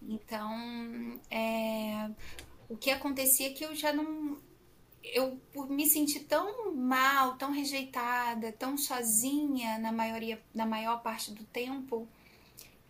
Então, 0.00 1.20
é, 1.28 2.08
o 2.68 2.76
que 2.76 2.92
acontecia 2.92 3.48
é 3.48 3.52
que 3.52 3.64
eu 3.64 3.74
já 3.74 3.92
não. 3.92 4.38
Eu, 5.02 5.40
por 5.52 5.68
me 5.68 5.84
sentir 5.84 6.20
tão 6.20 6.72
mal, 6.72 7.36
tão 7.36 7.50
rejeitada, 7.50 8.52
tão 8.52 8.78
sozinha 8.78 9.76
na, 9.80 9.90
maioria, 9.90 10.40
na 10.54 10.66
maior 10.66 11.02
parte 11.02 11.32
do 11.32 11.42
tempo, 11.44 12.06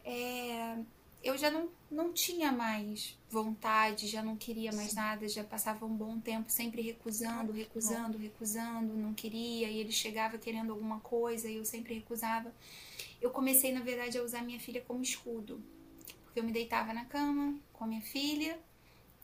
é, 0.05 0.77
eu 1.23 1.37
já 1.37 1.51
não, 1.51 1.69
não 1.91 2.13
tinha 2.13 2.53
mais 2.53 3.19
vontade, 3.29 4.07
já 4.07 4.23
não 4.23 4.37
queria 4.37 4.73
mais 4.73 4.95
nada, 4.95 5.29
já 5.29 5.43
passava 5.43 5.85
um 5.85 5.95
bom 5.95 6.21
tempo 6.21 6.51
sempre 6.51 6.81
recusando, 6.81 7.53
recusando, 7.53 8.17
recusando, 8.17 8.95
não 8.95 9.13
queria, 9.13 9.69
e 9.69 9.79
ele 9.79 9.93
chegava 9.93 10.39
querendo 10.39 10.73
alguma 10.73 11.01
coisa 11.01 11.49
e 11.49 11.57
eu 11.57 11.65
sempre 11.65 11.95
recusava. 11.95 12.53
Eu 13.21 13.31
comecei, 13.31 13.73
na 13.73 13.81
verdade, 13.81 14.17
a 14.17 14.23
usar 14.23 14.43
minha 14.43 14.61
filha 14.61 14.81
como 14.87 15.03
escudo, 15.03 15.61
porque 16.25 16.39
eu 16.39 16.45
me 16.45 16.53
deitava 16.53 16.93
na 16.93 17.05
cama 17.05 17.59
com 17.73 17.85
a 17.85 17.87
minha 17.87 18.03
filha 18.03 18.59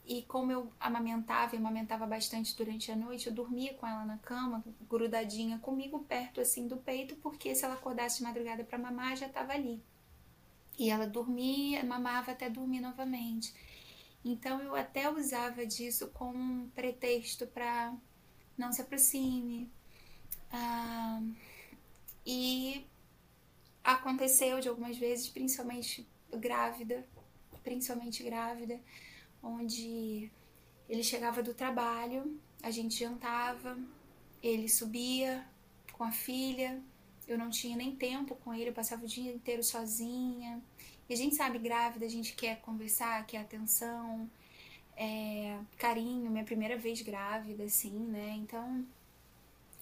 e 0.05 0.21
como 0.23 0.51
eu 0.51 0.71
amamentava 0.79 1.55
e 1.55 1.57
amamentava 1.57 2.05
bastante 2.05 2.55
durante 2.55 2.91
a 2.91 2.95
noite, 2.95 3.27
eu 3.27 3.33
dormia 3.33 3.73
com 3.73 3.87
ela 3.87 4.05
na 4.05 4.17
cama, 4.17 4.63
grudadinha 4.87 5.57
comigo, 5.59 5.99
perto 5.99 6.41
assim 6.41 6.67
do 6.67 6.77
peito, 6.77 7.15
porque 7.15 7.55
se 7.55 7.65
ela 7.65 7.73
acordasse 7.73 8.17
de 8.17 8.23
madrugada 8.23 8.63
para 8.63 8.77
mamar, 8.77 9.15
já 9.15 9.25
estava 9.25 9.53
ali. 9.53 9.81
E 10.77 10.89
ela 10.89 11.07
dormia, 11.07 11.83
mamava 11.83 12.31
até 12.31 12.49
dormir 12.49 12.81
novamente. 12.81 13.53
Então 14.23 14.61
eu 14.61 14.75
até 14.75 15.09
usava 15.09 15.65
disso 15.65 16.09
como 16.09 16.37
um 16.37 16.69
pretexto 16.69 17.45
para 17.47 17.93
não 18.57 18.71
se 18.71 18.81
aproxime. 18.81 19.71
Ah, 20.51 21.21
e 22.25 22.85
aconteceu 23.83 24.59
de 24.59 24.67
algumas 24.67 24.97
vezes, 24.97 25.29
principalmente 25.29 26.07
grávida, 26.31 27.07
principalmente 27.63 28.23
grávida, 28.23 28.79
onde 29.43 30.31
ele 30.89 31.03
chegava 31.03 31.43
do 31.43 31.53
trabalho, 31.53 32.39
a 32.63 32.71
gente 32.71 32.97
jantava, 32.97 33.77
ele 34.41 34.67
subia 34.67 35.45
com 35.93 36.03
a 36.03 36.11
filha, 36.11 36.81
eu 37.27 37.37
não 37.37 37.49
tinha 37.49 37.75
nem 37.75 37.95
tempo 37.95 38.35
com 38.35 38.53
ele, 38.53 38.69
eu 38.69 38.73
passava 38.73 39.03
o 39.03 39.07
dia 39.07 39.31
inteiro 39.31 39.63
sozinha. 39.63 40.61
E 41.07 41.13
a 41.13 41.17
gente 41.17 41.35
sabe, 41.35 41.59
grávida, 41.59 42.05
a 42.05 42.09
gente 42.09 42.33
quer 42.33 42.59
conversar, 42.61 43.25
quer 43.27 43.39
atenção, 43.39 44.29
é, 44.97 45.59
carinho, 45.77 46.31
minha 46.31 46.43
primeira 46.43 46.77
vez 46.77 47.01
grávida, 47.01 47.63
assim, 47.63 47.97
né? 47.99 48.35
Então 48.37 48.85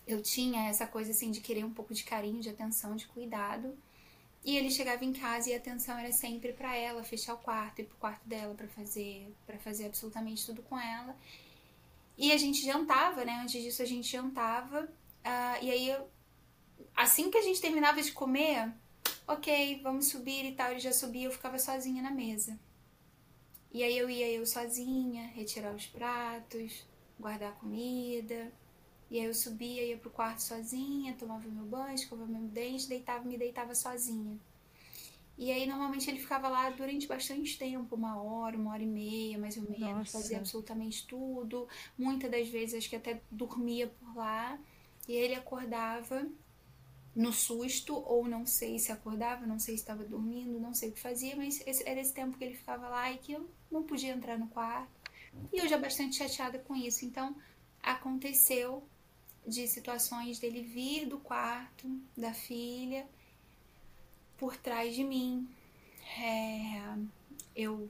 eu 0.05 0.21
tinha 0.21 0.67
essa 0.67 0.85
coisa 0.85 1.11
assim 1.11 1.31
de 1.31 1.41
querer 1.41 1.63
um 1.63 1.73
pouco 1.73 1.93
de 1.93 2.03
carinho, 2.03 2.41
de 2.41 2.49
atenção, 2.49 2.95
de 2.95 3.07
cuidado. 3.07 3.77
E 4.43 4.57
ele 4.57 4.69
chegava 4.69 5.05
em 5.05 5.13
casa 5.13 5.49
e 5.49 5.53
a 5.53 5.57
atenção 5.57 5.97
era 5.97 6.11
sempre 6.11 6.51
para 6.51 6.75
ela, 6.75 7.03
fechar 7.03 7.33
o 7.33 7.37
quarto, 7.37 7.79
ir 7.79 7.85
pro 7.85 7.97
quarto 7.97 8.27
dela 8.27 8.53
para 8.53 8.67
fazer, 8.67 9.33
para 9.45 9.57
fazer 9.57 9.85
absolutamente 9.85 10.45
tudo 10.45 10.61
com 10.63 10.77
ela. 10.77 11.15
E 12.17 12.31
a 12.31 12.37
gente 12.37 12.63
jantava, 12.65 13.23
né? 13.23 13.39
Antes 13.41 13.61
disso 13.61 13.81
a 13.81 13.85
gente 13.85 14.11
jantava. 14.11 14.83
Uh, 14.83 15.63
e 15.63 15.71
aí 15.71 15.97
assim 16.95 17.29
que 17.29 17.37
a 17.37 17.41
gente 17.41 17.61
terminava 17.61 18.01
de 18.01 18.11
comer, 18.11 18.71
ok, 19.27 19.81
vamos 19.81 20.07
subir 20.07 20.45
e 20.45 20.53
tal, 20.53 20.71
ele 20.71 20.79
já 20.79 20.91
subia, 20.91 21.25
eu 21.25 21.31
ficava 21.31 21.57
sozinha 21.57 22.01
na 22.01 22.11
mesa. 22.11 22.59
E 23.71 23.83
aí 23.83 23.97
eu 23.97 24.09
ia 24.09 24.29
eu 24.31 24.45
sozinha, 24.45 25.27
retirar 25.27 25.73
os 25.73 25.87
pratos, 25.87 26.85
guardar 27.19 27.49
a 27.49 27.55
comida. 27.55 28.51
E 29.09 29.19
aí 29.19 29.25
eu 29.25 29.33
subia, 29.33 29.83
ia 29.83 29.97
pro 29.97 30.09
quarto 30.09 30.39
sozinha, 30.41 31.13
tomava 31.13 31.47
meu 31.47 31.65
banho, 31.65 31.95
escovava 31.95 32.31
meu 32.31 32.47
dente, 32.47 32.87
deitava, 32.87 33.23
me 33.25 33.37
deitava 33.37 33.73
sozinha. 33.73 34.39
E 35.35 35.51
aí 35.51 35.65
normalmente 35.65 36.09
ele 36.09 36.19
ficava 36.19 36.47
lá 36.47 36.69
durante 36.69 37.07
bastante 37.07 37.57
tempo, 37.57 37.95
uma 37.95 38.21
hora, 38.21 38.55
uma 38.55 38.71
hora 38.71 38.83
e 38.83 38.87
meia, 38.87 39.37
mais 39.39 39.57
ou 39.57 39.63
menos, 39.63 39.79
Nossa. 39.79 40.19
fazia 40.19 40.37
absolutamente 40.37 41.07
tudo. 41.07 41.67
Muitas 41.97 42.29
das 42.29 42.47
vezes 42.49 42.75
acho 42.75 42.89
que 42.89 42.95
até 42.95 43.21
dormia 43.31 43.87
por 43.87 44.15
lá. 44.15 44.59
E 45.07 45.13
ele 45.13 45.35
acordava 45.35 46.27
no 47.15 47.31
susto, 47.31 47.95
ou 47.95 48.27
não 48.27 48.45
sei 48.45 48.79
se 48.79 48.91
acordava, 48.91 49.45
não 49.45 49.59
sei 49.59 49.75
se 49.75 49.83
estava 49.83 50.03
dormindo, 50.03 50.59
não 50.59 50.73
sei 50.73 50.89
o 50.89 50.91
que 50.91 50.99
fazia, 50.99 51.35
mas 51.35 51.61
esse, 51.65 51.87
era 51.87 51.99
esse 51.99 52.13
tempo 52.13 52.37
que 52.37 52.43
ele 52.43 52.55
ficava 52.55 52.87
lá 52.89 53.11
e 53.11 53.17
que 53.17 53.33
eu 53.33 53.47
não 53.71 53.83
podia 53.83 54.11
entrar 54.11 54.37
no 54.37 54.47
quarto. 54.47 54.91
E 55.51 55.59
eu 55.59 55.67
já 55.67 55.77
bastante 55.77 56.15
chateada 56.15 56.59
com 56.59 56.75
isso. 56.75 57.05
Então, 57.05 57.35
aconteceu 57.81 58.83
de 59.45 59.67
situações 59.67 60.39
dele 60.39 60.61
vir 60.61 61.05
do 61.05 61.19
quarto 61.19 61.87
da 62.15 62.33
filha 62.33 63.05
por 64.37 64.55
trás 64.55 64.95
de 64.95 65.03
mim. 65.03 65.47
É, 66.17 66.81
eu, 67.55 67.89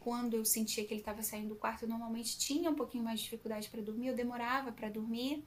quando 0.00 0.34
eu 0.34 0.44
sentia 0.44 0.84
que 0.84 0.92
ele 0.92 1.00
estava 1.00 1.22
saindo 1.22 1.48
do 1.48 1.56
quarto, 1.56 1.82
eu 1.82 1.88
normalmente 1.88 2.38
tinha 2.38 2.70
um 2.70 2.74
pouquinho 2.74 3.04
mais 3.04 3.20
de 3.20 3.24
dificuldade 3.24 3.68
para 3.68 3.82
dormir, 3.82 4.08
eu 4.08 4.14
demorava 4.14 4.72
para 4.72 4.88
dormir, 4.88 5.44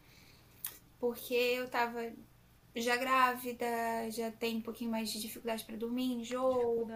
porque 1.00 1.34
eu 1.34 1.66
estava 1.66 2.12
já 2.82 2.96
grávida, 2.96 3.66
já 4.12 4.32
tem 4.32 4.58
um 4.58 4.62
pouquinho 4.62 4.92
mais 4.92 5.10
de 5.10 5.22
dificuldade 5.22 5.64
para 5.64 5.78
dormir, 5.78 6.14
enjoo. 6.14 6.88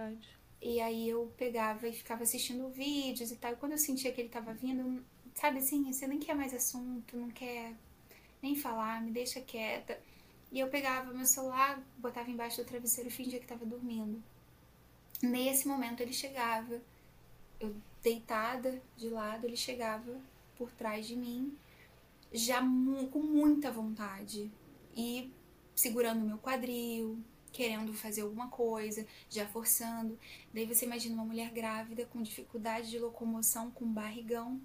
E 0.62 0.80
aí 0.80 1.10
eu 1.10 1.34
pegava 1.38 1.88
e 1.88 1.94
ficava 1.94 2.24
assistindo 2.24 2.70
vídeos 2.70 3.32
e 3.32 3.36
tal. 3.36 3.54
E 3.54 3.56
quando 3.56 3.72
eu 3.74 3.78
sentia 3.78 4.12
que 4.12 4.22
ele 4.22 4.30
tava 4.30 4.54
vindo, 4.54 5.04
sabe 5.34 5.58
assim, 5.60 5.92
você 5.92 6.06
nem 6.08 6.20
quer 6.20 6.36
mais 6.36 6.54
assunto, 6.54 7.18
não 7.18 7.30
quer 7.30 7.74
nem 8.42 8.56
falar, 8.56 9.02
me 9.02 9.12
deixa 9.12 9.42
quieta. 9.42 10.00
E 10.52 10.60
eu 10.60 10.68
pegava 10.68 11.14
meu 11.14 11.26
celular, 11.26 11.82
botava 11.98 12.30
embaixo 12.30 12.58
do 12.58 12.68
travesseiro 12.68 13.10
e 13.10 13.14
fingia 13.14 13.40
que 13.40 13.48
tava 13.48 13.66
dormindo. 13.66 14.22
Nesse 15.22 15.68
momento 15.68 16.02
ele 16.02 16.14
chegava, 16.14 16.82
eu 17.60 17.74
deitada 18.04 18.82
de 18.98 19.10
lado, 19.10 19.46
ele 19.46 19.56
chegava 19.56 20.20
por 20.58 20.72
trás 20.72 21.08
de 21.08 21.16
mim, 21.16 21.58
já 22.34 22.62
mu 22.62 23.08
com 23.08 23.20
muita 23.20 23.72
vontade. 23.72 24.52
E 24.96 25.32
segurando 25.82 26.26
meu 26.26 26.38
quadril, 26.38 27.20
querendo 27.52 27.94
fazer 27.94 28.22
alguma 28.22 28.48
coisa, 28.48 29.06
já 29.30 29.46
forçando. 29.48 30.18
Daí 30.54 30.66
você 30.66 30.86
imagina 30.86 31.16
uma 31.16 31.26
mulher 31.26 31.52
grávida 31.52 32.06
com 32.06 32.22
dificuldade 32.22 32.90
de 32.90 33.00
locomoção, 33.00 33.72
com 33.72 33.86
barrigão, 33.86 34.62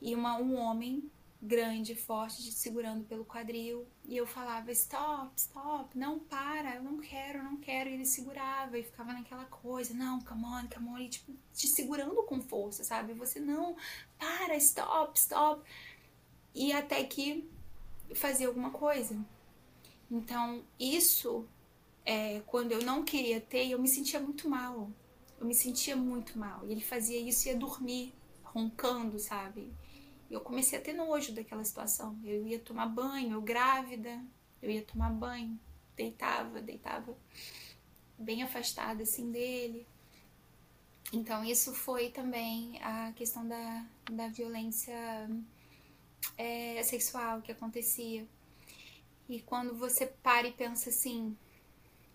e 0.00 0.14
uma, 0.14 0.38
um 0.38 0.56
homem 0.56 1.10
grande, 1.42 1.94
forte, 1.94 2.52
segurando 2.52 3.04
pelo 3.04 3.24
quadril. 3.24 3.86
E 4.06 4.16
eu 4.16 4.26
falava: 4.26 4.70
stop, 4.72 5.32
stop, 5.36 5.96
não 5.98 6.18
para, 6.18 6.76
eu 6.76 6.82
não 6.82 6.98
quero, 6.98 7.42
não 7.42 7.56
quero. 7.56 7.90
E 7.90 7.94
ele 7.94 8.06
segurava 8.06 8.78
e 8.78 8.82
ficava 8.82 9.12
naquela 9.12 9.44
coisa: 9.46 9.92
não, 9.92 10.20
come 10.20 10.44
on, 10.44 10.68
come 10.72 10.88
on, 10.88 10.98
e 10.98 11.08
tipo, 11.08 11.32
te 11.52 11.66
segurando 11.68 12.22
com 12.22 12.40
força, 12.40 12.84
sabe? 12.84 13.12
Você: 13.14 13.40
não, 13.40 13.76
para, 14.18 14.56
stop, 14.56 15.18
stop. 15.18 15.62
E 16.54 16.72
até 16.72 17.02
que 17.04 17.48
fazia 18.14 18.48
alguma 18.48 18.70
coisa. 18.70 19.18
Então, 20.10 20.64
isso, 20.78 21.46
é, 22.04 22.40
quando 22.46 22.72
eu 22.72 22.82
não 22.82 23.04
queria 23.04 23.40
ter, 23.40 23.68
eu 23.70 23.78
me 23.78 23.88
sentia 23.88 24.18
muito 24.18 24.48
mal. 24.48 24.90
Eu 25.38 25.46
me 25.46 25.54
sentia 25.54 25.94
muito 25.94 26.38
mal. 26.38 26.66
E 26.66 26.72
ele 26.72 26.80
fazia 26.80 27.18
isso 27.20 27.46
e 27.46 27.52
ia 27.52 27.56
dormir, 27.56 28.12
roncando, 28.42 29.18
sabe? 29.18 29.72
E 30.28 30.34
eu 30.34 30.40
comecei 30.40 30.78
a 30.78 30.82
ter 30.82 30.92
nojo 30.92 31.32
daquela 31.32 31.64
situação. 31.64 32.18
Eu 32.24 32.46
ia 32.46 32.58
tomar 32.58 32.86
banho, 32.86 33.34
eu 33.34 33.42
grávida, 33.42 34.22
eu 34.60 34.70
ia 34.70 34.82
tomar 34.82 35.10
banho, 35.10 35.58
deitava, 35.96 36.60
deitava 36.60 37.16
bem 38.18 38.42
afastada 38.42 39.02
assim 39.02 39.30
dele. 39.30 39.86
Então, 41.12 41.44
isso 41.44 41.74
foi 41.74 42.10
também 42.10 42.80
a 42.82 43.12
questão 43.12 43.46
da, 43.46 43.86
da 44.10 44.28
violência 44.28 44.94
é, 46.36 46.82
sexual 46.82 47.42
que 47.42 47.50
acontecia. 47.50 48.26
E 49.30 49.40
quando 49.40 49.72
você 49.76 50.06
para 50.06 50.48
e 50.48 50.52
pensa 50.52 50.90
assim, 50.90 51.36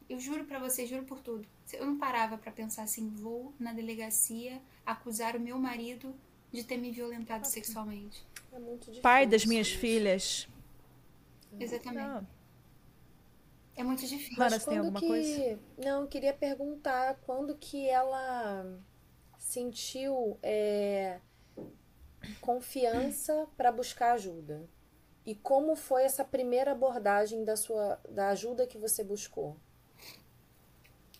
eu 0.09 0.19
juro 0.19 0.43
para 0.43 0.59
você, 0.59 0.85
juro 0.85 1.05
por 1.05 1.21
tudo. 1.21 1.47
Eu 1.71 1.85
não 1.85 1.97
parava 1.97 2.37
para 2.37 2.51
pensar 2.51 2.83
assim, 2.83 3.09
vou 3.09 3.53
na 3.57 3.71
delegacia 3.71 4.61
acusar 4.85 5.33
o 5.37 5.39
meu 5.39 5.57
marido 5.57 6.13
de 6.51 6.61
ter 6.65 6.75
me 6.75 6.91
violentado 6.91 7.47
sexualmente. 7.47 8.21
É 8.51 8.59
muito 8.59 8.81
difícil. 8.81 9.01
Pai 9.01 9.25
das 9.25 9.45
minhas 9.45 9.69
filhas. 9.69 10.45
Exatamente. 11.57 12.05
Não. 12.05 12.27
É 13.77 13.83
muito 13.83 14.05
difícil. 14.05 14.35
Clara, 14.35 14.59
tem 14.59 14.77
alguma 14.77 14.99
que... 14.99 15.07
coisa? 15.07 15.59
Não, 15.77 16.01
eu 16.01 16.07
queria 16.09 16.33
perguntar 16.33 17.15
quando 17.25 17.55
que 17.55 17.87
ela 17.87 18.77
sentiu 19.39 20.37
é, 20.43 21.21
confiança 22.41 23.47
para 23.55 23.71
buscar 23.71 24.13
ajuda. 24.15 24.67
E 25.25 25.33
como 25.33 25.75
foi 25.75 26.03
essa 26.03 26.23
primeira 26.23 26.71
abordagem 26.71 27.43
da 27.43 27.57
sua 27.57 27.99
da 28.09 28.29
ajuda 28.29 28.67
que 28.67 28.77
você 28.77 29.03
buscou? 29.03 29.57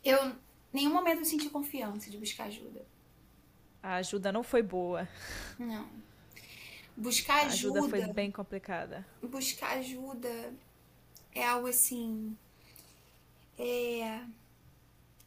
Eu 0.03 0.23
em 0.27 0.35
nenhum 0.71 0.93
momento 0.93 1.19
eu 1.19 1.25
senti 1.25 1.49
confiança 1.49 2.11
de 2.11 2.17
buscar 2.17 2.45
ajuda. 2.45 2.85
A 3.81 3.95
ajuda 3.95 4.31
não 4.31 4.43
foi 4.43 4.61
boa. 4.61 5.07
Não. 5.57 5.89
Buscar 6.95 7.45
ajuda. 7.45 7.79
A 7.79 7.83
ajuda 7.83 7.89
foi 7.89 8.13
bem 8.13 8.31
complicada. 8.31 9.05
Buscar 9.21 9.77
ajuda 9.77 10.53
é 11.33 11.45
algo 11.45 11.67
assim. 11.67 12.37
É... 13.57 14.21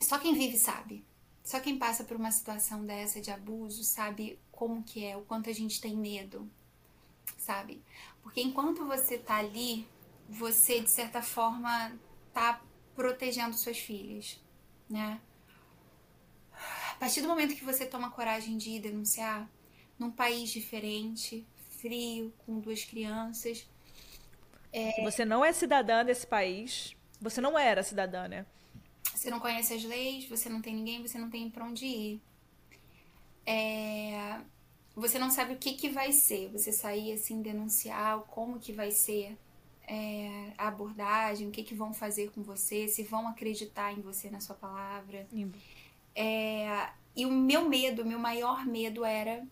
Só 0.01 0.19
quem 0.19 0.35
vive 0.35 0.57
sabe. 0.57 1.05
Só 1.43 1.61
quem 1.61 1.79
passa 1.79 2.05
por 2.05 2.17
uma 2.17 2.31
situação 2.31 2.85
dessa 2.85 3.21
de 3.21 3.31
abuso 3.31 3.83
sabe 3.83 4.39
como 4.53 4.83
que 4.83 5.05
é, 5.05 5.17
o 5.17 5.23
quanto 5.23 5.49
a 5.49 5.53
gente 5.53 5.81
tem 5.81 5.97
medo, 5.97 6.51
sabe? 7.49 7.83
Porque 8.23 8.43
enquanto 8.43 8.85
você 8.85 9.17
tá 9.17 9.37
ali, 9.37 9.89
você 10.29 10.81
de 10.81 10.91
certa 10.91 11.23
forma 11.23 11.99
tá 12.35 12.61
protegendo 12.95 13.57
suas 13.57 13.79
filhas, 13.79 14.39
né? 14.89 15.19
partir 16.99 17.23
do 17.23 17.29
momento 17.29 17.55
que 17.55 17.65
você 17.65 17.87
toma 17.87 18.11
coragem 18.11 18.59
de 18.59 18.71
ir 18.71 18.81
denunciar, 18.81 19.49
num 19.99 20.11
país 20.11 20.51
diferente, 20.51 21.47
frio, 21.79 22.33
com 22.45 22.61
duas 22.61 22.85
crianças. 22.85 23.67
É... 24.73 25.03
Você 25.05 25.25
não 25.25 25.45
é 25.45 25.53
cidadã 25.53 26.05
desse 26.05 26.27
país. 26.27 26.95
Você 27.21 27.41
não 27.41 27.59
era 27.59 27.83
cidadã, 27.83 28.29
né? 28.29 28.45
Você 29.15 29.31
não 29.31 29.41
conhece 29.41 29.73
as 29.73 29.85
leis, 29.85 30.29
você 30.29 30.49
não 30.49 30.61
tem 30.61 30.75
ninguém, 30.75 31.01
você 31.01 31.19
não 31.19 31.31
tem 31.31 31.49
para 31.51 31.65
onde 31.65 31.87
ir. 31.87 32.23
É... 33.47 34.41
Você 34.99 35.19
não 35.19 35.31
sabe 35.31 35.55
o 35.55 35.59
que, 35.59 35.75
que 35.75 35.89
vai 35.89 36.13
ser. 36.13 36.51
Você 36.51 36.73
sair 36.73 37.13
assim, 37.13 37.41
denunciar 37.41 38.21
como 38.23 38.59
que 38.59 38.73
vai 38.73 38.91
ser 38.91 39.37
é, 39.87 40.53
a 40.59 40.69
abordagem, 40.69 41.49
o 41.49 41.51
que, 41.51 41.63
que 41.63 41.75
vão 41.75 41.95
fazer 41.95 42.31
com 42.33 42.43
você, 42.43 42.89
se 42.89 43.03
vão 43.03 43.27
acreditar 43.29 43.93
em 43.93 44.01
você, 44.01 44.29
na 44.29 44.41
sua 44.41 44.57
palavra. 44.57 45.27
É, 46.15 46.91
e 47.17 47.25
o 47.25 47.31
meu 47.31 47.69
medo, 47.69 48.03
o 48.03 48.07
meu 48.07 48.19
maior 48.19 48.67
medo 48.67 49.05
era 49.05 49.47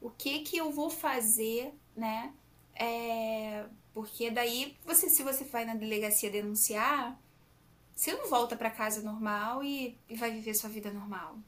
o 0.00 0.10
que 0.10 0.40
que 0.40 0.56
eu 0.56 0.70
vou 0.70 0.88
fazer, 0.88 1.74
né? 1.96 2.32
É, 2.74 3.66
porque 3.92 4.30
daí, 4.30 4.76
você, 4.84 5.08
se 5.08 5.22
você 5.22 5.44
vai 5.44 5.64
na 5.64 5.74
delegacia 5.74 6.30
denunciar, 6.30 7.18
você 7.94 8.12
não 8.12 8.28
volta 8.28 8.54
para 8.56 8.70
casa 8.70 9.02
normal 9.02 9.64
e, 9.64 9.98
e 10.08 10.14
vai 10.16 10.30
viver 10.30 10.54
sua 10.54 10.68
vida 10.68 10.92
normal. 10.92 11.38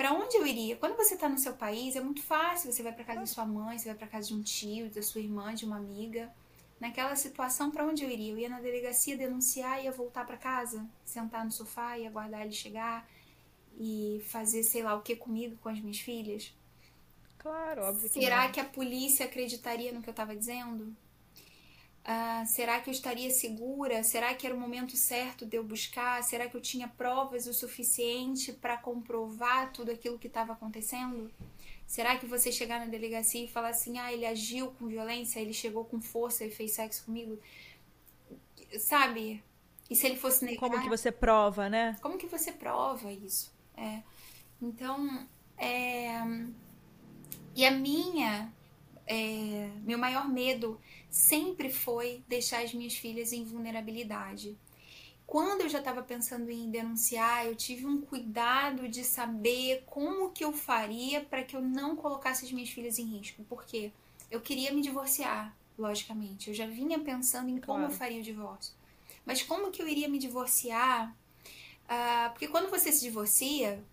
Para 0.00 0.14
onde 0.14 0.34
eu 0.34 0.46
iria? 0.46 0.76
Quando 0.76 0.96
você 0.96 1.14
tá 1.14 1.28
no 1.28 1.36
seu 1.36 1.52
país, 1.52 1.94
é 1.94 2.00
muito 2.00 2.22
fácil. 2.22 2.72
Você 2.72 2.82
vai 2.82 2.90
para 2.90 3.04
casa 3.04 3.22
de 3.22 3.28
sua 3.28 3.44
mãe, 3.44 3.76
você 3.76 3.90
vai 3.90 3.98
para 3.98 4.06
casa 4.06 4.28
de 4.28 4.34
um 4.34 4.40
tio, 4.40 4.88
da 4.88 5.02
sua 5.02 5.20
irmã, 5.20 5.54
de 5.54 5.66
uma 5.66 5.76
amiga. 5.76 6.32
Naquela 6.80 7.14
situação, 7.14 7.70
para 7.70 7.84
onde 7.84 8.02
eu 8.02 8.08
iria? 8.08 8.32
Eu 8.32 8.38
ia 8.38 8.48
na 8.48 8.60
delegacia 8.60 9.14
denunciar, 9.14 9.84
ia 9.84 9.92
voltar 9.92 10.24
para 10.24 10.38
casa, 10.38 10.88
sentar 11.04 11.44
no 11.44 11.52
sofá 11.52 11.98
e 11.98 12.06
aguardar 12.06 12.40
ele 12.40 12.52
chegar 12.52 13.06
e 13.78 14.24
fazer 14.24 14.62
sei 14.62 14.82
lá 14.82 14.94
o 14.94 15.02
que 15.02 15.14
comigo, 15.14 15.58
com 15.58 15.68
as 15.68 15.78
minhas 15.78 16.00
filhas. 16.00 16.50
Claro, 17.36 17.82
óbvio 17.82 18.08
que 18.08 18.20
Será 18.20 18.48
que 18.48 18.58
a 18.58 18.64
polícia 18.64 19.26
acreditaria 19.26 19.92
no 19.92 20.00
que 20.00 20.08
eu 20.08 20.12
estava 20.12 20.34
dizendo? 20.34 20.96
Ah, 22.04 22.44
será 22.46 22.80
que 22.80 22.88
eu 22.88 22.92
estaria 22.92 23.30
segura? 23.30 24.02
Será 24.02 24.34
que 24.34 24.46
era 24.46 24.56
o 24.56 24.58
momento 24.58 24.96
certo 24.96 25.44
de 25.44 25.56
eu 25.56 25.62
buscar? 25.62 26.22
Será 26.22 26.48
que 26.48 26.56
eu 26.56 26.60
tinha 26.60 26.88
provas 26.88 27.46
o 27.46 27.52
suficiente 27.52 28.52
para 28.52 28.76
comprovar 28.76 29.72
tudo 29.72 29.90
aquilo 29.90 30.18
que 30.18 30.26
estava 30.26 30.52
acontecendo? 30.54 31.30
Será 31.86 32.16
que 32.16 32.24
você 32.24 32.50
chegar 32.50 32.80
na 32.80 32.86
delegacia 32.86 33.44
e 33.44 33.48
falar 33.48 33.70
assim, 33.70 33.98
ah, 33.98 34.12
ele 34.12 34.24
agiu 34.24 34.70
com 34.72 34.86
violência, 34.86 35.40
ele 35.40 35.52
chegou 35.52 35.84
com 35.84 36.00
força 36.00 36.44
e 36.44 36.50
fez 36.50 36.72
sexo 36.72 37.04
comigo? 37.04 37.38
Sabe? 38.78 39.42
E 39.90 39.96
se 39.96 40.06
ele 40.06 40.16
fosse 40.16 40.44
negar... 40.44 40.60
Como 40.60 40.80
que 40.80 40.88
você 40.88 41.10
prova, 41.10 41.68
né? 41.68 41.96
Como 42.00 42.16
que 42.16 42.28
você 42.28 42.52
prova 42.52 43.12
isso? 43.12 43.52
É. 43.76 44.02
Então, 44.62 45.28
é... 45.58 46.12
E 47.56 47.66
a 47.66 47.72
minha... 47.72 48.52
É... 49.04 49.68
Meu 49.82 49.98
maior 49.98 50.28
medo 50.28 50.80
sempre 51.10 51.70
foi 51.70 52.22
deixar 52.28 52.62
as 52.62 52.72
minhas 52.72 52.94
filhas 52.94 53.32
em 53.32 53.44
vulnerabilidade. 53.44 54.56
Quando 55.26 55.60
eu 55.60 55.68
já 55.68 55.78
estava 55.78 56.02
pensando 56.02 56.50
em 56.50 56.70
denunciar, 56.70 57.46
eu 57.46 57.54
tive 57.54 57.86
um 57.86 58.00
cuidado 58.00 58.88
de 58.88 59.04
saber 59.04 59.84
como 59.86 60.30
que 60.30 60.44
eu 60.44 60.52
faria 60.52 61.20
para 61.20 61.44
que 61.44 61.54
eu 61.54 61.62
não 61.62 61.94
colocasse 61.94 62.44
as 62.44 62.52
minhas 62.52 62.70
filhas 62.70 62.98
em 62.98 63.04
risco. 63.04 63.44
Porque 63.48 63.92
eu 64.28 64.40
queria 64.40 64.72
me 64.72 64.80
divorciar, 64.80 65.56
logicamente. 65.78 66.48
Eu 66.48 66.54
já 66.54 66.66
vinha 66.66 66.98
pensando 66.98 67.48
em 67.48 67.60
como 67.60 67.78
claro. 67.78 67.92
eu 67.92 67.96
faria 67.96 68.20
o 68.20 68.24
divórcio. 68.24 68.74
Mas 69.24 69.42
como 69.42 69.70
que 69.70 69.80
eu 69.80 69.86
iria 69.86 70.08
me 70.08 70.18
divorciar? 70.18 71.14
Uh, 71.84 72.30
porque 72.32 72.48
quando 72.48 72.68
você 72.68 72.90
se 72.90 73.00
divorcia, 73.00 73.84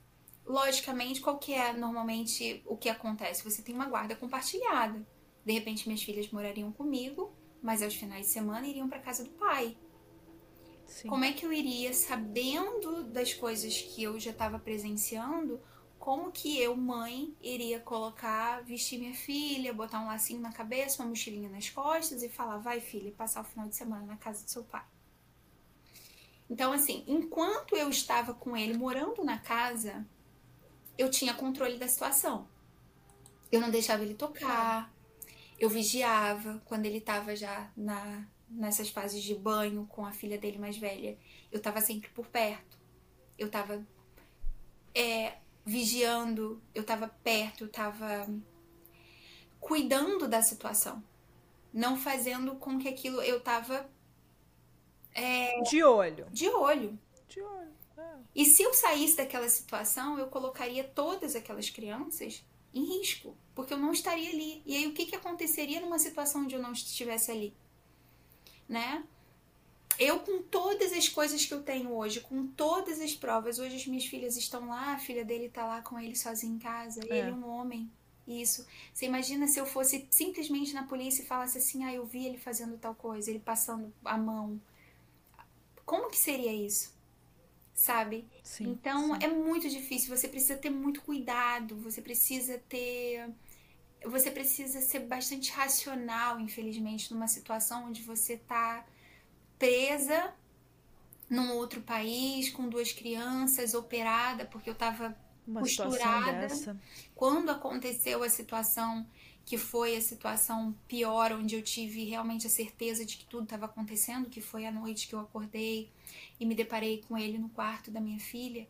logicamente, 0.46 1.22
qual 1.22 1.38
que 1.38 1.54
é 1.54 1.74
normalmente 1.74 2.64
o 2.66 2.76
que 2.76 2.90
acontece? 2.90 3.44
Você 3.44 3.62
tem 3.62 3.76
uma 3.76 3.86
guarda 3.86 4.16
compartilhada. 4.16 5.06
De 5.48 5.54
repente, 5.54 5.88
minhas 5.88 6.04
filhas 6.04 6.30
morariam 6.30 6.74
comigo, 6.74 7.34
mas 7.62 7.82
aos 7.82 7.96
finais 7.96 8.26
de 8.26 8.34
semana 8.34 8.68
iriam 8.68 8.90
para 8.90 9.00
casa 9.00 9.24
do 9.24 9.30
pai. 9.30 9.78
Sim. 10.86 11.08
Como 11.08 11.24
é 11.24 11.32
que 11.32 11.46
eu 11.46 11.54
iria, 11.54 11.94
sabendo 11.94 13.06
das 13.06 13.34
coisas 13.34 13.82
que 13.82 14.04
eu 14.04 14.20
já 14.20 14.32
estava 14.32 14.60
presenciando, 14.60 15.62
como 15.98 16.34
que 16.34 16.60
eu, 16.60 16.76
mãe, 16.76 17.34
iria 17.42 17.80
colocar, 17.80 18.62
vestir 18.66 19.00
minha 19.00 19.14
filha, 19.14 19.74
botar 19.74 20.02
um 20.02 20.08
lacinho 20.08 20.42
na 20.42 20.52
cabeça, 20.52 21.02
uma 21.02 21.08
mochilinha 21.08 21.48
nas 21.48 21.70
costas 21.70 22.22
e 22.22 22.28
falar: 22.28 22.58
vai, 22.58 22.82
filha, 22.82 23.14
passar 23.14 23.40
o 23.40 23.46
final 23.46 23.70
de 23.70 23.76
semana 23.78 24.06
na 24.06 24.18
casa 24.18 24.44
do 24.44 24.52
seu 24.52 24.66
pai. 24.66 24.84
Então, 26.50 26.74
assim, 26.74 27.06
enquanto 27.08 27.74
eu 27.74 27.90
estava 27.90 28.34
com 28.34 28.58
ele 28.58 28.78
morando 28.78 29.24
na 29.24 29.38
casa, 29.38 30.06
eu 30.98 31.10
tinha 31.10 31.34
controle 31.34 31.78
da 31.78 31.88
situação. 31.88 32.50
Eu 33.50 33.62
não 33.62 33.72
deixava 33.72 34.04
ele 34.04 34.14
tocar, 34.14 34.94
eu 35.60 35.70
vigiava 35.70 36.62
quando 36.66 36.86
ele 36.86 37.00
estava 37.00 37.36
já 37.36 37.72
na, 37.76 38.28
nessas 38.50 38.90
fases 38.90 39.24
de 39.24 39.36
banho 39.36 39.86
com 39.88 40.06
a 40.06 40.12
filha 40.12 40.38
dele 40.38 40.58
mais 40.58 40.78
velha, 40.78 41.18
eu 41.52 41.62
tava 41.62 41.82
sempre 41.82 42.10
por 42.10 42.28
perto. 42.28 42.78
Eu 43.38 43.50
tava 43.50 43.86
é, 44.94 45.38
vigiando, 45.66 46.62
eu 46.74 46.84
tava 46.84 47.08
perto, 47.08 47.66
eu 47.66 47.70
tava 47.70 48.28
cuidando 49.60 50.28
da 50.28 50.42
situação. 50.42 51.04
Não 51.74 51.98
fazendo 51.98 52.56
com 52.56 52.80
que 52.80 52.88
aquilo. 52.88 53.22
Eu 53.22 53.40
tava. 53.42 53.90
É, 55.14 55.62
de 55.62 55.84
olho. 55.84 56.28
De 56.32 56.48
olho. 56.50 56.98
De 57.28 57.42
olho. 57.42 57.74
É. 57.98 58.16
E 58.34 58.46
se 58.46 58.64
eu 58.64 58.74
saísse 58.74 59.18
daquela 59.18 59.50
situação, 59.50 60.18
eu 60.18 60.28
colocaria 60.28 60.84
todas 60.84 61.36
aquelas 61.36 61.70
crianças 61.70 62.44
em 62.74 63.00
risco, 63.00 63.36
porque 63.56 63.74
eu 63.74 63.78
não 63.78 63.92
estaria 63.92 64.30
ali. 64.30 64.62
E 64.66 64.76
aí 64.76 64.88
o 64.88 64.94
que, 64.94 65.06
que 65.06 65.16
aconteceria 65.16 65.82
numa 65.82 66.00
situação 66.00 66.44
onde 66.44 66.56
eu 66.56 66.62
não 66.62 66.72
estivesse 66.72 67.32
ali? 67.32 67.54
né? 68.68 69.04
Eu, 69.98 70.20
com 70.20 70.44
todas 70.44 70.94
as 70.94 71.10
coisas 71.10 71.44
que 71.44 71.54
eu 71.54 71.64
tenho 71.64 71.92
hoje, 71.92 72.20
com 72.22 72.46
todas 72.46 73.02
as 73.02 73.16
provas, 73.16 73.58
hoje 73.58 73.78
as 73.78 73.88
minhas 73.88 74.06
filhas 74.06 74.38
estão 74.38 74.68
lá, 74.68 74.94
a 74.94 75.00
filha 75.00 75.26
dele 75.26 75.50
tá 75.50 75.66
lá 75.66 75.82
com 75.82 76.00
ele 76.00 76.16
sozinho 76.16 76.56
em 76.56 76.60
casa, 76.60 77.02
é. 77.02 77.06
ele 77.06 77.30
é 77.30 77.34
um 77.34 77.48
homem. 77.50 77.90
Isso. 78.28 78.68
Você 78.94 79.06
imagina 79.06 79.48
se 79.48 79.60
eu 79.60 79.66
fosse 79.66 80.06
simplesmente 80.12 80.74
na 80.74 80.84
polícia 80.84 81.24
e 81.24 81.26
falasse 81.26 81.58
assim: 81.58 81.86
ah, 81.86 81.94
eu 81.94 82.06
vi 82.06 82.26
ele 82.26 82.38
fazendo 82.38 82.78
tal 82.78 82.94
coisa, 82.94 83.30
ele 83.30 83.40
passando 83.40 83.92
a 84.04 84.18
mão. 84.18 84.62
Como 85.86 86.10
que 86.10 86.18
seria 86.18 86.54
isso? 86.54 86.94
Sabe? 87.78 88.28
Sim, 88.42 88.72
então 88.72 89.14
sim. 89.14 89.20
é 89.24 89.28
muito 89.28 89.70
difícil. 89.70 90.16
Você 90.16 90.28
precisa 90.28 90.56
ter 90.56 90.72
muito 90.72 91.00
cuidado, 91.04 91.76
você 91.76 92.02
precisa 92.02 92.58
ter 92.68 93.30
você 94.04 94.32
precisa 94.32 94.82
ser 94.82 95.00
bastante 95.02 95.52
racional, 95.52 96.40
infelizmente, 96.40 97.14
numa 97.14 97.28
situação 97.28 97.86
onde 97.86 98.02
você 98.02 98.34
está 98.34 98.84
presa 99.60 100.34
num 101.30 101.52
outro 101.54 101.82
país 101.82 102.50
com 102.50 102.68
duas 102.68 102.92
crianças, 102.92 103.76
operada, 103.76 104.46
porque 104.46 104.70
eu 104.70 104.74
estava 104.74 105.16
costurada. 105.54 106.48
Quando 107.14 107.52
aconteceu 107.52 108.24
a 108.24 108.30
situação 108.30 109.06
que 109.48 109.58
foi 109.58 109.96
a 109.96 110.02
situação 110.02 110.76
pior, 110.88 111.32
onde 111.32 111.56
eu 111.56 111.64
tive 111.64 112.04
realmente 112.04 112.46
a 112.46 112.50
certeza 112.50 113.04
de 113.04 113.18
que 113.18 113.26
tudo 113.26 113.46
estava 113.46 113.66
acontecendo, 113.66 114.30
que 114.30 114.42
foi 114.42 114.66
a 114.66 114.72
noite 114.72 115.08
que 115.08 115.16
eu 115.16 115.20
acordei 115.20 115.90
e 116.40 116.46
me 116.46 116.54
deparei 116.54 117.02
com 117.08 117.18
ele 117.18 117.40
no 117.40 117.48
quarto 117.50 117.90
da 117.90 118.00
minha 118.02 118.20
filha 118.20 118.68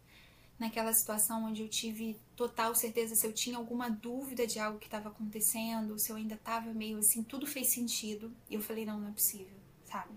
naquela 0.60 0.91
situação 0.94 1.45
onde 1.45 1.62
eu 1.62 1.68
tive 1.68 2.20
total 2.36 2.74
certeza 2.74 3.16
se 3.16 3.26
eu 3.26 3.34
tinha 3.34 3.58
alguma 3.58 3.90
dúvida 3.90 4.48
de 4.48 4.60
algo 4.60 4.80
que 4.80 4.88
estava 4.88 5.10
acontecendo, 5.10 5.99
se 5.99 6.12
eu 6.12 6.16
ainda 6.16 6.36
estava 6.36 6.74
meio 6.74 6.98
assim, 6.98 7.24
tudo 7.24 7.45
fez 7.45 7.68
sentido. 7.68 8.32
E 8.49 8.56
eu 8.56 8.62
falei, 8.62 8.86
não, 8.86 8.99
não 8.99 9.10
é 9.10 9.12
possível, 9.12 9.58
sabe? 9.84 10.12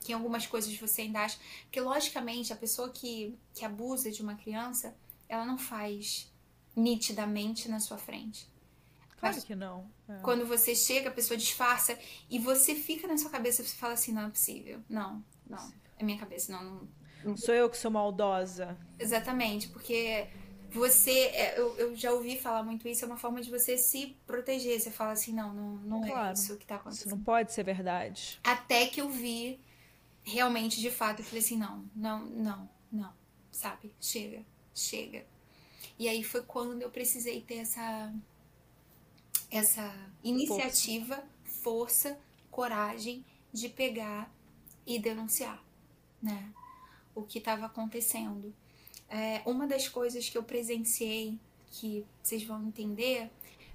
Que 0.00 0.12
algumas 0.12 0.46
coisas 0.46 0.76
você 0.76 1.02
ainda 1.02 1.20
acha. 1.20 1.38
Porque, 1.62 1.80
logicamente, 1.80 2.52
a 2.52 2.56
pessoa 2.56 2.90
que, 2.90 3.34
que 3.54 3.64
abusa 3.64 4.10
de 4.10 4.22
uma 4.22 4.34
criança, 4.34 4.94
ela 5.28 5.44
não 5.44 5.58
faz 5.58 6.30
nitidamente 6.74 7.68
na 7.68 7.80
sua 7.80 7.96
frente. 7.96 8.46
Claro 9.32 9.46
que 9.46 9.54
não. 9.54 9.90
É. 10.08 10.18
Quando 10.22 10.46
você 10.46 10.74
chega, 10.74 11.08
a 11.08 11.12
pessoa 11.12 11.36
disfarça 11.36 11.98
e 12.30 12.38
você 12.38 12.74
fica 12.74 13.06
na 13.06 13.16
sua 13.16 13.30
cabeça, 13.30 13.62
você 13.62 13.76
fala 13.76 13.94
assim, 13.94 14.12
não 14.12 14.26
é 14.26 14.30
possível. 14.30 14.80
Não, 14.88 15.24
não. 15.48 15.72
É 15.98 16.04
minha 16.04 16.18
cabeça, 16.18 16.52
não, 16.52 16.88
não 17.24 17.36
Sou 17.36 17.54
eu 17.54 17.68
que 17.68 17.76
sou 17.76 17.90
maldosa. 17.90 18.76
Exatamente, 18.98 19.68
porque 19.68 20.28
você. 20.70 21.10
É, 21.10 21.58
eu, 21.58 21.76
eu 21.76 21.96
já 21.96 22.12
ouvi 22.12 22.38
falar 22.38 22.62
muito 22.62 22.86
isso, 22.86 23.04
é 23.04 23.08
uma 23.08 23.16
forma 23.16 23.40
de 23.40 23.50
você 23.50 23.76
se 23.78 24.16
proteger. 24.26 24.80
Você 24.80 24.90
fala 24.90 25.12
assim, 25.12 25.32
não, 25.32 25.52
não, 25.52 25.76
não 25.78 26.04
é 26.04 26.08
claro, 26.08 26.28
é 26.28 26.32
isso 26.34 26.56
que 26.56 26.66
tá 26.66 26.76
acontecendo. 26.76 27.06
Isso 27.06 27.16
não 27.16 27.24
pode 27.24 27.52
ser 27.52 27.64
verdade. 27.64 28.38
Até 28.44 28.86
que 28.86 29.00
eu 29.00 29.08
vi 29.08 29.60
realmente, 30.22 30.80
de 30.80 30.90
fato, 30.90 31.20
eu 31.20 31.24
falei 31.24 31.40
assim, 31.40 31.56
não, 31.56 31.84
não, 31.94 32.26
não, 32.26 32.70
não, 32.92 33.12
sabe? 33.50 33.92
Chega, 34.00 34.44
chega. 34.74 35.24
E 35.98 36.08
aí 36.08 36.22
foi 36.22 36.42
quando 36.42 36.82
eu 36.82 36.90
precisei 36.90 37.40
ter 37.40 37.56
essa 37.56 38.12
essa 39.56 39.94
iniciativa, 40.22 41.16
força, 41.44 41.62
força 41.62 42.18
coragem 42.50 43.24
de 43.52 43.68
pegar 43.68 44.32
e 44.86 44.98
denunciar, 44.98 45.62
né? 46.22 46.52
o 47.16 47.22
que 47.22 47.38
estava 47.38 47.66
acontecendo. 47.66 48.54
é, 49.08 49.40
uma 49.46 49.66
das 49.66 49.88
coisas 49.88 50.28
que 50.28 50.36
eu 50.36 50.42
presenciei, 50.42 51.38
que 51.70 52.04
vocês 52.22 52.44
vão 52.44 52.66
entender, 52.66 53.30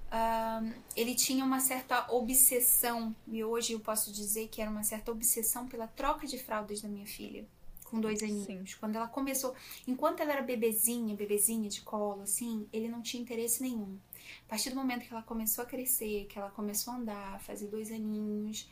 uh, 0.08 0.72
ele 0.94 1.14
tinha 1.14 1.44
uma 1.44 1.58
certa 1.58 2.12
obsessão, 2.12 3.14
e 3.26 3.42
hoje 3.42 3.72
eu 3.72 3.80
posso 3.80 4.12
dizer 4.12 4.48
que 4.48 4.60
era 4.60 4.70
uma 4.70 4.84
certa 4.84 5.10
obsessão 5.10 5.66
pela 5.66 5.86
troca 5.86 6.26
de 6.26 6.38
fraldas 6.38 6.82
da 6.82 6.88
minha 6.88 7.06
filha, 7.06 7.46
com 7.84 7.98
dois 7.98 8.22
aninhos. 8.22 8.70
Sim. 8.72 8.76
Quando 8.78 8.96
ela 8.96 9.08
começou, 9.08 9.54
enquanto 9.86 10.20
ela 10.20 10.32
era 10.32 10.42
bebezinha, 10.42 11.16
bebezinha 11.16 11.68
de 11.68 11.80
colo, 11.80 12.22
assim, 12.22 12.68
ele 12.72 12.88
não 12.88 13.00
tinha 13.02 13.22
interesse 13.22 13.62
nenhum. 13.62 13.98
A 14.46 14.48
partir 14.48 14.70
do 14.70 14.76
momento 14.76 15.06
que 15.06 15.12
ela 15.12 15.22
começou 15.22 15.64
a 15.64 15.66
crescer, 15.66 16.26
que 16.26 16.38
ela 16.38 16.50
começou 16.50 16.92
a 16.92 16.96
andar, 16.96 17.40
fazer 17.40 17.68
dois 17.68 17.90
aninhos, 17.90 18.68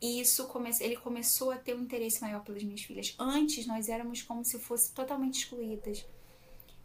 isso 0.00 0.50
ele 0.80 0.96
começou 0.96 1.50
a 1.50 1.56
ter 1.56 1.74
um 1.74 1.82
interesse 1.82 2.22
maior 2.22 2.42
pelas 2.42 2.62
minhas 2.62 2.82
filhas. 2.82 3.14
Antes 3.18 3.66
nós 3.66 3.88
éramos 3.88 4.22
como 4.22 4.44
se 4.44 4.58
fosse 4.58 4.92
totalmente 4.92 5.40
excluídas. 5.40 6.06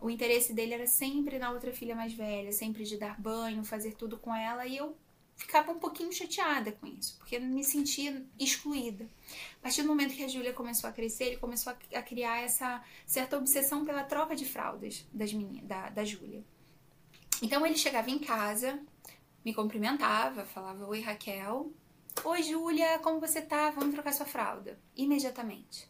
O 0.01 0.09
interesse 0.09 0.53
dele 0.53 0.73
era 0.73 0.85
sempre 0.87 1.39
na 1.39 1.51
outra 1.51 1.71
filha 1.71 1.95
mais 1.95 2.13
velha, 2.13 2.51
sempre 2.51 2.83
de 2.83 2.97
dar 2.97 3.19
banho, 3.19 3.63
fazer 3.63 3.93
tudo 3.93 4.17
com 4.17 4.35
ela, 4.35 4.65
e 4.67 4.75
eu 4.75 4.95
ficava 5.35 5.71
um 5.71 5.79
pouquinho 5.79 6.11
chateada 6.11 6.71
com 6.73 6.85
isso, 6.87 7.17
porque 7.17 7.39
me 7.39 7.63
sentia 7.63 8.25
excluída. 8.39 9.09
A 9.59 9.63
partir 9.63 9.81
do 9.81 9.87
momento 9.87 10.13
que 10.13 10.23
a 10.23 10.27
Júlia 10.27 10.53
começou 10.53 10.89
a 10.89 10.93
crescer, 10.93 11.25
ele 11.25 11.37
começou 11.37 11.73
a, 11.93 12.01
criar 12.01 12.39
essa 12.41 12.83
certa 13.05 13.37
obsessão 13.37 13.85
pela 13.85 14.03
troca 14.03 14.35
de 14.35 14.45
fraldas 14.45 15.05
das 15.13 15.33
meninas, 15.33 15.65
da, 15.67 15.89
da 15.89 16.05
Júlia. 16.05 16.43
Então 17.41 17.65
ele 17.65 17.77
chegava 17.77 18.09
em 18.09 18.19
casa, 18.19 18.79
me 19.43 19.53
cumprimentava, 19.53 20.45
falava: 20.45 20.85
Oi 20.87 21.01
Raquel, 21.01 21.71
Oi, 22.23 22.41
Júlia, 22.41 22.97
como 22.99 23.19
você 23.19 23.41
tá? 23.41 23.69
Vamos 23.69 23.93
trocar 23.93 24.13
sua 24.13 24.25
fralda. 24.25 24.79
Imediatamente. 24.95 25.87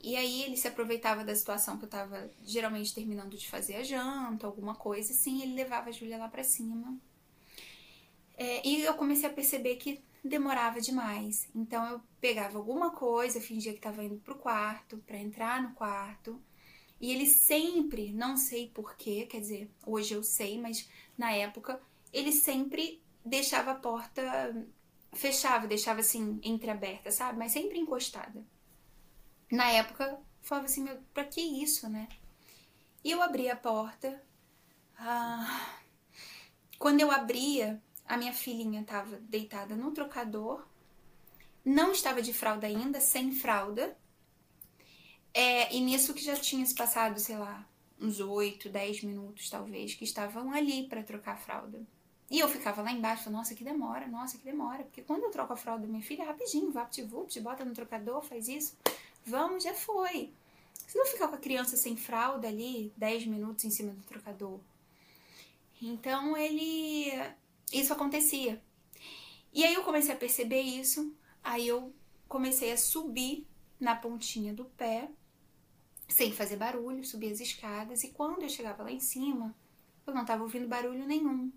E 0.00 0.16
aí 0.16 0.42
ele 0.42 0.56
se 0.56 0.68
aproveitava 0.68 1.24
da 1.24 1.34
situação 1.34 1.76
que 1.76 1.84
eu 1.84 1.88
tava 1.88 2.30
geralmente 2.44 2.94
terminando 2.94 3.36
de 3.36 3.48
fazer 3.48 3.74
a 3.76 3.82
janta, 3.82 4.46
alguma 4.46 4.74
coisa 4.74 5.12
assim, 5.12 5.42
ele 5.42 5.54
levava 5.54 5.88
a 5.88 5.92
Júlia 5.92 6.16
lá 6.16 6.28
para 6.28 6.44
cima. 6.44 6.96
É, 8.36 8.66
e 8.66 8.82
eu 8.82 8.94
comecei 8.94 9.28
a 9.28 9.32
perceber 9.32 9.76
que 9.76 10.02
demorava 10.24 10.80
demais. 10.80 11.48
Então 11.54 11.84
eu 11.90 12.00
pegava 12.20 12.56
alguma 12.56 12.90
coisa, 12.90 13.40
fingia 13.40 13.72
que 13.72 13.78
estava 13.78 14.02
indo 14.04 14.16
pro 14.16 14.36
quarto, 14.36 14.98
para 14.98 15.18
entrar 15.18 15.62
no 15.62 15.74
quarto. 15.74 16.40
E 17.00 17.12
ele 17.12 17.26
sempre, 17.26 18.12
não 18.12 18.36
sei 18.36 18.70
porquê, 18.70 19.26
quer 19.26 19.40
dizer, 19.40 19.70
hoje 19.84 20.14
eu 20.14 20.22
sei, 20.22 20.58
mas 20.60 20.88
na 21.16 21.32
época, 21.32 21.80
ele 22.12 22.32
sempre 22.32 23.02
deixava 23.24 23.72
a 23.72 23.74
porta 23.74 24.22
fechava, 25.12 25.66
deixava 25.66 26.00
assim 26.00 26.38
entreaberta, 26.42 27.10
sabe? 27.10 27.38
Mas 27.38 27.52
sempre 27.52 27.78
encostada. 27.78 28.44
Na 29.50 29.70
época, 29.70 30.18
falava 30.42 30.66
assim, 30.66 30.82
meu, 30.82 30.98
pra 31.12 31.24
que 31.24 31.40
isso, 31.40 31.88
né? 31.88 32.08
E 33.02 33.10
eu 33.10 33.22
abria 33.22 33.52
a 33.52 33.56
porta. 33.56 34.22
Ah, 34.98 35.78
quando 36.78 37.00
eu 37.00 37.10
abria, 37.10 37.82
a 38.04 38.16
minha 38.16 38.32
filhinha 38.32 38.80
estava 38.80 39.16
deitada 39.20 39.74
no 39.76 39.92
trocador, 39.92 40.66
não 41.64 41.92
estava 41.92 42.22
de 42.22 42.32
fralda 42.32 42.66
ainda, 42.66 43.00
sem 43.00 43.32
fralda. 43.32 43.96
É, 45.38 45.70
e 45.76 45.80
nisso 45.82 46.14
que 46.14 46.24
já 46.24 46.34
tinha 46.34 46.64
se 46.64 46.74
passado, 46.74 47.20
sei 47.20 47.36
lá, 47.36 47.68
uns 48.00 48.20
8, 48.20 48.70
10 48.70 49.02
minutos 49.02 49.50
talvez, 49.50 49.94
que 49.94 50.02
estavam 50.02 50.50
ali 50.50 50.88
para 50.88 51.02
trocar 51.02 51.32
a 51.32 51.36
fralda. 51.36 51.86
E 52.30 52.38
eu 52.38 52.48
ficava 52.48 52.80
lá 52.80 52.90
embaixo, 52.90 53.24
falando, 53.24 53.40
nossa, 53.40 53.54
que 53.54 53.62
demora, 53.62 54.08
nossa, 54.08 54.38
que 54.38 54.44
demora. 54.44 54.84
Porque 54.84 55.02
quando 55.02 55.24
eu 55.24 55.30
troco 55.30 55.52
a 55.52 55.56
fralda 55.56 55.82
da 55.82 55.92
minha 55.92 56.02
filha, 56.02 56.24
rapidinho, 56.24 56.72
vapt-vupt, 56.72 57.38
bota 57.42 57.66
no 57.66 57.74
trocador, 57.74 58.22
faz 58.22 58.48
isso. 58.48 58.78
Vamos, 59.26 59.62
já 59.62 59.74
foi. 59.74 60.32
Você 60.86 60.96
não 60.96 61.04
ficar 61.04 61.28
com 61.28 61.34
a 61.34 61.38
criança 61.38 61.76
sem 61.76 61.98
fralda 61.98 62.48
ali 62.48 62.90
10 62.96 63.26
minutos 63.26 63.62
em 63.66 63.70
cima 63.70 63.92
do 63.92 64.02
trocador. 64.04 64.58
Então 65.82 66.34
ele. 66.34 67.12
Isso 67.70 67.92
acontecia. 67.92 68.62
E 69.52 69.62
aí 69.62 69.74
eu 69.74 69.84
comecei 69.84 70.14
a 70.14 70.16
perceber 70.16 70.62
isso. 70.62 71.14
Aí 71.44 71.68
eu 71.68 71.92
comecei 72.26 72.72
a 72.72 72.78
subir 72.78 73.46
na 73.78 73.94
pontinha 73.94 74.54
do 74.54 74.64
pé, 74.64 75.10
sem 76.08 76.32
fazer 76.32 76.56
barulho, 76.56 77.04
subir 77.04 77.32
as 77.32 77.40
escadas. 77.40 78.04
E 78.04 78.08
quando 78.08 78.42
eu 78.42 78.48
chegava 78.48 78.82
lá 78.82 78.90
em 78.90 79.00
cima, 79.00 79.54
eu 80.06 80.14
não 80.14 80.22
estava 80.22 80.42
ouvindo 80.42 80.68
barulho 80.68 81.06
nenhum 81.06 81.50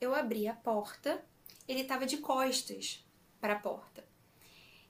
eu 0.00 0.14
abri 0.14 0.46
a 0.46 0.54
porta, 0.54 1.24
ele 1.66 1.80
estava 1.80 2.06
de 2.06 2.18
costas 2.18 3.04
para 3.40 3.54
a 3.54 3.58
porta. 3.58 4.04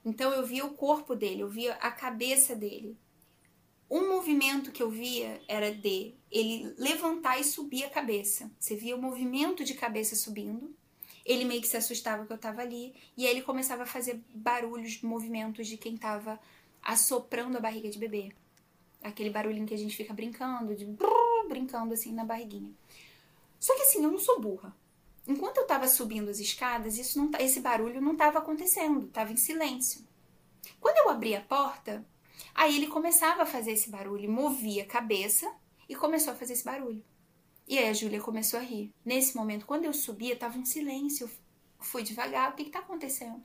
Então 0.05 0.31
eu 0.31 0.45
via 0.45 0.65
o 0.65 0.73
corpo 0.73 1.15
dele, 1.15 1.41
eu 1.41 1.49
via 1.49 1.73
a 1.75 1.91
cabeça 1.91 2.55
dele. 2.55 2.97
Um 3.89 4.07
movimento 4.07 4.71
que 4.71 4.83
eu 4.83 4.89
via 4.89 5.41
era 5.47 5.73
de 5.73 6.13
ele 6.31 6.73
levantar 6.77 7.39
e 7.39 7.43
subir 7.43 7.83
a 7.83 7.89
cabeça. 7.89 8.51
Você 8.59 8.75
via 8.75 8.95
o 8.95 9.01
movimento 9.01 9.63
de 9.63 9.73
cabeça 9.73 10.15
subindo. 10.15 10.75
Ele 11.25 11.43
meio 11.43 11.61
que 11.61 11.67
se 11.67 11.77
assustava 11.77 12.25
que 12.25 12.31
eu 12.31 12.35
estava 12.35 12.61
ali 12.61 12.93
e 13.17 13.25
aí 13.25 13.31
ele 13.31 13.41
começava 13.41 13.83
a 13.83 13.87
fazer 13.87 14.21
barulhos, 14.33 15.01
movimentos 15.01 15.67
de 15.67 15.75
quem 15.75 15.95
estava 15.95 16.39
assoprando 16.81 17.57
a 17.57 17.61
barriga 17.61 17.89
de 17.89 17.99
bebê. 17.99 18.31
Aquele 19.01 19.29
barulhinho 19.29 19.65
que 19.65 19.73
a 19.73 19.77
gente 19.77 19.95
fica 19.95 20.13
brincando, 20.13 20.75
de 20.75 20.85
brrr, 20.85 21.47
brincando 21.47 21.93
assim 21.93 22.13
na 22.13 22.25
barriguinha. 22.25 22.71
Só 23.59 23.75
que 23.75 23.81
assim, 23.81 24.03
eu 24.03 24.11
não 24.11 24.19
sou 24.19 24.39
burra. 24.39 24.75
Enquanto 25.27 25.57
eu 25.57 25.63
estava 25.63 25.87
subindo 25.87 26.29
as 26.29 26.39
escadas, 26.39 26.97
isso 26.97 27.19
não, 27.19 27.29
esse 27.39 27.59
barulho 27.59 28.01
não 28.01 28.13
estava 28.13 28.39
acontecendo, 28.39 29.05
estava 29.05 29.31
em 29.31 29.37
silêncio. 29.37 30.03
Quando 30.79 30.97
eu 30.97 31.09
abri 31.09 31.35
a 31.35 31.41
porta, 31.41 32.05
aí 32.53 32.75
ele 32.75 32.87
começava 32.87 33.43
a 33.43 33.45
fazer 33.45 33.71
esse 33.73 33.89
barulho, 33.89 34.31
movia 34.31 34.83
a 34.83 34.87
cabeça 34.87 35.51
e 35.87 35.95
começou 35.95 36.33
a 36.33 36.35
fazer 36.35 36.53
esse 36.53 36.63
barulho. 36.63 37.03
E 37.67 37.77
aí 37.77 37.87
a 37.87 37.93
Júlia 37.93 38.19
começou 38.19 38.59
a 38.59 38.63
rir. 38.63 38.91
Nesse 39.05 39.37
momento, 39.37 39.67
quando 39.67 39.85
eu 39.85 39.93
subia, 39.93 40.33
estava 40.33 40.57
um 40.57 40.65
silêncio. 40.65 41.25
Eu 41.25 41.31
fui 41.79 42.01
devagar, 42.01 42.51
o 42.51 42.55
que 42.55 42.63
está 42.63 42.79
acontecendo? 42.79 43.43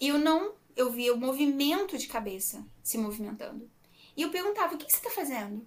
E 0.00 0.08
eu 0.08 0.18
não, 0.18 0.54
eu 0.74 0.90
via 0.90 1.14
o 1.14 1.16
movimento 1.16 1.96
de 1.96 2.08
cabeça 2.08 2.66
se 2.82 2.98
movimentando. 2.98 3.70
E 4.20 4.22
eu 4.22 4.30
perguntava, 4.30 4.74
o 4.74 4.78
que, 4.78 4.84
que 4.84 4.92
você 4.92 4.98
está 4.98 5.10
fazendo? 5.10 5.66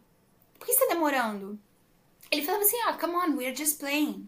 Por 0.60 0.68
que 0.68 0.74
você 0.74 0.84
está 0.84 0.94
demorando? 0.94 1.60
Ele 2.30 2.44
falava 2.44 2.64
assim, 2.64 2.80
ah, 2.82 2.94
come 2.94 3.16
on, 3.16 3.36
we're 3.36 3.56
just 3.56 3.80
playing 3.80 4.28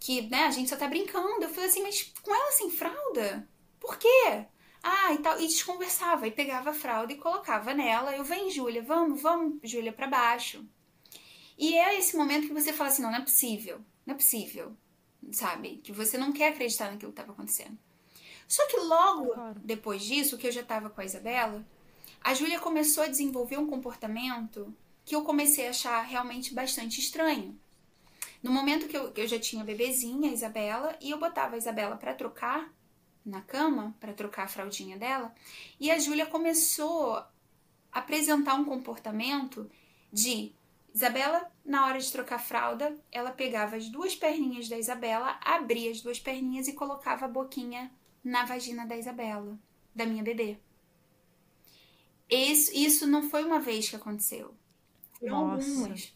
que, 0.00 0.22
né, 0.22 0.44
a 0.46 0.50
gente 0.50 0.70
só 0.70 0.76
tá 0.76 0.88
brincando. 0.88 1.44
Eu 1.44 1.50
falei 1.50 1.68
assim, 1.68 1.82
mas 1.82 2.10
com 2.22 2.34
ela 2.34 2.50
sem 2.52 2.70
fralda? 2.70 3.46
Por 3.78 3.98
quê? 3.98 4.46
Ah, 4.82 5.12
e 5.12 5.18
tal. 5.18 5.38
E 5.38 5.46
desconversava. 5.46 6.26
E 6.26 6.30
pegava 6.30 6.70
a 6.70 6.74
fralda 6.74 7.12
e 7.12 7.18
colocava 7.18 7.74
nela. 7.74 8.16
Eu, 8.16 8.24
vem, 8.24 8.50
Júlia, 8.50 8.82
vamos, 8.82 9.20
vamos, 9.20 9.60
Júlia, 9.62 9.92
para 9.92 10.06
baixo. 10.06 10.66
E 11.58 11.76
é 11.76 11.98
esse 11.98 12.16
momento 12.16 12.48
que 12.48 12.54
você 12.54 12.72
fala 12.72 12.88
assim, 12.88 13.02
não, 13.02 13.10
não 13.10 13.18
é 13.18 13.22
possível. 13.22 13.84
Não 14.06 14.14
é 14.14 14.16
possível. 14.16 14.74
Sabe? 15.32 15.76
Que 15.84 15.92
você 15.92 16.16
não 16.16 16.32
quer 16.32 16.48
acreditar 16.48 16.90
naquilo 16.90 17.12
que 17.12 17.20
estava 17.20 17.32
acontecendo. 17.32 17.78
Só 18.48 18.66
que 18.66 18.78
logo 18.78 19.34
claro. 19.34 19.60
depois 19.62 20.02
disso, 20.02 20.38
que 20.38 20.46
eu 20.46 20.52
já 20.52 20.62
estava 20.62 20.88
com 20.88 21.00
a 21.00 21.04
Isabela, 21.04 21.64
a 22.22 22.34
Júlia 22.34 22.60
começou 22.60 23.02
a 23.02 23.08
desenvolver 23.08 23.58
um 23.58 23.66
comportamento 23.66 24.74
que 25.04 25.16
eu 25.16 25.22
comecei 25.22 25.66
a 25.66 25.70
achar 25.70 26.02
realmente 26.02 26.54
bastante 26.54 27.00
estranho. 27.00 27.58
No 28.42 28.52
momento 28.52 28.88
que 28.88 28.96
eu, 28.96 29.12
eu 29.14 29.26
já 29.26 29.38
tinha 29.38 29.64
bebezinha, 29.64 30.30
a 30.30 30.32
Isabela, 30.32 30.96
e 31.00 31.10
eu 31.10 31.18
botava 31.18 31.54
a 31.54 31.58
Isabela 31.58 31.96
para 31.96 32.14
trocar 32.14 32.72
na 33.24 33.40
cama, 33.40 33.94
para 34.00 34.12
trocar 34.12 34.44
a 34.44 34.48
fraldinha 34.48 34.96
dela, 34.96 35.34
e 35.78 35.90
a 35.90 35.98
Júlia 35.98 36.26
começou 36.26 37.14
a 37.14 37.28
apresentar 37.92 38.54
um 38.54 38.64
comportamento 38.64 39.70
de 40.12 40.52
Isabela, 40.94 41.50
na 41.64 41.86
hora 41.86 41.98
de 41.98 42.10
trocar 42.10 42.36
a 42.36 42.40
fralda, 42.40 42.96
ela 43.12 43.30
pegava 43.30 43.76
as 43.76 43.88
duas 43.88 44.16
perninhas 44.16 44.68
da 44.68 44.78
Isabela, 44.78 45.38
abria 45.44 45.90
as 45.90 46.00
duas 46.00 46.18
perninhas 46.18 46.66
e 46.66 46.72
colocava 46.72 47.26
a 47.26 47.28
boquinha 47.28 47.90
na 48.24 48.44
vagina 48.44 48.86
da 48.86 48.96
Isabela, 48.96 49.58
da 49.94 50.04
minha 50.04 50.22
bebê. 50.22 50.58
Isso, 52.30 52.70
isso 52.74 53.06
não 53.06 53.28
foi 53.28 53.44
uma 53.44 53.58
vez 53.58 53.88
que 53.88 53.96
aconteceu. 53.96 54.54
Foram 55.18 55.52
algumas. 55.52 56.14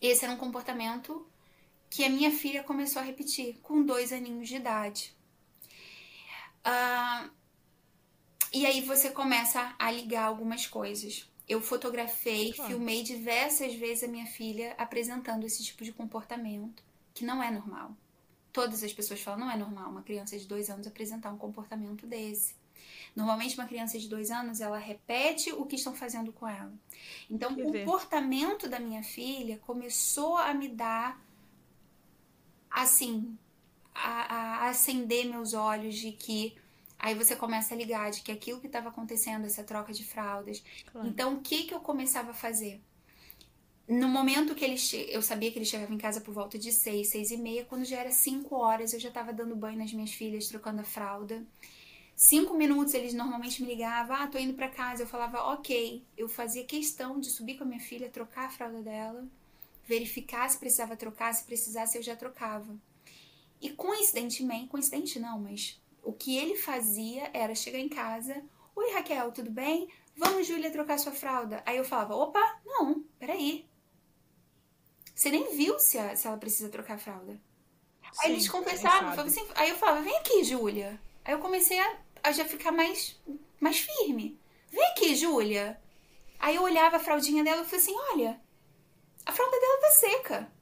Esse 0.00 0.24
era 0.24 0.32
um 0.32 0.38
comportamento 0.38 1.26
que 1.90 2.04
a 2.04 2.08
minha 2.08 2.30
filha 2.30 2.62
começou 2.62 3.02
a 3.02 3.04
repetir 3.04 3.58
com 3.62 3.84
dois 3.84 4.12
aninhos 4.12 4.48
de 4.48 4.56
idade. 4.56 5.14
Uh, 6.64 7.30
e 8.52 8.64
aí 8.64 8.80
você 8.80 9.10
começa 9.10 9.74
a 9.78 9.90
ligar 9.90 10.24
algumas 10.24 10.66
coisas. 10.66 11.28
Eu 11.48 11.60
fotografei, 11.60 12.52
claro. 12.52 12.70
filmei 12.70 13.02
diversas 13.02 13.74
vezes 13.74 14.04
a 14.04 14.08
minha 14.08 14.26
filha 14.26 14.74
apresentando 14.78 15.44
esse 15.44 15.64
tipo 15.64 15.84
de 15.84 15.92
comportamento, 15.92 16.82
que 17.12 17.24
não 17.24 17.42
é 17.42 17.50
normal. 17.50 17.96
Todas 18.52 18.82
as 18.82 18.92
pessoas 18.92 19.20
falam, 19.20 19.40
não 19.40 19.50
é 19.50 19.56
normal 19.56 19.90
uma 19.90 20.02
criança 20.02 20.38
de 20.38 20.46
dois 20.46 20.70
anos 20.70 20.86
apresentar 20.86 21.30
um 21.32 21.38
comportamento 21.38 22.06
desse. 22.06 22.54
Normalmente, 23.14 23.54
uma 23.54 23.66
criança 23.66 23.98
de 23.98 24.08
dois 24.08 24.30
anos, 24.30 24.60
ela 24.60 24.78
repete 24.78 25.52
o 25.52 25.66
que 25.66 25.76
estão 25.76 25.94
fazendo 25.94 26.32
com 26.32 26.46
ela. 26.48 26.72
Então, 27.28 27.52
o 27.52 27.72
comportamento 27.72 28.68
da 28.68 28.78
minha 28.78 29.02
filha 29.02 29.58
começou 29.58 30.36
a 30.36 30.54
me 30.54 30.68
dar, 30.68 31.20
assim, 32.70 33.36
a, 33.94 34.64
a 34.64 34.68
acender 34.68 35.26
meus 35.26 35.54
olhos 35.54 35.96
de 35.96 36.12
que 36.12 36.56
Aí 37.02 37.14
você 37.14 37.34
começa 37.34 37.72
a 37.72 37.76
ligar 37.76 38.10
de 38.10 38.20
que 38.20 38.30
aquilo 38.30 38.60
que 38.60 38.66
estava 38.66 38.90
acontecendo, 38.90 39.46
essa 39.46 39.64
troca 39.64 39.90
de 39.90 40.04
fraldas. 40.04 40.62
Claro. 40.92 41.08
Então, 41.08 41.34
o 41.34 41.40
que 41.40 41.64
que 41.64 41.72
eu 41.72 41.80
começava 41.80 42.32
a 42.32 42.34
fazer? 42.34 42.78
No 43.88 44.06
momento 44.06 44.54
que 44.54 44.64
ele 44.64 44.76
che... 44.76 45.08
eu 45.08 45.22
sabia 45.22 45.50
que 45.50 45.58
ele 45.58 45.64
chegava 45.64 45.92
em 45.92 45.98
casa 45.98 46.20
por 46.20 46.34
volta 46.34 46.58
de 46.58 46.70
seis, 46.70 47.08
seis 47.08 47.30
e 47.30 47.38
meia, 47.38 47.64
quando 47.64 47.86
já 47.86 47.96
era 47.96 48.12
cinco 48.12 48.54
horas, 48.54 48.92
eu 48.92 49.00
já 49.00 49.08
estava 49.08 49.32
dando 49.32 49.56
banho 49.56 49.78
nas 49.78 49.92
minhas 49.92 50.12
filhas, 50.12 50.46
trocando 50.46 50.82
a 50.82 50.84
fralda. 50.84 51.42
Cinco 52.22 52.52
minutos 52.52 52.92
eles 52.92 53.14
normalmente 53.14 53.62
me 53.62 53.68
ligavam, 53.68 54.14
ah, 54.14 54.26
tô 54.26 54.36
indo 54.36 54.52
para 54.52 54.68
casa. 54.68 55.02
Eu 55.02 55.06
falava, 55.06 55.38
ok. 55.54 56.04
Eu 56.18 56.28
fazia 56.28 56.66
questão 56.66 57.18
de 57.18 57.30
subir 57.30 57.56
com 57.56 57.64
a 57.64 57.66
minha 57.66 57.80
filha, 57.80 58.10
trocar 58.10 58.44
a 58.44 58.50
fralda 58.50 58.82
dela, 58.82 59.26
verificar 59.86 60.46
se 60.50 60.58
precisava 60.58 60.94
trocar, 60.98 61.32
se 61.32 61.44
precisasse 61.44 61.96
eu 61.96 62.02
já 62.02 62.14
trocava. 62.14 62.76
E 63.58 63.70
coincidentemente, 63.70 64.68
coincidente 64.68 65.18
não, 65.18 65.40
mas 65.40 65.80
o 66.02 66.12
que 66.12 66.36
ele 66.36 66.58
fazia 66.58 67.30
era 67.32 67.54
chegar 67.54 67.78
em 67.78 67.88
casa, 67.88 68.44
oi 68.76 68.92
Raquel, 68.92 69.32
tudo 69.32 69.50
bem? 69.50 69.88
Vamos, 70.14 70.46
Júlia, 70.46 70.70
trocar 70.70 70.98
sua 70.98 71.12
fralda. 71.12 71.62
Aí 71.64 71.78
eu 71.78 71.86
falava, 71.86 72.14
opa, 72.14 72.60
não, 72.66 73.02
peraí, 73.18 73.66
você 75.14 75.30
nem 75.30 75.56
viu 75.56 75.78
se, 75.78 75.96
a, 75.96 76.14
se 76.14 76.26
ela 76.26 76.36
precisa 76.36 76.68
trocar 76.68 76.96
a 76.96 76.98
fralda. 76.98 77.32
Sim, 77.32 78.18
aí 78.18 78.32
eles 78.32 78.46
conversavam, 78.46 79.24
assim, 79.24 79.48
aí 79.54 79.70
eu 79.70 79.76
falava, 79.78 80.02
vem 80.02 80.18
aqui, 80.18 80.44
Júlia. 80.44 81.00
Aí 81.24 81.34
eu 81.34 81.38
comecei 81.38 81.78
a, 81.78 81.98
a, 82.22 82.32
já 82.32 82.44
ficar 82.44 82.72
mais, 82.72 83.20
mais 83.60 83.78
firme. 83.78 84.38
Vem 84.70 84.84
aqui, 84.86 85.14
Júlia. 85.14 85.80
Aí 86.38 86.56
eu 86.56 86.62
olhava 86.62 86.96
a 86.96 87.00
fraldinha 87.00 87.44
dela 87.44 87.62
e 87.62 87.64
falei 87.64 87.80
assim, 87.80 87.96
olha, 88.12 88.40
a 89.26 89.32
fralda 89.32 89.60
dela 89.60 89.80
tá 89.80 89.90
seca. 89.90 90.52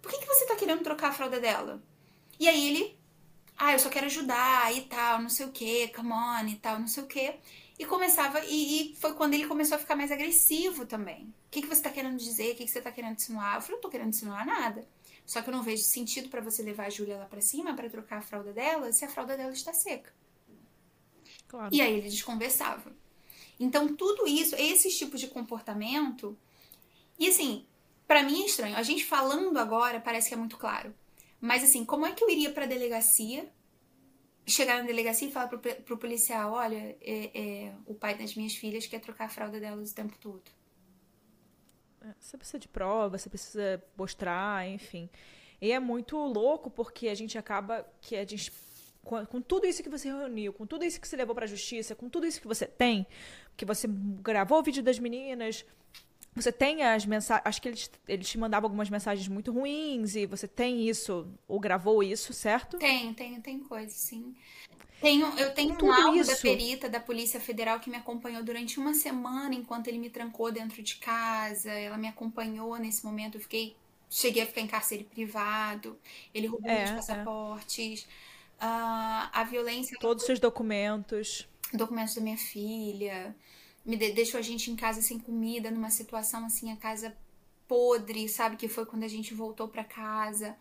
Por 0.00 0.10
que, 0.10 0.18
que 0.18 0.26
você 0.26 0.46
tá 0.46 0.56
querendo 0.56 0.82
trocar 0.82 1.08
a 1.08 1.12
fralda 1.12 1.38
dela? 1.38 1.82
E 2.38 2.48
aí 2.48 2.68
ele, 2.68 2.98
ah, 3.56 3.72
eu 3.72 3.78
só 3.78 3.88
quero 3.88 4.06
ajudar 4.06 4.74
e 4.74 4.82
tal, 4.82 5.22
não 5.22 5.28
sei 5.28 5.46
o 5.46 5.52
que, 5.52 5.88
come 5.88 6.12
on 6.12 6.46
e 6.48 6.56
tal, 6.56 6.80
não 6.80 6.88
sei 6.88 7.02
o 7.04 7.06
que. 7.06 7.34
E 7.78 7.84
começava, 7.86 8.44
e, 8.44 8.92
e, 8.92 8.96
foi 8.96 9.14
quando 9.14 9.34
ele 9.34 9.46
começou 9.46 9.76
a 9.76 9.78
ficar 9.78 9.96
mais 9.96 10.10
agressivo 10.10 10.84
também. 10.84 11.26
O 11.46 11.50
que, 11.50 11.62
que 11.62 11.68
você 11.68 11.74
está 11.74 11.90
querendo 11.90 12.16
dizer? 12.16 12.52
O 12.52 12.56
que, 12.56 12.64
que 12.64 12.70
você 12.70 12.78
está 12.78 12.90
querendo 12.90 13.14
insinuar? 13.14 13.56
Eu 13.56 13.60
falei, 13.60 13.76
não 13.76 13.80
tô 13.80 13.88
querendo 13.88 14.08
insinuar 14.08 14.44
nada. 14.44 14.86
Só 15.24 15.40
que 15.40 15.48
eu 15.48 15.52
não 15.52 15.62
vejo 15.62 15.82
sentido 15.82 16.28
para 16.28 16.40
você 16.40 16.62
levar 16.62 16.86
a 16.86 16.90
Júlia 16.90 17.16
lá 17.16 17.26
para 17.26 17.40
cima 17.40 17.74
para 17.74 17.88
trocar 17.88 18.18
a 18.18 18.22
fralda 18.22 18.52
dela 18.52 18.92
se 18.92 19.04
a 19.04 19.08
fralda 19.08 19.36
dela 19.36 19.52
está 19.52 19.72
seca. 19.72 20.12
Claro. 21.52 21.68
E 21.70 21.82
aí 21.82 21.98
ele 21.98 22.08
desconversava. 22.08 22.90
Então, 23.60 23.94
tudo 23.94 24.26
isso, 24.26 24.56
esses 24.56 24.96
tipos 24.96 25.20
de 25.20 25.28
comportamento. 25.28 26.36
E 27.18 27.28
assim, 27.28 27.66
para 28.08 28.22
mim 28.22 28.42
é 28.42 28.46
estranho. 28.46 28.74
A 28.74 28.82
gente 28.82 29.04
falando 29.04 29.58
agora 29.58 30.00
parece 30.00 30.28
que 30.28 30.34
é 30.34 30.38
muito 30.38 30.56
claro. 30.56 30.94
Mas 31.38 31.62
assim, 31.62 31.84
como 31.84 32.06
é 32.06 32.12
que 32.12 32.24
eu 32.24 32.30
iria 32.30 32.50
pra 32.50 32.64
delegacia 32.64 33.52
chegar 34.46 34.78
na 34.78 34.86
delegacia 34.86 35.28
e 35.28 35.30
falar 35.30 35.48
pro, 35.48 35.58
pro 35.58 35.98
policial, 35.98 36.52
olha, 36.52 36.96
é, 37.00 37.30
é, 37.34 37.74
o 37.86 37.94
pai 37.94 38.16
das 38.16 38.34
minhas 38.34 38.54
filhas 38.54 38.86
quer 38.86 38.98
trocar 38.98 39.26
a 39.26 39.28
fralda 39.28 39.60
delas 39.60 39.92
o 39.92 39.94
tempo 39.94 40.16
todo. 40.18 40.42
É, 42.00 42.14
você 42.18 42.38
precisa 42.38 42.58
de 42.58 42.66
prova, 42.66 43.18
você 43.18 43.28
precisa 43.28 43.84
mostrar, 43.96 44.66
enfim. 44.66 45.08
E 45.60 45.70
é 45.70 45.78
muito 45.78 46.16
louco 46.16 46.70
porque 46.70 47.08
a 47.08 47.14
gente 47.14 47.36
acaba 47.36 47.86
que 48.00 48.16
a 48.16 48.24
gente 48.24 48.50
com, 49.04 49.24
com 49.26 49.40
tudo 49.40 49.66
isso 49.66 49.82
que 49.82 49.88
você 49.88 50.08
reuniu, 50.08 50.52
com 50.52 50.66
tudo 50.66 50.84
isso 50.84 51.00
que 51.00 51.06
você 51.08 51.16
levou 51.16 51.34
para 51.34 51.44
a 51.44 51.48
justiça, 51.48 51.94
com 51.94 52.08
tudo 52.08 52.26
isso 52.26 52.40
que 52.40 52.46
você 52.46 52.66
tem, 52.66 53.06
que 53.56 53.64
você 53.64 53.88
gravou 53.88 54.58
o 54.58 54.62
vídeo 54.62 54.82
das 54.82 54.98
meninas, 54.98 55.64
você 56.34 56.50
tem 56.50 56.82
as 56.82 57.04
mensagens. 57.04 57.46
Acho 57.46 57.60
que 57.60 57.68
eles, 57.68 57.90
eles 58.08 58.28
te 58.28 58.38
mandavam 58.38 58.66
algumas 58.66 58.88
mensagens 58.88 59.28
muito 59.28 59.52
ruins 59.52 60.16
e 60.16 60.24
você 60.24 60.48
tem 60.48 60.88
isso, 60.88 61.28
ou 61.46 61.60
gravou 61.60 62.02
isso, 62.02 62.32
certo? 62.32 62.78
Tem, 62.78 63.12
tem, 63.12 63.40
tem 63.40 63.60
coisa, 63.60 63.90
sim. 63.90 64.34
Tenho, 65.02 65.26
eu 65.36 65.52
tenho 65.52 65.76
Tudo 65.76 65.86
um 65.86 65.92
áudio 65.92 66.22
isso. 66.22 66.30
da 66.30 66.36
perita 66.36 66.88
da 66.88 67.00
Polícia 67.00 67.40
Federal 67.40 67.80
que 67.80 67.90
me 67.90 67.96
acompanhou 67.96 68.42
durante 68.44 68.78
uma 68.78 68.94
semana 68.94 69.52
enquanto 69.52 69.88
ele 69.88 69.98
me 69.98 70.08
trancou 70.08 70.52
dentro 70.52 70.80
de 70.80 70.94
casa. 70.94 71.72
Ela 71.72 71.98
me 71.98 72.06
acompanhou 72.06 72.76
nesse 72.76 73.04
momento. 73.04 73.36
Eu 73.36 73.40
fiquei. 73.40 73.76
Cheguei 74.08 74.42
a 74.42 74.46
ficar 74.46 74.60
em 74.60 74.66
cárcere 74.68 75.02
privado. 75.02 75.98
Ele 76.32 76.46
roubou 76.46 76.70
é, 76.70 76.78
meus 76.78 76.90
é. 76.90 76.94
passaportes. 76.94 78.06
É. 78.08 78.31
Uh, 78.62 79.28
a 79.32 79.44
violência. 79.50 79.98
Todos 80.00 80.22
os 80.22 80.26
seus 80.26 80.38
documentos. 80.38 81.48
Documentos 81.72 82.14
da 82.14 82.20
minha 82.20 82.36
filha 82.36 83.34
me 83.84 83.96
deixou 83.96 84.38
a 84.38 84.42
gente 84.42 84.70
em 84.70 84.76
casa 84.76 85.02
sem 85.02 85.18
comida, 85.18 85.70
numa 85.70 85.90
situação 85.90 86.46
assim, 86.46 86.70
a 86.72 86.76
casa 86.76 87.16
podre, 87.66 88.28
sabe? 88.28 88.56
Que 88.56 88.68
foi 88.68 88.86
quando 88.86 89.02
a 89.02 89.08
gente 89.08 89.34
voltou 89.34 89.68
para 89.68 89.84
casa. 89.84 90.56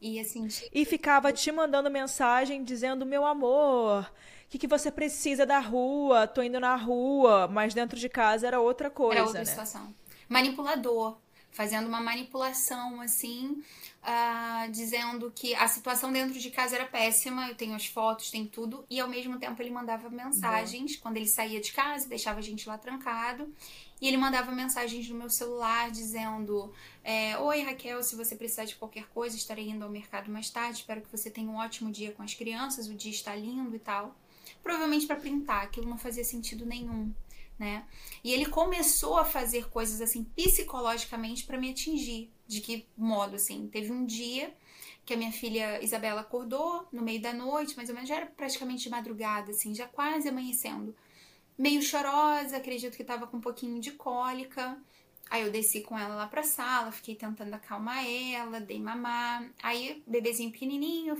E 0.00 0.18
assim. 0.18 0.48
E 0.72 0.84
ficava 0.84 1.32
te 1.32 1.50
mandando 1.52 1.90
mensagem 1.90 2.64
dizendo: 2.64 3.06
meu 3.06 3.24
amor, 3.24 4.02
o 4.02 4.48
que, 4.48 4.58
que 4.58 4.66
você 4.66 4.90
precisa 4.90 5.46
da 5.46 5.60
rua? 5.60 6.26
Tô 6.26 6.42
indo 6.42 6.58
na 6.58 6.74
rua. 6.76 7.48
Mas 7.48 7.74
dentro 7.74 7.98
de 7.98 8.08
casa 8.08 8.46
era 8.46 8.60
outra 8.60 8.90
coisa. 8.90 9.18
Era 9.18 9.24
outra 9.26 9.40
né? 9.40 9.46
situação. 9.46 9.94
Manipulador. 10.28 11.18
Fazendo 11.52 11.86
uma 11.86 12.00
manipulação, 12.00 13.00
assim, 13.00 13.62
uh, 14.02 14.70
dizendo 14.70 15.30
que 15.34 15.54
a 15.54 15.68
situação 15.68 16.10
dentro 16.10 16.38
de 16.38 16.50
casa 16.50 16.76
era 16.76 16.86
péssima, 16.86 17.48
eu 17.48 17.54
tenho 17.54 17.74
as 17.74 17.86
fotos, 17.86 18.30
tem 18.30 18.46
tudo, 18.46 18.84
e 18.88 18.98
ao 18.98 19.08
mesmo 19.08 19.38
tempo 19.38 19.60
ele 19.60 19.70
mandava 19.70 20.08
mensagens 20.08 20.96
quando 20.96 21.18
ele 21.18 21.26
saía 21.26 21.60
de 21.60 21.70
casa, 21.72 22.08
deixava 22.08 22.38
a 22.38 22.42
gente 22.42 22.66
lá 22.66 22.78
trancado, 22.78 23.52
e 24.00 24.08
ele 24.08 24.16
mandava 24.16 24.50
mensagens 24.50 25.08
no 25.08 25.14
meu 25.14 25.30
celular 25.30 25.88
dizendo: 25.90 26.72
é, 27.04 27.38
Oi 27.38 27.62
Raquel, 27.62 28.02
se 28.02 28.16
você 28.16 28.34
precisar 28.34 28.64
de 28.64 28.74
qualquer 28.74 29.06
coisa, 29.10 29.36
estarei 29.36 29.68
indo 29.68 29.84
ao 29.84 29.90
mercado 29.90 30.28
mais 30.28 30.50
tarde. 30.50 30.78
Espero 30.78 31.00
que 31.02 31.08
você 31.08 31.30
tenha 31.30 31.48
um 31.48 31.56
ótimo 31.56 31.88
dia 31.88 32.10
com 32.10 32.20
as 32.20 32.34
crianças, 32.34 32.88
o 32.88 32.94
dia 32.94 33.12
está 33.12 33.36
lindo 33.36 33.76
e 33.76 33.78
tal. 33.78 34.16
Provavelmente 34.60 35.06
para 35.06 35.14
printar, 35.14 35.62
aquilo 35.62 35.88
não 35.88 35.96
fazia 35.96 36.24
sentido 36.24 36.66
nenhum 36.66 37.12
né? 37.62 37.84
E 38.24 38.32
ele 38.32 38.46
começou 38.46 39.16
a 39.16 39.24
fazer 39.24 39.68
coisas 39.68 40.00
assim 40.00 40.24
psicologicamente 40.24 41.44
para 41.44 41.56
me 41.56 41.70
atingir. 41.70 42.28
De 42.44 42.60
que 42.60 42.88
modo 42.96 43.36
assim? 43.36 43.68
Teve 43.68 43.92
um 43.92 44.04
dia 44.04 44.52
que 45.06 45.14
a 45.14 45.16
minha 45.16 45.30
filha 45.30 45.80
Isabela 45.82 46.22
acordou 46.22 46.88
no 46.92 47.02
meio 47.02 47.22
da 47.22 47.32
noite, 47.32 47.76
mais 47.76 47.88
ou 47.88 47.94
menos 47.94 48.08
já 48.08 48.16
era 48.16 48.26
praticamente 48.26 48.82
de 48.82 48.90
madrugada, 48.90 49.52
assim, 49.52 49.72
já 49.72 49.86
quase 49.86 50.28
amanhecendo. 50.28 50.94
Meio 51.56 51.80
chorosa, 51.80 52.56
acredito 52.56 52.96
que 52.96 53.02
estava 53.02 53.28
com 53.28 53.36
um 53.36 53.40
pouquinho 53.40 53.80
de 53.80 53.92
cólica. 53.92 54.76
Aí 55.30 55.42
eu 55.42 55.52
desci 55.52 55.82
com 55.82 55.96
ela 55.96 56.16
lá 56.16 56.26
pra 56.26 56.42
sala, 56.42 56.90
fiquei 56.90 57.14
tentando 57.14 57.54
acalmar 57.54 58.04
ela, 58.04 58.60
dei 58.60 58.80
mamar. 58.80 59.48
Aí, 59.62 60.02
bebezinho 60.04 60.50
pequenininho, 60.50 61.14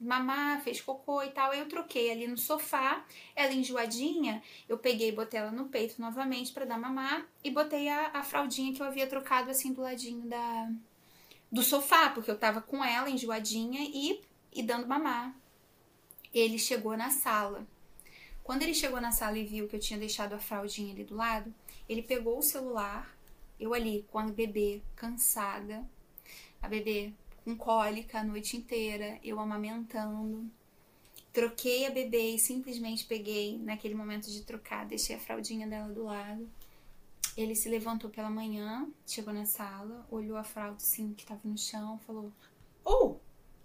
mamar, 0.00 0.60
fez 0.62 0.80
cocô 0.80 1.22
e 1.22 1.30
tal. 1.30 1.50
Aí 1.50 1.60
eu 1.60 1.68
troquei 1.68 2.10
ali 2.10 2.26
no 2.26 2.36
sofá, 2.36 3.04
ela 3.34 3.52
enjoadinha, 3.52 4.42
eu 4.68 4.78
peguei 4.78 5.08
e 5.08 5.12
botei 5.12 5.40
ela 5.40 5.50
no 5.50 5.68
peito 5.68 6.00
novamente 6.00 6.52
para 6.52 6.64
dar 6.64 6.78
mamar 6.78 7.26
e 7.42 7.50
botei 7.50 7.88
a, 7.88 8.10
a 8.14 8.22
fraldinha 8.22 8.72
que 8.72 8.82
eu 8.82 8.86
havia 8.86 9.06
trocado 9.06 9.50
assim 9.50 9.72
do 9.72 9.82
ladinho 9.82 10.26
da 10.26 10.70
do 11.50 11.62
sofá, 11.62 12.10
porque 12.10 12.30
eu 12.30 12.36
tava 12.36 12.60
com 12.60 12.84
ela 12.84 13.08
enjoadinha 13.08 13.80
e, 13.80 14.20
e 14.52 14.62
dando 14.62 14.88
mamar. 14.88 15.32
Ele 16.32 16.58
chegou 16.58 16.96
na 16.96 17.10
sala. 17.10 17.64
Quando 18.42 18.62
ele 18.62 18.74
chegou 18.74 19.00
na 19.00 19.12
sala 19.12 19.38
e 19.38 19.44
viu 19.44 19.68
que 19.68 19.76
eu 19.76 19.80
tinha 19.80 19.98
deixado 19.98 20.32
a 20.32 20.38
fraldinha 20.38 20.92
ali 20.92 21.04
do 21.04 21.14
lado, 21.14 21.54
ele 21.88 22.02
pegou 22.02 22.38
o 22.38 22.42
celular, 22.42 23.16
eu 23.58 23.72
ali 23.72 24.04
com 24.10 24.18
a 24.18 24.24
bebê 24.24 24.82
cansada, 24.96 25.88
a 26.60 26.68
bebê 26.68 27.12
com 27.44 27.54
cólica 27.56 28.20
a 28.20 28.24
noite 28.24 28.56
inteira, 28.56 29.18
eu 29.22 29.38
amamentando. 29.38 30.50
Troquei 31.32 31.86
a 31.86 31.90
bebê 31.90 32.30
e 32.30 32.38
simplesmente 32.38 33.04
peguei, 33.04 33.58
naquele 33.58 33.94
momento 33.94 34.30
de 34.30 34.42
trocar, 34.42 34.86
deixei 34.86 35.14
a 35.14 35.20
fraldinha 35.20 35.66
dela 35.66 35.92
do 35.92 36.04
lado. 36.04 36.48
Ele 37.36 37.54
se 37.54 37.68
levantou 37.68 38.08
pela 38.08 38.30
manhã, 38.30 38.88
chegou 39.06 39.34
na 39.34 39.44
sala, 39.44 40.06
olhou 40.10 40.36
a 40.36 40.44
fralda 40.44 40.76
assim 40.76 41.12
que 41.12 41.24
estava 41.24 41.40
no 41.44 41.58
chão, 41.58 41.98
falou: 42.06 42.32
"Oh!" 42.84 43.16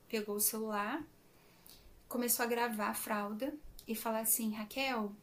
Pegou 0.10 0.36
o 0.36 0.40
celular, 0.42 1.06
começou 2.08 2.44
a 2.44 2.48
gravar 2.50 2.90
a 2.90 2.96
fralda 2.96 3.56
e 3.88 3.94
falar 3.96 4.22
assim: 4.22 4.52
"Raquel, 4.52 5.14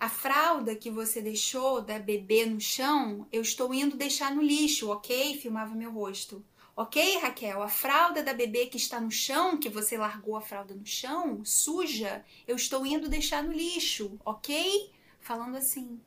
a 0.00 0.08
fralda 0.08 0.76
que 0.76 0.90
você 0.90 1.22
deixou 1.22 1.80
da 1.80 1.98
bebê 1.98 2.44
no 2.46 2.60
chão, 2.60 3.26
eu 3.32 3.42
estou 3.42 3.72
indo 3.72 3.96
deixar 3.96 4.34
no 4.34 4.42
lixo, 4.42 4.90
ok? 4.90 5.38
Filmava 5.38 5.74
meu 5.74 5.92
rosto. 5.92 6.44
Ok, 6.80 7.18
Raquel, 7.18 7.60
a 7.60 7.68
fralda 7.68 8.22
da 8.22 8.32
bebê 8.32 8.66
que 8.66 8.76
está 8.76 9.00
no 9.00 9.10
chão, 9.10 9.58
que 9.58 9.68
você 9.68 9.98
largou 9.98 10.36
a 10.36 10.40
fralda 10.40 10.76
no 10.76 10.86
chão, 10.86 11.44
suja, 11.44 12.24
eu 12.46 12.54
estou 12.54 12.86
indo 12.86 13.08
deixar 13.08 13.42
no 13.42 13.50
lixo, 13.52 14.16
ok? 14.24 14.88
Falando 15.18 15.56
assim, 15.56 16.00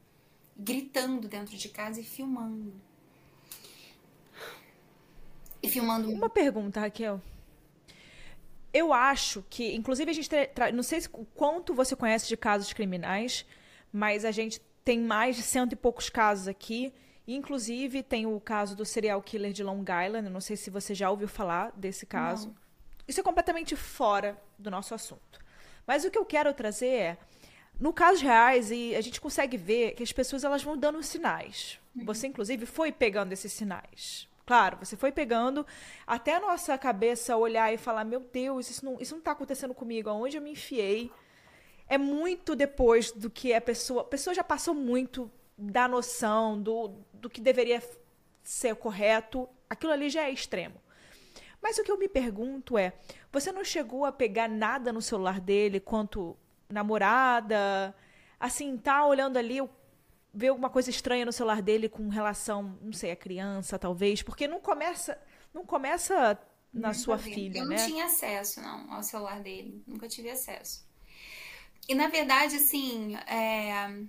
gritando 0.56 1.28
dentro 1.28 1.58
de 1.58 1.68
casa 1.68 2.00
e 2.00 2.06
filmando. 2.06 2.74
E 5.62 5.70
filmando. 5.70 6.10
Uma 6.10 6.30
pergunta, 6.30 6.80
Raquel. 6.80 7.22
Eu 8.74 8.94
acho 8.94 9.44
que, 9.50 9.76
inclusive, 9.76 10.10
a 10.10 10.14
gente. 10.14 10.30
Não 10.74 10.84
sei 10.84 11.02
o 11.12 11.26
quanto 11.36 11.74
você 11.74 11.98
conhece 11.98 12.30
de 12.30 12.38
casos 12.38 12.72
criminais, 12.72 13.46
mas 13.92 14.24
a 14.24 14.32
gente 14.32 14.62
tem 14.86 15.02
mais 15.02 15.36
de 15.36 15.44
cento 15.44 15.74
e 15.74 15.76
poucos 15.76 16.10
casos 16.10 16.48
aqui. 16.48 16.94
Inclusive, 17.28 18.04
tem 18.04 18.26
o 18.26 18.40
caso 18.40 18.76
do 18.76 18.86
serial 18.86 19.22
killer 19.22 19.54
de 19.54 19.64
Long 19.64 19.82
Island. 19.82 20.26
Eu 20.26 20.34
não 20.34 20.42
sei 20.42 20.58
se 20.58 20.70
você 20.70 20.94
já 20.94 21.10
ouviu 21.10 21.28
falar 21.28 21.72
desse 21.76 22.06
caso. 22.06 22.48
Não. 22.48 22.56
Isso 23.08 23.20
é 23.20 23.24
completamente 23.24 23.76
fora 23.76 24.42
do 24.58 24.72
nosso 24.72 24.94
assunto. 24.94 25.40
Mas 25.86 26.06
o 26.06 26.12
que 26.12 26.18
eu 26.18 26.26
quero 26.26 26.54
trazer 26.54 26.88
é, 26.88 27.18
no 27.80 27.92
casos 27.92 28.22
reais, 28.22 28.72
e 28.72 28.96
a 28.96 29.02
gente 29.02 29.20
consegue 29.20 29.58
ver 29.58 29.94
que 29.94 30.04
as 30.04 30.12
pessoas 30.12 30.44
elas 30.44 30.64
vão 30.64 30.78
dando 30.78 31.02
sinais. 31.04 31.80
Uhum. 31.96 32.06
Você, 32.06 32.28
inclusive, 32.28 32.66
foi 32.66 32.92
pegando 32.92 33.34
esses 33.34 33.52
sinais. 33.52 34.28
Claro, 34.46 34.78
você 34.78 34.98
foi 34.98 35.12
pegando 35.12 35.66
até 36.06 36.36
a 36.36 36.40
nossa 36.40 36.78
cabeça 36.78 37.38
olhar 37.38 37.74
e 37.74 37.78
falar: 37.78 38.04
meu 38.04 38.20
Deus, 38.20 38.70
isso 38.70 38.84
não, 38.84 39.00
isso 39.00 39.16
não 39.16 39.22
tá 39.22 39.32
acontecendo 39.32 39.74
comigo, 39.74 40.10
aonde 40.10 40.38
eu 40.38 40.42
me 40.42 40.52
enfiei. 40.52 41.12
É 41.88 41.98
muito 41.98 42.56
depois 42.56 43.12
do 43.12 43.30
que 43.30 43.54
a 43.54 43.62
pessoa. 43.62 44.02
A 44.02 44.06
pessoa 44.06 44.34
já 44.34 44.44
passou 44.44 44.74
muito 44.74 45.32
da 45.62 45.88
noção 45.88 46.60
do, 46.60 46.96
do 47.14 47.30
que 47.30 47.40
deveria 47.40 47.82
ser 48.44 48.76
correto. 48.76 49.48
Aquilo 49.70 49.92
ali 49.92 50.10
já 50.10 50.24
é 50.24 50.32
extremo. 50.32 50.82
Mas 51.62 51.78
o 51.78 51.84
que 51.84 51.92
eu 51.92 52.00
me 52.00 52.10
pergunto 52.10 52.78
é: 52.78 52.94
você 53.32 53.52
não 53.52 53.64
chegou 53.64 54.04
a 54.06 54.12
pegar 54.12 54.50
nada 54.50 54.92
no 54.92 55.02
celular 55.02 55.40
dele 55.40 55.80
quanto 55.80 56.36
namorada? 56.68 57.96
Assim, 58.40 58.76
tá 58.76 59.06
olhando 59.06 59.38
ali, 59.38 59.58
ver 60.34 60.48
alguma 60.48 60.70
coisa 60.70 60.90
estranha 60.90 61.26
no 61.26 61.32
celular 61.32 61.62
dele 61.62 61.88
com 61.88 62.10
relação, 62.10 62.76
não 62.82 62.92
sei, 62.92 63.12
a 63.12 63.16
criança, 63.16 63.78
talvez, 63.78 64.24
porque 64.24 64.48
não 64.48 64.60
começa, 64.60 65.22
não 65.54 65.64
começa 65.64 66.40
na 66.74 66.88
Nunca 66.88 66.94
sua 66.96 67.18
filha, 67.20 67.60
eu 67.60 67.66
né? 67.68 67.76
Eu 67.76 67.80
não 67.80 67.88
tinha 67.88 68.06
acesso, 68.06 68.62
não, 68.62 68.92
ao 68.92 69.04
celular 69.04 69.42
dele. 69.42 69.84
Nunca 69.86 70.08
tive 70.08 70.32
acesso. 70.32 70.90
E 71.88 71.94
na 71.94 72.08
verdade, 72.08 72.56
assim, 72.56 73.16
é... 73.28 74.06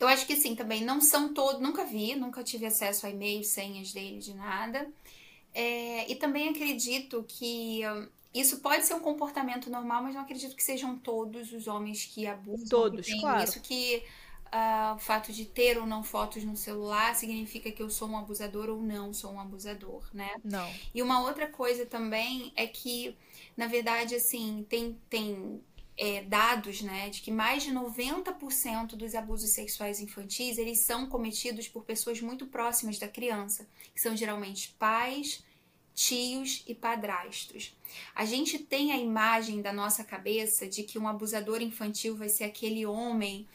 eu 0.00 0.08
acho 0.08 0.26
que 0.26 0.36
sim, 0.36 0.54
também 0.54 0.84
não 0.84 1.00
são 1.00 1.32
todos, 1.32 1.60
nunca 1.60 1.84
vi, 1.84 2.14
nunca 2.14 2.42
tive 2.42 2.66
acesso 2.66 3.06
a 3.06 3.10
e-mails, 3.10 3.48
senhas 3.48 3.92
dele, 3.92 4.18
de 4.18 4.34
nada. 4.34 4.88
É, 5.54 6.10
e 6.10 6.16
também 6.16 6.48
acredito 6.48 7.24
que 7.28 7.80
hum, 7.86 8.08
isso 8.34 8.58
pode 8.58 8.84
ser 8.84 8.94
um 8.94 9.00
comportamento 9.00 9.70
normal, 9.70 10.02
mas 10.02 10.14
não 10.14 10.22
acredito 10.22 10.56
que 10.56 10.62
sejam 10.62 10.98
todos 10.98 11.52
os 11.52 11.68
homens 11.68 12.04
que 12.04 12.26
abusam. 12.26 12.66
Todos, 12.68 13.06
que 13.06 13.20
claro. 13.20 13.44
Isso 13.44 13.60
que 13.60 14.02
uh, 14.46 14.96
o 14.96 14.98
fato 14.98 15.32
de 15.32 15.44
ter 15.44 15.78
ou 15.78 15.86
não 15.86 16.02
fotos 16.02 16.42
no 16.42 16.56
celular 16.56 17.14
significa 17.14 17.70
que 17.70 17.80
eu 17.80 17.88
sou 17.88 18.08
um 18.08 18.18
abusador 18.18 18.68
ou 18.68 18.82
não 18.82 19.14
sou 19.14 19.32
um 19.32 19.40
abusador, 19.40 20.02
né? 20.12 20.34
Não. 20.42 20.68
E 20.92 21.00
uma 21.00 21.22
outra 21.22 21.46
coisa 21.46 21.86
também 21.86 22.52
é 22.56 22.66
que, 22.66 23.16
na 23.56 23.68
verdade, 23.68 24.16
assim, 24.16 24.66
tem, 24.68 24.98
tem 25.08 25.60
é, 25.96 26.22
dados, 26.22 26.82
né, 26.82 27.08
de 27.08 27.20
que 27.20 27.30
mais 27.30 27.62
de 27.62 27.70
90% 27.70 28.96
dos 28.96 29.14
abusos 29.14 29.50
sexuais 29.50 30.00
infantis 30.00 30.58
eles 30.58 30.80
são 30.80 31.06
cometidos 31.06 31.68
por 31.68 31.84
pessoas 31.84 32.20
muito 32.20 32.46
próximas 32.46 32.98
da 32.98 33.08
criança, 33.08 33.66
que 33.94 34.00
são 34.00 34.16
geralmente 34.16 34.74
pais, 34.78 35.44
tios 35.94 36.64
e 36.66 36.74
padrastos. 36.74 37.76
A 38.14 38.24
gente 38.24 38.58
tem 38.58 38.92
a 38.92 38.98
imagem 38.98 39.62
da 39.62 39.72
nossa 39.72 40.02
cabeça 40.02 40.66
de 40.66 40.82
que 40.82 40.98
um 40.98 41.06
abusador 41.06 41.62
infantil 41.62 42.16
vai 42.16 42.28
ser 42.28 42.44
aquele 42.44 42.84
homem 42.84 43.46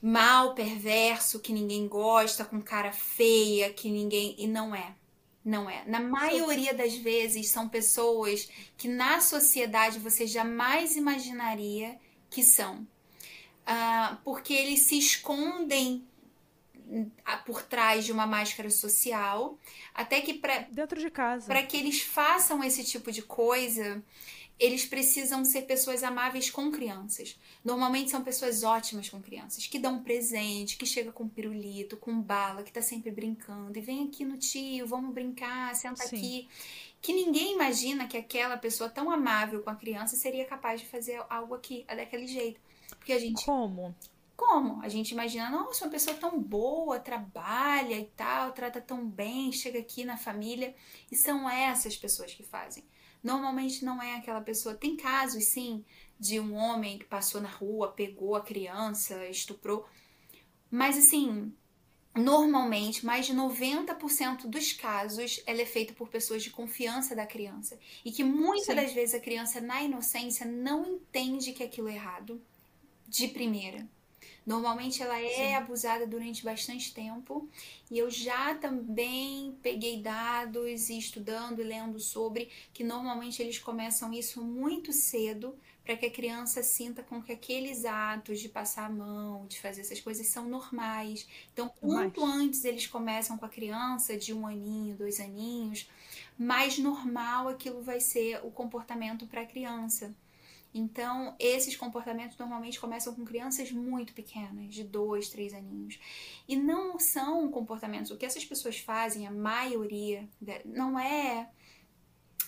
mal, 0.00 0.54
perverso, 0.54 1.40
que 1.40 1.52
ninguém 1.52 1.88
gosta, 1.88 2.44
com 2.44 2.60
cara 2.60 2.92
feia, 2.92 3.72
que 3.72 3.90
ninguém. 3.90 4.34
E 4.38 4.46
não 4.46 4.74
é. 4.74 4.94
Não 5.44 5.68
é. 5.68 5.84
Na 5.84 6.00
maioria 6.00 6.72
das 6.72 6.94
vezes 6.94 7.50
são 7.50 7.68
pessoas 7.68 8.48
que 8.78 8.88
na 8.88 9.20
sociedade 9.20 9.98
você 9.98 10.26
jamais 10.26 10.96
imaginaria 10.96 11.98
que 12.30 12.42
são. 12.42 12.86
Uh, 13.66 14.16
porque 14.24 14.54
eles 14.54 14.80
se 14.80 14.98
escondem 14.98 16.06
ah, 17.24 17.38
por 17.38 17.62
trás 17.62 18.04
de 18.04 18.12
uma 18.12 18.26
máscara 18.26 18.70
social, 18.70 19.58
até 19.94 20.20
que 20.20 20.34
para 20.34 20.60
dentro 20.70 21.00
de 21.00 21.10
casa, 21.10 21.46
para 21.46 21.62
que 21.62 21.76
eles 21.76 22.02
façam 22.02 22.62
esse 22.62 22.84
tipo 22.84 23.10
de 23.10 23.22
coisa, 23.22 24.02
eles 24.58 24.84
precisam 24.84 25.44
ser 25.44 25.62
pessoas 25.62 26.02
amáveis 26.02 26.48
com 26.48 26.70
crianças. 26.70 27.38
Normalmente 27.64 28.10
são 28.10 28.22
pessoas 28.22 28.62
ótimas 28.62 29.08
com 29.08 29.20
crianças, 29.20 29.66
que 29.66 29.78
dão 29.78 29.94
um 29.94 30.02
presente, 30.02 30.76
que 30.76 30.86
chega 30.86 31.10
com 31.10 31.28
pirulito, 31.28 31.96
com 31.96 32.20
bala, 32.20 32.62
que 32.62 32.72
tá 32.72 32.80
sempre 32.80 33.10
brincando. 33.10 33.76
E 33.76 33.82
vem 33.82 34.04
aqui 34.04 34.24
no 34.24 34.38
tio, 34.38 34.86
vamos 34.86 35.12
brincar, 35.12 35.74
senta 35.74 36.06
Sim. 36.06 36.16
aqui. 36.16 36.48
Que 37.02 37.12
ninguém 37.12 37.54
imagina 37.54 38.06
que 38.06 38.16
aquela 38.16 38.56
pessoa 38.56 38.88
tão 38.88 39.10
amável 39.10 39.62
com 39.62 39.70
a 39.70 39.74
criança 39.74 40.16
seria 40.16 40.44
capaz 40.44 40.80
de 40.80 40.86
fazer 40.86 41.22
algo 41.28 41.54
aqui, 41.54 41.84
daquele 41.88 42.26
jeito. 42.26 42.60
Porque 42.90 43.12
a 43.12 43.18
gente. 43.18 43.44
Como? 43.44 43.94
Como? 44.36 44.82
A 44.82 44.88
gente 44.88 45.10
imagina, 45.10 45.50
nossa, 45.50 45.84
uma 45.84 45.90
pessoa 45.90 46.16
tão 46.16 46.40
boa, 46.40 46.98
trabalha 46.98 47.94
e 47.98 48.06
tal, 48.16 48.52
trata 48.52 48.80
tão 48.80 49.06
bem, 49.06 49.52
chega 49.52 49.78
aqui 49.78 50.04
na 50.04 50.16
família. 50.16 50.74
E 51.10 51.16
são 51.16 51.48
essas 51.48 51.96
pessoas 51.96 52.32
que 52.32 52.42
fazem 52.42 52.84
normalmente 53.24 53.84
não 53.84 54.00
é 54.00 54.14
aquela 54.14 54.42
pessoa. 54.42 54.74
Tem 54.74 54.96
casos, 54.96 55.46
sim, 55.46 55.84
de 56.20 56.38
um 56.38 56.54
homem 56.54 56.98
que 56.98 57.06
passou 57.06 57.40
na 57.40 57.48
rua, 57.48 57.92
pegou 57.92 58.36
a 58.36 58.42
criança, 58.42 59.26
estuprou. 59.28 59.88
Mas, 60.70 60.98
assim, 60.98 61.52
normalmente, 62.14 63.04
mais 63.04 63.26
de 63.26 63.32
90% 63.32 64.46
dos 64.46 64.72
casos, 64.72 65.42
ela 65.46 65.62
é 65.62 65.66
feita 65.66 65.94
por 65.94 66.08
pessoas 66.08 66.42
de 66.42 66.50
confiança 66.50 67.16
da 67.16 67.26
criança. 67.26 67.78
E 68.04 68.12
que 68.12 68.22
muitas 68.22 68.66
sim. 68.66 68.74
das 68.74 68.92
vezes 68.92 69.14
a 69.14 69.20
criança, 69.20 69.60
na 69.60 69.82
inocência, 69.82 70.44
não 70.44 70.84
entende 70.84 71.52
que 71.52 71.62
aquilo 71.62 71.88
é 71.88 71.94
errado 71.94 72.40
de 73.08 73.28
primeira. 73.28 73.88
Normalmente 74.46 75.02
ela 75.02 75.18
é 75.18 75.28
Sim. 75.28 75.54
abusada 75.54 76.06
durante 76.06 76.44
bastante 76.44 76.92
tempo 76.92 77.48
e 77.90 77.98
eu 77.98 78.10
já 78.10 78.54
também 78.54 79.56
peguei 79.62 80.02
dados 80.02 80.90
e 80.90 80.98
estudando 80.98 81.60
e 81.60 81.64
lendo 81.64 81.98
sobre 81.98 82.50
que 82.72 82.84
normalmente 82.84 83.40
eles 83.40 83.58
começam 83.58 84.12
isso 84.12 84.42
muito 84.42 84.92
cedo 84.92 85.56
para 85.84 85.96
que 85.96 86.06
a 86.06 86.10
criança 86.10 86.62
sinta 86.62 87.02
com 87.02 87.22
que 87.22 87.32
aqueles 87.32 87.84
atos 87.84 88.40
de 88.40 88.48
passar 88.48 88.86
a 88.86 88.90
mão, 88.90 89.46
de 89.46 89.60
fazer 89.60 89.82
essas 89.82 90.00
coisas 90.00 90.26
são 90.26 90.48
normais. 90.48 91.26
Então, 91.52 91.68
quanto 91.68 92.24
antes 92.24 92.64
eles 92.64 92.86
começam 92.86 93.36
com 93.36 93.44
a 93.44 93.50
criança 93.50 94.16
de 94.16 94.32
um 94.32 94.46
aninho, 94.46 94.96
dois 94.96 95.20
aninhos, 95.20 95.88
mais 96.38 96.78
normal 96.78 97.48
aquilo 97.48 97.82
vai 97.82 98.00
ser 98.00 98.40
o 98.44 98.50
comportamento 98.50 99.26
para 99.26 99.42
a 99.42 99.46
criança. 99.46 100.14
Então, 100.74 101.36
esses 101.38 101.76
comportamentos 101.76 102.36
normalmente 102.36 102.80
começam 102.80 103.14
com 103.14 103.24
crianças 103.24 103.70
muito 103.70 104.12
pequenas, 104.12 104.74
de 104.74 104.82
dois, 104.82 105.28
três 105.28 105.54
aninhos. 105.54 106.00
E 106.48 106.56
não 106.56 106.98
são 106.98 107.48
comportamentos. 107.48 108.10
O 108.10 108.16
que 108.16 108.26
essas 108.26 108.44
pessoas 108.44 108.80
fazem, 108.80 109.24
a 109.24 109.30
maioria, 109.30 110.28
não 110.64 110.98
é 110.98 111.48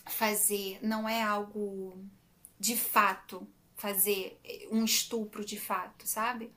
fazer, 0.06 0.80
não 0.82 1.08
é 1.08 1.22
algo 1.22 2.04
de 2.58 2.76
fato, 2.76 3.46
fazer 3.76 4.40
um 4.72 4.84
estupro 4.84 5.44
de 5.44 5.58
fato, 5.58 6.04
sabe? 6.04 6.50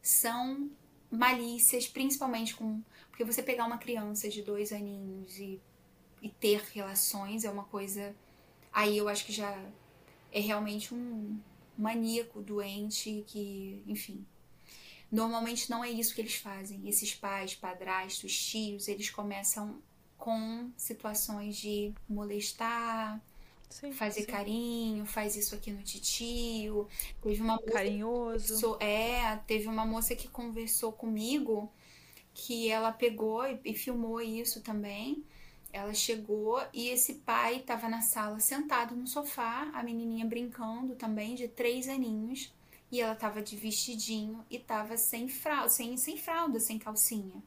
São 0.00 0.70
malícias, 1.10 1.86
principalmente 1.86 2.54
com. 2.54 2.82
Porque 3.10 3.24
você 3.24 3.42
pegar 3.42 3.66
uma 3.66 3.76
criança 3.76 4.26
de 4.30 4.40
dois 4.40 4.72
aninhos 4.72 5.38
e, 5.38 5.60
e 6.22 6.30
ter 6.30 6.62
relações 6.72 7.44
é 7.44 7.50
uma 7.50 7.64
coisa. 7.64 8.16
Aí 8.72 8.96
eu 8.96 9.06
acho 9.06 9.26
que 9.26 9.32
já 9.32 9.54
é 10.32 10.40
realmente 10.40 10.94
um 10.94 11.38
maníaco 11.76 12.40
doente 12.40 13.24
que, 13.26 13.82
enfim. 13.86 14.24
Normalmente 15.10 15.68
não 15.68 15.82
é 15.82 15.90
isso 15.90 16.14
que 16.14 16.20
eles 16.20 16.36
fazem. 16.36 16.88
Esses 16.88 17.14
pais, 17.14 17.54
padrastos, 17.54 18.36
tios, 18.36 18.86
eles 18.86 19.10
começam 19.10 19.82
com 20.16 20.70
situações 20.76 21.56
de 21.56 21.92
molestar, 22.08 23.20
sim, 23.68 23.90
fazer 23.90 24.20
sim. 24.20 24.26
carinho, 24.26 25.06
faz 25.06 25.34
isso 25.34 25.54
aqui 25.54 25.72
no 25.72 25.82
titio. 25.82 26.86
Teve 27.22 27.40
uma 27.42 27.58
carinhoso. 27.58 28.76
é, 28.78 29.36
teve 29.46 29.66
uma 29.66 29.84
moça 29.84 30.14
que 30.14 30.28
conversou 30.28 30.92
comigo 30.92 31.72
que 32.32 32.70
ela 32.70 32.92
pegou 32.92 33.44
e, 33.46 33.58
e 33.64 33.74
filmou 33.74 34.20
isso 34.20 34.60
também. 34.60 35.24
Ela 35.72 35.94
chegou 35.94 36.60
e 36.72 36.88
esse 36.88 37.14
pai 37.14 37.58
estava 37.58 37.88
na 37.88 38.00
sala 38.00 38.40
sentado 38.40 38.96
no 38.96 39.06
sofá, 39.06 39.70
a 39.72 39.82
menininha 39.82 40.26
brincando 40.26 40.96
também, 40.96 41.34
de 41.34 41.46
três 41.46 41.88
aninhos, 41.88 42.52
e 42.90 43.00
ela 43.00 43.12
estava 43.12 43.40
de 43.40 43.56
vestidinho 43.56 44.44
e 44.50 44.56
estava 44.56 44.96
sem 44.96 45.28
fralda, 45.28 45.68
sem, 45.68 45.96
sem 45.96 46.16
fralda, 46.16 46.58
sem 46.58 46.76
calcinha. 46.76 47.40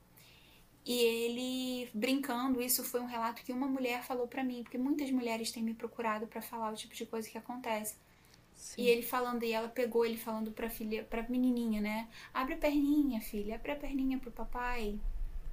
E 0.85 0.99
ele 0.99 1.89
brincando, 1.93 2.61
isso 2.61 2.83
foi 2.83 3.01
um 3.01 3.05
relato 3.05 3.43
que 3.43 3.51
uma 3.51 3.67
mulher 3.67 4.03
falou 4.03 4.27
para 4.27 4.43
mim, 4.43 4.63
porque 4.63 4.77
muitas 4.77 5.11
mulheres 5.11 5.51
têm 5.51 5.63
me 5.63 5.73
procurado 5.73 6.25
para 6.25 6.41
falar 6.41 6.71
o 6.71 6.75
tipo 6.75 6.95
de 6.95 7.05
coisa 7.05 7.29
que 7.29 7.37
acontece. 7.37 7.95
Sim. 8.55 8.83
E 8.83 8.87
ele 8.87 9.01
falando, 9.01 9.43
e 9.43 9.51
ela 9.51 9.67
pegou 9.67 10.05
ele 10.05 10.17
falando 10.17 10.51
pra 10.51 10.69
filha, 10.69 11.03
pra 11.03 11.23
menininha, 11.27 11.81
né? 11.81 12.07
Abre 12.33 12.53
a 12.53 12.57
perninha, 12.57 13.19
filha, 13.19 13.55
abre 13.55 13.71
a 13.71 13.75
perninha 13.75 14.17
pro 14.17 14.31
papai. 14.31 14.97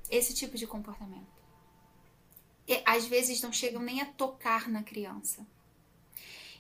Esse 0.09 0.34
tipo 0.34 0.56
de 0.56 0.66
comportamento 0.66 1.39
às 2.84 3.06
vezes 3.06 3.40
não 3.40 3.52
chegam 3.52 3.82
nem 3.82 4.00
a 4.00 4.06
tocar 4.06 4.68
na 4.68 4.82
criança. 4.82 5.46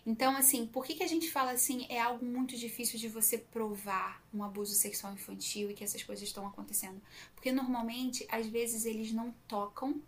Então, 0.04 0.34
assim, 0.36 0.66
por 0.66 0.84
que, 0.84 0.94
que 0.94 1.02
a 1.02 1.06
gente 1.06 1.30
fala 1.30 1.52
assim? 1.52 1.86
É 1.88 2.00
algo 2.00 2.24
muito 2.24 2.56
difícil 2.56 2.98
de 2.98 3.08
você 3.08 3.36
provar 3.36 4.22
um 4.32 4.42
abuso 4.42 4.74
sexual 4.74 5.12
infantil 5.12 5.70
e 5.70 5.74
que 5.74 5.84
essas 5.84 6.02
coisas 6.02 6.26
estão 6.26 6.46
acontecendo. 6.46 7.00
Porque 7.34 7.52
normalmente, 7.52 8.26
às 8.30 8.46
vezes, 8.46 8.86
eles 8.86 9.12
não 9.12 9.34
tocam. 9.46 10.00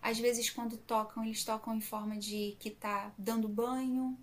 Às 0.00 0.18
vezes, 0.18 0.48
quando 0.48 0.76
tocam, 0.76 1.24
eles 1.24 1.44
tocam 1.44 1.74
em 1.74 1.80
forma 1.80 2.16
de 2.16 2.56
que 2.60 2.70
tá 2.70 3.12
dando 3.18 3.48
banho, 3.48 4.16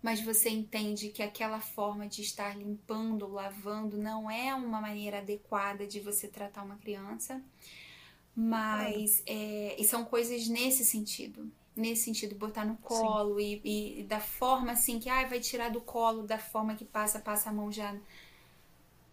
mas 0.00 0.20
você 0.20 0.48
entende 0.48 1.10
que 1.10 1.22
aquela 1.22 1.60
forma 1.60 2.06
de 2.06 2.22
estar 2.22 2.56
limpando, 2.56 3.26
lavando, 3.26 3.98
não 3.98 4.30
é 4.30 4.54
uma 4.54 4.80
maneira 4.80 5.18
adequada 5.18 5.86
de 5.86 6.00
você 6.00 6.28
tratar 6.28 6.62
uma 6.62 6.76
criança. 6.76 7.42
Mas 8.34 9.22
é, 9.26 9.76
e 9.78 9.84
são 9.84 10.04
coisas 10.04 10.48
nesse 10.48 10.84
sentido. 10.84 11.50
Nesse 11.74 12.04
sentido, 12.04 12.34
botar 12.34 12.66
no 12.66 12.76
colo 12.76 13.40
e, 13.40 13.60
e, 13.64 14.02
da 14.04 14.20
forma 14.20 14.72
assim 14.72 14.98
que 14.98 15.08
ah, 15.08 15.26
vai 15.26 15.40
tirar 15.40 15.70
do 15.70 15.80
colo, 15.80 16.22
da 16.22 16.38
forma 16.38 16.74
que 16.74 16.84
passa, 16.84 17.18
passa 17.18 17.48
a 17.48 17.52
mão 17.52 17.72
já 17.72 17.96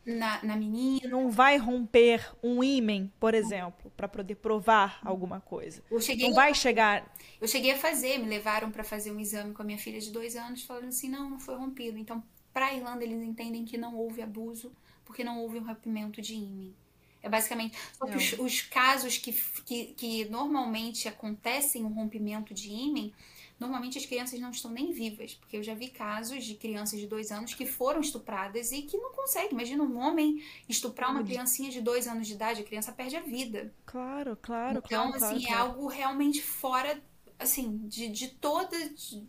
na, 0.06 0.44
na 0.44 0.56
menina. 0.56 1.08
Não 1.08 1.30
vai 1.30 1.58
romper 1.58 2.30
um 2.44 2.64
ímen, 2.64 3.12
por 3.20 3.34
exemplo, 3.34 3.92
para 3.96 4.08
poder 4.08 4.36
provar 4.36 5.00
alguma 5.04 5.40
coisa. 5.40 5.84
não 6.28 6.36
vai 6.36 6.54
chegar. 6.54 7.14
Eu 7.40 7.48
cheguei 7.48 7.72
a 7.72 7.78
fazer, 7.78 8.18
me 8.18 8.28
levaram 8.28 8.72
para 8.72 8.84
fazer 8.84 9.12
um 9.12 9.20
exame 9.20 9.54
com 9.54 9.62
a 9.62 9.66
minha 9.66 9.78
filha 9.78 10.00
de 10.00 10.12
dois 10.12 10.36
anos, 10.36 10.64
falando 10.64 10.88
assim: 10.88 11.10
não, 11.10 11.30
não 11.30 11.40
foi 11.40 11.56
rompido. 11.56 11.98
Então, 11.98 12.24
para 12.54 12.68
a 12.68 12.74
Irlanda, 12.74 13.04
eles 13.04 13.22
entendem 13.22 13.64
que 13.64 13.78
não 13.78 13.96
houve 13.96 14.22
abuso, 14.22 14.72
porque 15.06 15.24
não 15.24 15.40
houve 15.40 15.60
um 15.60 15.66
rompimento 15.66 16.22
de 16.22 16.36
ímen. 16.36 16.76
É 17.22 17.30
basicamente. 17.30 17.78
Só 17.98 18.06
que 18.06 18.16
os, 18.16 18.34
os, 18.40 18.62
casos 18.62 19.18
que, 19.18 19.34
que, 19.66 19.86
que 19.88 20.26
normalmente 20.26 21.08
acontecem 21.08 21.84
um 21.84 21.94
rompimento 21.94 22.54
de 22.54 22.72
ímen 22.72 23.14
normalmente 23.60 23.98
as 23.98 24.06
crianças 24.06 24.40
não 24.40 24.52
estão 24.52 24.72
nem 24.72 24.92
vivas, 24.92 25.34
porque 25.34 25.58
eu 25.58 25.64
já 25.64 25.74
vi 25.74 25.90
casos 25.90 26.46
de 26.46 26.56
crianças 26.56 27.00
de 27.00 27.08
dois 27.08 27.32
anos 27.32 27.54
que 27.54 27.66
foram 27.66 28.00
estupradas 28.00 28.72
e 28.72 28.84
que 28.84 28.98
não 28.98 29.12
conseguem. 29.12 29.52
Imagina 29.52 29.84
um 29.84 30.00
homem 30.00 30.42
estuprar 30.68 31.12
uma 31.12 31.24
criancinha 31.24 31.70
de 31.70 31.82
dois 31.82 32.08
anos 32.08 32.26
de 32.28 32.34
idade, 32.34 32.62
a 32.62 32.64
criança 32.64 32.92
perde 32.92 33.18
a 33.18 33.22
vida. 33.22 33.74
Claro, 33.86 34.38
claro, 34.42 34.82
então, 34.86 35.12
claro. 35.12 35.26
assim, 35.26 35.46
claro, 35.46 35.54
é 35.54 35.62
algo 35.62 35.88
realmente 35.88 36.42
fora, 36.42 37.02
assim, 37.38 37.78
de, 37.88 38.08
de 38.08 38.30
toda. 38.30 38.78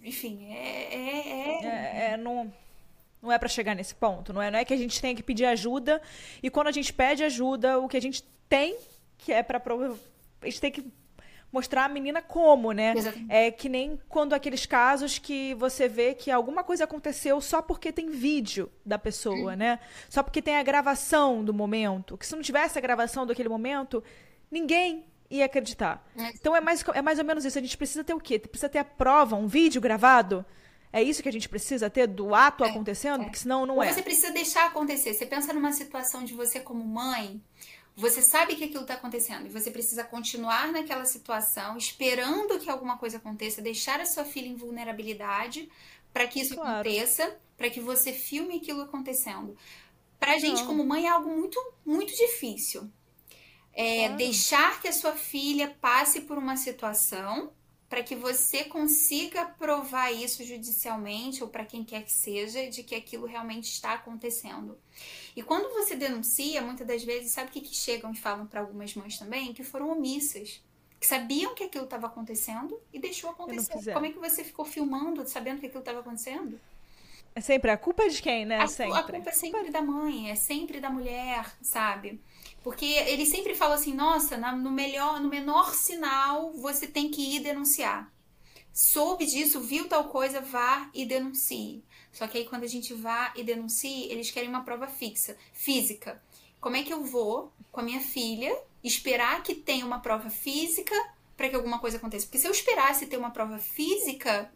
Enfim, 0.04 0.46
é. 0.46 0.94
É, 0.94 0.94
é... 0.94 1.64
é, 1.64 2.10
é 2.12 2.16
não, 2.16 2.52
não 3.22 3.30
é 3.30 3.38
para 3.38 3.48
chegar 3.48 3.74
nesse 3.74 3.94
ponto, 3.94 4.32
não 4.32 4.40
é? 4.40 4.50
Não 4.50 4.58
é 4.58 4.64
que 4.64 4.74
a 4.74 4.76
gente 4.76 5.00
tenha 5.00 5.14
que 5.14 5.22
pedir 5.22 5.44
ajuda 5.44 6.00
e 6.42 6.50
quando 6.50 6.68
a 6.68 6.72
gente 6.72 6.92
pede 6.92 7.22
ajuda, 7.22 7.78
o 7.78 7.88
que 7.88 7.96
a 7.96 8.02
gente 8.02 8.22
tem 8.48 8.76
que 9.18 9.32
é 9.32 9.42
para 9.42 9.60
a 10.42 10.46
gente 10.46 10.60
tem 10.60 10.70
que 10.70 10.90
mostrar 11.52 11.84
a 11.84 11.88
menina 11.88 12.22
como, 12.22 12.72
né? 12.72 12.94
É 13.28 13.50
que 13.50 13.68
nem 13.68 13.98
quando 14.08 14.34
aqueles 14.34 14.66
casos 14.66 15.18
que 15.18 15.54
você 15.54 15.88
vê 15.88 16.14
que 16.14 16.30
alguma 16.30 16.62
coisa 16.62 16.84
aconteceu 16.84 17.40
só 17.40 17.60
porque 17.60 17.92
tem 17.92 18.08
vídeo 18.08 18.70
da 18.86 18.98
pessoa, 18.98 19.56
né? 19.56 19.80
Só 20.08 20.22
porque 20.22 20.40
tem 20.40 20.56
a 20.56 20.62
gravação 20.62 21.44
do 21.44 21.52
momento. 21.52 22.16
Que 22.16 22.26
se 22.26 22.34
não 22.34 22.42
tivesse 22.42 22.78
a 22.78 22.80
gravação 22.80 23.26
daquele 23.26 23.48
momento, 23.48 24.02
ninguém 24.50 25.04
ia 25.28 25.44
acreditar. 25.44 26.04
É. 26.16 26.28
Então 26.30 26.54
é 26.54 26.60
mais, 26.60 26.84
é 26.94 27.02
mais 27.02 27.18
ou 27.18 27.24
menos 27.24 27.44
isso. 27.44 27.58
A 27.58 27.62
gente 27.62 27.76
precisa 27.76 28.04
ter 28.04 28.14
o 28.14 28.20
quê? 28.20 28.38
Precisa 28.38 28.68
ter 28.68 28.78
a 28.78 28.84
prova, 28.84 29.36
um 29.36 29.46
vídeo 29.46 29.80
gravado. 29.80 30.44
É 30.92 31.02
isso 31.02 31.22
que 31.22 31.28
a 31.28 31.32
gente 31.32 31.48
precisa 31.48 31.88
ter 31.88 32.06
do 32.06 32.34
ato 32.34 32.64
é, 32.64 32.70
acontecendo? 32.70 33.22
É. 33.22 33.24
Porque 33.24 33.38
senão 33.38 33.64
não 33.64 33.76
Ou 33.76 33.82
é. 33.82 33.92
Você 33.92 34.02
precisa 34.02 34.32
deixar 34.32 34.66
acontecer. 34.66 35.14
Você 35.14 35.26
pensa 35.26 35.52
numa 35.52 35.72
situação 35.72 36.24
de 36.24 36.34
você 36.34 36.60
como 36.60 36.84
mãe 36.84 37.40
você 38.00 38.22
sabe 38.22 38.56
que 38.56 38.64
aquilo 38.64 38.82
está 38.82 38.94
acontecendo 38.94 39.46
e 39.46 39.50
você 39.50 39.70
precisa 39.70 40.02
continuar 40.02 40.72
naquela 40.72 41.04
situação, 41.04 41.76
esperando 41.76 42.58
que 42.58 42.70
alguma 42.70 42.96
coisa 42.96 43.18
aconteça, 43.18 43.60
deixar 43.60 44.00
a 44.00 44.06
sua 44.06 44.24
filha 44.24 44.48
em 44.48 44.54
vulnerabilidade 44.54 45.68
para 46.12 46.26
que 46.26 46.40
isso 46.40 46.54
claro. 46.54 46.80
aconteça, 46.80 47.36
para 47.56 47.68
que 47.68 47.78
você 47.78 48.12
filme 48.12 48.56
aquilo 48.56 48.80
acontecendo. 48.80 49.56
Para 50.18 50.38
gente, 50.38 50.64
como 50.64 50.84
mãe, 50.84 51.06
é 51.06 51.10
algo 51.10 51.30
muito, 51.30 51.58
muito 51.84 52.14
difícil. 52.14 52.90
É, 53.72 54.04
claro. 54.04 54.16
Deixar 54.16 54.80
que 54.80 54.88
a 54.88 54.92
sua 54.92 55.12
filha 55.12 55.76
passe 55.80 56.22
por 56.22 56.38
uma 56.38 56.56
situação 56.56 57.52
para 57.90 58.04
que 58.04 58.14
você 58.14 58.62
consiga 58.62 59.44
provar 59.44 60.12
isso 60.12 60.44
judicialmente 60.44 61.42
ou 61.42 61.50
para 61.50 61.64
quem 61.64 61.82
quer 61.82 62.04
que 62.04 62.12
seja 62.12 62.70
de 62.70 62.84
que 62.84 62.94
aquilo 62.94 63.26
realmente 63.26 63.64
está 63.64 63.94
acontecendo. 63.94 64.78
E 65.34 65.42
quando 65.42 65.74
você 65.74 65.96
denuncia, 65.96 66.62
muitas 66.62 66.86
das 66.86 67.02
vezes, 67.02 67.32
sabe 67.32 67.48
o 67.48 67.52
que, 67.52 67.60
que 67.60 67.74
chegam 67.74 68.12
e 68.12 68.16
falam 68.16 68.46
para 68.46 68.60
algumas 68.60 68.94
mães 68.94 69.18
também? 69.18 69.52
Que 69.52 69.64
foram 69.64 69.90
omissas. 69.90 70.62
Que 71.00 71.06
sabiam 71.06 71.52
que 71.52 71.64
aquilo 71.64 71.82
estava 71.82 72.06
acontecendo 72.06 72.80
e 72.92 73.00
deixou 73.00 73.30
acontecer. 73.30 73.92
Como 73.92 74.06
é 74.06 74.12
que 74.12 74.18
você 74.20 74.44
ficou 74.44 74.64
filmando 74.64 75.26
sabendo 75.26 75.58
que 75.58 75.66
aquilo 75.66 75.80
estava 75.80 75.98
acontecendo? 75.98 76.60
É 77.34 77.40
sempre 77.40 77.72
a 77.72 77.76
culpa 77.76 78.04
é 78.04 78.08
de 78.08 78.22
quem, 78.22 78.44
né? 78.44 78.58
A, 78.58 78.68
sempre. 78.68 78.98
a 78.98 79.02
culpa 79.02 79.30
é 79.30 79.32
sempre 79.32 79.70
da 79.70 79.82
mãe, 79.82 80.30
é 80.30 80.36
sempre 80.36 80.78
da 80.78 80.90
mulher, 80.90 81.44
sabe? 81.60 82.20
Porque 82.62 82.84
ele 82.84 83.24
sempre 83.24 83.54
fala 83.54 83.74
assim, 83.74 83.94
nossa, 83.94 84.36
no 84.36 84.70
melhor, 84.70 85.20
no 85.20 85.28
menor 85.28 85.74
sinal, 85.74 86.52
você 86.52 86.86
tem 86.86 87.10
que 87.10 87.36
ir 87.36 87.40
denunciar. 87.40 88.12
Soube 88.72 89.26
disso, 89.26 89.60
viu 89.60 89.88
tal 89.88 90.04
coisa, 90.04 90.40
vá 90.40 90.90
e 90.94 91.04
denuncie. 91.04 91.82
Só 92.12 92.26
que 92.26 92.38
aí 92.38 92.44
quando 92.44 92.64
a 92.64 92.68
gente 92.68 92.92
vá 92.92 93.32
e 93.36 93.42
denuncie, 93.42 94.10
eles 94.10 94.30
querem 94.30 94.48
uma 94.48 94.62
prova 94.62 94.86
fixa, 94.86 95.36
física. 95.52 96.22
Como 96.60 96.76
é 96.76 96.82
que 96.82 96.92
eu 96.92 97.04
vou 97.04 97.52
com 97.72 97.80
a 97.80 97.82
minha 97.82 98.00
filha 98.00 98.56
esperar 98.84 99.42
que 99.42 99.54
tenha 99.54 99.86
uma 99.86 100.00
prova 100.00 100.28
física 100.28 100.94
para 101.36 101.48
que 101.48 101.56
alguma 101.56 101.78
coisa 101.78 101.96
aconteça? 101.96 102.26
Porque 102.26 102.38
se 102.38 102.46
eu 102.46 102.52
esperasse 102.52 103.06
ter 103.06 103.16
uma 103.16 103.30
prova 103.30 103.58
física, 103.58 104.52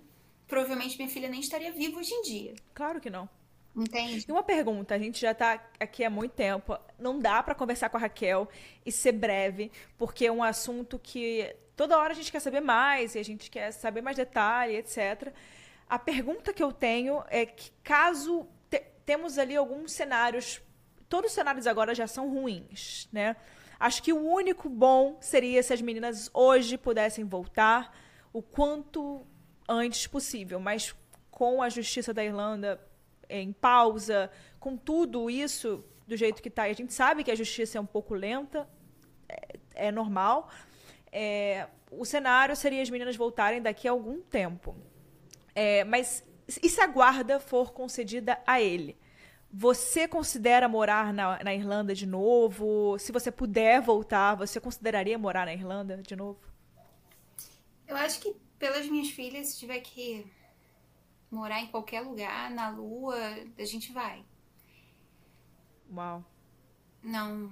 provavelmente 0.47 0.97
minha 0.97 1.09
filha 1.09 1.29
nem 1.29 1.41
estaria 1.41 1.73
viva 1.73 1.99
hoje 1.99 2.13
em 2.13 2.23
dia. 2.23 2.55
Claro 2.75 3.01
que 3.01 3.09
não. 3.09 3.29
Entende? 3.77 4.25
E 4.29 4.33
uma 4.33 4.43
pergunta, 4.43 4.95
a 4.95 4.99
gente 4.99 5.21
já 5.21 5.33
está 5.33 5.61
aqui 5.81 6.05
há 6.05 6.11
muito 6.11 6.33
tempo. 6.33 6.79
Não 6.99 7.19
dá 7.19 7.43
para 7.43 7.55
conversar 7.55 7.89
com 7.89 7.97
a 7.97 8.01
Raquel 8.01 8.49
e 8.87 8.93
ser 8.93 9.13
breve, 9.13 9.73
porque 9.99 10.27
é 10.27 10.33
um 10.33 10.45
assunto 10.45 10.99
que 10.99 11.55
toda 11.75 11.99
hora 11.99 12.13
a 12.13 12.17
gente 12.17 12.31
quer 12.31 12.41
saber 12.41 12.61
mais 12.61 13.15
e 13.15 13.19
a 13.19 13.25
gente 13.25 13.51
quer 13.51 13.73
saber 13.73 14.01
mais 14.01 14.17
detalhe, 14.17 14.77
etc. 14.77 15.33
A 15.89 15.99
pergunta 15.99 16.53
que 16.53 16.63
eu 16.63 16.73
tenho 16.73 17.25
é 17.29 17.45
que 17.45 17.73
caso 17.83 18.47
te 18.71 18.79
temos 19.05 19.39
ali 19.39 19.57
alguns 19.57 19.93
cenários, 19.93 20.63
todos 21.09 21.31
os 21.31 21.35
cenários 21.35 21.67
agora 21.67 21.95
já 21.95 22.07
são 22.07 22.33
ruins, 22.33 23.09
né? 23.13 23.37
Acho 23.79 24.03
que 24.03 24.13
o 24.13 24.25
único 24.25 24.69
bom 24.69 25.19
seria 25.21 25.63
se 25.63 25.73
as 25.73 25.83
meninas 25.83 26.31
hoje 26.33 26.79
pudessem 26.79 27.25
voltar 27.25 27.95
o 28.33 28.41
quanto 28.41 29.27
antes 29.69 30.07
possível, 30.07 30.61
mas 30.61 30.95
com 31.31 31.61
a 31.61 31.69
justiça 31.69 32.15
da 32.15 32.25
Irlanda 32.25 32.81
em 33.29 33.53
pausa, 33.53 34.31
com 34.59 34.77
tudo 34.77 35.29
isso 35.31 35.85
do 36.07 36.17
jeito 36.17 36.43
que 36.43 36.49
está. 36.49 36.65
A 36.65 36.73
gente 36.73 36.93
sabe 36.93 37.25
que 37.25 37.31
a 37.31 37.35
justiça 37.35 37.79
é 37.79 37.81
um 37.81 37.87
pouco 37.87 38.15
lenta, 38.15 38.69
é, 39.29 39.87
é 39.87 39.93
normal. 39.93 40.51
É, 41.11 41.69
o 41.91 42.05
cenário 42.05 42.55
seria 42.57 42.83
as 42.83 42.91
meninas 42.91 43.17
voltarem 43.17 43.63
daqui 43.63 43.87
a 43.87 43.91
algum 43.91 44.21
tempo. 44.21 44.77
É, 45.55 45.85
mas 45.85 46.25
e 46.63 46.69
se 46.69 46.81
a 46.81 46.87
guarda 46.87 47.41
for 47.41 47.73
concedida 47.73 48.41
a 48.47 48.61
ele? 48.61 48.99
Você 49.51 50.09
considera 50.09 50.69
morar 50.69 51.13
na, 51.13 51.43
na, 51.43 51.55
Irlanda 51.55 51.95
de 51.95 52.07
novo? 52.07 52.99
Se 52.99 53.13
você 53.13 53.31
puder 53.31 53.81
voltar, 53.81 54.35
você 54.35 54.61
consideraria 54.61 55.17
morar 55.17 55.47
na 55.47 55.55
Irlanda 55.55 55.99
de 55.99 56.17
novo? 56.17 56.41
Eu 57.87 57.97
acho 57.97 58.19
que 58.21 58.35
pelas 58.59 58.87
minhas 58.89 59.11
filhas, 59.11 59.49
se 59.49 59.59
tiver 59.59 59.79
que 59.81 60.27
morar 61.35 61.61
em 61.61 61.67
qualquer 61.67 62.01
lugar, 62.01 62.51
na 62.51 62.71
lua, 62.71 63.17
a 63.59 63.65
gente 63.65 63.93
vai. 63.93 64.25
Uau. 65.93 66.25
Não. 67.03 67.51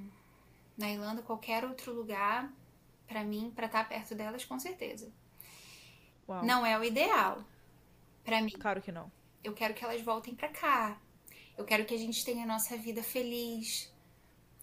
Na 0.76 0.90
Irlanda, 0.90 1.22
qualquer 1.22 1.64
outro 1.64 1.92
lugar, 1.92 2.50
para 3.06 3.22
mim, 3.22 3.52
para 3.54 3.66
estar 3.66 3.82
tá 3.82 3.88
perto 3.88 4.14
delas, 4.14 4.44
com 4.44 4.58
certeza. 4.58 5.12
Uau. 6.28 6.44
Não 6.44 6.64
é 6.64 6.78
o 6.78 6.84
ideal 6.84 7.44
para 8.24 8.40
mim. 8.40 8.52
Claro 8.52 8.80
que 8.80 8.92
não. 8.92 9.10
Eu 9.42 9.52
quero 9.52 9.74
que 9.74 9.84
elas 9.84 10.00
voltem 10.00 10.34
para 10.34 10.48
cá. 10.48 11.00
Eu 11.58 11.64
quero 11.64 11.84
que 11.84 11.94
a 11.94 11.98
gente 11.98 12.24
tenha 12.24 12.44
a 12.44 12.46
nossa 12.46 12.76
vida 12.76 13.02
feliz. 13.02 13.92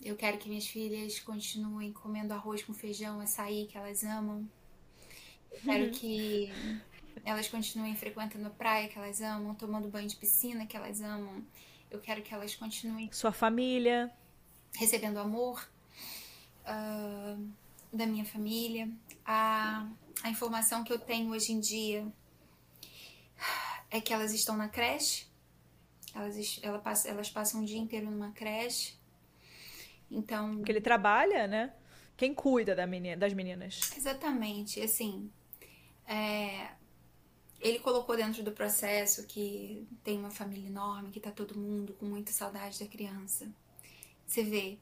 Eu 0.02 0.16
quero 0.16 0.38
que 0.38 0.48
minhas 0.48 0.68
filhas 0.68 1.20
continuem 1.20 1.92
comendo 1.92 2.34
arroz 2.34 2.64
com 2.64 2.74
feijão, 2.74 3.20
açaí 3.20 3.68
que 3.68 3.78
elas 3.78 4.04
amam. 4.04 4.50
Eu 5.52 5.60
quero 5.62 5.92
que 6.00 6.52
elas 7.26 7.48
continuem 7.48 7.96
frequentando 7.96 8.48
a 8.48 8.50
praia 8.50 8.88
que 8.88 8.98
elas 8.98 9.22
amam, 9.22 9.56
tomando 9.56 9.88
banho 9.88 10.08
de 10.08 10.16
piscina 10.16 10.66
que 10.66 10.76
elas 10.76 11.02
amam. 11.02 11.46
Eu 11.90 12.00
quero 12.00 12.22
que 12.22 12.34
elas 12.34 12.56
continuem. 12.56 13.12
Sua 13.12 13.32
família. 13.32 14.12
Recebendo 14.76 15.18
amor 15.18 15.68
uh, 16.66 17.50
da 17.92 18.06
minha 18.06 18.26
família. 18.26 18.90
A, 19.26 19.88
a 20.24 20.30
informação 20.30 20.84
que 20.84 20.94
eu 20.94 21.00
tenho 21.00 21.32
hoje 21.32 21.52
em 21.52 21.60
dia 21.60 22.08
é 23.90 24.00
que 24.00 24.14
elas 24.14 24.34
estão 24.34 24.56
na 24.56 24.70
creche. 24.70 25.28
Elas, 26.14 26.60
ela 26.62 26.80
passa, 26.80 27.08
elas 27.08 27.30
passam 27.30 27.62
o 27.62 27.66
dia 27.66 27.78
inteiro 27.78 28.10
numa 28.10 28.32
creche. 28.32 28.96
Então. 30.10 30.58
Porque 30.58 30.72
ele 30.72 30.82
trabalha, 30.82 31.48
né? 31.48 31.74
Quem 32.18 32.34
cuida 32.34 32.76
da 32.76 32.86
menina, 32.86 33.16
das 33.16 33.34
meninas? 33.34 33.92
Exatamente. 33.96 34.82
Assim, 34.82 35.32
é, 36.06 36.72
ele 37.60 37.80
colocou 37.80 38.16
dentro 38.16 38.44
do 38.44 38.52
processo 38.52 39.26
que 39.26 39.88
tem 40.04 40.18
uma 40.18 40.32
família 40.32 40.68
enorme, 40.68 41.12
que 41.12 41.20
tá 41.20 41.32
todo 41.32 41.58
mundo 41.58 41.94
com 41.94 42.06
muita 42.06 42.32
saudade 42.32 42.80
da 42.80 42.86
criança. 42.86 43.48
Você 44.26 44.44
vê, 44.44 44.78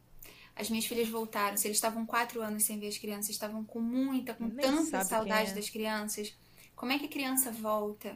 as 0.56 0.70
minhas 0.70 0.86
filhas 0.86 1.08
voltaram, 1.10 1.58
se 1.58 1.68
eles 1.68 1.78
estavam 1.78 2.06
quatro 2.06 2.42
anos 2.42 2.64
sem 2.64 2.80
ver 2.80 2.88
as 2.88 2.98
crianças, 2.98 3.30
estavam 3.30 3.64
com 3.64 3.80
muita, 3.80 4.34
com 4.34 4.50
tanta 4.50 5.04
saudade 5.04 5.52
é. 5.52 5.54
das 5.54 5.70
crianças. 5.70 6.36
Como 6.76 6.92
é 6.92 7.00
que 7.00 7.06
a 7.06 7.10
criança 7.10 7.52
volta? 7.52 8.16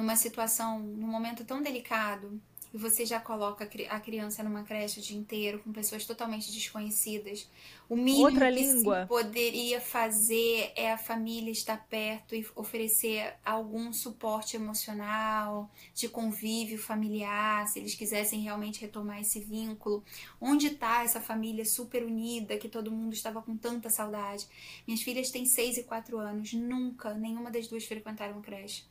numa 0.00 0.16
situação, 0.16 0.80
num 0.80 1.06
momento 1.06 1.44
tão 1.44 1.62
delicado, 1.62 2.40
e 2.72 2.78
você 2.78 3.04
já 3.04 3.18
coloca 3.18 3.68
a 3.88 4.00
criança 4.00 4.42
numa 4.42 4.62
creche 4.62 5.00
o 5.00 5.02
dia 5.02 5.16
inteiro 5.16 5.58
com 5.58 5.72
pessoas 5.72 6.04
totalmente 6.04 6.52
desconhecidas, 6.52 7.48
o 7.88 7.96
mínimo 7.96 8.26
Outra 8.26 8.52
que 8.52 8.60
língua. 8.60 9.02
se 9.02 9.08
poderia 9.08 9.80
fazer 9.80 10.72
é 10.76 10.92
a 10.92 10.98
família 10.98 11.50
estar 11.50 11.84
perto 11.88 12.34
e 12.34 12.46
oferecer 12.54 13.34
algum 13.44 13.92
suporte 13.92 14.56
emocional, 14.56 15.70
de 15.92 16.08
convívio 16.08 16.78
familiar, 16.78 17.66
se 17.66 17.80
eles 17.80 17.94
quisessem 17.94 18.40
realmente 18.40 18.80
retomar 18.80 19.20
esse 19.20 19.40
vínculo. 19.40 20.04
Onde 20.40 20.68
está 20.68 21.02
essa 21.02 21.20
família 21.20 21.64
super 21.64 22.04
unida 22.04 22.56
que 22.56 22.68
todo 22.68 22.92
mundo 22.92 23.12
estava 23.12 23.42
com 23.42 23.56
tanta 23.56 23.90
saudade? 23.90 24.46
Minhas 24.86 25.02
filhas 25.02 25.30
têm 25.30 25.44
6 25.44 25.78
e 25.78 25.82
4 25.82 26.18
anos, 26.18 26.52
nunca 26.52 27.14
nenhuma 27.14 27.50
das 27.50 27.66
duas 27.66 27.84
frequentaram 27.84 28.40
creche. 28.40 28.89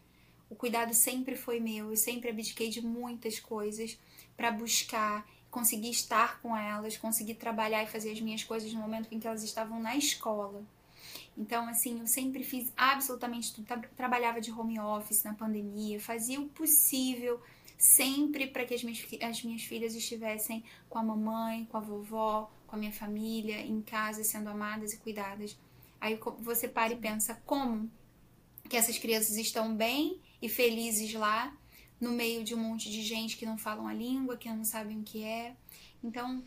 O 0.49 0.55
cuidado 0.55 0.93
sempre 0.93 1.35
foi 1.35 1.59
meu, 1.59 1.91
eu 1.91 1.95
sempre 1.95 2.29
abdiquei 2.29 2.69
de 2.69 2.81
muitas 2.81 3.39
coisas 3.39 3.97
para 4.35 4.51
buscar, 4.51 5.27
conseguir 5.51 5.91
estar 5.91 6.41
com 6.41 6.55
elas, 6.55 6.97
conseguir 6.97 7.35
trabalhar 7.35 7.83
e 7.83 7.87
fazer 7.87 8.11
as 8.11 8.19
minhas 8.19 8.43
coisas 8.43 8.73
no 8.73 8.79
momento 8.79 9.07
em 9.11 9.19
que 9.19 9.27
elas 9.27 9.43
estavam 9.43 9.79
na 9.79 9.95
escola. 9.95 10.63
Então, 11.37 11.67
assim, 11.67 11.99
eu 11.99 12.07
sempre 12.07 12.43
fiz 12.43 12.73
absolutamente 12.75 13.53
tudo. 13.53 13.67
Trabalhava 13.95 14.41
de 14.41 14.51
home 14.51 14.79
office 14.79 15.23
na 15.23 15.33
pandemia, 15.33 15.99
fazia 15.99 16.39
o 16.39 16.49
possível 16.49 17.39
sempre 17.77 18.47
para 18.47 18.65
que 18.65 18.73
as 18.73 18.83
minhas, 18.83 19.05
as 19.21 19.43
minhas 19.43 19.63
filhas 19.63 19.95
estivessem 19.95 20.63
com 20.89 20.99
a 20.99 21.03
mamãe, 21.03 21.65
com 21.65 21.77
a 21.77 21.79
vovó, 21.79 22.51
com 22.67 22.75
a 22.75 22.79
minha 22.79 22.91
família, 22.91 23.61
em 23.61 23.81
casa, 23.81 24.23
sendo 24.23 24.49
amadas 24.49 24.93
e 24.93 24.97
cuidadas. 24.97 25.57
Aí 26.01 26.19
você 26.39 26.67
para 26.67 26.93
e 26.93 26.97
pensa 26.97 27.41
como 27.45 27.89
que 28.67 28.75
essas 28.75 28.97
crianças 28.97 29.37
estão 29.37 29.73
bem 29.73 30.19
e 30.41 30.49
felizes 30.49 31.13
lá, 31.13 31.55
no 31.99 32.11
meio 32.11 32.43
de 32.43 32.55
um 32.55 32.57
monte 32.57 32.89
de 32.89 33.01
gente 33.01 33.35
que 33.35 33.45
não 33.45 33.57
falam 33.57 33.87
a 33.87 33.93
língua, 33.93 34.37
que 34.37 34.49
não 34.49 34.63
sabem 34.63 34.99
o 34.99 35.03
que 35.03 35.23
é. 35.23 35.55
Então, 36.03 36.43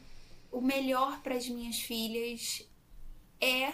o 0.51 0.61
melhor 0.61 1.21
para 1.23 1.35
as 1.35 1.49
minhas 1.49 1.81
filhas 1.81 2.67
é 3.41 3.73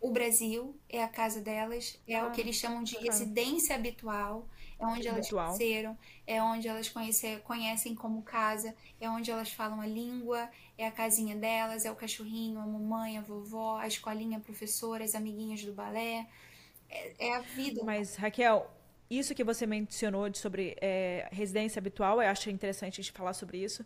o 0.00 0.10
Brasil, 0.10 0.78
é 0.88 1.02
a 1.02 1.08
casa 1.08 1.40
delas, 1.40 1.98
é 2.06 2.16
ah, 2.16 2.26
o 2.26 2.30
que 2.30 2.40
eles 2.40 2.56
chamam 2.56 2.82
de 2.82 2.96
residência 2.98 3.74
habitual, 3.74 4.46
é 4.78 4.86
onde 4.86 5.08
elas 5.08 5.30
nasceram, 5.30 5.96
é 6.26 6.42
onde 6.42 6.68
elas 6.68 6.88
conhece, 6.88 7.38
conhecem 7.38 7.94
como 7.94 8.22
casa, 8.22 8.74
é 9.00 9.08
onde 9.08 9.30
elas 9.30 9.50
falam 9.50 9.80
a 9.80 9.86
língua, 9.86 10.50
é 10.76 10.86
a 10.86 10.92
casinha 10.92 11.34
delas, 11.34 11.84
é 11.84 11.90
o 11.90 11.96
cachorrinho, 11.96 12.60
a 12.60 12.66
mamãe, 12.66 13.16
a 13.16 13.22
vovó, 13.22 13.78
a 13.78 13.86
escolinha, 13.86 14.36
a 14.36 14.40
professora, 14.40 15.02
as 15.02 15.14
amiguinhas 15.14 15.64
do 15.64 15.72
balé. 15.72 16.26
É, 16.88 17.28
é 17.28 17.34
a 17.34 17.40
vida. 17.40 17.82
Mas, 17.82 18.16
Raquel, 18.16 18.70
isso 19.10 19.34
que 19.34 19.44
você 19.44 19.66
mencionou 19.66 20.28
de 20.28 20.38
sobre 20.38 20.76
é, 20.80 21.28
residência 21.30 21.78
habitual, 21.78 22.20
eu 22.20 22.28
acho 22.28 22.50
interessante 22.50 23.00
a 23.00 23.04
gente 23.04 23.12
falar 23.12 23.32
sobre 23.32 23.58
isso. 23.58 23.84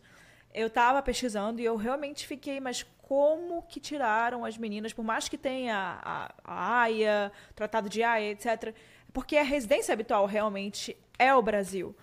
Eu 0.53 0.67
estava 0.67 1.03
pesquisando 1.03 1.61
e 1.61 1.65
eu 1.65 1.77
realmente 1.77 2.27
fiquei, 2.27 2.59
mas 2.59 2.85
como 3.03 3.63
que 3.63 3.79
tiraram 3.79 4.45
as 4.45 4.57
meninas, 4.57 4.93
por 4.93 5.05
mais 5.05 5.29
que 5.29 5.39
tenha 5.39 6.01
a, 6.03 6.35
a 6.45 6.81
AIA, 6.83 7.33
Tratado 7.55 7.89
de 7.89 8.03
AIA, 8.03 8.33
etc., 8.33 8.75
porque 9.13 9.37
a 9.37 9.43
residência 9.43 9.93
habitual 9.93 10.27
realmente 10.27 10.97
é 11.19 11.35
o 11.35 11.43
Brasil. 11.43 11.95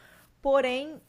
Porém, 0.42 1.02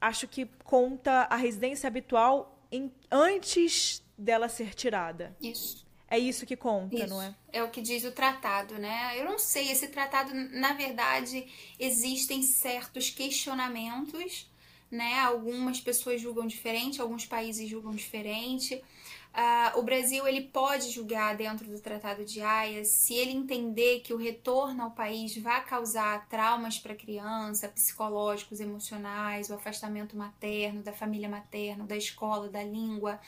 acho 0.00 0.26
que 0.26 0.46
conta 0.64 1.26
a 1.30 1.36
residência 1.36 1.86
habitual 1.86 2.58
em, 2.70 2.92
antes 3.10 4.02
dela 4.16 4.48
ser 4.48 4.74
tirada. 4.74 5.36
Isso. 5.40 5.86
É 6.12 6.18
isso 6.18 6.44
que 6.44 6.54
conta, 6.54 6.94
isso. 6.94 7.06
não 7.08 7.22
é? 7.22 7.34
É 7.50 7.62
o 7.62 7.70
que 7.70 7.80
diz 7.80 8.04
o 8.04 8.12
tratado, 8.12 8.74
né? 8.74 9.18
Eu 9.18 9.24
não 9.24 9.38
sei, 9.38 9.70
esse 9.70 9.88
tratado, 9.88 10.34
na 10.34 10.74
verdade, 10.74 11.46
existem 11.80 12.42
certos 12.42 13.08
questionamentos, 13.08 14.46
né? 14.90 15.20
Algumas 15.20 15.80
pessoas 15.80 16.20
julgam 16.20 16.46
diferente, 16.46 17.00
alguns 17.00 17.24
países 17.24 17.66
julgam 17.66 17.92
diferente. 17.92 18.74
Uh, 18.74 19.78
o 19.78 19.82
Brasil 19.82 20.28
ele 20.28 20.42
pode 20.42 20.90
julgar 20.90 21.34
dentro 21.34 21.66
do 21.66 21.80
Tratado 21.80 22.26
de 22.26 22.42
Haia 22.42 22.84
se 22.84 23.14
ele 23.14 23.30
entender 23.30 24.00
que 24.00 24.12
o 24.12 24.18
retorno 24.18 24.82
ao 24.82 24.90
país 24.90 25.34
vai 25.38 25.64
causar 25.64 26.28
traumas 26.28 26.78
para 26.78 26.92
a 26.92 26.96
criança, 26.96 27.68
psicológicos, 27.68 28.60
emocionais, 28.60 29.48
o 29.48 29.54
afastamento 29.54 30.14
materno, 30.14 30.82
da 30.82 30.92
família 30.92 31.30
materna, 31.30 31.86
da 31.86 31.96
escola, 31.96 32.50
da 32.50 32.62
língua 32.62 33.18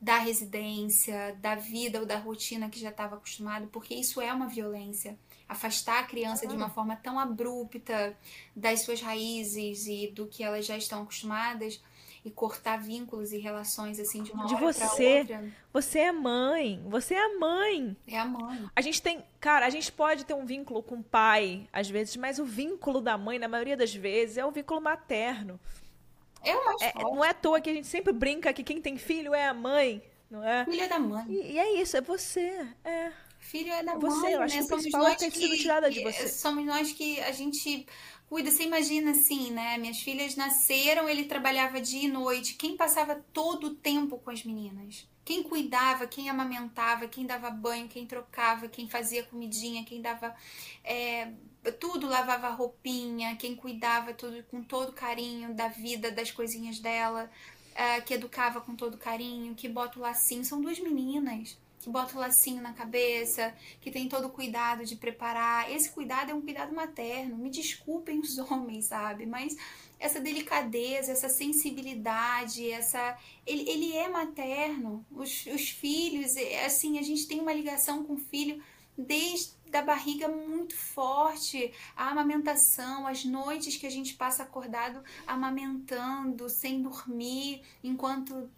da 0.00 0.18
residência, 0.18 1.36
da 1.40 1.54
vida 1.54 2.00
ou 2.00 2.06
da 2.06 2.16
rotina 2.16 2.70
que 2.70 2.80
já 2.80 2.88
estava 2.88 3.16
acostumado, 3.16 3.68
porque 3.68 3.94
isso 3.94 4.20
é 4.20 4.32
uma 4.32 4.46
violência. 4.46 5.18
Afastar 5.46 5.98
a 5.98 6.06
criança 6.06 6.46
de 6.46 6.54
uma 6.54 6.70
forma 6.70 6.96
tão 6.96 7.18
abrupta 7.18 8.16
das 8.56 8.84
suas 8.84 9.00
raízes 9.00 9.86
e 9.86 10.06
do 10.08 10.26
que 10.26 10.42
elas 10.42 10.64
já 10.64 10.76
estão 10.76 11.02
acostumadas 11.02 11.82
e 12.24 12.30
cortar 12.30 12.76
vínculos 12.76 13.32
e 13.32 13.38
relações 13.38 13.98
assim 13.98 14.22
de 14.22 14.30
uma 14.30 14.46
de 14.46 14.54
hora 14.54 14.72
você. 14.72 15.18
outra. 15.18 15.44
Você 15.72 15.98
é 15.98 16.12
mãe, 16.12 16.82
você 16.86 17.14
é 17.14 17.24
a 17.24 17.38
mãe. 17.38 17.96
É 18.06 18.18
a 18.18 18.24
mãe. 18.24 18.70
A 18.74 18.80
gente 18.80 19.00
tem, 19.00 19.24
cara, 19.40 19.66
a 19.66 19.70
gente 19.70 19.90
pode 19.90 20.24
ter 20.24 20.34
um 20.34 20.44
vínculo 20.44 20.82
com 20.82 20.96
o 20.96 21.02
pai 21.02 21.68
às 21.72 21.88
vezes, 21.88 22.16
mas 22.16 22.38
o 22.38 22.44
vínculo 22.44 23.00
da 23.00 23.16
mãe 23.16 23.38
na 23.38 23.48
maioria 23.48 23.76
das 23.76 23.94
vezes 23.94 24.36
é 24.36 24.44
o 24.44 24.50
vínculo 24.50 24.80
materno. 24.80 25.58
É 26.42 26.56
o 26.56 26.64
mais 26.64 26.82
é, 26.82 26.90
forte. 26.92 27.14
Não 27.14 27.24
é 27.24 27.28
à 27.28 27.34
toa 27.34 27.60
que 27.60 27.70
a 27.70 27.74
gente 27.74 27.86
sempre 27.86 28.12
brinca 28.12 28.52
que 28.52 28.62
quem 28.62 28.80
tem 28.80 28.96
filho 28.96 29.34
é 29.34 29.46
a 29.46 29.54
mãe, 29.54 30.02
não 30.30 30.42
é? 30.44 30.64
Filho 30.64 30.82
é 30.82 30.88
da 30.88 30.98
mãe. 30.98 31.26
E, 31.28 31.52
e 31.52 31.58
é 31.58 31.80
isso, 31.80 31.96
é 31.96 32.00
você. 32.00 32.66
É. 32.84 33.12
Filho 33.38 33.72
é 33.72 33.82
da 33.82 33.92
é 33.92 33.98
você, 33.98 34.16
mãe, 34.16 34.32
eu 34.32 34.42
acho 34.42 34.56
né? 34.56 34.60
que 34.60 34.64
o 34.64 34.68
somos 34.68 34.82
principal 34.82 35.02
nós 35.02 35.12
é 35.12 35.16
ter 35.16 35.30
que, 35.30 35.38
sido 35.38 35.56
tirada 35.56 35.90
de 35.90 36.02
você. 36.02 36.28
Somos 36.28 36.64
nós 36.64 36.92
que 36.92 37.20
a 37.20 37.32
gente 37.32 37.86
cuida. 38.28 38.50
Você 38.50 38.62
imagina 38.62 39.10
assim, 39.10 39.50
né? 39.50 39.76
Minhas 39.76 40.00
filhas 40.00 40.36
nasceram, 40.36 41.08
ele 41.08 41.24
trabalhava 41.24 41.80
dia 41.80 42.04
e 42.04 42.08
noite. 42.08 42.54
Quem 42.54 42.76
passava 42.76 43.16
todo 43.32 43.68
o 43.68 43.74
tempo 43.74 44.18
com 44.18 44.30
as 44.30 44.44
meninas? 44.44 45.09
Quem 45.24 45.42
cuidava, 45.42 46.06
quem 46.06 46.28
amamentava, 46.28 47.06
quem 47.06 47.26
dava 47.26 47.50
banho, 47.50 47.88
quem 47.88 48.06
trocava, 48.06 48.68
quem 48.68 48.88
fazia 48.88 49.22
comidinha, 49.22 49.84
quem 49.84 50.00
dava 50.00 50.34
é, 50.82 51.32
tudo, 51.78 52.08
lavava 52.08 52.48
roupinha, 52.48 53.36
quem 53.36 53.54
cuidava 53.54 54.14
tudo 54.14 54.42
com 54.44 54.62
todo 54.62 54.92
carinho 54.92 55.54
da 55.54 55.68
vida, 55.68 56.10
das 56.10 56.30
coisinhas 56.30 56.80
dela, 56.80 57.30
é, 57.74 58.00
que 58.00 58.14
educava 58.14 58.60
com 58.60 58.74
todo 58.74 58.96
carinho, 58.96 59.54
que 59.54 59.68
bota 59.68 59.98
o 59.98 60.02
lacinho. 60.02 60.44
São 60.44 60.60
duas 60.60 60.78
meninas 60.78 61.58
que 61.80 61.88
bota 61.88 62.14
o 62.14 62.20
lacinho 62.20 62.62
na 62.62 62.72
cabeça, 62.72 63.54
que 63.80 63.90
tem 63.90 64.08
todo 64.08 64.26
o 64.26 64.30
cuidado 64.30 64.84
de 64.84 64.96
preparar. 64.96 65.70
Esse 65.70 65.90
cuidado 65.90 66.30
é 66.30 66.34
um 66.34 66.42
cuidado 66.42 66.74
materno. 66.74 67.36
Me 67.36 67.50
desculpem 67.50 68.20
os 68.20 68.36
homens, 68.50 68.86
sabe? 68.86 69.26
Mas 69.26 69.56
essa 70.00 70.18
delicadeza, 70.18 71.12
essa 71.12 71.28
sensibilidade, 71.28 72.68
essa 72.70 73.16
ele, 73.46 73.68
ele 73.68 73.92
é 73.92 74.08
materno. 74.08 75.04
Os, 75.12 75.46
os 75.46 75.68
filhos, 75.68 76.34
é, 76.36 76.64
assim, 76.64 76.98
a 76.98 77.02
gente 77.02 77.28
tem 77.28 77.38
uma 77.38 77.52
ligação 77.52 78.02
com 78.02 78.14
o 78.14 78.18
filho 78.18 78.60
desde 78.96 79.60
da 79.70 79.82
barriga 79.82 80.26
muito 80.28 80.74
forte, 80.74 81.72
a 81.96 82.10
amamentação, 82.10 83.06
as 83.06 83.24
noites 83.24 83.76
que 83.76 83.86
a 83.86 83.90
gente 83.90 84.14
passa 84.14 84.42
acordado 84.42 85.00
amamentando, 85.24 86.48
sem 86.48 86.82
dormir, 86.82 87.62
enquanto, 87.82 88.50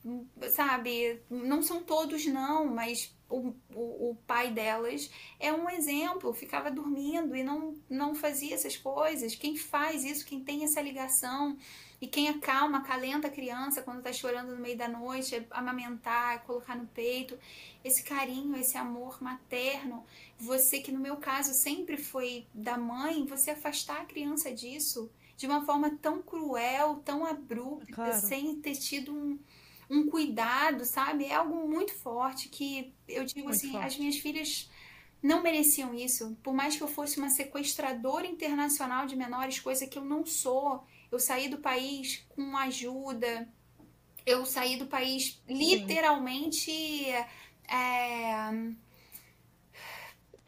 sabe, 0.54 1.20
não 1.28 1.62
são 1.62 1.82
todos 1.82 2.24
não, 2.24 2.64
mas 2.64 3.14
o, 3.32 3.54
o, 3.74 4.10
o, 4.10 4.16
pai 4.26 4.50
delas 4.50 5.10
é 5.40 5.52
um 5.52 5.68
exemplo, 5.68 6.32
ficava 6.34 6.70
dormindo 6.70 7.34
e 7.34 7.42
não, 7.42 7.74
não 7.88 8.14
fazia 8.14 8.54
essas 8.54 8.76
coisas. 8.76 9.34
Quem 9.34 9.56
faz 9.56 10.04
isso, 10.04 10.26
quem 10.26 10.40
tem 10.40 10.64
essa 10.64 10.80
ligação 10.80 11.56
e 12.00 12.06
quem 12.06 12.28
acalma, 12.28 12.78
acalenta 12.78 13.28
a 13.28 13.30
criança 13.30 13.80
quando 13.80 13.98
está 13.98 14.12
chorando 14.12 14.54
no 14.54 14.60
meio 14.60 14.76
da 14.76 14.88
noite, 14.88 15.36
é 15.36 15.46
amamentar, 15.50 16.34
é 16.34 16.38
colocar 16.38 16.76
no 16.76 16.86
peito, 16.86 17.38
esse 17.82 18.02
carinho, 18.02 18.56
esse 18.56 18.76
amor 18.76 19.22
materno, 19.22 20.04
você 20.38 20.80
que 20.80 20.92
no 20.92 21.00
meu 21.00 21.16
caso 21.16 21.54
sempre 21.54 21.96
foi 21.96 22.46
da 22.52 22.76
mãe, 22.76 23.24
você 23.24 23.52
afastar 23.52 24.02
a 24.02 24.04
criança 24.04 24.52
disso 24.52 25.10
de 25.36 25.46
uma 25.46 25.64
forma 25.64 25.90
tão 26.00 26.22
cruel, 26.22 27.02
tão 27.04 27.26
abrupta, 27.26 27.92
claro. 27.92 28.20
sem 28.20 28.60
ter 28.60 28.76
tido 28.76 29.12
um, 29.12 29.38
um 29.92 30.08
cuidado, 30.08 30.86
sabe? 30.86 31.26
É 31.26 31.34
algo 31.34 31.68
muito 31.68 31.92
forte 31.94 32.48
que 32.48 32.94
eu 33.06 33.24
digo 33.24 33.44
muito 33.44 33.56
assim, 33.56 33.72
forte. 33.72 33.86
as 33.86 33.98
minhas 33.98 34.16
filhas 34.16 34.70
não 35.22 35.42
mereciam 35.42 35.94
isso. 35.94 36.34
Por 36.42 36.54
mais 36.54 36.74
que 36.76 36.82
eu 36.82 36.88
fosse 36.88 37.18
uma 37.18 37.28
sequestradora 37.28 38.26
internacional 38.26 39.06
de 39.06 39.14
menores, 39.14 39.60
coisa 39.60 39.86
que 39.86 39.98
eu 39.98 40.04
não 40.04 40.24
sou, 40.24 40.82
eu 41.10 41.18
saí 41.18 41.48
do 41.48 41.58
país 41.58 42.24
com 42.30 42.56
ajuda, 42.56 43.46
eu 44.24 44.46
saí 44.46 44.78
do 44.78 44.86
país 44.86 45.42
literalmente. 45.46 46.72
É, 47.68 48.50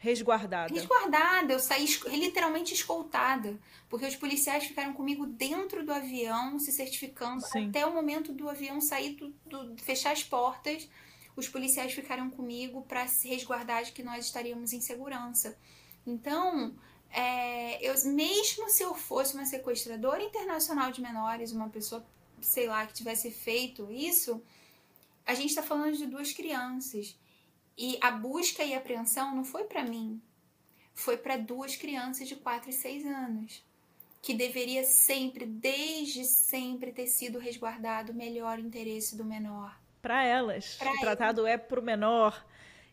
resguardada. 0.05 0.73
Resguardada, 0.73 1.53
eu 1.53 1.59
saí 1.59 1.85
literalmente 2.07 2.73
escoltada, 2.73 3.59
porque 3.89 4.05
os 4.05 4.15
policiais 4.15 4.65
ficaram 4.65 4.93
comigo 4.93 5.25
dentro 5.25 5.83
do 5.83 5.91
avião, 5.91 6.59
se 6.59 6.71
certificando 6.71 7.45
Sim. 7.47 7.69
até 7.69 7.85
o 7.85 7.93
momento 7.93 8.31
do 8.31 8.47
avião 8.47 8.79
sair 8.79 9.15
do, 9.15 9.33
do, 9.45 9.75
fechar 9.81 10.11
as 10.11 10.23
portas. 10.23 10.87
Os 11.35 11.49
policiais 11.49 11.93
ficaram 11.93 12.29
comigo 12.29 12.83
para 12.83 13.07
se 13.07 13.27
resguardar 13.27 13.83
de 13.83 13.91
que 13.91 14.03
nós 14.03 14.25
estaríamos 14.25 14.71
em 14.71 14.79
segurança. 14.79 15.57
Então, 16.07 16.73
é, 17.09 17.83
eu, 17.85 17.93
mesmo 18.05 18.69
se 18.69 18.83
eu 18.83 18.93
fosse 18.93 19.33
uma 19.33 19.45
sequestradora 19.45 20.23
internacional 20.23 20.91
de 20.91 21.01
menores, 21.01 21.51
uma 21.51 21.69
pessoa, 21.69 22.05
sei 22.41 22.67
lá, 22.67 22.85
que 22.85 22.93
tivesse 22.93 23.31
feito 23.31 23.91
isso, 23.91 24.41
a 25.25 25.33
gente 25.33 25.49
está 25.49 25.63
falando 25.63 25.97
de 25.97 26.05
duas 26.05 26.31
crianças. 26.31 27.17
E 27.77 27.97
a 28.01 28.11
busca 28.11 28.63
e 28.63 28.73
apreensão 28.73 29.35
não 29.35 29.43
foi 29.43 29.65
para 29.65 29.83
mim, 29.83 30.21
foi 30.93 31.17
para 31.17 31.35
duas 31.35 31.75
crianças 31.75 32.27
de 32.27 32.35
4 32.35 32.69
e 32.69 32.73
6 32.73 33.05
anos, 33.05 33.65
que 34.21 34.33
deveria 34.33 34.83
sempre, 34.83 35.45
desde 35.45 36.23
sempre, 36.23 36.91
ter 36.91 37.07
sido 37.07 37.37
resguardado 37.37 38.11
o 38.11 38.15
melhor 38.15 38.59
interesse 38.59 39.15
do 39.15 39.25
menor. 39.25 39.77
Para 40.01 40.23
elas. 40.23 40.75
Pra 40.75 40.93
o 40.93 40.99
tratado 40.99 41.45
é 41.45 41.57
pro 41.57 41.81
menor 41.81 42.45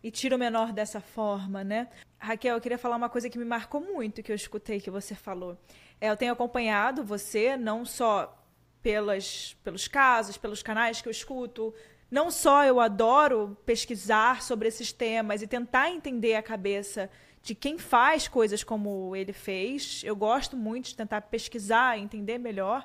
e 0.02 0.10
tira 0.10 0.34
o 0.34 0.38
menor 0.38 0.72
dessa 0.72 1.00
forma, 1.00 1.62
né? 1.62 1.88
Raquel, 2.18 2.56
eu 2.56 2.60
queria 2.60 2.78
falar 2.78 2.96
uma 2.96 3.08
coisa 3.08 3.30
que 3.30 3.38
me 3.38 3.44
marcou 3.44 3.80
muito 3.80 4.22
que 4.22 4.32
eu 4.32 4.36
escutei 4.36 4.80
que 4.80 4.90
você 4.90 5.14
falou. 5.14 5.56
É, 6.00 6.10
eu 6.10 6.16
tenho 6.16 6.32
acompanhado 6.32 7.04
você 7.04 7.56
não 7.56 7.84
só 7.84 8.36
pelas, 8.82 9.56
pelos 9.62 9.86
casos, 9.86 10.36
pelos 10.36 10.62
canais 10.62 11.00
que 11.00 11.08
eu 11.08 11.12
escuto, 11.12 11.72
não 12.12 12.30
só 12.30 12.62
eu 12.62 12.78
adoro 12.78 13.56
pesquisar 13.64 14.42
sobre 14.42 14.68
esses 14.68 14.92
temas 14.92 15.40
e 15.40 15.46
tentar 15.46 15.90
entender 15.90 16.34
a 16.34 16.42
cabeça 16.42 17.08
de 17.42 17.54
quem 17.54 17.78
faz 17.78 18.28
coisas 18.28 18.62
como 18.62 19.16
ele 19.16 19.32
fez. 19.32 20.02
Eu 20.04 20.14
gosto 20.14 20.54
muito 20.54 20.90
de 20.90 20.94
tentar 20.94 21.22
pesquisar, 21.22 21.98
entender 21.98 22.36
melhor, 22.36 22.84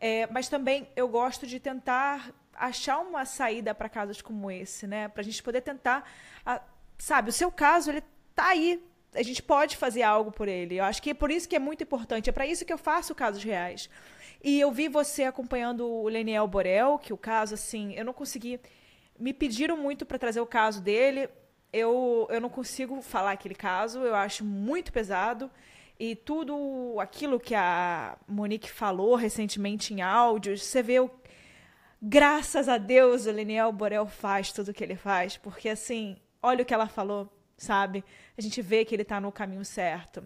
é, 0.00 0.26
mas 0.26 0.48
também 0.48 0.88
eu 0.96 1.06
gosto 1.06 1.46
de 1.46 1.60
tentar 1.60 2.34
achar 2.52 2.98
uma 2.98 3.24
saída 3.24 3.72
para 3.72 3.88
casos 3.88 4.20
como 4.20 4.50
esse, 4.50 4.88
né? 4.88 5.06
Para 5.06 5.20
a 5.20 5.24
gente 5.24 5.40
poder 5.40 5.60
tentar, 5.60 6.10
a, 6.44 6.60
sabe, 6.98 7.30
o 7.30 7.32
seu 7.32 7.52
caso 7.52 7.92
ele 7.92 8.02
tá 8.34 8.48
aí. 8.48 8.84
A 9.14 9.22
gente 9.22 9.40
pode 9.40 9.76
fazer 9.76 10.02
algo 10.02 10.32
por 10.32 10.48
ele. 10.48 10.80
Eu 10.80 10.84
acho 10.84 11.00
que 11.00 11.10
é 11.10 11.14
por 11.14 11.30
isso 11.30 11.48
que 11.48 11.54
é 11.54 11.60
muito 11.60 11.84
importante. 11.84 12.28
É 12.28 12.32
para 12.32 12.44
isso 12.44 12.64
que 12.64 12.72
eu 12.72 12.78
faço 12.78 13.14
casos 13.14 13.44
reais. 13.44 13.88
E 14.44 14.60
eu 14.60 14.70
vi 14.70 14.88
você 14.88 15.24
acompanhando 15.24 15.88
o 15.88 16.06
Leniel 16.06 16.46
Borel, 16.46 16.98
que 16.98 17.14
o 17.14 17.16
caso, 17.16 17.54
assim, 17.54 17.94
eu 17.94 18.04
não 18.04 18.12
consegui. 18.12 18.60
Me 19.18 19.32
pediram 19.32 19.74
muito 19.74 20.04
para 20.04 20.18
trazer 20.18 20.40
o 20.40 20.46
caso 20.46 20.82
dele. 20.82 21.30
Eu, 21.72 22.28
eu 22.30 22.42
não 22.42 22.50
consigo 22.50 23.00
falar 23.00 23.32
aquele 23.32 23.54
caso, 23.54 24.00
eu 24.00 24.14
acho 24.14 24.44
muito 24.44 24.92
pesado. 24.92 25.50
E 25.98 26.14
tudo 26.14 26.96
aquilo 27.00 27.40
que 27.40 27.54
a 27.54 28.18
Monique 28.28 28.70
falou 28.70 29.14
recentemente 29.14 29.94
em 29.94 30.02
áudios, 30.02 30.62
você 30.62 30.82
vê 30.82 31.00
o. 31.00 31.10
Graças 32.02 32.68
a 32.68 32.76
Deus 32.76 33.24
o 33.24 33.30
Leniel 33.30 33.72
Borel 33.72 34.06
faz 34.06 34.52
tudo 34.52 34.72
o 34.72 34.74
que 34.74 34.84
ele 34.84 34.94
faz, 34.94 35.38
porque 35.38 35.70
assim, 35.70 36.18
olha 36.42 36.62
o 36.62 36.66
que 36.66 36.74
ela 36.74 36.86
falou, 36.86 37.32
sabe? 37.56 38.04
A 38.36 38.42
gente 38.42 38.60
vê 38.60 38.84
que 38.84 38.94
ele 38.94 39.02
está 39.02 39.18
no 39.18 39.32
caminho 39.32 39.64
certo. 39.64 40.22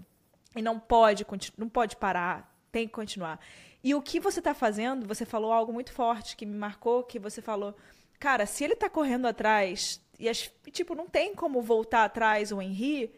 E 0.57 0.61
não 0.61 0.77
pode, 0.77 1.25
não 1.57 1.69
pode 1.69 1.95
parar, 1.95 2.53
tem 2.73 2.89
que 2.89 2.93
continuar. 2.93 3.39
E 3.83 3.95
o 3.95 4.03
que 4.03 4.19
você 4.19 4.41
está 4.41 4.55
fazendo, 4.55 5.07
você 5.07 5.25
falou 5.25 5.53
algo 5.53 5.73
muito 5.73 5.93
forte 5.93 6.37
que 6.37 6.45
me 6.47 6.57
marcou, 6.57 7.05
que 7.05 7.19
você 7.19 7.41
falou, 7.41 7.75
cara, 8.19 8.45
se 8.47 8.65
ele 8.65 8.75
está 8.75 8.91
correndo 8.91 9.27
atrás 9.27 10.01
e 10.19 10.29
as, 10.29 10.51
tipo 10.73 10.95
não 10.95 11.09
tem 11.09 11.35
como 11.35 11.63
voltar 11.63 12.05
atrás 12.05 12.51
o 12.51 12.61
Henri, 12.61 13.13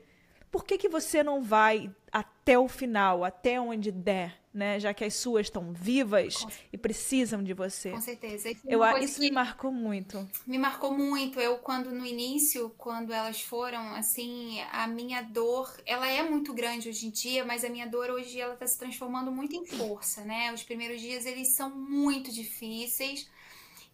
por 0.50 0.64
que 0.64 0.76
que 0.76 0.88
você 0.88 1.22
não 1.22 1.42
vai 1.42 1.90
até 2.12 2.58
o 2.58 2.68
final, 2.68 3.24
até 3.24 3.60
onde 3.60 3.90
der? 3.90 4.40
né? 4.52 4.80
Já 4.80 4.92
que 4.92 5.04
as 5.04 5.14
suas 5.14 5.46
estão 5.46 5.72
vivas 5.72 6.44
e 6.72 6.78
precisam 6.78 7.42
de 7.42 7.54
você. 7.54 7.90
Com 7.92 8.00
certeza. 8.00 8.50
Isso, 8.50 8.62
eu, 8.68 8.84
isso 8.98 9.20
me 9.20 9.30
marcou 9.30 9.70
muito. 9.70 10.28
Me 10.46 10.58
marcou 10.58 10.92
muito. 10.92 11.40
Eu, 11.40 11.58
quando 11.58 11.92
no 11.92 12.04
início, 12.04 12.70
quando 12.76 13.12
elas 13.12 13.40
foram, 13.40 13.94
assim, 13.94 14.60
a 14.72 14.86
minha 14.86 15.22
dor, 15.22 15.72
ela 15.86 16.08
é 16.08 16.28
muito 16.28 16.52
grande 16.52 16.88
hoje 16.88 17.06
em 17.06 17.10
dia, 17.10 17.44
mas 17.44 17.64
a 17.64 17.68
minha 17.68 17.86
dor 17.86 18.10
hoje 18.10 18.40
ela 18.40 18.54
está 18.54 18.66
se 18.66 18.78
transformando 18.78 19.30
muito 19.30 19.54
em 19.54 19.64
força, 19.64 20.24
né? 20.24 20.52
Os 20.52 20.62
primeiros 20.62 21.00
dias 21.00 21.26
eles 21.26 21.54
são 21.54 21.70
muito 21.70 22.32
difíceis. 22.32 23.30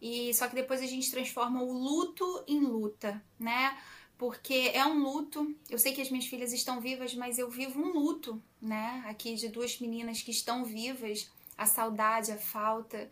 E 0.01 0.33
só 0.35 0.47
que 0.49 0.55
depois 0.55 0.81
a 0.83 0.87
gente 0.87 1.11
transforma 1.11 1.63
o 1.63 1.73
luto 1.73 2.45
em 2.47 2.61
luta, 2.61 3.23
né? 3.39 3.77
Porque 4.19 4.71
é 4.73 4.85
um 4.85 5.03
luto. 5.03 5.55
Eu 5.69 5.79
sei 5.79 5.93
que 5.93 6.01
as 6.01 6.11
minhas 6.11 6.27
filhas 6.27 6.53
estão 6.53 6.81
vivas, 6.81 7.15
mas 7.15 7.39
eu 7.39 7.51
vivo 7.51 7.81
um 7.81 7.93
luto, 7.93 8.43
né? 8.61 9.05
Aqui 9.07 9.35
de 9.35 9.49
duas 9.49 9.79
meninas 9.79 10.23
que 10.23 10.31
estão 10.31 10.65
vivas, 10.65 11.31
a 11.57 11.67
saudade, 11.67 12.33
a 12.33 12.39
falta, 12.39 13.11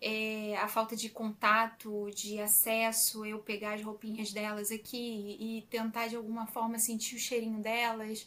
é, 0.00 0.56
a 0.56 0.66
falta 0.66 0.96
de 0.96 1.08
contato, 1.08 2.10
de 2.14 2.40
acesso, 2.40 3.24
eu 3.24 3.38
pegar 3.38 3.74
as 3.74 3.82
roupinhas 3.82 4.32
delas 4.32 4.70
aqui 4.72 5.36
e 5.38 5.66
tentar 5.70 6.08
de 6.08 6.16
alguma 6.16 6.46
forma 6.46 6.78
sentir 6.78 7.16
o 7.16 7.18
cheirinho 7.18 7.60
delas, 7.60 8.26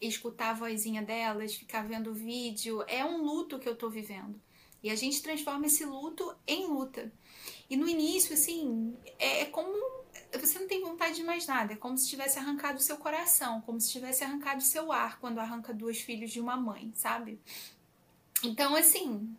escutar 0.00 0.50
a 0.50 0.54
vozinha 0.54 1.02
delas, 1.02 1.54
ficar 1.54 1.86
vendo 1.86 2.10
o 2.10 2.14
vídeo. 2.14 2.84
É 2.86 3.04
um 3.04 3.22
luto 3.22 3.58
que 3.58 3.68
eu 3.68 3.74
tô 3.74 3.88
vivendo. 3.88 4.40
E 4.82 4.90
a 4.90 4.94
gente 4.94 5.22
transforma 5.22 5.66
esse 5.66 5.84
luto 5.84 6.32
em 6.46 6.66
luta. 6.66 7.12
E 7.68 7.76
no 7.76 7.88
início, 7.88 8.34
assim, 8.34 8.96
é, 9.18 9.40
é 9.40 9.44
como 9.46 10.05
você 10.32 10.58
não 10.58 10.66
tem 10.66 10.82
vontade 10.82 11.16
de 11.16 11.22
mais 11.22 11.46
nada. 11.46 11.72
É 11.72 11.76
como 11.76 11.96
se 11.96 12.08
tivesse 12.08 12.38
arrancado 12.38 12.78
o 12.78 12.82
seu 12.82 12.96
coração, 12.96 13.60
como 13.62 13.80
se 13.80 13.90
tivesse 13.90 14.24
arrancado 14.24 14.58
o 14.58 14.64
seu 14.64 14.92
ar 14.92 15.18
quando 15.18 15.38
arranca 15.38 15.72
dois 15.72 16.00
filhos 16.00 16.30
de 16.30 16.40
uma 16.40 16.56
mãe, 16.56 16.92
sabe? 16.94 17.40
Então, 18.42 18.74
assim, 18.76 19.34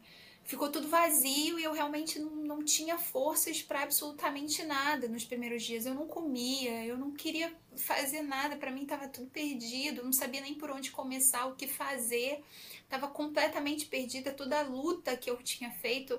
ficou 0.47 0.72
tudo 0.72 0.88
vazio 0.88 1.59
e 1.59 1.64
eu 1.64 1.73
realmente 1.73 2.19
não, 2.19 2.31
não 2.31 2.64
tinha 2.64 2.97
forças 2.97 3.61
para 3.61 3.84
absolutamente 3.84 4.64
nada 4.64 5.07
nos 5.07 5.26
primeiros 5.26 5.61
dias. 5.64 5.85
Eu 5.85 5.93
não 5.93 6.07
comia, 6.07 6.85
eu 6.85 6.97
não 6.97 7.11
queria 7.11 7.53
fazer 7.76 8.22
nada, 8.22 8.55
para 8.55 8.72
mim 8.72 8.84
estava 8.84 9.07
tudo 9.07 9.27
perdido, 9.27 9.99
eu 9.99 10.05
não 10.05 10.14
sabia 10.14 10.41
nem 10.41 10.53
por 10.53 10.72
onde 10.72 10.89
começar, 10.89 11.45
o 11.47 11.55
que 11.55 11.68
fazer. 11.68 12.43
Tava 12.88 13.07
completamente 13.09 13.85
perdida 13.88 14.31
toda 14.31 14.59
a 14.59 14.64
luta 14.64 15.18
que 15.18 15.30
eu 15.30 15.38
tinha 15.43 15.69
feito 15.69 16.18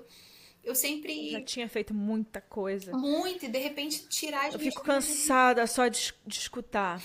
eu 0.63 0.75
sempre. 0.75 1.31
Já 1.31 1.41
tinha 1.41 1.69
feito 1.69 1.93
muita 1.93 2.41
coisa. 2.41 2.95
Muito, 2.95 3.45
e 3.45 3.47
de 3.47 3.59
repente 3.59 4.07
tirar 4.07 4.47
as 4.47 4.53
Eu 4.53 4.59
fico 4.59 4.83
cansada 4.83 5.65
só 5.67 5.87
de, 5.87 6.13
de 6.25 6.37
escutar 6.37 7.01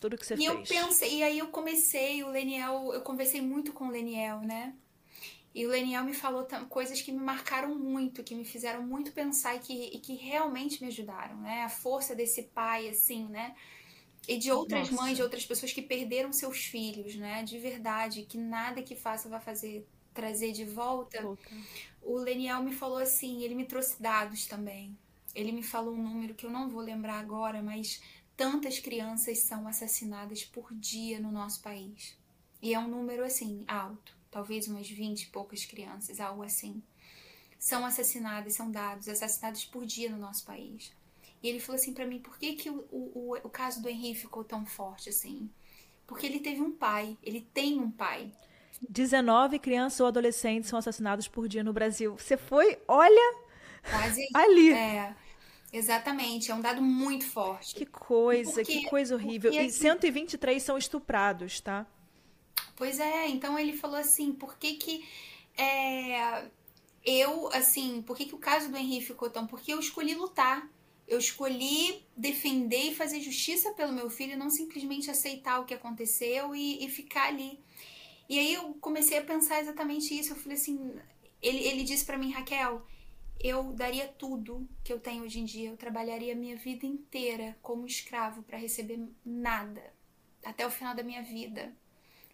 tudo 0.00 0.16
que 0.16 0.26
você 0.26 0.34
e 0.34 0.36
fez. 0.36 0.48
E 0.48 0.52
eu 0.52 0.62
pensei, 0.62 1.18
e 1.18 1.22
aí 1.22 1.38
eu 1.38 1.48
comecei, 1.48 2.22
o 2.22 2.28
Leniel, 2.28 2.92
eu 2.92 3.00
conversei 3.02 3.40
muito 3.40 3.72
com 3.72 3.88
o 3.88 3.90
Leniel, 3.90 4.40
né? 4.40 4.74
E 5.54 5.64
o 5.64 5.68
Leniel 5.68 6.04
me 6.04 6.14
falou 6.14 6.46
coisas 6.68 7.00
que 7.00 7.12
me 7.12 7.20
marcaram 7.20 7.74
muito, 7.76 8.24
que 8.24 8.34
me 8.34 8.44
fizeram 8.44 8.82
muito 8.82 9.12
pensar 9.12 9.54
e 9.54 9.60
que, 9.60 9.72
e 9.72 9.98
que 10.00 10.14
realmente 10.14 10.82
me 10.82 10.88
ajudaram, 10.88 11.36
né? 11.40 11.62
A 11.62 11.68
força 11.68 12.14
desse 12.14 12.42
pai, 12.42 12.88
assim, 12.88 13.28
né? 13.28 13.54
E 14.26 14.36
de 14.36 14.50
outras 14.50 14.90
Nossa. 14.90 15.02
mães, 15.02 15.16
de 15.16 15.22
outras 15.22 15.46
pessoas 15.46 15.72
que 15.72 15.82
perderam 15.82 16.32
seus 16.32 16.64
filhos, 16.64 17.14
né? 17.14 17.44
De 17.44 17.58
verdade, 17.58 18.24
que 18.24 18.36
nada 18.36 18.82
que 18.82 18.96
faça 18.96 19.28
vai 19.28 19.40
fazer 19.40 19.86
trazer 20.12 20.52
de 20.52 20.64
volta. 20.64 21.20
volta 21.20 21.50
o 22.04 22.16
Leniel 22.16 22.62
me 22.62 22.72
falou 22.72 22.98
assim, 22.98 23.42
ele 23.42 23.54
me 23.54 23.64
trouxe 23.64 24.00
dados 24.02 24.46
também. 24.46 24.96
Ele 25.34 25.52
me 25.52 25.62
falou 25.62 25.94
um 25.94 26.02
número 26.02 26.34
que 26.34 26.46
eu 26.46 26.50
não 26.50 26.68
vou 26.68 26.80
lembrar 26.80 27.18
agora, 27.18 27.62
mas 27.62 28.00
tantas 28.36 28.78
crianças 28.78 29.38
são 29.40 29.66
assassinadas 29.66 30.44
por 30.44 30.72
dia 30.74 31.18
no 31.18 31.32
nosso 31.32 31.60
país. 31.60 32.16
E 32.62 32.72
é 32.72 32.78
um 32.78 32.88
número 32.88 33.24
assim, 33.24 33.64
alto, 33.66 34.16
talvez 34.30 34.68
umas 34.68 34.88
20 34.88 35.22
e 35.22 35.26
poucas 35.26 35.64
crianças, 35.64 36.20
algo 36.20 36.42
assim. 36.42 36.82
São 37.58 37.84
assassinadas, 37.84 38.54
são 38.54 38.70
dados, 38.70 39.08
assassinados 39.08 39.64
por 39.64 39.84
dia 39.84 40.10
no 40.10 40.18
nosso 40.18 40.44
país. 40.44 40.92
E 41.42 41.48
ele 41.48 41.60
falou 41.60 41.80
assim 41.80 41.92
para 41.92 42.06
mim, 42.06 42.20
por 42.20 42.38
que, 42.38 42.54
que 42.54 42.70
o, 42.70 42.86
o, 42.90 43.36
o 43.42 43.50
caso 43.50 43.82
do 43.82 43.88
Henrique 43.88 44.20
ficou 44.20 44.44
tão 44.44 44.64
forte 44.64 45.10
assim? 45.10 45.50
Porque 46.06 46.26
ele 46.26 46.40
teve 46.40 46.60
um 46.60 46.72
pai, 46.72 47.18
ele 47.22 47.40
tem 47.52 47.80
um 47.80 47.90
pai. 47.90 48.32
19 48.88 49.58
crianças 49.58 50.00
ou 50.00 50.06
adolescentes 50.06 50.68
são 50.68 50.78
assassinados 50.78 51.28
por 51.28 51.48
dia 51.48 51.64
no 51.64 51.72
Brasil. 51.72 52.16
Você 52.16 52.36
foi, 52.36 52.78
olha, 52.86 53.44
Quase, 53.90 54.26
ali. 54.34 54.72
É, 54.72 55.14
exatamente, 55.72 56.50
é 56.50 56.54
um 56.54 56.60
dado 56.60 56.82
muito 56.82 57.26
forte. 57.26 57.74
Que 57.74 57.86
coisa, 57.86 58.52
porque, 58.52 58.80
que 58.80 58.88
coisa 58.88 59.14
horrível. 59.14 59.50
Porque, 59.50 59.66
e 59.66 59.70
123 59.70 60.62
são 60.62 60.78
estuprados, 60.78 61.60
tá? 61.60 61.86
Pois 62.76 62.98
é, 62.98 63.28
então 63.28 63.58
ele 63.58 63.76
falou 63.76 63.96
assim, 63.96 64.32
por 64.32 64.56
que 64.56 64.74
que 64.74 65.04
é, 65.56 66.44
eu, 67.04 67.48
assim, 67.52 68.02
por 68.02 68.16
que 68.16 68.26
que 68.26 68.34
o 68.34 68.38
caso 68.38 68.70
do 68.70 68.76
Henrique 68.76 69.06
ficou 69.06 69.30
tão... 69.30 69.46
Porque 69.46 69.72
eu 69.72 69.78
escolhi 69.78 70.14
lutar. 70.14 70.68
Eu 71.06 71.18
escolhi 71.18 72.02
defender 72.16 72.90
e 72.90 72.94
fazer 72.94 73.20
justiça 73.20 73.72
pelo 73.72 73.92
meu 73.92 74.08
filho, 74.08 74.38
não 74.38 74.48
simplesmente 74.48 75.10
aceitar 75.10 75.60
o 75.60 75.66
que 75.66 75.74
aconteceu 75.74 76.54
e, 76.54 76.82
e 76.82 76.88
ficar 76.88 77.28
ali. 77.28 77.60
E 78.34 78.38
aí 78.40 78.54
eu 78.54 78.74
comecei 78.80 79.16
a 79.16 79.22
pensar 79.22 79.60
exatamente 79.60 80.12
isso. 80.12 80.32
Eu 80.32 80.36
falei 80.36 80.58
assim, 80.58 80.92
ele, 81.40 81.68
ele 81.68 81.84
disse 81.84 82.04
para 82.04 82.18
mim, 82.18 82.32
Raquel, 82.32 82.84
eu 83.38 83.72
daria 83.74 84.08
tudo 84.08 84.68
que 84.82 84.92
eu 84.92 84.98
tenho 84.98 85.22
hoje 85.22 85.38
em 85.38 85.44
dia. 85.44 85.70
Eu 85.70 85.76
trabalharia 85.76 86.34
minha 86.34 86.56
vida 86.56 86.84
inteira 86.84 87.56
como 87.62 87.86
escravo 87.86 88.42
para 88.42 88.58
receber 88.58 88.98
nada 89.24 89.94
até 90.44 90.66
o 90.66 90.70
final 90.70 90.96
da 90.96 91.04
minha 91.04 91.22
vida. 91.22 91.72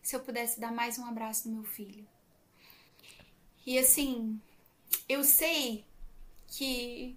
Se 0.02 0.16
eu 0.16 0.20
pudesse 0.20 0.58
dar 0.58 0.72
mais 0.72 0.98
um 0.98 1.04
abraço 1.04 1.46
do 1.46 1.54
meu 1.54 1.64
filho. 1.64 2.08
E 3.66 3.78
assim, 3.78 4.40
eu 5.06 5.22
sei 5.22 5.84
que 6.46 7.14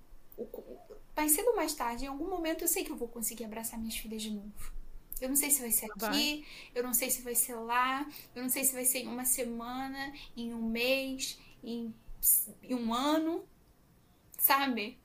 mais 1.16 1.32
cedo 1.32 1.52
ou 1.52 1.56
mais 1.56 1.74
tarde, 1.74 2.04
em 2.04 2.10
algum 2.10 2.28
momento 2.28 2.66
eu 2.66 2.68
sei 2.68 2.84
que 2.84 2.92
eu 2.92 2.98
vou 2.98 3.08
conseguir 3.08 3.46
abraçar 3.46 3.80
minhas 3.80 3.96
filhas 3.96 4.22
de 4.22 4.32
novo. 4.32 4.74
Eu 5.22 5.30
não 5.30 5.36
sei 5.36 5.50
se 5.50 5.62
vai 5.62 5.72
ser 5.72 5.86
aqui, 5.86 5.98
vai. 6.00 6.46
eu 6.76 6.84
não 6.84 6.94
sei 6.94 7.10
se 7.10 7.22
vai 7.22 7.36
ser 7.36 7.56
lá, 7.56 8.06
eu 8.36 8.42
não 8.42 8.50
sei 8.50 8.64
se 8.64 8.74
vai 8.74 8.86
ser 8.86 9.00
em 9.00 9.08
uma 9.08 9.26
semana, 9.26 10.14
em 10.36 10.54
um 10.54 10.64
mês, 10.64 11.40
em, 11.64 11.94
em 12.62 12.76
um 12.76 12.94
ano, 12.94 13.46
sabe? 14.38 14.98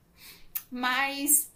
Mas 0.70 1.50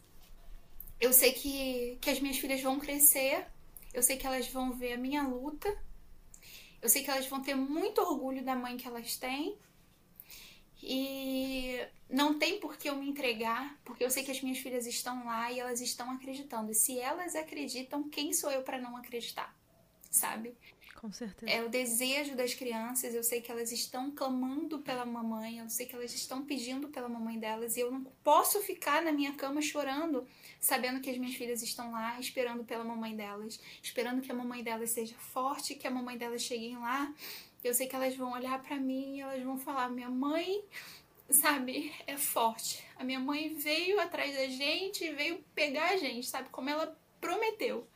eu 1.01 1.13
sei 1.13 1.33
que, 1.33 1.99
que 2.01 2.11
as 2.11 2.21
minhas 2.21 2.39
filhas 2.39 2.61
vão 2.63 2.79
crescer, 2.79 3.47
eu 3.93 4.03
sei 4.03 4.17
que 4.17 4.27
elas 4.27 4.47
vão 4.49 4.73
ver 4.73 4.93
a 4.93 4.99
minha 4.99 5.23
luta, 5.23 5.69
eu 6.81 6.89
sei 6.89 7.03
que 7.03 7.11
elas 7.11 7.27
vão 7.27 7.43
ter 7.43 7.55
muito 7.55 8.01
orgulho 8.01 8.45
da 8.45 8.55
mãe 8.55 8.77
que 8.77 8.87
elas 8.87 9.17
têm. 9.17 9.57
E 10.83 11.79
não 12.11 12.39
tem 12.39 12.59
por 12.59 12.77
que 12.77 12.91
eu 12.91 12.97
me 12.97 13.09
entregar, 13.09 13.79
porque 13.85 14.05
eu 14.05 14.11
sei 14.11 14.25
que 14.25 14.31
as 14.31 14.43
minhas 14.43 14.59
filhas 14.59 14.87
estão 14.87 15.25
lá 15.25 15.51
e 15.53 15.61
elas 15.61 15.81
estão 15.81 16.11
acreditando. 16.11 16.73
E 16.73 16.75
se 16.75 16.99
elas 16.99 17.37
acreditam, 17.37 18.09
quem 18.09 18.33
sou 18.33 18.51
eu 18.51 18.63
para 18.63 18.79
não 18.79 18.97
acreditar? 18.97 19.57
Sabe? 20.11 20.55
Com 21.03 21.11
certeza. 21.11 21.51
É 21.51 21.65
o 21.65 21.69
desejo 21.69 22.37
das 22.37 22.55
crianças. 22.55 23.13
Eu 23.13 23.25
sei 23.25 23.41
que 23.41 23.51
elas 23.51 23.73
estão 23.73 24.11
clamando 24.13 24.79
pela 24.79 25.05
mamãe, 25.05 25.59
eu 25.59 25.69
sei 25.69 25.85
que 25.85 25.97
elas 25.97 26.15
estão 26.15 26.45
pedindo 26.45 26.89
pela 26.89 27.09
mamãe 27.09 27.41
delas, 27.41 27.77
e 27.77 27.81
eu 27.81 27.91
não 27.91 28.05
posso 28.23 28.61
ficar 28.61 29.03
na 29.03 29.11
minha 29.11 29.33
cama 29.33 29.61
chorando, 29.61 30.25
sabendo 30.61 31.01
que 31.01 31.11
as 31.11 31.19
minhas 31.19 31.35
filhas 31.35 31.61
estão 31.61 31.91
lá, 31.91 32.21
esperando 32.21 32.63
pela 32.63 32.85
mamãe 32.85 33.17
delas, 33.17 33.59
esperando 33.83 34.23
que 34.23 34.31
a 34.31 34.35
mamãe 34.35 34.63
delas 34.63 34.91
seja 34.91 35.17
forte, 35.17 35.75
que 35.75 35.89
a 35.89 35.91
mamãe 35.91 36.17
delas 36.17 36.43
chegue 36.43 36.77
lá. 36.77 37.13
Eu 37.63 37.75
sei 37.75 37.87
que 37.87 37.95
elas 37.95 38.17
vão 38.17 38.33
olhar 38.33 38.61
para 38.61 38.77
mim 38.77 39.17
e 39.17 39.21
elas 39.21 39.43
vão 39.43 39.57
falar: 39.57 39.89
minha 39.89 40.11
mãe 40.11 40.63
sabe, 41.31 41.93
é 42.07 42.17
forte. 42.17 42.85
A 42.97 43.05
minha 43.05 43.21
mãe 43.21 43.55
veio 43.55 44.01
atrás 44.01 44.35
da 44.35 44.47
gente, 44.47 45.11
veio 45.13 45.43
pegar 45.55 45.91
a 45.91 45.97
gente, 45.97 46.27
sabe, 46.27 46.49
como 46.51 46.69
ela 46.69 46.97
prometeu. 47.21 47.87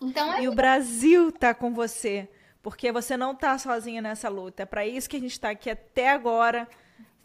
Então, 0.00 0.32
é... 0.32 0.42
E 0.42 0.48
o 0.48 0.54
Brasil 0.54 1.30
tá 1.30 1.54
com 1.54 1.72
você, 1.72 2.28
porque 2.62 2.90
você 2.90 3.16
não 3.16 3.34
tá 3.34 3.58
sozinha 3.58 4.00
nessa 4.00 4.28
luta. 4.28 4.62
É 4.62 4.66
para 4.66 4.86
isso 4.86 5.08
que 5.08 5.16
a 5.16 5.20
gente 5.20 5.32
está 5.32 5.50
aqui 5.50 5.70
até 5.70 6.10
agora, 6.10 6.68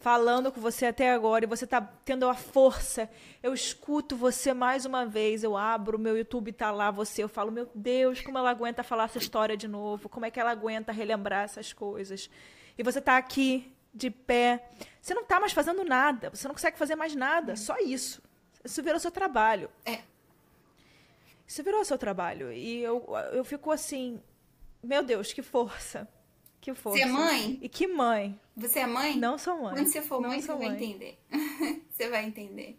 falando 0.00 0.50
com 0.50 0.60
você 0.60 0.86
até 0.86 1.12
agora, 1.12 1.44
e 1.44 1.48
você 1.48 1.66
tá 1.66 1.80
tendo 1.80 2.26
a 2.26 2.34
força. 2.34 3.08
Eu 3.42 3.52
escuto 3.52 4.16
você 4.16 4.52
mais 4.52 4.84
uma 4.86 5.04
vez, 5.06 5.44
eu 5.44 5.56
abro, 5.56 5.98
meu 5.98 6.16
YouTube 6.16 6.52
tá 6.52 6.70
lá, 6.70 6.90
você, 6.90 7.22
eu 7.22 7.28
falo, 7.28 7.52
meu 7.52 7.70
Deus, 7.74 8.22
como 8.22 8.38
ela 8.38 8.50
aguenta 8.50 8.82
falar 8.82 9.04
essa 9.04 9.18
história 9.18 9.56
de 9.56 9.68
novo, 9.68 10.08
como 10.08 10.24
é 10.24 10.30
que 10.30 10.40
ela 10.40 10.50
aguenta 10.50 10.90
relembrar 10.90 11.44
essas 11.44 11.72
coisas. 11.72 12.30
E 12.76 12.82
você 12.82 13.00
tá 13.00 13.18
aqui, 13.18 13.70
de 13.92 14.10
pé. 14.10 14.68
Você 15.02 15.12
não 15.12 15.24
tá 15.24 15.38
mais 15.38 15.52
fazendo 15.52 15.84
nada, 15.84 16.30
você 16.30 16.48
não 16.48 16.54
consegue 16.54 16.78
fazer 16.78 16.96
mais 16.96 17.14
nada, 17.14 17.54
só 17.54 17.76
isso. 17.78 18.22
Isso 18.64 18.82
virou 18.82 18.98
seu 18.98 19.10
trabalho. 19.10 19.70
É. 19.84 20.00
Isso 21.46 21.62
virou 21.62 21.84
seu 21.84 21.98
trabalho. 21.98 22.52
E 22.52 22.82
eu, 22.82 23.04
eu 23.32 23.44
fico 23.44 23.70
assim, 23.70 24.20
meu 24.82 25.02
Deus, 25.02 25.32
que 25.32 25.42
força. 25.42 26.08
Que 26.60 26.74
força. 26.74 26.98
Você 26.98 27.04
é 27.04 27.06
mãe? 27.06 27.58
E 27.62 27.68
que 27.68 27.86
mãe. 27.86 28.38
Você 28.56 28.80
é 28.80 28.86
mãe? 28.86 29.16
Não 29.16 29.38
sou 29.38 29.56
mãe. 29.56 29.74
Quando 29.74 29.86
você 29.86 30.02
for 30.02 30.20
mãe, 30.20 30.40
você 30.40 30.54
vai 30.54 30.68
entender. 30.68 31.18
você 31.90 32.08
vai 32.08 32.24
entender. 32.24 32.78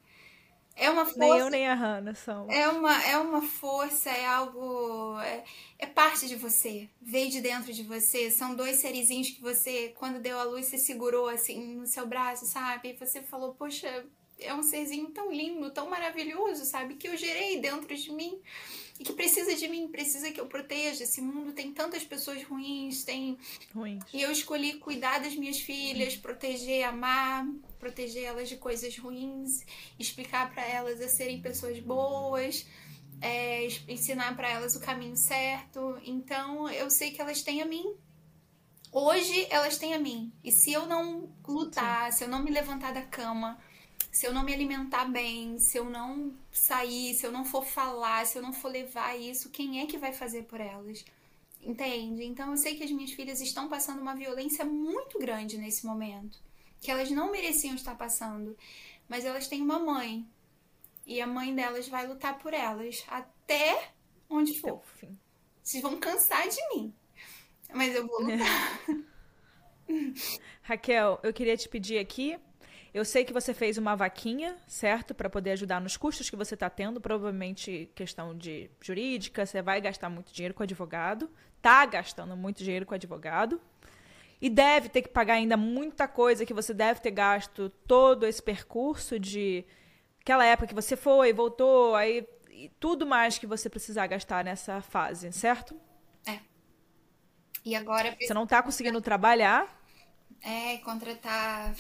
É 0.76 0.90
uma 0.90 1.06
força. 1.06 1.20
Nem 1.20 1.38
eu 1.38 1.50
nem 1.50 1.68
a 1.68 1.74
Hannah 1.74 2.16
são. 2.16 2.50
É 2.50 2.68
uma, 2.70 3.04
é 3.04 3.18
uma 3.18 3.42
força, 3.42 4.10
é 4.10 4.26
algo. 4.26 5.20
É, 5.20 5.44
é, 5.80 5.86
parte 5.86 6.28
de 6.28 6.36
você. 6.36 6.90
Veio 7.02 7.30
de 7.30 7.42
dentro 7.42 7.74
de 7.74 7.84
você. 7.84 8.32
São 8.32 8.56
dois 8.56 8.78
serizinhos 8.78 9.30
que 9.30 9.42
você, 9.42 9.94
quando 9.98 10.20
deu 10.20 10.40
a 10.40 10.44
luz, 10.44 10.68
você 10.68 10.78
segurou 10.78 11.28
assim 11.28 11.76
no 11.76 11.86
seu 11.86 12.08
braço, 12.08 12.46
sabe? 12.46 12.90
E 12.90 12.94
você 12.94 13.22
falou, 13.22 13.54
poxa, 13.54 14.06
é 14.40 14.54
um 14.54 14.64
serzinho 14.64 15.10
tão 15.10 15.32
lindo, 15.32 15.72
tão 15.72 15.90
maravilhoso, 15.90 16.66
sabe? 16.66 16.96
Que 16.96 17.08
eu 17.08 17.18
gerei 17.18 17.60
dentro 17.60 17.96
de 17.96 18.12
mim 18.12 18.42
e 19.02 19.04
que 19.04 19.14
precisa 19.14 19.56
de 19.56 19.68
mim, 19.68 19.88
precisa 19.88 20.32
que 20.32 20.40
eu 20.40 20.46
proteja. 20.46 21.04
Esse 21.04 21.22
mundo 21.22 21.54
tem 21.54 21.74
tantas 21.74 22.04
pessoas 22.04 22.44
ruins, 22.44 23.04
tem. 23.04 23.36
Ruins. 23.74 24.04
E 24.14 24.22
eu 24.22 24.32
escolhi 24.32 24.74
cuidar 24.74 25.20
das 25.20 25.36
minhas 25.36 25.60
filhas, 25.60 26.16
proteger, 26.16 26.88
amar, 26.88 27.48
proteger 27.80 28.26
elas 28.26 28.48
de 28.48 28.58
coisas 28.58 28.96
ruins, 28.96 29.66
explicar 29.98 30.54
para 30.54 30.64
elas 30.64 31.02
a 31.02 31.10
serem 31.10 31.42
pessoas 31.42 31.80
boas. 31.80 32.64
É, 33.20 33.66
ensinar 33.88 34.36
para 34.36 34.50
elas 34.52 34.76
o 34.76 34.80
caminho 34.80 35.18
certo. 35.18 36.00
Então, 36.04 36.70
eu 36.70 36.88
sei 36.92 37.10
que 37.10 37.20
elas 37.20 37.42
têm 37.42 37.60
a 37.60 37.66
mim. 37.66 37.96
Hoje 38.92 39.48
elas 39.50 39.80
têm 39.80 39.96
a 39.96 40.00
mim. 40.00 40.32
E 40.44 40.52
se 40.52 40.72
eu 40.72 40.86
não 40.86 41.34
lutar, 41.48 42.12
Sim. 42.12 42.18
se 42.20 42.24
eu 42.24 42.28
não 42.28 42.44
me 42.44 42.52
levantar 42.52 42.94
da 42.94 43.02
cama, 43.02 43.60
se 44.12 44.28
eu 44.28 44.34
não 44.34 44.44
me 44.44 44.54
alimentar 44.54 45.06
bem, 45.06 45.58
se 45.58 45.78
eu 45.78 45.90
não 45.90 46.36
sair, 46.52 47.16
se 47.16 47.26
eu 47.26 47.32
não 47.32 47.46
for 47.46 47.66
falar, 47.66 48.26
se 48.26 48.38
eu 48.38 48.42
não 48.42 48.52
for 48.52 48.70
levar 48.70 49.18
isso, 49.18 49.50
quem 49.50 49.80
é 49.80 49.86
que 49.86 49.98
vai 49.98 50.12
fazer 50.12 50.44
por 50.44 50.60
elas? 50.60 51.06
Entende? 51.62 52.26
Então 52.26 52.52
eu 52.52 52.58
sei 52.58 52.76
que 52.76 52.84
as 52.84 52.92
minhas 52.92 53.12
filhas 53.12 53.40
estão 53.40 53.70
passando 53.70 54.02
uma 54.02 54.14
violência 54.14 54.66
muito 54.66 55.18
grande 55.18 55.58
nesse 55.58 55.86
momento, 55.86 56.38
que 56.82 56.92
elas 56.92 57.10
não 57.10 57.32
mereciam 57.32 57.74
estar 57.74 57.96
passando, 57.96 58.58
mas 59.08 59.24
elas 59.24 59.48
têm 59.48 59.62
uma 59.62 59.80
mãe 59.80 60.28
e 61.06 61.22
a 61.22 61.28
mãe 61.28 61.56
delas 61.56 61.88
vai 61.88 62.06
lutar 62.06 62.38
por 62.40 62.54
elas 62.54 63.06
até 63.08 63.92
onde 64.30 64.60
for. 64.60 64.82
Vocês 65.64 65.82
vão 65.82 65.98
cansar 65.98 66.50
de 66.50 66.60
mim, 66.76 66.94
mas 67.74 67.96
eu 67.96 68.06
vou 68.06 68.20
lutar. 68.24 68.82
Raquel, 70.64 71.20
eu 71.24 71.32
queria 71.32 71.56
te 71.56 71.70
pedir 71.70 71.98
aqui 71.98 72.38
eu 72.94 73.06
sei 73.06 73.24
que 73.24 73.32
você 73.32 73.54
fez 73.54 73.78
uma 73.78 73.96
vaquinha, 73.96 74.58
certo? 74.68 75.14
Para 75.16 75.30
poder 75.30 75.52
ajudar 75.52 75.80
nos 75.80 75.96
custos 75.96 76.30
que 76.30 76.36
você 76.36 76.56
está 76.56 76.70
tendo, 76.70 77.00
provavelmente 77.00 77.90
questão 77.96 78.38
de 78.38 78.70
jurídica, 78.82 79.46
você 79.46 79.62
vai 79.62 79.80
gastar 79.80 80.10
muito 80.10 80.34
dinheiro 80.34 80.54
com 80.54 80.64
advogado, 80.64 81.30
tá 81.62 81.86
gastando 81.86 82.36
muito 82.36 82.64
dinheiro 82.64 82.86
com 82.86 82.94
advogado. 82.94 83.62
E 84.42 84.50
deve 84.50 84.90
ter 84.90 85.04
que 85.04 85.10
pagar 85.10 85.36
ainda 85.36 85.56
muita 85.56 86.08
coisa 86.08 86.46
que 86.46 86.54
você 86.54 86.74
deve 86.74 87.00
ter 87.00 87.12
gasto 87.12 87.70
todo 87.88 88.26
esse 88.26 88.42
percurso 88.42 89.20
de 89.20 89.64
aquela 90.20 90.44
época 90.44 90.68
que 90.68 90.76
você 90.76 90.98
foi, 90.98 91.32
voltou, 91.32 91.96
aí 91.96 92.28
tudo 92.80 93.06
mais 93.06 93.38
que 93.38 93.48
você 93.48 93.70
precisar 93.70 94.08
gastar 94.08 94.44
nessa 94.44 94.82
fase, 94.82 95.32
certo? 95.32 95.80
É. 96.28 96.40
E 97.64 97.76
agora 97.76 98.18
você 98.20 98.34
não 98.34 98.44
está 98.44 98.62
conseguindo 98.62 99.00
trabalhar? 99.00 99.80
É, 100.42 100.78
contratar 100.78 101.74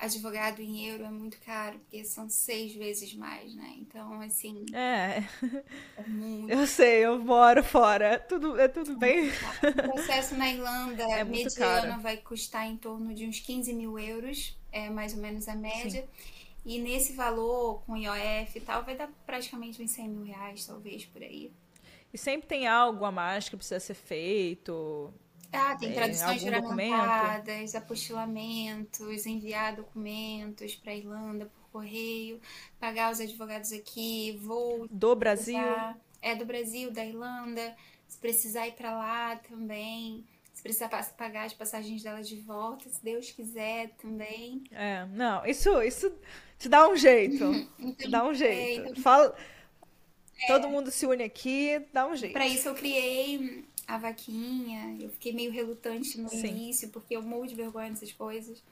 advogado 0.00 0.60
em 0.60 0.86
euro 0.86 1.04
é 1.04 1.10
muito 1.10 1.38
caro, 1.40 1.78
porque 1.80 2.04
são 2.04 2.28
seis 2.28 2.74
vezes 2.74 3.14
mais, 3.14 3.54
né? 3.54 3.74
Então, 3.78 4.20
assim. 4.20 4.64
É. 4.72 5.24
é 5.96 6.06
muito... 6.06 6.50
Eu 6.50 6.66
sei, 6.66 7.04
eu 7.04 7.18
moro 7.18 7.62
fora. 7.64 8.14
É 8.14 8.18
tudo, 8.18 8.58
é 8.58 8.68
tudo 8.68 8.96
bem. 8.96 9.28
O 9.28 9.92
processo 9.92 10.36
na 10.36 10.48
Irlanda 10.50 11.02
é 11.12 11.24
mediano 11.24 12.00
vai 12.00 12.16
custar 12.16 12.66
em 12.66 12.76
torno 12.76 13.14
de 13.14 13.26
uns 13.26 13.40
15 13.40 13.72
mil 13.74 13.98
euros, 13.98 14.56
é 14.70 14.88
mais 14.88 15.14
ou 15.14 15.20
menos 15.20 15.48
a 15.48 15.54
média. 15.54 16.02
Sim. 16.02 16.38
E 16.64 16.78
nesse 16.78 17.14
valor, 17.14 17.82
com 17.84 17.96
IOF 17.96 18.56
e 18.56 18.60
tal, 18.60 18.84
vai 18.84 18.96
dar 18.96 19.08
praticamente 19.26 19.82
uns 19.82 19.90
100 19.90 20.08
mil 20.08 20.24
reais, 20.24 20.66
talvez, 20.66 21.04
por 21.06 21.22
aí. 21.22 21.50
E 22.12 22.18
sempre 22.18 22.46
tem 22.46 22.66
algo 22.66 23.04
a 23.04 23.12
mais 23.12 23.48
que 23.48 23.56
precisa 23.56 23.80
ser 23.80 23.94
feito. 23.94 25.12
Ah, 25.52 25.76
tem 25.76 25.92
traduções 25.92 26.42
juramentadas, 26.42 27.74
apostilamentos, 27.74 29.26
enviar 29.26 29.76
documentos 29.76 30.74
para 30.74 30.94
Irlanda 30.94 31.46
por 31.46 31.68
correio, 31.70 32.40
pagar 32.78 33.12
os 33.12 33.20
advogados 33.20 33.72
aqui, 33.72 34.38
voo. 34.42 34.86
Do 34.90 35.14
Brasil? 35.16 35.58
É 36.20 36.34
do 36.34 36.44
Brasil, 36.44 36.90
da 36.90 37.04
Irlanda. 37.04 37.74
Se 38.06 38.18
precisar 38.18 38.66
ir 38.66 38.72
para 38.72 38.92
lá 38.92 39.36
também. 39.36 40.24
Se 40.52 40.62
precisar 40.62 40.88
pagar 41.16 41.44
as 41.44 41.54
passagens 41.54 42.02
dela 42.02 42.20
de 42.20 42.36
volta, 42.36 42.88
se 42.88 43.02
Deus 43.02 43.30
quiser 43.30 43.90
também. 44.02 44.64
É, 44.72 45.06
não, 45.06 45.46
isso, 45.46 45.80
isso 45.82 46.12
te 46.58 46.68
dá 46.68 46.88
um 46.88 46.96
jeito. 46.96 47.44
então, 47.78 47.94
te 47.94 48.10
dá 48.10 48.24
um 48.26 48.34
jeito. 48.34 48.82
É, 48.82 48.90
então... 48.90 49.02
Fala. 49.02 49.36
É. 50.40 50.46
Todo 50.46 50.68
mundo 50.68 50.90
se 50.90 51.06
une 51.06 51.22
aqui, 51.22 51.80
dá 51.92 52.06
um 52.06 52.16
jeito. 52.16 52.32
Para 52.32 52.46
isso 52.46 52.68
eu 52.68 52.74
criei 52.74 53.64
a 53.88 53.96
vaquinha. 53.96 54.98
Eu 55.00 55.08
fiquei 55.08 55.32
meio 55.32 55.50
relutante 55.50 56.20
no 56.20 56.28
Sim. 56.28 56.46
início, 56.46 56.90
porque 56.90 57.16
eu 57.16 57.22
morro 57.22 57.46
de 57.46 57.54
vergonha 57.54 57.88
dessas 57.90 58.12
coisas. 58.12 58.62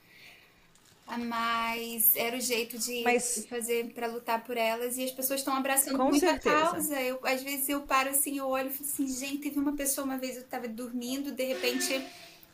Mas 1.17 2.15
era 2.15 2.35
o 2.35 2.39
jeito 2.39 2.77
de 2.77 3.01
Mas... 3.01 3.45
fazer 3.49 3.93
para 3.93 4.07
lutar 4.07 4.43
por 4.43 4.57
elas 4.57 4.97
e 4.97 5.03
as 5.05 5.11
pessoas 5.11 5.39
estão 5.39 5.55
abraçando 5.55 5.97
Com 5.97 6.09
muita 6.09 6.27
certeza. 6.27 6.55
causa. 6.55 7.01
Eu, 7.01 7.19
às 7.23 7.41
vezes 7.41 7.67
eu 7.69 7.81
paro 7.81 8.09
assim, 8.09 8.37
eu 8.37 8.45
olho 8.47 8.67
e 8.67 8.73
falo 8.73 8.89
assim, 8.89 9.07
gente, 9.07 9.39
teve 9.39 9.57
uma 9.57 9.73
pessoa 9.73 10.05
uma 10.05 10.17
vez 10.17 10.35
eu 10.35 10.43
estava 10.43 10.67
dormindo, 10.67 11.31
de 11.31 11.45
repente, 11.45 12.05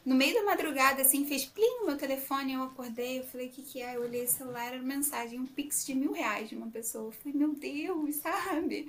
no 0.06 0.14
meio 0.14 0.36
da 0.36 0.44
madrugada, 0.44 1.02
assim, 1.02 1.26
fez 1.26 1.46
plim 1.46 1.80
no 1.80 1.88
meu 1.88 1.98
telefone, 1.98 2.54
eu 2.54 2.62
acordei, 2.62 3.20
eu 3.20 3.24
falei, 3.24 3.48
o 3.48 3.50
que, 3.50 3.64
que 3.64 3.82
é? 3.82 3.96
Eu 3.96 4.04
olhei 4.04 4.24
o 4.24 4.30
celular, 4.30 4.68
era 4.68 4.82
mensagem, 4.82 5.40
um 5.40 5.48
pix 5.48 5.84
de 5.84 5.96
mil 5.96 6.12
reais 6.12 6.48
de 6.48 6.56
uma 6.56 6.68
pessoa. 6.68 7.08
Eu 7.08 7.12
falei, 7.12 7.34
meu 7.36 7.56
Deus, 7.56 8.18
sabe? 8.22 8.88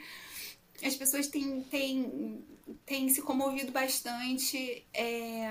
As 0.84 0.94
pessoas 0.94 1.26
têm, 1.26 1.62
têm 1.62 2.44
tem 2.86 3.08
se 3.08 3.22
comovido 3.22 3.72
bastante 3.72 4.84
é, 4.92 5.48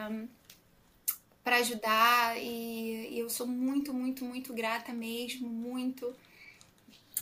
para 1.43 1.57
ajudar 1.57 2.37
e, 2.37 3.09
e, 3.11 3.19
eu 3.19 3.29
sou 3.29 3.45
muito, 3.45 3.93
muito, 3.93 4.23
muito 4.23 4.53
grata 4.53 4.93
mesmo, 4.93 5.47
muito. 5.47 6.15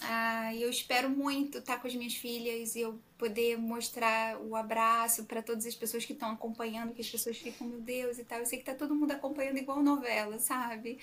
Ah, 0.03 0.55
eu 0.55 0.69
espero 0.69 1.09
muito 1.09 1.59
estar 1.59 1.79
com 1.79 1.87
as 1.87 1.93
minhas 1.93 2.15
filhas 2.15 2.75
e 2.75 2.81
eu 2.81 2.99
poder 3.19 3.55
mostrar 3.55 4.35
o 4.41 4.55
abraço 4.55 5.25
para 5.25 5.43
todas 5.43 5.63
as 5.67 5.75
pessoas 5.75 6.03
que 6.03 6.13
estão 6.13 6.31
acompanhando, 6.31 6.91
que 6.91 7.01
as 7.01 7.09
pessoas 7.09 7.37
ficam, 7.37 7.67
meu 7.67 7.79
Deus 7.79 8.17
e 8.17 8.23
tal. 8.23 8.39
Eu 8.39 8.47
sei 8.47 8.57
que 8.57 8.65
tá 8.65 8.73
todo 8.73 8.95
mundo 8.95 9.11
acompanhando 9.11 9.57
igual 9.57 9.83
novela, 9.83 10.39
sabe? 10.39 10.97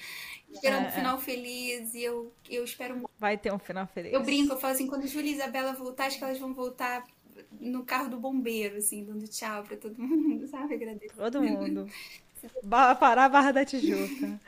Esperando 0.50 0.86
é, 0.86 0.88
um 0.88 0.92
final 0.92 1.16
é. 1.16 1.20
feliz 1.20 1.94
e 1.94 2.02
eu, 2.02 2.32
eu 2.50 2.64
espero 2.64 2.96
muito. 2.96 3.10
Vai 3.20 3.38
ter 3.38 3.52
um 3.52 3.58
final 3.58 3.86
feliz. 3.86 4.12
Eu 4.12 4.24
brinco, 4.24 4.52
eu 4.52 4.58
falo 4.58 4.74
assim, 4.74 4.88
quando 4.88 5.06
Júlia 5.06 5.30
e 5.30 5.34
Isabela 5.34 5.74
voltar, 5.74 6.06
acho 6.06 6.18
que 6.18 6.24
elas 6.24 6.38
vão 6.38 6.52
voltar 6.52 7.06
no 7.60 7.84
carro 7.84 8.10
do 8.10 8.18
bombeiro, 8.18 8.76
assim, 8.76 9.04
dando 9.04 9.26
tchau 9.28 9.62
para 9.64 9.76
todo 9.76 9.96
mundo, 10.00 10.46
sabe? 10.46 10.74
Agradeço. 10.74 11.14
Todo 11.16 11.42
mundo. 11.42 11.86
Parar 12.70 13.24
a 13.24 13.28
Barra 13.28 13.52
da 13.52 13.64
Tijuca. 13.64 14.40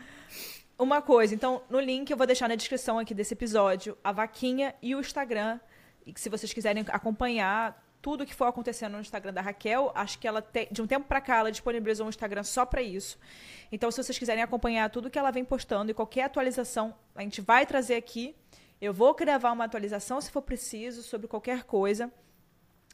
Uma 0.78 1.03
coisa, 1.03 1.35
então, 1.35 1.62
no 1.69 1.78
link 1.78 2.11
eu 2.11 2.16
vou 2.16 2.27
deixar 2.27 2.49
na 2.49 2.55
descrição 2.55 2.99
aqui 2.99 3.12
desse 3.12 3.35
episódio 3.35 3.99
a 4.03 4.12
vaquinha 4.12 4.74
e 4.81 4.95
o 4.95 5.01
Instagram. 5.01 5.61
E 6.07 6.15
se 6.16 6.31
vocês 6.31 6.53
quiserem 6.55 6.85
acompanhar 6.89 7.85
tudo 8.01 8.24
que 8.24 8.35
for 8.35 8.47
acontecendo 8.47 8.93
no 8.95 9.01
Instagram 9.01 9.32
da 9.32 9.43
Raquel, 9.43 9.93
acho 9.95 10.19
que 10.19 10.27
ela 10.27 10.41
tem, 10.41 10.69
de 10.70 10.81
um 10.81 10.87
tempo 10.87 11.07
para 11.07 11.20
cá 11.20 11.39
ela 11.39 11.53
disponibilizou 11.53 12.07
um 12.07 12.09
Instagram 12.09 12.43
só 12.43 12.65
para 12.65 12.81
isso. 12.81 13.19
Então, 13.70 13.91
se 13.91 14.03
vocês 14.03 14.19
quiserem 14.19 14.43
acompanhar 14.43 14.89
tudo 14.91 15.11
que 15.11 15.19
ela 15.19 15.31
vem 15.31 15.45
postando 15.45 15.91
e 15.91 15.95
qualquer 15.95 16.24
atualização, 16.24 16.95
a 17.15 17.23
gente 17.23 17.41
vai 17.41 17.66
trazer 17.66 17.97
aqui. 17.97 18.35
Eu 18.81 18.95
vou 18.95 19.15
gravar 19.15 19.53
uma 19.53 19.65
atualização 19.65 20.19
se 20.20 20.31
for 20.31 20.41
preciso 20.41 21.03
sobre 21.03 21.28
qualquer 21.28 21.65
coisa. 21.65 22.11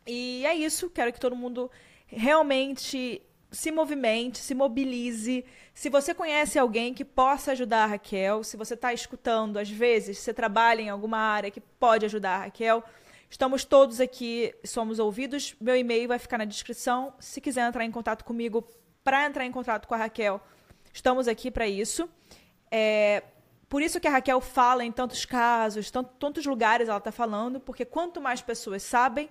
E 0.07 0.45
é 0.47 0.55
isso, 0.55 0.89
quero 0.91 1.13
que 1.13 1.21
todo 1.21 1.35
mundo 1.35 1.71
realmente 2.07 3.23
se 3.51 3.71
movimente, 3.71 4.39
se 4.39 4.55
mobilize. 4.55 5.45
Se 5.75 5.89
você 5.89 6.15
conhece 6.15 6.59
alguém 6.59 6.93
que 6.93 7.05
possa 7.05 7.53
ajudar 7.53 7.85
a 7.85 7.87
Raquel, 7.87 8.45
se 8.45 8.57
você 8.57 8.75
está 8.75 8.93
escutando, 8.93 9.59
às 9.59 9.71
vezes, 9.71 10.19
você 10.19 10.33
trabalha 10.33 10.83
em 10.83 10.89
alguma 10.89 11.19
área 11.19 11.51
que 11.51 11.61
pode 11.61 12.05
ajudar 12.05 12.37
a 12.37 12.45
Raquel, 12.45 12.85
estamos 13.31 13.65
todos 13.65 14.01
aqui, 14.01 14.55
somos 14.65 14.99
ouvidos. 14.99 15.55
Meu 15.61 15.77
e-mail 15.77 16.09
vai 16.09 16.19
ficar 16.19 16.39
na 16.39 16.45
descrição. 16.45 17.15
Se 17.19 17.41
quiser 17.41 17.67
entrar 17.67 17.85
em 17.85 17.91
contato 17.91 18.25
comigo 18.25 18.67
para 19.03 19.27
entrar 19.27 19.45
em 19.45 19.53
contato 19.53 19.87
com 19.87 19.95
a 19.95 19.99
Raquel, 19.99 20.41
estamos 20.93 21.29
aqui 21.29 21.51
para 21.51 21.67
isso. 21.67 22.09
É, 22.71 23.23
por 23.69 23.83
isso 23.83 24.01
que 24.01 24.09
a 24.09 24.11
Raquel 24.11 24.41
fala 24.41 24.85
em 24.85 24.93
tantos 24.93 25.25
casos, 25.25 25.91
tantos 25.91 26.47
lugares 26.47 26.89
ela 26.89 26.99
está 26.99 27.13
falando, 27.13 27.59
porque 27.61 27.85
quanto 27.85 28.21
mais 28.21 28.41
pessoas 28.43 28.83
sabem, 28.83 29.29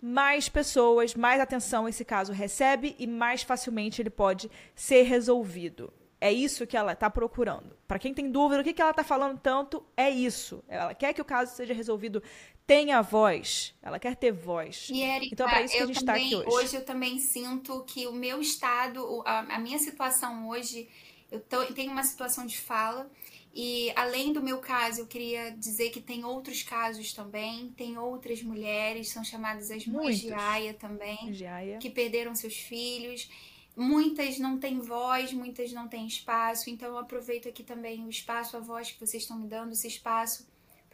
mais 0.00 0.48
pessoas, 0.48 1.14
mais 1.14 1.40
atenção 1.40 1.88
esse 1.88 2.04
caso 2.04 2.32
recebe 2.32 2.94
e 2.98 3.06
mais 3.06 3.42
facilmente 3.42 4.00
ele 4.00 4.10
pode 4.10 4.50
ser 4.74 5.02
resolvido. 5.02 5.92
É 6.20 6.32
isso 6.32 6.66
que 6.66 6.76
ela 6.76 6.92
está 6.92 7.10
procurando. 7.10 7.76
Para 7.86 7.98
quem 7.98 8.14
tem 8.14 8.30
dúvida, 8.30 8.60
o 8.60 8.64
que, 8.64 8.72
que 8.72 8.80
ela 8.80 8.90
está 8.90 9.04
falando 9.04 9.38
tanto 9.38 9.84
é 9.96 10.08
isso. 10.08 10.64
Ela 10.66 10.94
quer 10.94 11.12
que 11.12 11.20
o 11.20 11.24
caso 11.24 11.54
seja 11.54 11.74
resolvido, 11.74 12.22
tenha 12.66 13.02
voz. 13.02 13.74
Ela 13.82 13.98
quer 13.98 14.16
ter 14.16 14.32
voz. 14.32 14.88
E 14.90 15.02
Erika, 15.02 15.34
então 15.34 15.46
é 15.46 15.50
para 15.50 15.62
isso 15.62 15.76
que 15.76 15.82
a 15.82 15.86
gente 15.86 15.96
está 15.98 16.14
aqui 16.14 16.34
hoje. 16.34 16.48
Hoje 16.48 16.76
eu 16.76 16.84
também 16.84 17.18
sinto 17.18 17.84
que 17.84 18.06
o 18.06 18.12
meu 18.12 18.40
estado, 18.40 19.22
a, 19.26 19.58
minha 19.58 19.78
situação 19.78 20.48
hoje, 20.48 20.88
eu 21.30 21.40
tô, 21.40 21.64
tenho 21.66 21.92
uma 21.92 22.02
situação 22.02 22.46
de 22.46 22.58
fala 22.58 23.10
e 23.58 23.90
além 23.96 24.34
do 24.34 24.42
meu 24.42 24.58
caso, 24.58 25.00
eu 25.00 25.06
queria 25.06 25.50
dizer 25.50 25.88
que 25.88 25.98
tem 25.98 26.26
outros 26.26 26.62
casos 26.62 27.14
também, 27.14 27.70
tem 27.70 27.96
outras 27.96 28.42
mulheres, 28.42 29.08
são 29.08 29.24
chamadas 29.24 29.70
as 29.70 29.86
mães 29.86 30.20
de 30.20 30.30
Aia 30.30 30.74
também, 30.74 31.32
que 31.78 31.88
perderam 31.88 32.34
seus 32.34 32.54
filhos. 32.54 33.30
Muitas 33.74 34.38
não 34.38 34.58
têm 34.58 34.78
voz, 34.80 35.32
muitas 35.32 35.72
não 35.72 35.88
têm 35.88 36.06
espaço, 36.06 36.68
então 36.68 36.88
eu 36.90 36.98
aproveito 36.98 37.48
aqui 37.48 37.62
também 37.62 38.04
o 38.04 38.10
espaço, 38.10 38.58
a 38.58 38.60
voz 38.60 38.90
que 38.90 39.00
vocês 39.00 39.22
estão 39.22 39.38
me 39.38 39.48
dando, 39.48 39.72
esse 39.72 39.88
espaço 39.88 40.46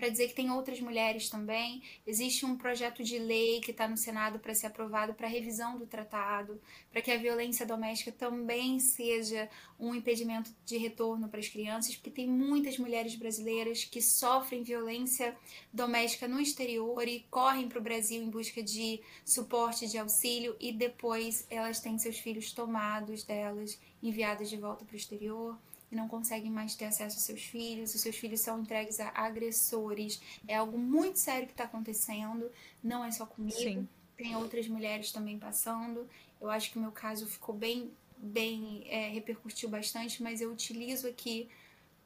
para 0.03 0.11
dizer 0.11 0.27
que 0.27 0.35
tem 0.35 0.51
outras 0.51 0.81
mulheres 0.81 1.29
também. 1.29 1.81
Existe 2.05 2.45
um 2.45 2.57
projeto 2.57 3.05
de 3.05 3.21
lei 3.21 3.61
que 3.61 3.71
está 3.71 3.87
no 3.87 3.97
Senado 3.97 4.41
para 4.41 4.53
ser 4.53 4.67
aprovado 4.67 5.15
para 5.15 5.29
revisão 5.29 5.79
do 5.79 5.87
tratado, 5.87 6.61
para 6.91 7.01
que 7.01 7.13
a 7.13 7.17
violência 7.17 7.65
doméstica 7.65 8.11
também 8.11 8.81
seja 8.81 9.49
um 9.79 9.95
impedimento 9.95 10.51
de 10.67 10.77
retorno 10.77 11.29
para 11.29 11.39
as 11.39 11.47
crianças, 11.47 11.95
porque 11.95 12.11
tem 12.11 12.27
muitas 12.27 12.79
mulheres 12.79 13.15
brasileiras 13.15 13.85
que 13.85 14.03
sofrem 14.03 14.65
violência 14.65 15.37
doméstica 15.73 16.27
no 16.27 16.41
exterior 16.41 17.07
e 17.07 17.21
correm 17.31 17.69
para 17.69 17.79
o 17.79 17.83
Brasil 17.83 18.21
em 18.21 18.29
busca 18.29 18.61
de 18.61 19.01
suporte, 19.25 19.87
de 19.87 19.99
auxílio 19.99 20.57
e 20.59 20.73
depois 20.73 21.47
elas 21.49 21.79
têm 21.79 21.97
seus 21.97 22.19
filhos 22.19 22.51
tomados 22.51 23.23
delas, 23.23 23.79
enviados 24.03 24.51
de 24.51 24.57
volta 24.57 24.85
para 24.85 24.95
o 24.95 24.99
exterior 24.99 25.57
e 25.93 25.95
não 25.95 26.09
conseguem 26.09 26.51
mais 26.51 26.75
ter 26.75 26.87
acesso 26.87 27.17
aos 27.17 27.25
seus 27.25 27.43
filhos, 27.43 27.95
os 27.95 28.01
seus 28.01 28.17
filhos 28.17 28.41
são 28.41 28.59
entregues 28.61 28.99
a 28.99 29.13
agressores. 29.15 30.21
É 30.49 30.57
algo 30.57 30.79
muito 30.79 31.19
sério 31.19 31.47
que 31.47 31.53
está 31.53 31.65
acontecendo, 31.65 32.51
não 32.83 33.05
é 33.05 33.11
só 33.11 33.27
comigo, 33.27 33.59
Sim. 33.59 33.87
tem 34.17 34.35
outras 34.35 34.67
mulheres 34.67 35.13
também 35.13 35.39
passando. 35.39 36.09
Eu 36.41 36.51
acho 36.51 36.73
que 36.73 36.79
o 36.79 36.81
meu 36.81 36.91
caso 36.91 37.27
ficou 37.27 37.55
bem, 37.55 37.93
bem, 38.17 38.85
é, 38.87 39.09
repercutiu 39.11 39.69
bastante, 39.69 40.23
mas 40.23 40.41
eu 40.41 40.51
utilizo 40.51 41.07
aqui 41.07 41.51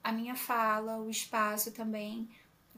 a 0.02 0.10
minha 0.10 0.34
fala, 0.34 0.98
o 0.98 1.08
espaço 1.08 1.70
também 1.70 2.28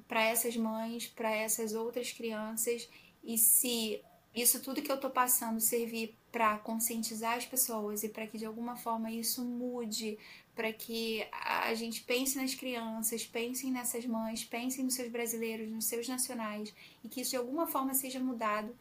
para 0.07 0.23
essas 0.23 0.57
mães, 0.57 1.07
para 1.07 1.35
essas 1.35 1.73
outras 1.73 2.13
crianças. 2.13 2.87
E 3.25 3.39
se 3.39 4.03
isso 4.35 4.61
tudo 4.61 4.83
que 4.83 4.91
eu 4.91 4.97
estou 4.97 5.11
passando 5.11 5.59
servir 5.61 6.15
para 6.31 6.59
conscientizar 6.59 7.37
as 7.37 7.47
pessoas 7.47 8.03
e 8.03 8.09
para 8.09 8.27
que 8.27 8.39
de 8.39 8.45
alguma 8.45 8.77
forma 8.77 9.11
isso 9.11 9.45
mude, 9.45 10.19
para 10.59 10.73
que 10.73 11.25
a 11.31 11.73
gente 11.75 12.03
pense 12.03 12.37
nas 12.37 12.53
crianças, 12.53 13.25
pense 13.25 13.71
nessas 13.71 14.05
mães, 14.05 14.45
pense 14.45 14.83
nos 14.83 14.95
seus 14.95 15.09
brasileiros, 15.09 15.69
nos 15.69 15.85
seus 15.85 16.09
nacionais 16.09 16.75
e 17.05 17.09
que 17.09 17.21
isso 17.21 17.31
de 17.31 17.37
alguma 17.37 17.69
forma 17.69 17.95
seja 17.95 18.19
mudado. 18.19 18.77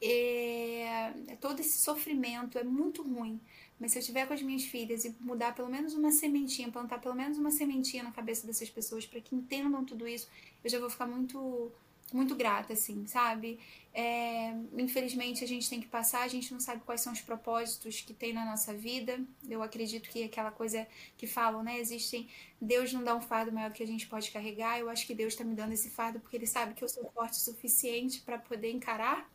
É... 0.00 1.12
Todo 1.40 1.58
esse 1.58 1.80
sofrimento 1.80 2.56
é 2.56 2.62
muito 2.62 3.02
ruim, 3.02 3.40
mas 3.80 3.90
se 3.90 3.98
eu 3.98 4.02
estiver 4.02 4.24
com 4.24 4.34
as 4.34 4.40
minhas 4.40 4.62
filhas 4.62 5.04
e 5.04 5.12
mudar 5.18 5.52
pelo 5.52 5.68
menos 5.68 5.94
uma 5.94 6.12
sementinha, 6.12 6.70
plantar 6.70 7.00
pelo 7.00 7.16
menos 7.16 7.36
uma 7.38 7.50
sementinha 7.50 8.04
na 8.04 8.12
cabeça 8.12 8.46
dessas 8.46 8.70
pessoas 8.70 9.04
para 9.04 9.20
que 9.20 9.34
entendam 9.34 9.84
tudo 9.84 10.06
isso, 10.06 10.28
eu 10.62 10.70
já 10.70 10.78
vou 10.78 10.88
ficar 10.88 11.06
muito 11.06 11.72
muito 12.12 12.34
grata, 12.34 12.72
assim, 12.72 13.06
sabe? 13.06 13.58
É, 13.92 14.54
infelizmente 14.78 15.42
a 15.42 15.48
gente 15.48 15.68
tem 15.68 15.80
que 15.80 15.88
passar, 15.88 16.22
a 16.22 16.28
gente 16.28 16.52
não 16.52 16.60
sabe 16.60 16.82
quais 16.84 17.00
são 17.00 17.12
os 17.12 17.20
propósitos 17.20 18.00
que 18.00 18.14
tem 18.14 18.32
na 18.32 18.44
nossa 18.44 18.72
vida. 18.72 19.20
Eu 19.48 19.62
acredito 19.62 20.08
que 20.08 20.22
aquela 20.22 20.50
coisa 20.50 20.86
que 21.16 21.26
falam, 21.26 21.62
né? 21.62 21.78
Existem. 21.78 22.28
Deus 22.60 22.92
não 22.92 23.02
dá 23.02 23.14
um 23.14 23.20
fardo 23.20 23.52
maior 23.52 23.70
do 23.70 23.74
que 23.74 23.82
a 23.82 23.86
gente 23.86 24.06
pode 24.06 24.30
carregar. 24.30 24.78
Eu 24.78 24.88
acho 24.88 25.06
que 25.06 25.14
Deus 25.14 25.32
está 25.32 25.44
me 25.44 25.54
dando 25.54 25.72
esse 25.72 25.90
fardo 25.90 26.20
porque 26.20 26.36
Ele 26.36 26.46
sabe 26.46 26.74
que 26.74 26.84
eu 26.84 26.88
sou 26.88 27.10
forte 27.12 27.32
o 27.32 27.40
suficiente 27.40 28.20
para 28.20 28.38
poder 28.38 28.70
encarar. 28.70 29.28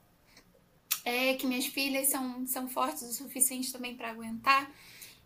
É 1.04 1.36
que 1.36 1.46
minhas 1.46 1.68
filhas 1.68 2.08
são, 2.08 2.48
são 2.48 2.68
fortes 2.68 3.04
o 3.04 3.14
suficiente 3.14 3.72
também 3.72 3.96
para 3.96 4.10
aguentar. 4.10 4.72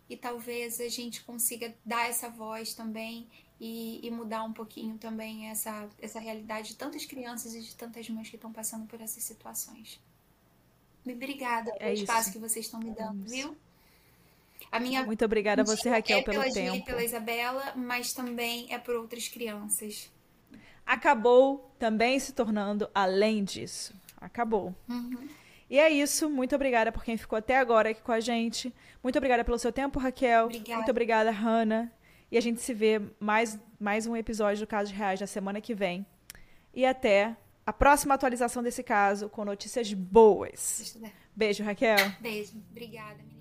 E 0.08 0.16
talvez 0.16 0.80
a 0.80 0.88
gente 0.88 1.22
consiga 1.22 1.74
dar 1.84 2.08
essa 2.08 2.28
voz 2.28 2.74
também 2.74 3.28
e, 3.60 4.00
e, 4.02 4.10
mudar 4.10 4.42
um 4.42 4.52
pouquinho 4.52 4.96
também 4.96 5.48
essa, 5.48 5.86
essa 6.00 6.18
realidade 6.18 6.68
de 6.68 6.76
tantas 6.76 7.04
crianças 7.04 7.54
e 7.54 7.60
de 7.60 7.76
tantas 7.76 8.08
mães 8.08 8.30
que 8.30 8.36
estão 8.36 8.50
passando 8.50 8.86
por 8.86 9.00
essas 9.00 9.22
situações. 9.22 10.00
Obrigada 11.06 11.70
é 11.74 11.78
pelo 11.78 11.92
isso. 11.92 12.02
espaço 12.04 12.32
que 12.32 12.38
vocês 12.38 12.64
estão 12.64 12.80
me 12.80 12.90
dando, 12.90 13.28
viu? 13.28 13.54
A 14.72 14.80
minha 14.80 15.04
Muito 15.04 15.24
obrigada 15.24 15.62
a 15.62 15.64
você, 15.64 15.90
Raquel, 15.90 16.18
é 16.18 16.22
pelo 16.22 16.40
pela 16.40 16.52
tempo. 16.52 16.76
e 16.76 16.82
pela 16.82 17.04
Isabela, 17.04 17.74
mas 17.76 18.12
também 18.12 18.72
é 18.72 18.78
por 18.78 18.94
outras 18.94 19.28
crianças. 19.28 20.10
Acabou 20.86 21.70
também 21.78 22.18
se 22.18 22.32
tornando 22.32 22.88
além 22.94 23.44
disso. 23.44 23.94
Acabou. 24.18 24.74
Uhum. 24.88 25.28
E 25.68 25.78
é 25.78 25.90
isso. 25.90 26.28
Muito 26.28 26.54
obrigada 26.54 26.90
por 26.90 27.04
quem 27.04 27.16
ficou 27.16 27.38
até 27.38 27.58
agora 27.58 27.90
aqui 27.90 28.00
com 28.02 28.12
a 28.12 28.20
gente. 28.20 28.74
Muito 29.02 29.16
obrigada 29.16 29.44
pelo 29.44 29.58
seu 29.58 29.72
tempo, 29.72 29.98
Raquel. 29.98 30.46
Obrigada. 30.46 30.76
Muito 30.76 30.90
obrigada, 30.90 31.30
Hannah. 31.30 31.90
E 32.30 32.38
a 32.38 32.40
gente 32.40 32.60
se 32.60 32.72
vê 32.72 33.00
mais, 33.18 33.58
mais 33.78 34.06
um 34.06 34.16
episódio 34.16 34.64
do 34.64 34.66
Casos 34.66 34.92
Reais 34.92 35.20
na 35.20 35.26
semana 35.26 35.60
que 35.60 35.74
vem. 35.74 36.06
E 36.72 36.86
até 36.86 37.36
a 37.66 37.72
próxima 37.72 38.14
atualização 38.14 38.62
desse 38.62 38.82
caso 38.82 39.28
com 39.28 39.44
notícias 39.44 39.92
boas. 39.92 40.96
Beijo, 41.34 41.64
Raquel. 41.64 41.96
Beijo. 42.20 42.52
Obrigada, 42.70 43.16
menina. 43.22 43.39